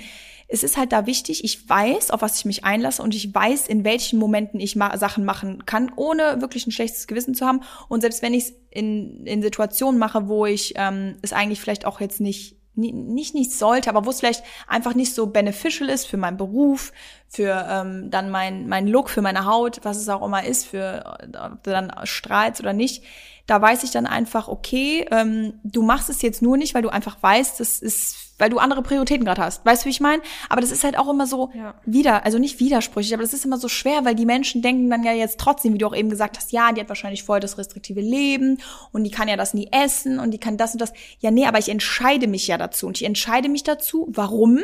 es 0.47 0.63
ist 0.63 0.77
halt 0.77 0.93
da 0.93 1.05
wichtig, 1.05 1.43
ich 1.43 1.67
weiß, 1.67 2.11
auf 2.11 2.21
was 2.21 2.39
ich 2.39 2.45
mich 2.45 2.63
einlasse 2.63 3.03
und 3.03 3.13
ich 3.15 3.33
weiß, 3.33 3.67
in 3.67 3.83
welchen 3.83 4.17
Momenten 4.17 4.61
ich 4.61 4.77
ma 4.77 4.97
Sachen 4.97 5.25
machen 5.25 5.65
kann, 5.65 5.91
ohne 5.95 6.39
wirklich 6.39 6.67
ein 6.67 6.71
schlechtes 6.71 7.05
Gewissen 7.05 7.35
zu 7.35 7.45
haben. 7.45 7.61
Und 7.89 7.99
selbst 7.99 8.21
wenn 8.21 8.33
ich 8.33 8.45
es 8.45 8.53
in, 8.69 9.25
in 9.25 9.41
Situationen 9.41 9.99
mache, 9.99 10.29
wo 10.29 10.45
ich 10.45 10.73
ähm, 10.77 11.17
es 11.21 11.33
eigentlich 11.33 11.59
vielleicht 11.59 11.85
auch 11.85 11.99
jetzt 11.99 12.21
nicht 12.21 12.58
nicht 12.75 13.33
nicht 13.35 13.51
sollte, 13.51 13.89
aber 13.89 14.05
wo 14.05 14.09
es 14.09 14.19
vielleicht 14.19 14.43
einfach 14.67 14.93
nicht 14.93 15.13
so 15.13 15.27
beneficial 15.27 15.89
ist 15.89 16.07
für 16.07 16.17
meinen 16.17 16.37
Beruf, 16.37 16.93
für 17.27 17.67
ähm, 17.69 18.09
dann 18.09 18.29
mein 18.29 18.67
mein 18.67 18.87
Look, 18.87 19.09
für 19.09 19.21
meine 19.21 19.45
Haut, 19.45 19.79
was 19.83 19.97
es 19.97 20.09
auch 20.09 20.25
immer 20.25 20.43
ist, 20.43 20.65
für 20.65 21.17
ob 21.21 21.63
du 21.63 21.71
dann 21.71 21.91
strahlst 22.03 22.61
oder 22.61 22.73
nicht. 22.73 23.03
Da 23.47 23.61
weiß 23.61 23.83
ich 23.83 23.91
dann 23.91 24.05
einfach, 24.05 24.47
okay, 24.47 25.05
ähm, 25.11 25.59
du 25.63 25.81
machst 25.81 26.09
es 26.09 26.21
jetzt 26.21 26.41
nur 26.41 26.55
nicht, 26.55 26.75
weil 26.75 26.83
du 26.83 26.89
einfach 26.89 27.21
weißt, 27.21 27.59
das 27.59 27.79
ist 27.79 28.28
weil 28.39 28.49
du 28.49 28.57
andere 28.57 28.81
Prioritäten 28.81 29.25
gerade 29.25 29.43
hast. 29.43 29.65
Weißt 29.65 29.83
du, 29.83 29.85
wie 29.85 29.91
ich 29.91 29.99
meine? 29.99 30.23
Aber 30.49 30.61
das 30.61 30.71
ist 30.71 30.83
halt 30.83 30.97
auch 30.97 31.09
immer 31.09 31.27
so 31.27 31.51
ja. 31.53 31.75
wieder, 31.85 32.25
also 32.25 32.39
nicht 32.39 32.59
widersprüchlich, 32.59 33.13
aber 33.13 33.23
das 33.23 33.33
ist 33.33 33.45
immer 33.45 33.57
so 33.57 33.67
schwer, 33.67 34.05
weil 34.05 34.15
die 34.15 34.25
Menschen 34.25 34.61
denken 34.61 34.89
dann 34.89 35.03
ja 35.03 35.13
jetzt 35.13 35.39
trotzdem, 35.39 35.73
wie 35.73 35.77
du 35.77 35.85
auch 35.85 35.95
eben 35.95 36.09
gesagt 36.09 36.37
hast, 36.37 36.51
ja, 36.51 36.71
die 36.71 36.81
hat 36.81 36.89
wahrscheinlich 36.89 37.23
voll 37.23 37.39
das 37.39 37.57
restriktive 37.57 38.01
Leben 38.01 38.57
und 38.91 39.03
die 39.03 39.11
kann 39.11 39.27
ja 39.27 39.37
das 39.37 39.53
nie 39.53 39.69
essen 39.71 40.19
und 40.19 40.31
die 40.31 40.39
kann 40.39 40.57
das 40.57 40.73
und 40.73 40.81
das. 40.81 40.93
Ja, 41.19 41.29
nee, 41.29 41.45
aber 41.45 41.59
ich 41.59 41.69
entscheide 41.69 42.27
mich 42.27 42.47
ja 42.47 42.57
dazu 42.57 42.87
und 42.87 42.97
ich 42.97 43.05
entscheide 43.05 43.49
mich 43.49 43.63
dazu. 43.63 44.07
Warum? 44.09 44.61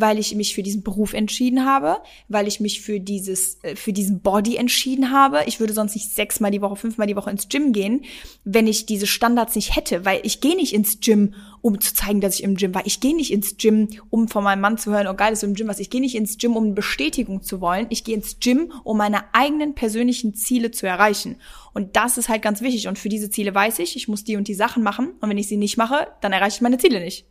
weil 0.00 0.20
ich 0.20 0.32
mich 0.36 0.54
für 0.54 0.62
diesen 0.62 0.84
Beruf 0.84 1.12
entschieden 1.12 1.64
habe, 1.64 1.96
weil 2.28 2.46
ich 2.46 2.60
mich 2.60 2.82
für 2.82 3.00
dieses, 3.00 3.58
äh, 3.64 3.74
für 3.74 3.92
diesen 3.92 4.20
Body 4.20 4.54
entschieden 4.54 5.10
habe. 5.10 5.40
Ich 5.46 5.58
würde 5.58 5.72
sonst 5.72 5.96
nicht 5.96 6.14
sechsmal 6.14 6.52
die 6.52 6.62
Woche, 6.62 6.76
fünfmal 6.76 7.08
die 7.08 7.16
Woche 7.16 7.30
ins 7.30 7.48
Gym 7.48 7.72
gehen, 7.72 8.04
wenn 8.44 8.68
ich 8.68 8.86
diese 8.86 9.08
Standards 9.08 9.56
nicht 9.56 9.74
hätte, 9.74 10.04
weil 10.04 10.20
ich 10.22 10.40
gehe 10.40 10.54
nicht 10.54 10.72
ins 10.72 11.00
Gym, 11.00 11.34
um 11.60 11.80
zu 11.80 11.94
zeigen, 11.94 12.20
dass 12.20 12.34
ich 12.34 12.42
im 12.42 12.56
Gym 12.56 12.74
war. 12.74 12.86
Ich 12.86 13.00
gehe 13.00 13.14
nicht 13.14 13.32
ins 13.32 13.56
Gym, 13.56 13.88
um 14.10 14.28
von 14.28 14.44
meinem 14.44 14.60
Mann 14.60 14.78
zu 14.78 14.90
hören, 14.90 15.06
oh 15.06 15.14
geil, 15.14 15.32
ist 15.32 15.42
du 15.42 15.46
im 15.46 15.54
Gym 15.54 15.68
was. 15.68 15.78
Ich 15.78 15.90
gehe 15.90 16.00
nicht 16.00 16.14
ins 16.14 16.38
Gym, 16.38 16.56
um 16.56 16.64
eine 16.64 16.74
Bestätigung 16.74 17.42
zu 17.42 17.60
wollen. 17.60 17.86
Ich 17.90 18.04
gehe 18.04 18.14
ins 18.14 18.38
Gym, 18.40 18.72
um 18.84 18.96
meine 18.96 19.34
eigenen 19.34 19.74
persönlichen 19.74 20.34
Ziele 20.34 20.70
zu 20.70 20.86
erreichen. 20.86 21.36
Und 21.74 21.96
das 21.96 22.18
ist 22.18 22.28
halt 22.28 22.42
ganz 22.42 22.60
wichtig. 22.60 22.88
Und 22.88 22.98
für 22.98 23.08
diese 23.08 23.30
Ziele 23.30 23.54
weiß 23.54 23.78
ich, 23.78 23.96
ich 23.96 24.08
muss 24.08 24.24
die 24.24 24.36
und 24.36 24.48
die 24.48 24.54
Sachen 24.54 24.82
machen. 24.82 25.12
Und 25.20 25.28
wenn 25.28 25.38
ich 25.38 25.48
sie 25.48 25.56
nicht 25.56 25.76
mache, 25.76 26.08
dann 26.20 26.32
erreiche 26.32 26.56
ich 26.56 26.62
meine 26.62 26.78
Ziele 26.78 27.00
nicht. 27.00 27.26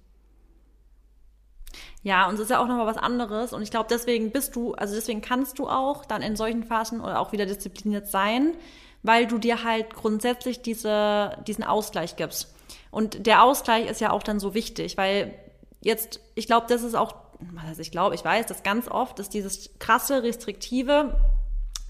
Ja, 2.04 2.30
und 2.30 2.36
es 2.36 2.42
ist 2.42 2.52
ja 2.52 2.60
auch 2.60 2.68
nochmal 2.68 2.86
was 2.86 2.98
anderes. 2.98 3.54
Und 3.54 3.62
ich 3.62 3.72
glaube, 3.72 3.88
deswegen 3.90 4.32
bist 4.32 4.56
du, 4.56 4.74
also 4.74 4.96
deswegen 4.96 5.22
kannst 5.22 5.60
du 5.60 5.68
auch 5.68 6.06
dann 6.06 6.22
in 6.22 6.36
solchen 6.36 6.64
Phasen 6.64 7.02
oder 7.02 7.20
auch 7.20 7.32
wieder 7.32 7.46
diszipliniert 7.46 8.08
sein, 8.08 8.56
weil 9.04 9.28
du 9.28 9.38
dir 9.38 9.64
halt 9.64 9.94
grundsätzlich 9.94 10.62
diese, 10.62 11.38
diesen 11.48 11.64
Ausgleich 11.64 12.16
gibst. 12.16 12.54
Und 12.98 13.28
der 13.28 13.44
Ausgleich 13.44 13.88
ist 13.88 14.02
ja 14.02 14.10
auch 14.10 14.24
dann 14.24 14.40
so 14.40 14.56
wichtig, 14.56 14.98
weil 14.98 15.32
jetzt, 15.82 16.20
ich 16.34 16.48
glaube, 16.48 16.66
das 16.68 16.82
ist 16.82 16.96
auch, 16.96 17.14
was 17.40 17.78
ich 17.78 17.92
glaube, 17.92 18.16
ich 18.16 18.26
weiß, 18.26 18.48
das 18.48 18.64
ganz 18.64 18.88
oft 18.88 19.20
ist 19.20 19.36
dieses 19.36 19.70
krasse, 19.78 20.24
restriktive, 20.24 21.16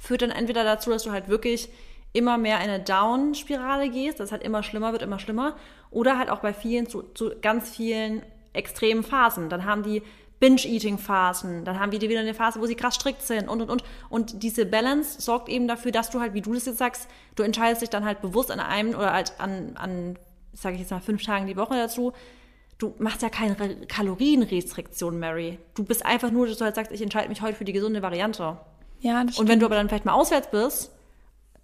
führt 0.01 0.21
dann 0.21 0.31
entweder 0.31 0.65
dazu, 0.65 0.89
dass 0.89 1.03
du 1.03 1.13
halt 1.13 1.29
wirklich 1.29 1.69
immer 2.11 2.37
mehr 2.37 2.57
in 2.57 2.69
eine 2.69 2.83
Down-Spirale 2.83 3.89
gehst, 3.89 4.19
das 4.19 4.33
halt 4.33 4.43
immer 4.43 4.63
schlimmer 4.63 4.91
wird, 4.91 5.01
immer 5.01 5.17
schlimmer, 5.17 5.55
oder 5.91 6.17
halt 6.17 6.29
auch 6.29 6.39
bei 6.39 6.53
vielen 6.53 6.89
zu, 6.89 7.03
zu 7.03 7.31
ganz 7.41 7.69
vielen 7.69 8.21
extremen 8.51 9.03
Phasen. 9.03 9.47
Dann 9.47 9.63
haben 9.63 9.83
die 9.83 10.03
Binge-Eating-Phasen, 10.41 11.63
dann 11.63 11.79
haben 11.79 11.93
wir 11.93 12.01
wieder 12.01 12.19
eine 12.19 12.33
Phase, 12.33 12.59
wo 12.59 12.65
sie 12.65 12.75
krass 12.75 12.95
strikt 12.95 13.21
sind 13.21 13.47
und 13.47 13.61
und 13.61 13.69
und. 13.69 13.83
Und 14.09 14.43
diese 14.43 14.65
Balance 14.65 15.21
sorgt 15.21 15.47
eben 15.47 15.69
dafür, 15.69 15.93
dass 15.93 16.09
du 16.09 16.19
halt, 16.19 16.33
wie 16.33 16.41
du 16.41 16.53
das 16.53 16.65
jetzt 16.65 16.79
sagst, 16.79 17.07
du 17.37 17.43
entscheidest 17.43 17.81
dich 17.81 17.89
dann 17.89 18.03
halt 18.03 18.19
bewusst 18.19 18.51
an 18.51 18.59
einem 18.59 18.89
oder 18.89 19.13
halt 19.13 19.31
an, 19.37 19.77
an 19.77 20.19
sage 20.57 20.75
ich 20.75 20.81
jetzt 20.81 20.91
mal, 20.91 20.99
fünf 20.99 21.23
Tagen 21.23 21.47
die 21.47 21.55
Woche 21.55 21.75
dazu, 21.75 22.13
du 22.77 22.95
machst 22.99 23.21
ja 23.21 23.29
keine 23.29 23.55
Kalorienrestriktion, 23.87 25.19
Mary. 25.19 25.59
Du 25.75 25.83
bist 25.83 26.05
einfach 26.05 26.31
nur, 26.31 26.47
dass 26.47 26.57
du 26.57 26.65
halt 26.65 26.75
sagst, 26.75 26.91
ich 26.91 27.01
entscheide 27.01 27.29
mich 27.29 27.41
heute 27.41 27.57
für 27.57 27.65
die 27.65 27.73
gesunde 27.73 28.01
Variante. 28.01 28.57
Ja, 28.99 29.23
das 29.23 29.37
Und 29.37 29.47
wenn 29.47 29.59
du 29.59 29.65
aber 29.65 29.75
dann 29.75 29.89
vielleicht 29.89 30.05
mal 30.05 30.13
auswärts 30.13 30.49
bist, 30.49 30.91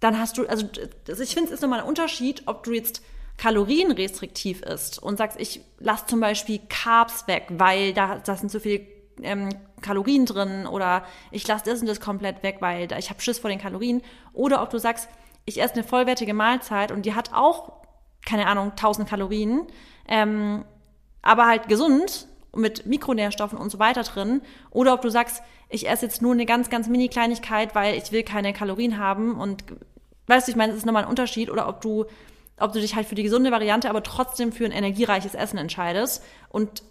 dann 0.00 0.18
hast 0.18 0.38
du, 0.38 0.46
also 0.46 0.66
ich 0.66 1.34
finde, 1.34 1.48
es 1.48 1.50
ist 1.50 1.62
nochmal 1.62 1.80
ein 1.80 1.86
Unterschied, 1.86 2.42
ob 2.46 2.62
du 2.62 2.72
jetzt 2.72 3.02
kalorienrestriktiv 3.36 4.62
isst 4.62 5.02
und 5.02 5.16
sagst, 5.16 5.40
ich 5.40 5.60
lasse 5.78 6.06
zum 6.06 6.20
Beispiel 6.20 6.60
Carbs 6.68 7.26
weg, 7.26 7.46
weil 7.50 7.92
da, 7.92 8.18
da 8.18 8.36
sind 8.36 8.50
so 8.50 8.60
viele 8.60 8.86
ähm, 9.22 9.48
Kalorien 9.80 10.26
drin 10.26 10.66
oder 10.66 11.04
ich 11.30 11.46
lasse 11.46 11.64
das 11.64 11.80
und 11.80 11.86
das 11.86 12.00
komplett 12.00 12.42
weg, 12.42 12.58
weil 12.60 12.86
da, 12.86 12.98
ich 12.98 13.10
habe 13.10 13.20
Schiss 13.20 13.38
vor 13.38 13.50
den 13.50 13.58
Kalorien. 13.58 14.02
Oder 14.32 14.62
ob 14.62 14.70
du 14.70 14.78
sagst, 14.78 15.08
ich 15.46 15.60
esse 15.60 15.74
eine 15.74 15.84
vollwertige 15.84 16.34
Mahlzeit 16.34 16.92
und 16.92 17.06
die 17.06 17.14
hat 17.14 17.32
auch, 17.32 17.83
keine 18.24 18.46
Ahnung, 18.46 18.70
1000 18.70 19.08
Kalorien, 19.08 19.66
ähm, 20.08 20.64
aber 21.22 21.46
halt 21.46 21.68
gesund 21.68 22.28
mit 22.56 22.86
Mikronährstoffen 22.86 23.58
und 23.58 23.70
so 23.70 23.78
weiter 23.78 24.02
drin. 24.02 24.42
Oder 24.70 24.94
ob 24.94 25.02
du 25.02 25.10
sagst, 25.10 25.42
ich 25.68 25.88
esse 25.88 26.06
jetzt 26.06 26.22
nur 26.22 26.32
eine 26.32 26.46
ganz, 26.46 26.70
ganz 26.70 26.88
mini 26.88 27.08
Kleinigkeit, 27.08 27.74
weil 27.74 27.96
ich 27.96 28.12
will 28.12 28.22
keine 28.22 28.52
Kalorien 28.52 28.98
haben 28.98 29.40
und 29.40 29.64
weißt 30.26 30.46
du, 30.46 30.52
ich 30.52 30.56
meine, 30.56 30.72
es 30.72 30.78
ist 30.78 30.86
nochmal 30.86 31.04
ein 31.04 31.10
Unterschied. 31.10 31.50
Oder 31.50 31.68
ob 31.68 31.80
du, 31.80 32.04
ob 32.58 32.72
du 32.72 32.80
dich 32.80 32.94
halt 32.94 33.06
für 33.06 33.14
die 33.14 33.22
gesunde 33.22 33.50
Variante, 33.50 33.90
aber 33.90 34.02
trotzdem 34.02 34.52
für 34.52 34.64
ein 34.64 34.72
energiereiches 34.72 35.34
Essen 35.34 35.58
entscheidest 35.58 36.22
und 36.48 36.82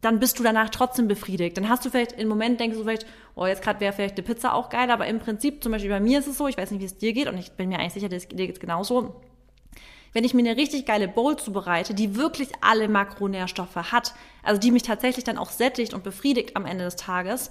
dann 0.00 0.18
bist 0.18 0.38
du 0.38 0.42
danach 0.42 0.70
trotzdem 0.70 1.06
befriedigt. 1.06 1.56
Dann 1.56 1.68
hast 1.68 1.84
du 1.84 1.90
vielleicht 1.90 2.12
im 2.12 2.26
Moment 2.26 2.58
denkst 2.58 2.76
du 2.76 2.82
vielleicht, 2.82 3.06
oh, 3.36 3.46
jetzt 3.46 3.62
gerade 3.62 3.78
wäre 3.80 3.92
vielleicht 3.92 4.16
eine 4.16 4.26
Pizza 4.26 4.54
auch 4.54 4.68
geil, 4.68 4.90
aber 4.90 5.06
im 5.06 5.20
Prinzip, 5.20 5.62
zum 5.62 5.70
Beispiel 5.70 5.90
bei 5.90 6.00
mir 6.00 6.18
ist 6.18 6.26
es 6.26 6.38
so, 6.38 6.48
ich 6.48 6.56
weiß 6.56 6.70
nicht, 6.70 6.80
wie 6.80 6.86
es 6.86 6.98
dir 6.98 7.12
geht 7.12 7.28
und 7.28 7.38
ich 7.38 7.52
bin 7.52 7.68
mir 7.68 7.78
eigentlich 7.78 7.92
sicher, 7.92 8.08
dir 8.08 8.18
geht 8.18 8.54
es 8.54 8.60
genauso 8.60 9.20
wenn 10.12 10.24
ich 10.24 10.34
mir 10.34 10.40
eine 10.40 10.56
richtig 10.56 10.86
geile 10.86 11.08
Bowl 11.08 11.36
zubereite, 11.36 11.94
die 11.94 12.16
wirklich 12.16 12.50
alle 12.60 12.88
Makronährstoffe 12.88 13.76
hat, 13.76 14.14
also 14.42 14.60
die 14.60 14.70
mich 14.70 14.82
tatsächlich 14.82 15.24
dann 15.24 15.38
auch 15.38 15.50
sättigt 15.50 15.94
und 15.94 16.04
befriedigt 16.04 16.56
am 16.56 16.66
Ende 16.66 16.84
des 16.84 16.96
Tages, 16.96 17.50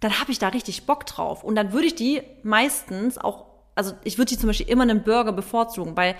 dann 0.00 0.20
habe 0.20 0.30
ich 0.30 0.38
da 0.38 0.48
richtig 0.48 0.86
Bock 0.86 1.06
drauf. 1.06 1.42
Und 1.42 1.56
dann 1.56 1.72
würde 1.72 1.86
ich 1.86 1.94
die 1.94 2.22
meistens 2.42 3.18
auch, 3.18 3.46
also 3.74 3.92
ich 4.04 4.18
würde 4.18 4.30
die 4.30 4.38
zum 4.38 4.48
Beispiel 4.48 4.68
immer 4.68 4.82
einen 4.82 5.02
Burger 5.02 5.32
bevorzugen, 5.32 5.96
weil 5.96 6.16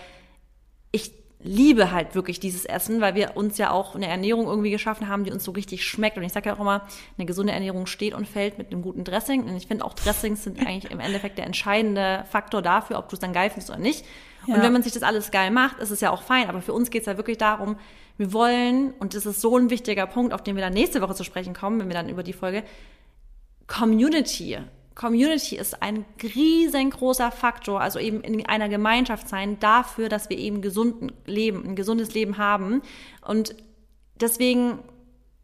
ich 0.93 1.13
liebe 1.47 1.93
halt 1.93 2.15
wirklich 2.15 2.41
dieses 2.41 2.65
Essen, 2.65 3.01
weil 3.01 3.15
wir 3.15 3.37
uns 3.37 3.59
ja 3.59 3.71
auch 3.71 3.95
eine 3.95 4.09
Ernährung 4.09 4.47
irgendwie 4.47 4.71
geschaffen 4.71 5.09
haben, 5.09 5.25
die 5.25 5.33
uns 5.33 5.45
so 5.45 5.53
richtig 5.53 5.85
schmeckt. 5.85 6.17
Und 6.17 6.25
ich 6.25 6.33
sage 6.33 6.49
ja 6.49 6.57
auch 6.57 6.61
immer, 6.61 6.87
eine 7.17 7.27
gesunde 7.27 7.53
Ernährung 7.53 7.87
steht 7.87 8.15
und 8.15 8.27
fällt 8.27 8.59
mit 8.59 8.73
einem 8.73 8.83
guten 8.83 9.05
Dressing. 9.05 9.45
Und 9.45 9.57
ich 9.57 9.67
finde 9.67 9.85
auch 9.85 9.95
Dressings 9.95 10.43
sind 10.43 10.67
eigentlich 10.67 10.91
im 10.91 10.99
Endeffekt 10.99 11.39
der 11.39 11.47
entscheidende 11.47 12.25
Faktor 12.31 12.63
dafür, 12.63 12.99
ob 12.99 13.09
du 13.09 13.17
es 13.17 13.21
dann 13.21 13.33
geil 13.33 13.51
findest 13.51 13.71
oder 13.71 13.79
nicht. 13.79 14.05
Ja. 14.47 14.55
Und 14.55 14.63
wenn 14.63 14.73
man 14.73 14.83
sich 14.83 14.93
das 14.93 15.03
alles 15.03 15.31
geil 15.31 15.51
macht, 15.51 15.79
ist 15.79 15.91
es 15.91 16.01
ja 16.01 16.11
auch 16.11 16.23
fein. 16.23 16.49
Aber 16.49 16.61
für 16.61 16.73
uns 16.73 16.91
geht 16.91 17.03
es 17.03 17.07
ja 17.07 17.17
wirklich 17.17 17.39
darum, 17.39 17.77
wir 18.17 18.33
wollen, 18.33 18.93
und 18.99 19.15
das 19.15 19.27
ist 19.27 19.41
so 19.41 19.57
ein 19.57 19.71
wichtiger 19.71 20.07
Punkt, 20.07 20.33
auf 20.33 20.43
den 20.43 20.57
wir 20.57 20.63
dann 20.63 20.73
nächste 20.73 21.03
Woche 21.03 21.15
zu 21.15 21.25
sprechen 21.25 21.55
kommen, 21.55 21.81
wenn 21.81 21.89
wir 21.89 21.95
dann 21.95 22.09
über 22.09 22.23
die 22.23 22.33
Folge, 22.33 22.65
Community. 23.67 24.59
Community 24.95 25.57
ist 25.57 25.83
ein 25.83 26.07
riesengroßer 26.23 27.31
Faktor, 27.31 27.81
also 27.81 27.99
eben 27.99 28.23
in 28.23 28.47
einer 28.47 28.69
Gemeinschaft 28.71 29.29
sein, 29.29 29.61
dafür, 29.61 30.09
dass 30.09 30.31
wir 30.31 30.39
eben 30.39 30.63
gesund 30.63 31.13
leben, 31.27 31.65
ein 31.67 31.77
gesundes 31.77 32.15
Leben 32.15 32.39
haben. 32.39 32.81
Und 33.21 33.55
deswegen 34.19 34.79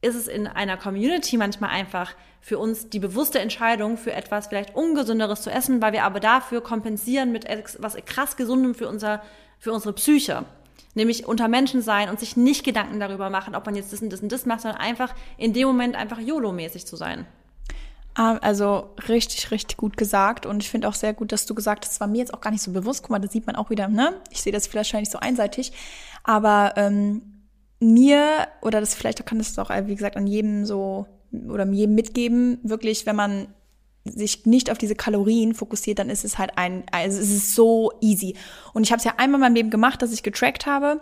ist 0.03 0.17
es 0.17 0.29
in 0.29 0.47
einer 0.47 0.77
Community 0.77 1.37
manchmal 1.37 1.71
einfach 1.71 2.15
für 2.41 2.59
uns 2.59 2.91
die 2.91 2.99
bewusste 2.99 3.39
Entscheidung, 3.39 3.97
für 3.97 4.13
etwas 4.13 4.49
vielleicht 4.49 4.75
ungesünderes 4.75 5.43
zu 5.43 5.51
essen, 5.51 5.81
weil 5.81 5.93
wir 5.93 6.05
aber 6.05 6.21
dafür 6.21 6.61
kompensieren 6.61 7.31
mit 7.33 7.45
etwas 7.47 7.97
krass 8.05 8.37
Gesundem 8.37 8.75
für, 8.75 8.89
unser, 8.89 9.23
für 9.59 9.73
unsere 9.73 9.95
Psyche. 9.95 10.45
Nämlich 10.95 11.27
unter 11.27 11.49
Menschen 11.49 11.81
sein 11.81 12.11
und 12.11 12.21
sich 12.21 12.37
nicht 12.37 12.65
Gedanken 12.65 13.01
darüber 13.01 13.31
machen, 13.31 13.55
ob 13.55 13.65
man 13.65 13.77
jetzt 13.77 13.93
das 13.93 14.03
und 14.03 14.13
das 14.13 14.21
und 14.21 14.31
das 14.31 14.45
macht, 14.45 14.61
sondern 14.61 14.81
einfach 14.81 15.15
in 15.39 15.53
dem 15.55 15.69
Moment 15.69 15.97
einfach 15.97 16.19
YOLO-mäßig 16.19 16.85
zu 16.85 16.97
sein. 16.97 17.25
Ah, 18.15 18.37
also 18.43 18.91
richtig, 19.09 19.51
richtig 19.53 19.79
gut 19.79 19.97
gesagt. 19.97 20.45
Und 20.45 20.63
ich 20.63 20.69
finde 20.69 20.89
auch 20.89 20.95
sehr 20.95 21.15
gut, 21.15 21.33
dass 21.33 21.47
du 21.47 21.55
gesagt 21.55 21.85
hast, 21.85 21.93
das 21.93 22.01
war 22.01 22.09
mir 22.09 22.19
jetzt 22.19 22.35
auch 22.35 22.43
gar 22.43 22.51
nicht 22.51 22.63
so 22.63 22.73
bewusst. 22.73 23.03
Guck 23.03 23.11
mal, 23.11 23.21
da 23.21 23.29
sieht 23.29 23.47
man 23.47 23.57
auch 23.57 23.71
wieder, 23.71 23.89
ne? 23.89 24.21
Ich 24.31 24.43
sehe 24.43 24.53
das 24.53 24.67
vielleicht 24.67 24.93
wahrscheinlich 24.93 25.11
so 25.11 25.19
einseitig. 25.19 25.73
Aber 26.23 26.75
ähm, 26.77 27.23
mir, 27.83 28.49
oder 28.61 28.81
das 28.81 28.95
vielleicht 28.95 29.25
kann 29.27 29.39
das 29.39 29.59
auch, 29.59 29.71
wie 29.71 29.95
gesagt, 29.95 30.17
an 30.17 30.27
jedem 30.27 30.65
so 30.65 31.07
oder 31.49 31.67
jedem 31.67 31.95
mitgeben, 31.95 32.59
wirklich, 32.63 33.07
wenn 33.07 33.17
man 33.17 33.49
sich 34.05 34.47
nicht 34.47 34.71
auf 34.71 34.79
diese 34.79 34.95
Kalorien 34.95 35.55
fokussiert, 35.55 35.99
dann 35.99 36.11
ist 36.11 36.25
es 36.25 36.37
halt 36.39 36.53
ein, 36.57 36.85
also 36.91 37.19
es 37.19 37.31
ist 37.31 37.55
so 37.55 37.93
easy. 38.01 38.35
Und 38.75 38.83
ich 38.83 38.93
habe 38.93 38.99
es 38.99 39.05
ja 39.05 39.15
einmal 39.17 39.39
in 39.39 39.43
meinem 39.43 39.55
Leben 39.55 39.71
gemacht, 39.71 40.03
dass 40.03 40.13
ich 40.13 40.23
getrackt 40.23 40.67
habe. 40.67 41.01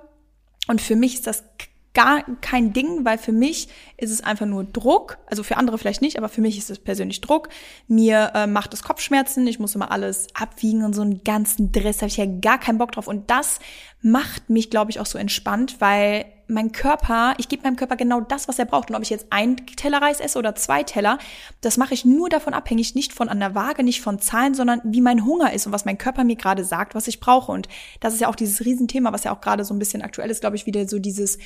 Und 0.68 0.80
für 0.80 0.96
mich 0.96 1.14
ist 1.14 1.26
das 1.26 1.44
gar 1.92 2.22
kein 2.40 2.72
Ding, 2.72 3.04
weil 3.04 3.18
für 3.18 3.32
mich 3.32 3.68
ist 3.96 4.10
es 4.10 4.22
einfach 4.22 4.46
nur 4.46 4.64
Druck. 4.64 5.18
Also 5.26 5.42
für 5.42 5.56
andere 5.56 5.78
vielleicht 5.78 6.02
nicht, 6.02 6.18
aber 6.18 6.28
für 6.28 6.40
mich 6.40 6.58
ist 6.58 6.70
es 6.70 6.78
persönlich 6.78 7.20
Druck. 7.20 7.48
Mir 7.88 8.32
äh, 8.34 8.46
macht 8.46 8.74
es 8.74 8.82
Kopfschmerzen, 8.82 9.46
ich 9.46 9.58
muss 9.58 9.74
immer 9.74 9.90
alles 9.90 10.28
abwiegen 10.34 10.84
und 10.84 10.94
so 10.94 11.02
einen 11.02 11.24
ganzen 11.24 11.72
Dress, 11.72 11.98
habe 11.98 12.08
ich 12.08 12.18
ja 12.18 12.26
gar 12.26 12.60
keinen 12.60 12.78
Bock 12.78 12.92
drauf. 12.92 13.08
Und 13.08 13.30
das 13.30 13.58
macht 14.02 14.50
mich, 14.50 14.70
glaube 14.70 14.90
ich, 14.90 15.00
auch 15.00 15.06
so 15.06 15.18
entspannt, 15.18 15.76
weil 15.80 16.26
mein 16.50 16.72
Körper, 16.72 17.34
ich 17.38 17.48
gebe 17.48 17.62
meinem 17.62 17.76
Körper 17.76 17.96
genau 17.96 18.20
das, 18.20 18.48
was 18.48 18.58
er 18.58 18.64
braucht. 18.64 18.90
Und 18.90 18.96
ob 18.96 19.02
ich 19.02 19.10
jetzt 19.10 19.26
ein 19.30 19.56
Teller 19.56 20.02
Reis 20.02 20.20
esse 20.20 20.38
oder 20.38 20.54
zwei 20.54 20.82
Teller, 20.82 21.18
das 21.60 21.76
mache 21.76 21.94
ich 21.94 22.04
nur 22.04 22.28
davon 22.28 22.54
abhängig, 22.54 22.94
nicht 22.94 23.12
von 23.12 23.28
an 23.28 23.40
der 23.40 23.54
Waage, 23.54 23.82
nicht 23.82 24.00
von 24.00 24.18
Zahlen, 24.18 24.54
sondern 24.54 24.80
wie 24.84 25.00
mein 25.00 25.24
Hunger 25.24 25.52
ist 25.52 25.66
und 25.66 25.72
was 25.72 25.84
mein 25.84 25.98
Körper 25.98 26.24
mir 26.24 26.36
gerade 26.36 26.64
sagt, 26.64 26.94
was 26.94 27.08
ich 27.08 27.20
brauche. 27.20 27.52
Und 27.52 27.68
das 28.00 28.14
ist 28.14 28.20
ja 28.20 28.28
auch 28.28 28.34
dieses 28.34 28.64
Riesenthema, 28.64 29.12
was 29.12 29.24
ja 29.24 29.34
auch 29.34 29.40
gerade 29.40 29.64
so 29.64 29.74
ein 29.74 29.78
bisschen 29.78 30.02
aktuell 30.02 30.30
ist, 30.30 30.40
glaube 30.40 30.56
ich, 30.56 30.66
wieder 30.66 30.86
so 30.88 30.98
dieses 30.98 31.38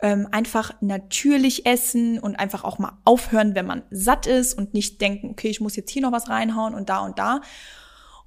ähm, 0.00 0.28
einfach 0.30 0.72
natürlich 0.80 1.66
essen 1.66 2.18
und 2.18 2.36
einfach 2.36 2.64
auch 2.64 2.78
mal 2.78 2.98
aufhören, 3.04 3.54
wenn 3.54 3.66
man 3.66 3.82
satt 3.90 4.26
ist 4.26 4.54
und 4.54 4.74
nicht 4.74 5.00
denken, 5.00 5.30
okay, 5.30 5.48
ich 5.48 5.60
muss 5.60 5.76
jetzt 5.76 5.90
hier 5.90 6.02
noch 6.02 6.12
was 6.12 6.28
reinhauen 6.28 6.74
und 6.74 6.88
da 6.88 7.00
und 7.00 7.18
da. 7.18 7.40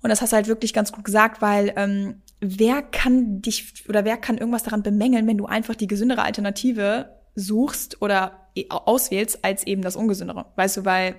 Und 0.02 0.10
das 0.10 0.22
hast 0.22 0.34
du 0.34 0.36
halt 0.36 0.48
wirklich 0.48 0.74
ganz 0.74 0.92
gut 0.92 1.06
gesagt, 1.06 1.42
weil 1.42 1.74
ähm, 1.76 2.22
wer 2.42 2.82
kann 2.82 3.42
dich 3.42 3.88
oder 3.88 4.04
wer 4.04 4.18
kann 4.18 4.38
irgendwas 4.38 4.64
daran 4.64 4.84
bemängeln, 4.84 5.28
wenn 5.28 5.38
du 5.38 5.46
einfach 5.46 5.76
die 5.76 5.88
gesündere 5.88 6.24
Alternative 6.24 7.16
suchst 7.36 8.02
oder 8.02 8.50
e, 8.56 8.66
auswählst 8.70 9.46
als 9.46 9.66
eben 9.66 9.84
das 9.84 9.96
ungesündere? 9.96 10.48
Weißt 10.56 10.78
du, 10.78 10.86
weil 10.86 11.16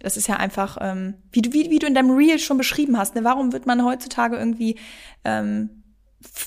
das 0.00 0.16
ist 0.16 0.26
ja 0.26 0.36
einfach, 0.36 0.78
ähm, 0.80 1.14
wie, 1.32 1.42
du, 1.42 1.52
wie, 1.52 1.70
wie 1.70 1.78
du 1.78 1.86
in 1.86 1.94
deinem 1.94 2.10
Reel 2.10 2.38
schon 2.38 2.56
beschrieben 2.56 2.96
hast, 2.96 3.14
ne? 3.14 3.24
warum 3.24 3.52
wird 3.52 3.66
man 3.66 3.84
heutzutage 3.84 4.36
irgendwie 4.36 4.76
ähm, 5.24 5.82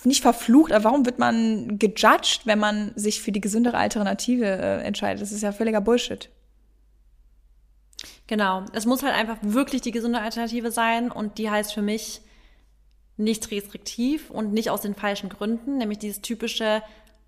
nicht 0.04 0.22
verflucht, 0.22 0.72
aber 0.72 0.86
warum 0.86 1.06
wird 1.06 1.20
man 1.20 1.78
gejudged, 1.78 2.41
wenn 2.45 2.60
man 2.60 2.93
sich 2.95 3.22
für 3.22 3.32
die 3.32 3.41
gesündere 3.41 3.78
Alternative 3.78 4.45
äh, 4.45 4.82
entscheidet? 4.84 5.22
Das 5.22 5.32
ist 5.32 5.43
ja 5.43 5.52
völliger 5.52 5.82
Bullshit. 5.82 6.30
Genau. 8.28 8.64
Es 8.74 8.86
muss 8.86 9.04
halt 9.04 9.14
einfach 9.14 9.38
wirklich 9.41 9.82
die 9.82 9.91
gesunde 9.91 10.22
Alternative 10.22 10.72
sein 10.72 11.12
und 11.12 11.38
die 11.38 11.49
heißt 11.49 11.74
für 11.74 11.82
mich 11.82 12.22
nicht 13.18 13.51
restriktiv 13.51 14.30
und 14.30 14.53
nicht 14.53 14.70
aus 14.70 14.82
den 14.82 14.95
falschen 14.95 15.30
Gründen, 15.30 15.78
nämlich 15.78 15.99
dieses 15.99 16.22
typische, 16.22 16.82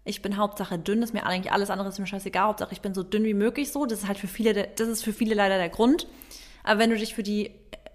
ich 0.05 0.21
bin 0.21 0.37
Hauptsache 0.37 0.79
dünn, 0.79 1.01
ist 1.01 1.13
mir 1.13 1.25
eigentlich 1.25 1.51
alles 1.51 1.69
andere 1.69 1.89
ist 1.89 1.99
mir 1.99 2.07
scheißegal, 2.07 2.47
Hauptsache 2.47 2.73
ich 2.73 2.81
bin 2.81 2.93
so 2.93 3.03
dünn 3.03 3.23
wie 3.23 3.33
möglich 3.33 3.71
so. 3.71 3.85
Das 3.85 3.99
ist 3.99 4.07
halt 4.07 4.17
für 4.17 4.27
viele, 4.27 4.67
das 4.75 4.87
ist 4.87 5.03
für 5.03 5.13
viele 5.13 5.35
leider 5.35 5.57
der 5.57 5.69
Grund. 5.69 6.07
Aber 6.63 6.79
wenn 6.79 6.89
du 6.89 6.97
dich 6.97 7.13
für 7.13 7.23
die 7.23 7.51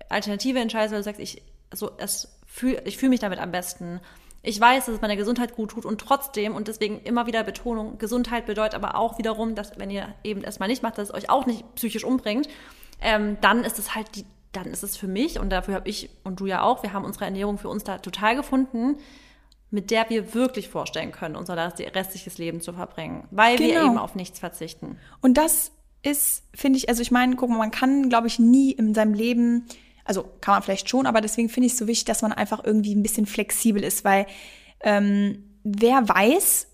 Alternative 0.09 0.59
entscheidest, 0.59 0.93
weil 0.93 1.01
du 1.01 1.05
sagst, 1.05 1.20
ich, 1.20 1.43
so, 1.72 1.91
es 1.99 2.39
fühl, 2.47 2.80
ich 2.84 2.97
fühle 2.97 3.11
mich 3.11 3.20
damit 3.20 3.39
am 3.39 3.51
besten, 3.51 4.01
ich 4.43 4.61
weiß, 4.61 4.86
dass 4.86 4.95
es 4.95 5.01
meiner 5.01 5.16
Gesundheit 5.16 5.55
gut 5.55 5.72
tut 5.72 5.84
und 5.84 6.01
trotzdem 6.01 6.55
und 6.55 6.68
deswegen 6.68 7.01
immer 7.01 7.26
wieder 7.26 7.43
Betonung, 7.43 7.99
Gesundheit 7.99 8.47
bedeutet 8.47 8.74
aber 8.74 8.97
auch 8.97 9.18
wiederum, 9.18 9.55
dass 9.55 9.78
wenn 9.78 9.91
ihr 9.91 10.14
eben 10.22 10.43
erstmal 10.43 10.68
nicht 10.68 10.82
macht, 10.82 10.97
dass 10.97 11.09
es 11.09 11.14
euch 11.14 11.28
auch 11.28 11.45
nicht 11.45 11.74
psychisch 11.74 12.05
umbringt, 12.05 12.49
ähm, 13.01 13.36
dann 13.41 13.64
ist 13.64 13.78
es 13.78 13.95
halt 13.95 14.14
die, 14.14 14.24
dann 14.53 14.67
ist 14.67 14.83
es 14.83 14.97
für 14.97 15.09
mich 15.09 15.39
und 15.39 15.51
dafür 15.51 15.75
habe 15.75 15.89
ich 15.89 16.11
und 16.25 16.41
du 16.41 16.47
ja 16.47 16.63
auch, 16.63 16.83
wir 16.83 16.93
haben 16.93 17.05
unsere 17.05 17.25
Ernährung 17.25 17.59
für 17.59 17.69
uns 17.69 17.85
da 17.85 17.99
total 17.99 18.37
gefunden, 18.37 18.97
mit 19.71 19.91
der 19.91 20.09
wir 20.09 20.35
wirklich 20.35 20.69
vorstellen 20.69 21.13
können, 21.13 21.37
unser 21.37 21.57
restliches 21.57 22.39
Leben 22.39 22.61
zu 22.61 22.73
verbringen, 22.73 23.29
weil 23.31 23.57
genau. 23.59 23.69
wir 23.69 23.85
eben 23.85 23.99
auf 23.99 24.15
nichts 24.15 24.39
verzichten. 24.39 24.99
Und 25.21 25.35
das 25.35 25.73
ist, 26.03 26.45
finde 26.55 26.79
ich, 26.79 26.89
also 26.89 27.03
ich 27.03 27.11
meine, 27.11 27.37
guck 27.37 27.51
mal, 27.51 27.59
man 27.59 27.71
kann, 27.71 28.09
glaube 28.09 28.29
ich, 28.29 28.39
nie 28.39 28.73
in 28.73 28.95
seinem 28.95 29.15
Leben 29.15 29.67
also 30.09 30.25
kann 30.41 30.55
man 30.55 30.63
vielleicht 30.63 30.89
schon, 30.89 31.07
aber 31.07 31.21
deswegen 31.21 31.51
finde 31.51 31.67
ich 31.67 31.75
es 31.75 31.79
so 31.79 31.87
wichtig, 31.87 32.07
dass 32.07 32.23
man 32.23 32.33
einfach 32.33 32.65
irgendwie 32.65 32.95
ein 32.95 33.03
bisschen 33.03 33.27
flexibel 33.27 33.85
ist, 33.85 34.05
weil 34.05 34.27
ähm, 34.81 35.45
wer 35.65 36.09
weiß, 36.09 36.68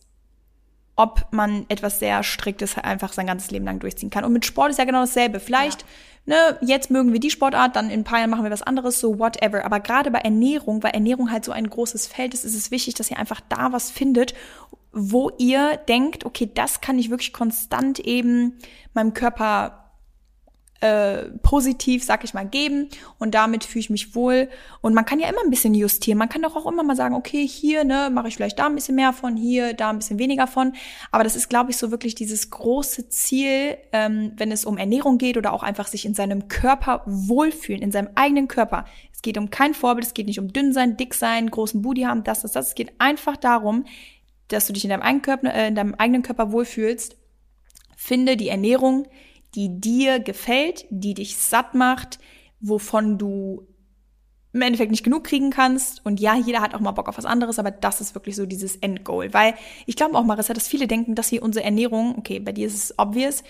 ob 0.96 1.26
man 1.32 1.66
etwas 1.68 1.98
sehr 1.98 2.22
Striktes 2.22 2.78
einfach 2.78 3.12
sein 3.12 3.26
ganzes 3.26 3.50
Leben 3.50 3.64
lang 3.64 3.80
durchziehen 3.80 4.10
kann. 4.10 4.24
Und 4.24 4.32
mit 4.32 4.44
Sport 4.44 4.70
ist 4.70 4.78
ja 4.78 4.84
genau 4.84 5.00
dasselbe. 5.00 5.40
Vielleicht, 5.40 5.84
ja. 6.26 6.36
ne, 6.36 6.58
jetzt 6.60 6.90
mögen 6.90 7.12
wir 7.12 7.20
die 7.20 7.30
Sportart, 7.30 7.74
dann 7.74 7.90
in 7.90 8.00
ein 8.00 8.04
paar 8.04 8.18
Jahren 8.18 8.30
machen 8.30 8.44
wir 8.44 8.50
was 8.50 8.62
anderes, 8.62 9.00
so 9.00 9.18
whatever. 9.18 9.64
Aber 9.64 9.80
gerade 9.80 10.10
bei 10.10 10.20
Ernährung, 10.20 10.82
weil 10.82 10.92
Ernährung 10.92 11.32
halt 11.32 11.44
so 11.44 11.52
ein 11.52 11.68
großes 11.68 12.06
Feld 12.06 12.32
ist, 12.32 12.44
ist 12.44 12.54
es 12.54 12.70
wichtig, 12.70 12.94
dass 12.94 13.10
ihr 13.10 13.18
einfach 13.18 13.40
da 13.48 13.72
was 13.72 13.90
findet, 13.90 14.34
wo 14.92 15.30
ihr 15.38 15.76
denkt, 15.88 16.24
okay, 16.24 16.48
das 16.52 16.80
kann 16.80 16.98
ich 16.98 17.10
wirklich 17.10 17.32
konstant 17.32 17.98
eben 17.98 18.58
meinem 18.92 19.14
Körper 19.14 19.83
äh, 20.80 21.30
positiv, 21.42 22.04
sag 22.04 22.24
ich 22.24 22.34
mal, 22.34 22.46
geben 22.46 22.88
und 23.18 23.34
damit 23.34 23.64
fühle 23.64 23.80
ich 23.80 23.90
mich 23.90 24.14
wohl. 24.14 24.50
Und 24.82 24.92
man 24.92 25.06
kann 25.06 25.18
ja 25.18 25.28
immer 25.28 25.42
ein 25.42 25.50
bisschen 25.50 25.72
justieren. 25.72 26.18
Man 26.18 26.28
kann 26.28 26.42
doch 26.42 26.56
auch 26.56 26.66
immer 26.66 26.82
mal 26.82 26.96
sagen, 26.96 27.14
okay, 27.14 27.46
hier 27.46 27.84
ne, 27.84 28.10
mache 28.12 28.28
ich 28.28 28.36
vielleicht 28.36 28.58
da 28.58 28.66
ein 28.66 28.74
bisschen 28.74 28.94
mehr 28.94 29.12
von, 29.12 29.36
hier, 29.36 29.72
da 29.72 29.90
ein 29.90 29.98
bisschen 29.98 30.18
weniger 30.18 30.46
von. 30.46 30.74
Aber 31.10 31.24
das 31.24 31.36
ist, 31.36 31.48
glaube 31.48 31.70
ich, 31.70 31.78
so 31.78 31.90
wirklich 31.90 32.14
dieses 32.14 32.50
große 32.50 33.08
Ziel, 33.08 33.78
ähm, 33.92 34.32
wenn 34.36 34.52
es 34.52 34.64
um 34.64 34.76
Ernährung 34.76 35.16
geht 35.16 35.36
oder 35.38 35.52
auch 35.52 35.62
einfach 35.62 35.86
sich 35.86 36.04
in 36.04 36.14
seinem 36.14 36.48
Körper 36.48 37.02
wohlfühlen, 37.06 37.80
in 37.80 37.92
seinem 37.92 38.10
eigenen 38.14 38.48
Körper. 38.48 38.84
Es 39.12 39.22
geht 39.22 39.38
um 39.38 39.48
kein 39.50 39.72
Vorbild, 39.72 40.06
es 40.06 40.14
geht 40.14 40.26
nicht 40.26 40.38
um 40.38 40.52
dünn 40.52 40.72
sein, 40.72 40.98
dick 40.98 41.14
sein, 41.14 41.50
großen 41.50 41.80
Booty 41.80 42.02
haben, 42.02 42.24
das, 42.24 42.42
das, 42.42 42.52
das. 42.52 42.68
Es 42.68 42.74
geht 42.74 42.92
einfach 42.98 43.36
darum, 43.38 43.84
dass 44.48 44.66
du 44.66 44.74
dich 44.74 44.84
in 44.84 44.90
deinem 44.90 45.02
eigenen 45.02 45.22
Körper, 45.22 45.54
äh, 45.54 45.68
in 45.68 45.74
deinem 45.74 45.94
eigenen 45.94 46.22
Körper 46.22 46.52
wohlfühlst. 46.52 47.16
Finde 47.96 48.36
die 48.36 48.48
Ernährung, 48.48 49.06
die 49.54 49.80
dir 49.80 50.20
gefällt, 50.20 50.86
die 50.90 51.14
dich 51.14 51.36
satt 51.36 51.74
macht, 51.74 52.18
wovon 52.60 53.18
du 53.18 53.66
im 54.54 54.62
Endeffekt 54.62 54.92
nicht 54.92 55.02
genug 55.02 55.24
kriegen 55.24 55.50
kannst. 55.50 56.06
Und 56.06 56.20
ja, 56.20 56.36
jeder 56.36 56.60
hat 56.60 56.74
auch 56.74 56.80
mal 56.80 56.92
Bock 56.92 57.08
auf 57.08 57.18
was 57.18 57.24
anderes, 57.24 57.58
aber 57.58 57.72
das 57.72 58.00
ist 58.00 58.14
wirklich 58.14 58.36
so 58.36 58.46
dieses 58.46 58.76
Endgoal. 58.76 59.34
Weil 59.34 59.54
ich 59.84 59.96
glaube 59.96 60.16
auch, 60.16 60.24
Marissa, 60.24 60.54
dass 60.54 60.68
viele 60.68 60.86
denken, 60.86 61.16
dass 61.16 61.32
wir 61.32 61.42
unsere 61.42 61.64
Ernährung, 61.64 62.16
okay, 62.16 62.38
bei 62.38 62.52
dir 62.52 62.68
ist 62.68 62.74
es 62.74 62.98
obvious, 62.98 63.42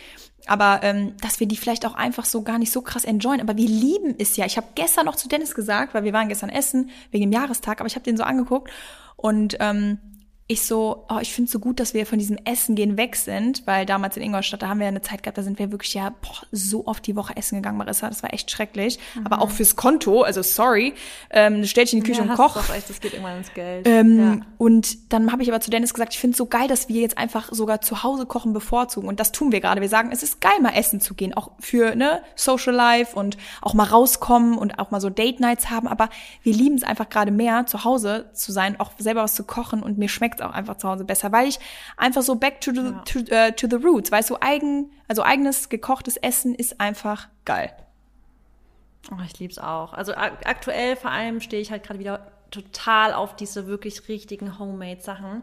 aber 0.46 0.80
ähm, 0.82 1.12
dass 1.20 1.40
wir 1.40 1.46
die 1.46 1.58
vielleicht 1.58 1.84
auch 1.84 1.94
einfach 1.94 2.24
so 2.24 2.42
gar 2.42 2.58
nicht 2.58 2.72
so 2.72 2.80
krass 2.80 3.04
enjoyen. 3.04 3.42
Aber 3.42 3.58
wir 3.58 3.68
lieben 3.68 4.14
es 4.18 4.36
ja. 4.38 4.46
Ich 4.46 4.56
habe 4.56 4.68
gestern 4.74 5.04
noch 5.04 5.16
zu 5.16 5.28
Dennis 5.28 5.54
gesagt, 5.54 5.92
weil 5.92 6.04
wir 6.04 6.14
waren 6.14 6.28
gestern 6.28 6.48
essen 6.48 6.88
wegen 7.10 7.30
dem 7.30 7.32
Jahrestag, 7.32 7.80
aber 7.80 7.86
ich 7.86 7.96
habe 7.96 8.04
den 8.04 8.16
so 8.16 8.22
angeguckt 8.22 8.70
und 9.16 9.58
ähm, 9.60 9.98
ich 10.46 10.66
so, 10.66 11.06
oh, 11.08 11.18
ich 11.22 11.32
finde 11.32 11.46
es 11.46 11.52
so 11.52 11.58
gut, 11.58 11.80
dass 11.80 11.94
wir 11.94 12.04
von 12.04 12.18
diesem 12.18 12.36
Essen 12.44 12.74
gehen 12.74 12.98
weg 12.98 13.16
sind, 13.16 13.66
weil 13.66 13.86
damals 13.86 14.18
in 14.18 14.22
Ingolstadt, 14.22 14.60
da 14.60 14.68
haben 14.68 14.78
wir 14.78 14.84
ja 14.84 14.90
eine 14.90 15.00
Zeit 15.00 15.22
gehabt, 15.22 15.38
da 15.38 15.42
sind 15.42 15.58
wir 15.58 15.72
wirklich 15.72 15.94
ja 15.94 16.10
boah, 16.10 16.46
so 16.52 16.86
oft 16.86 17.06
die 17.06 17.16
Woche 17.16 17.34
essen 17.34 17.56
gegangen, 17.56 17.78
Marissa, 17.78 18.08
das 18.08 18.22
war 18.22 18.34
echt 18.34 18.50
schrecklich. 18.50 18.98
Mhm. 19.14 19.24
Aber 19.24 19.40
auch 19.40 19.50
fürs 19.50 19.74
Konto, 19.74 20.20
also 20.20 20.42
sorry, 20.42 20.92
ähm, 21.30 21.64
stell 21.64 21.84
dich 21.84 21.94
in 21.94 22.00
die 22.00 22.06
Küche 22.06 22.22
ja, 22.22 22.30
und 22.30 22.36
koch. 22.36 22.56
Echt, 22.76 22.90
das 22.90 23.00
geht 23.00 23.14
irgendwann 23.14 23.38
ins 23.38 23.54
Geld. 23.54 23.88
Ähm, 23.88 24.18
ja. 24.18 24.40
Und 24.58 25.14
dann 25.14 25.32
habe 25.32 25.42
ich 25.42 25.48
aber 25.48 25.60
zu 25.60 25.70
Dennis 25.70 25.94
gesagt, 25.94 26.12
ich 26.12 26.20
finde 26.20 26.32
es 26.32 26.38
so 26.38 26.44
geil, 26.44 26.68
dass 26.68 26.90
wir 26.90 27.00
jetzt 27.00 27.16
einfach 27.16 27.48
sogar 27.50 27.80
zu 27.80 28.02
Hause 28.02 28.26
kochen 28.26 28.52
bevorzugen. 28.52 29.08
Und 29.08 29.20
das 29.20 29.32
tun 29.32 29.50
wir 29.50 29.62
gerade. 29.62 29.80
Wir 29.80 29.88
sagen, 29.88 30.10
es 30.12 30.22
ist 30.22 30.42
geil, 30.42 30.60
mal 30.60 30.74
essen 30.74 31.00
zu 31.00 31.14
gehen, 31.14 31.32
auch 31.32 31.52
für 31.58 31.94
ne 31.94 32.22
Social 32.34 32.74
Life 32.74 33.16
und 33.16 33.38
auch 33.62 33.72
mal 33.72 33.84
rauskommen 33.84 34.58
und 34.58 34.78
auch 34.78 34.90
mal 34.90 35.00
so 35.00 35.08
Date 35.08 35.40
Nights 35.40 35.70
haben. 35.70 35.88
Aber 35.88 36.10
wir 36.42 36.52
lieben 36.52 36.76
es 36.76 36.82
einfach 36.82 37.08
gerade 37.08 37.30
mehr, 37.30 37.64
zu 37.64 37.84
Hause 37.84 38.26
zu 38.34 38.52
sein, 38.52 38.78
auch 38.78 38.90
selber 38.98 39.22
was 39.22 39.34
zu 39.34 39.44
kochen 39.44 39.82
und 39.82 39.96
mir 39.96 40.10
schmeckt 40.10 40.33
es 40.40 40.46
auch 40.46 40.52
einfach 40.52 40.76
zu 40.76 40.88
Hause 40.88 41.04
besser 41.04 41.32
weil 41.32 41.48
ich 41.48 41.58
einfach 41.96 42.22
so 42.22 42.36
back 42.36 42.60
to 42.60 42.72
the, 42.72 42.80
ja. 42.80 43.02
to, 43.04 43.18
uh, 43.18 43.50
to 43.52 43.66
the 43.68 43.84
roots, 43.84 44.12
weißt 44.12 44.30
du, 44.30 44.36
eigen, 44.40 44.90
also 45.08 45.22
eigenes 45.22 45.68
gekochtes 45.68 46.16
Essen 46.16 46.54
ist 46.54 46.80
einfach 46.80 47.28
geil. 47.44 47.72
Oh, 49.10 49.22
ich 49.24 49.38
lieb's 49.38 49.58
auch. 49.58 49.92
Also 49.92 50.14
aktuell 50.14 50.96
vor 50.96 51.10
allem 51.10 51.40
stehe 51.40 51.60
ich 51.60 51.70
halt 51.70 51.82
gerade 51.82 51.98
wieder 51.98 52.32
total 52.50 53.12
auf 53.12 53.36
diese 53.36 53.66
wirklich 53.66 54.08
richtigen 54.08 54.58
Homemade-Sachen. 54.58 55.42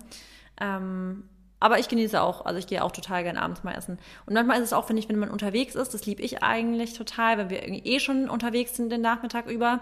Ähm, 0.59 1.23
aber 1.59 1.77
ich 1.77 1.87
genieße 1.89 2.19
auch, 2.19 2.45
also 2.45 2.57
ich 2.57 2.65
gehe 2.65 2.83
auch 2.83 2.91
total 2.91 3.23
gern 3.23 3.37
abends 3.37 3.63
mal 3.63 3.75
essen. 3.75 3.99
Und 4.25 4.33
manchmal 4.33 4.57
ist 4.57 4.63
es 4.63 4.73
auch, 4.73 4.85
finde 4.85 5.01
ich, 5.01 5.09
wenn 5.09 5.19
man 5.19 5.29
unterwegs 5.29 5.75
ist, 5.75 5.93
das 5.93 6.07
liebe 6.07 6.23
ich 6.23 6.41
eigentlich 6.41 6.93
total, 6.93 7.37
wenn 7.37 7.51
wir 7.51 7.61
irgendwie 7.61 7.83
eh 7.85 7.99
schon 7.99 8.31
unterwegs 8.31 8.75
sind 8.75 8.91
den 8.91 9.01
Nachmittag 9.01 9.45
über, 9.45 9.81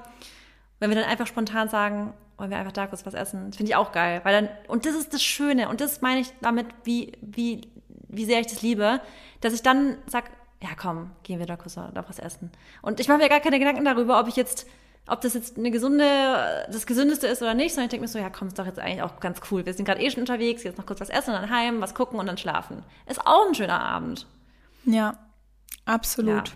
wenn 0.80 0.90
wir 0.90 0.98
dann 0.98 1.10
einfach 1.10 1.28
spontan 1.28 1.70
sagen, 1.70 2.14
wollen 2.40 2.50
wir 2.50 2.58
einfach 2.58 2.72
da 2.72 2.88
kurz 2.88 3.06
was 3.06 3.14
essen. 3.14 3.48
Das 3.48 3.58
finde 3.58 3.72
ich 3.72 3.76
auch 3.76 3.92
geil. 3.92 4.22
Weil 4.24 4.34
dann, 4.34 4.50
und 4.68 4.86
das 4.86 4.96
ist 4.96 5.14
das 5.14 5.24
Schöne, 5.24 5.70
und 5.70 5.82
das 5.82 6.02
meine 6.02 6.22
ich 6.22 6.32
damit, 6.42 6.68
wie, 6.84 7.12
wie, 7.22 7.62
wie 8.08 8.26
sehr 8.26 8.40
ich 8.40 8.48
das 8.48 8.62
liebe, 8.62 9.02
dass 9.42 9.54
ich 9.54 9.62
dann 9.62 9.98
sag, 10.08 10.26
ja 10.62 10.70
komm, 10.80 11.12
gehen 11.24 11.40
wir 11.40 11.46
da 11.46 11.56
kurz 11.56 11.76
da 11.76 11.92
was 12.08 12.20
essen. 12.20 12.52
Und 12.82 13.00
ich 13.00 13.08
mache 13.08 13.20
mir 13.20 13.30
gar 13.30 13.40
keine 13.40 13.60
Gedanken 13.60 13.86
darüber, 13.86 14.20
ob 14.20 14.28
ich 14.28 14.36
jetzt, 14.36 14.68
ob 15.08 15.22
das 15.22 15.34
jetzt 15.34 15.58
eine 15.58 15.72
gesunde, 15.72 16.66
das 16.72 16.86
Gesündeste 16.86 17.28
ist 17.28 17.42
oder 17.42 17.54
nicht, 17.54 17.74
sondern 17.74 17.86
ich 17.86 17.92
denke 17.92 18.02
mir 18.02 18.08
so, 18.08 18.20
ja 18.20 18.30
komm, 18.30 18.50
ist 18.50 18.60
doch 18.60 18.66
jetzt 18.66 18.80
eigentlich 18.80 19.02
auch 19.02 19.20
ganz 19.20 19.40
cool. 19.52 19.66
Wir 19.66 19.74
sind 19.74 19.86
gerade 19.86 20.02
eh 20.02 20.10
schon 20.10 20.22
unterwegs, 20.22 20.64
jetzt 20.64 20.78
noch 20.78 20.86
kurz 20.86 21.00
was 21.00 21.10
essen 21.10 21.34
und 21.34 21.42
dann 21.42 21.50
heim, 21.50 21.82
was 21.82 21.96
gucken 21.96 22.20
und 22.20 22.26
dann 22.26 22.38
schlafen. 22.38 22.84
Ist 23.08 23.26
auch 23.26 23.48
ein 23.48 23.56
schöner 23.56 23.82
Abend. 23.82 24.28
Ja, 24.86 25.18
absolut. 25.86 26.54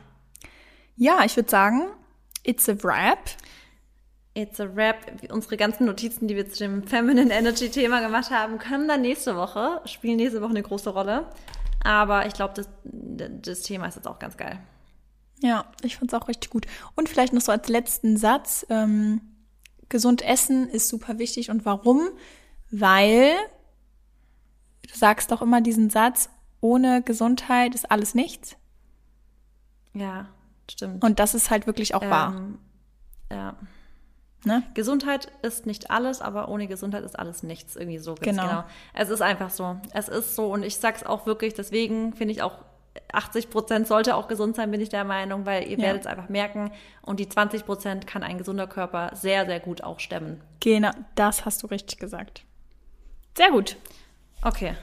Ja, 0.95 1.17
ja 1.17 1.25
ich 1.25 1.35
würde 1.35 1.49
sagen, 1.49 1.87
it's 2.43 2.67
a 2.67 2.75
wrap. 2.83 3.29
It's 4.35 4.59
a 4.59 4.75
Wrap. 4.75 5.31
Unsere 5.31 5.57
ganzen 5.57 5.85
Notizen, 5.85 6.27
die 6.27 6.35
wir 6.35 6.49
zu 6.49 6.59
dem 6.59 6.87
Feminine 6.87 7.33
Energy 7.33 7.69
Thema 7.69 8.01
gemacht 8.01 8.31
haben, 8.31 8.57
kommen 8.57 8.87
dann 8.87 9.01
nächste 9.01 9.35
Woche, 9.35 9.81
spielen 9.85 10.17
nächste 10.17 10.41
Woche 10.41 10.51
eine 10.51 10.63
große 10.63 10.89
Rolle. 10.89 11.29
Aber 11.83 12.25
ich 12.25 12.33
glaube, 12.33 12.53
das, 12.55 12.69
das 12.83 13.61
Thema 13.61 13.87
ist 13.87 13.95
jetzt 13.95 14.07
auch 14.07 14.19
ganz 14.19 14.37
geil. 14.37 14.59
Ja, 15.41 15.65
ich 15.83 15.97
fand 15.97 16.11
es 16.11 16.19
auch 16.19 16.27
richtig 16.27 16.49
gut. 16.49 16.65
Und 16.95 17.09
vielleicht 17.09 17.33
noch 17.33 17.41
so 17.41 17.51
als 17.51 17.67
letzten 17.67 18.17
Satz, 18.17 18.65
ähm, 18.69 19.21
gesund 19.89 20.21
essen 20.23 20.69
ist 20.69 20.87
super 20.87 21.19
wichtig. 21.19 21.49
Und 21.51 21.65
warum? 21.65 22.09
Weil, 22.71 23.35
du 24.89 24.97
sagst 24.97 25.31
doch 25.31 25.41
immer 25.41 25.61
diesen 25.61 25.89
Satz, 25.89 26.29
ohne 26.61 27.03
Gesundheit 27.03 27.75
ist 27.75 27.91
alles 27.91 28.15
nichts. 28.15 28.55
Ja, 29.93 30.27
stimmt. 30.71 31.03
Und 31.03 31.19
das 31.19 31.35
ist 31.35 31.51
halt 31.51 31.67
wirklich 31.67 31.93
auch 31.93 32.01
ähm, 32.01 32.09
wahr. 32.09 32.41
Ja. 33.29 33.57
Ne? 34.45 34.63
Gesundheit 34.73 35.31
ist 35.41 35.65
nicht 35.65 35.89
alles, 35.91 36.21
aber 36.21 36.49
ohne 36.49 36.67
Gesundheit 36.67 37.03
ist 37.03 37.17
alles 37.17 37.43
nichts. 37.43 37.75
Irgendwie 37.75 37.97
so. 37.97 38.15
Genau. 38.15 38.43
genau. 38.43 38.63
Es 38.93 39.09
ist 39.09 39.21
einfach 39.21 39.49
so. 39.49 39.77
Es 39.93 40.09
ist 40.09 40.35
so. 40.35 40.51
Und 40.51 40.63
ich 40.63 40.77
sag's 40.77 41.03
auch 41.03 41.25
wirklich, 41.25 41.53
deswegen 41.53 42.13
finde 42.13 42.33
ich 42.33 42.41
auch, 42.41 42.59
80 43.11 43.49
Prozent 43.49 43.87
sollte 43.87 44.15
auch 44.15 44.27
gesund 44.27 44.55
sein, 44.55 44.69
bin 44.71 44.81
ich 44.81 44.89
der 44.89 45.03
Meinung, 45.03 45.45
weil 45.45 45.63
ihr 45.63 45.77
ja. 45.77 45.85
werdet 45.85 46.01
es 46.01 46.07
einfach 46.07 46.29
merken. 46.29 46.71
Und 47.01 47.19
die 47.19 47.29
20 47.29 47.65
Prozent 47.65 48.07
kann 48.07 48.23
ein 48.23 48.37
gesunder 48.37 48.67
Körper 48.67 49.11
sehr, 49.15 49.45
sehr 49.45 49.59
gut 49.59 49.83
auch 49.83 49.99
stemmen. 49.99 50.41
Genau, 50.59 50.91
das 51.15 51.45
hast 51.45 51.63
du 51.63 51.67
richtig 51.67 51.99
gesagt. 51.99 52.43
Sehr 53.35 53.49
gut. 53.49 53.77
Okay. 54.41 54.75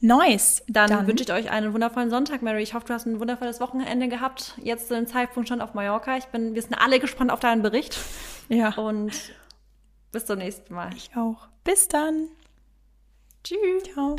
Nice. 0.00 0.62
Dann, 0.68 0.90
Dann, 0.90 1.06
wünsche 1.06 1.24
ich 1.24 1.32
euch 1.32 1.50
einen 1.50 1.72
wundervollen 1.72 2.10
Sonntag, 2.10 2.42
Mary. 2.42 2.62
Ich 2.62 2.74
hoffe, 2.74 2.86
du 2.86 2.94
hast 2.94 3.06
ein 3.06 3.18
wundervolles 3.18 3.60
Wochenende 3.60 4.08
gehabt. 4.08 4.54
Jetzt 4.62 4.88
zu 4.88 4.94
dem 4.94 5.06
Zeitpunkt 5.06 5.48
schon 5.48 5.60
auf 5.60 5.74
Mallorca. 5.74 6.16
Ich 6.16 6.26
bin, 6.26 6.54
wir 6.54 6.62
sind 6.62 6.74
alle 6.74 7.00
gespannt 7.00 7.30
auf 7.30 7.40
deinen 7.40 7.62
Bericht. 7.62 7.98
Ja. 8.48 8.74
Und 8.74 9.12
bis 10.12 10.26
zum 10.26 10.38
nächsten 10.38 10.74
Mal. 10.74 10.90
Ich 10.94 11.10
auch. 11.16 11.48
Bis 11.64 11.88
dann. 11.88 12.28
Tschüss. 13.42 13.84
Ciao. 13.92 14.16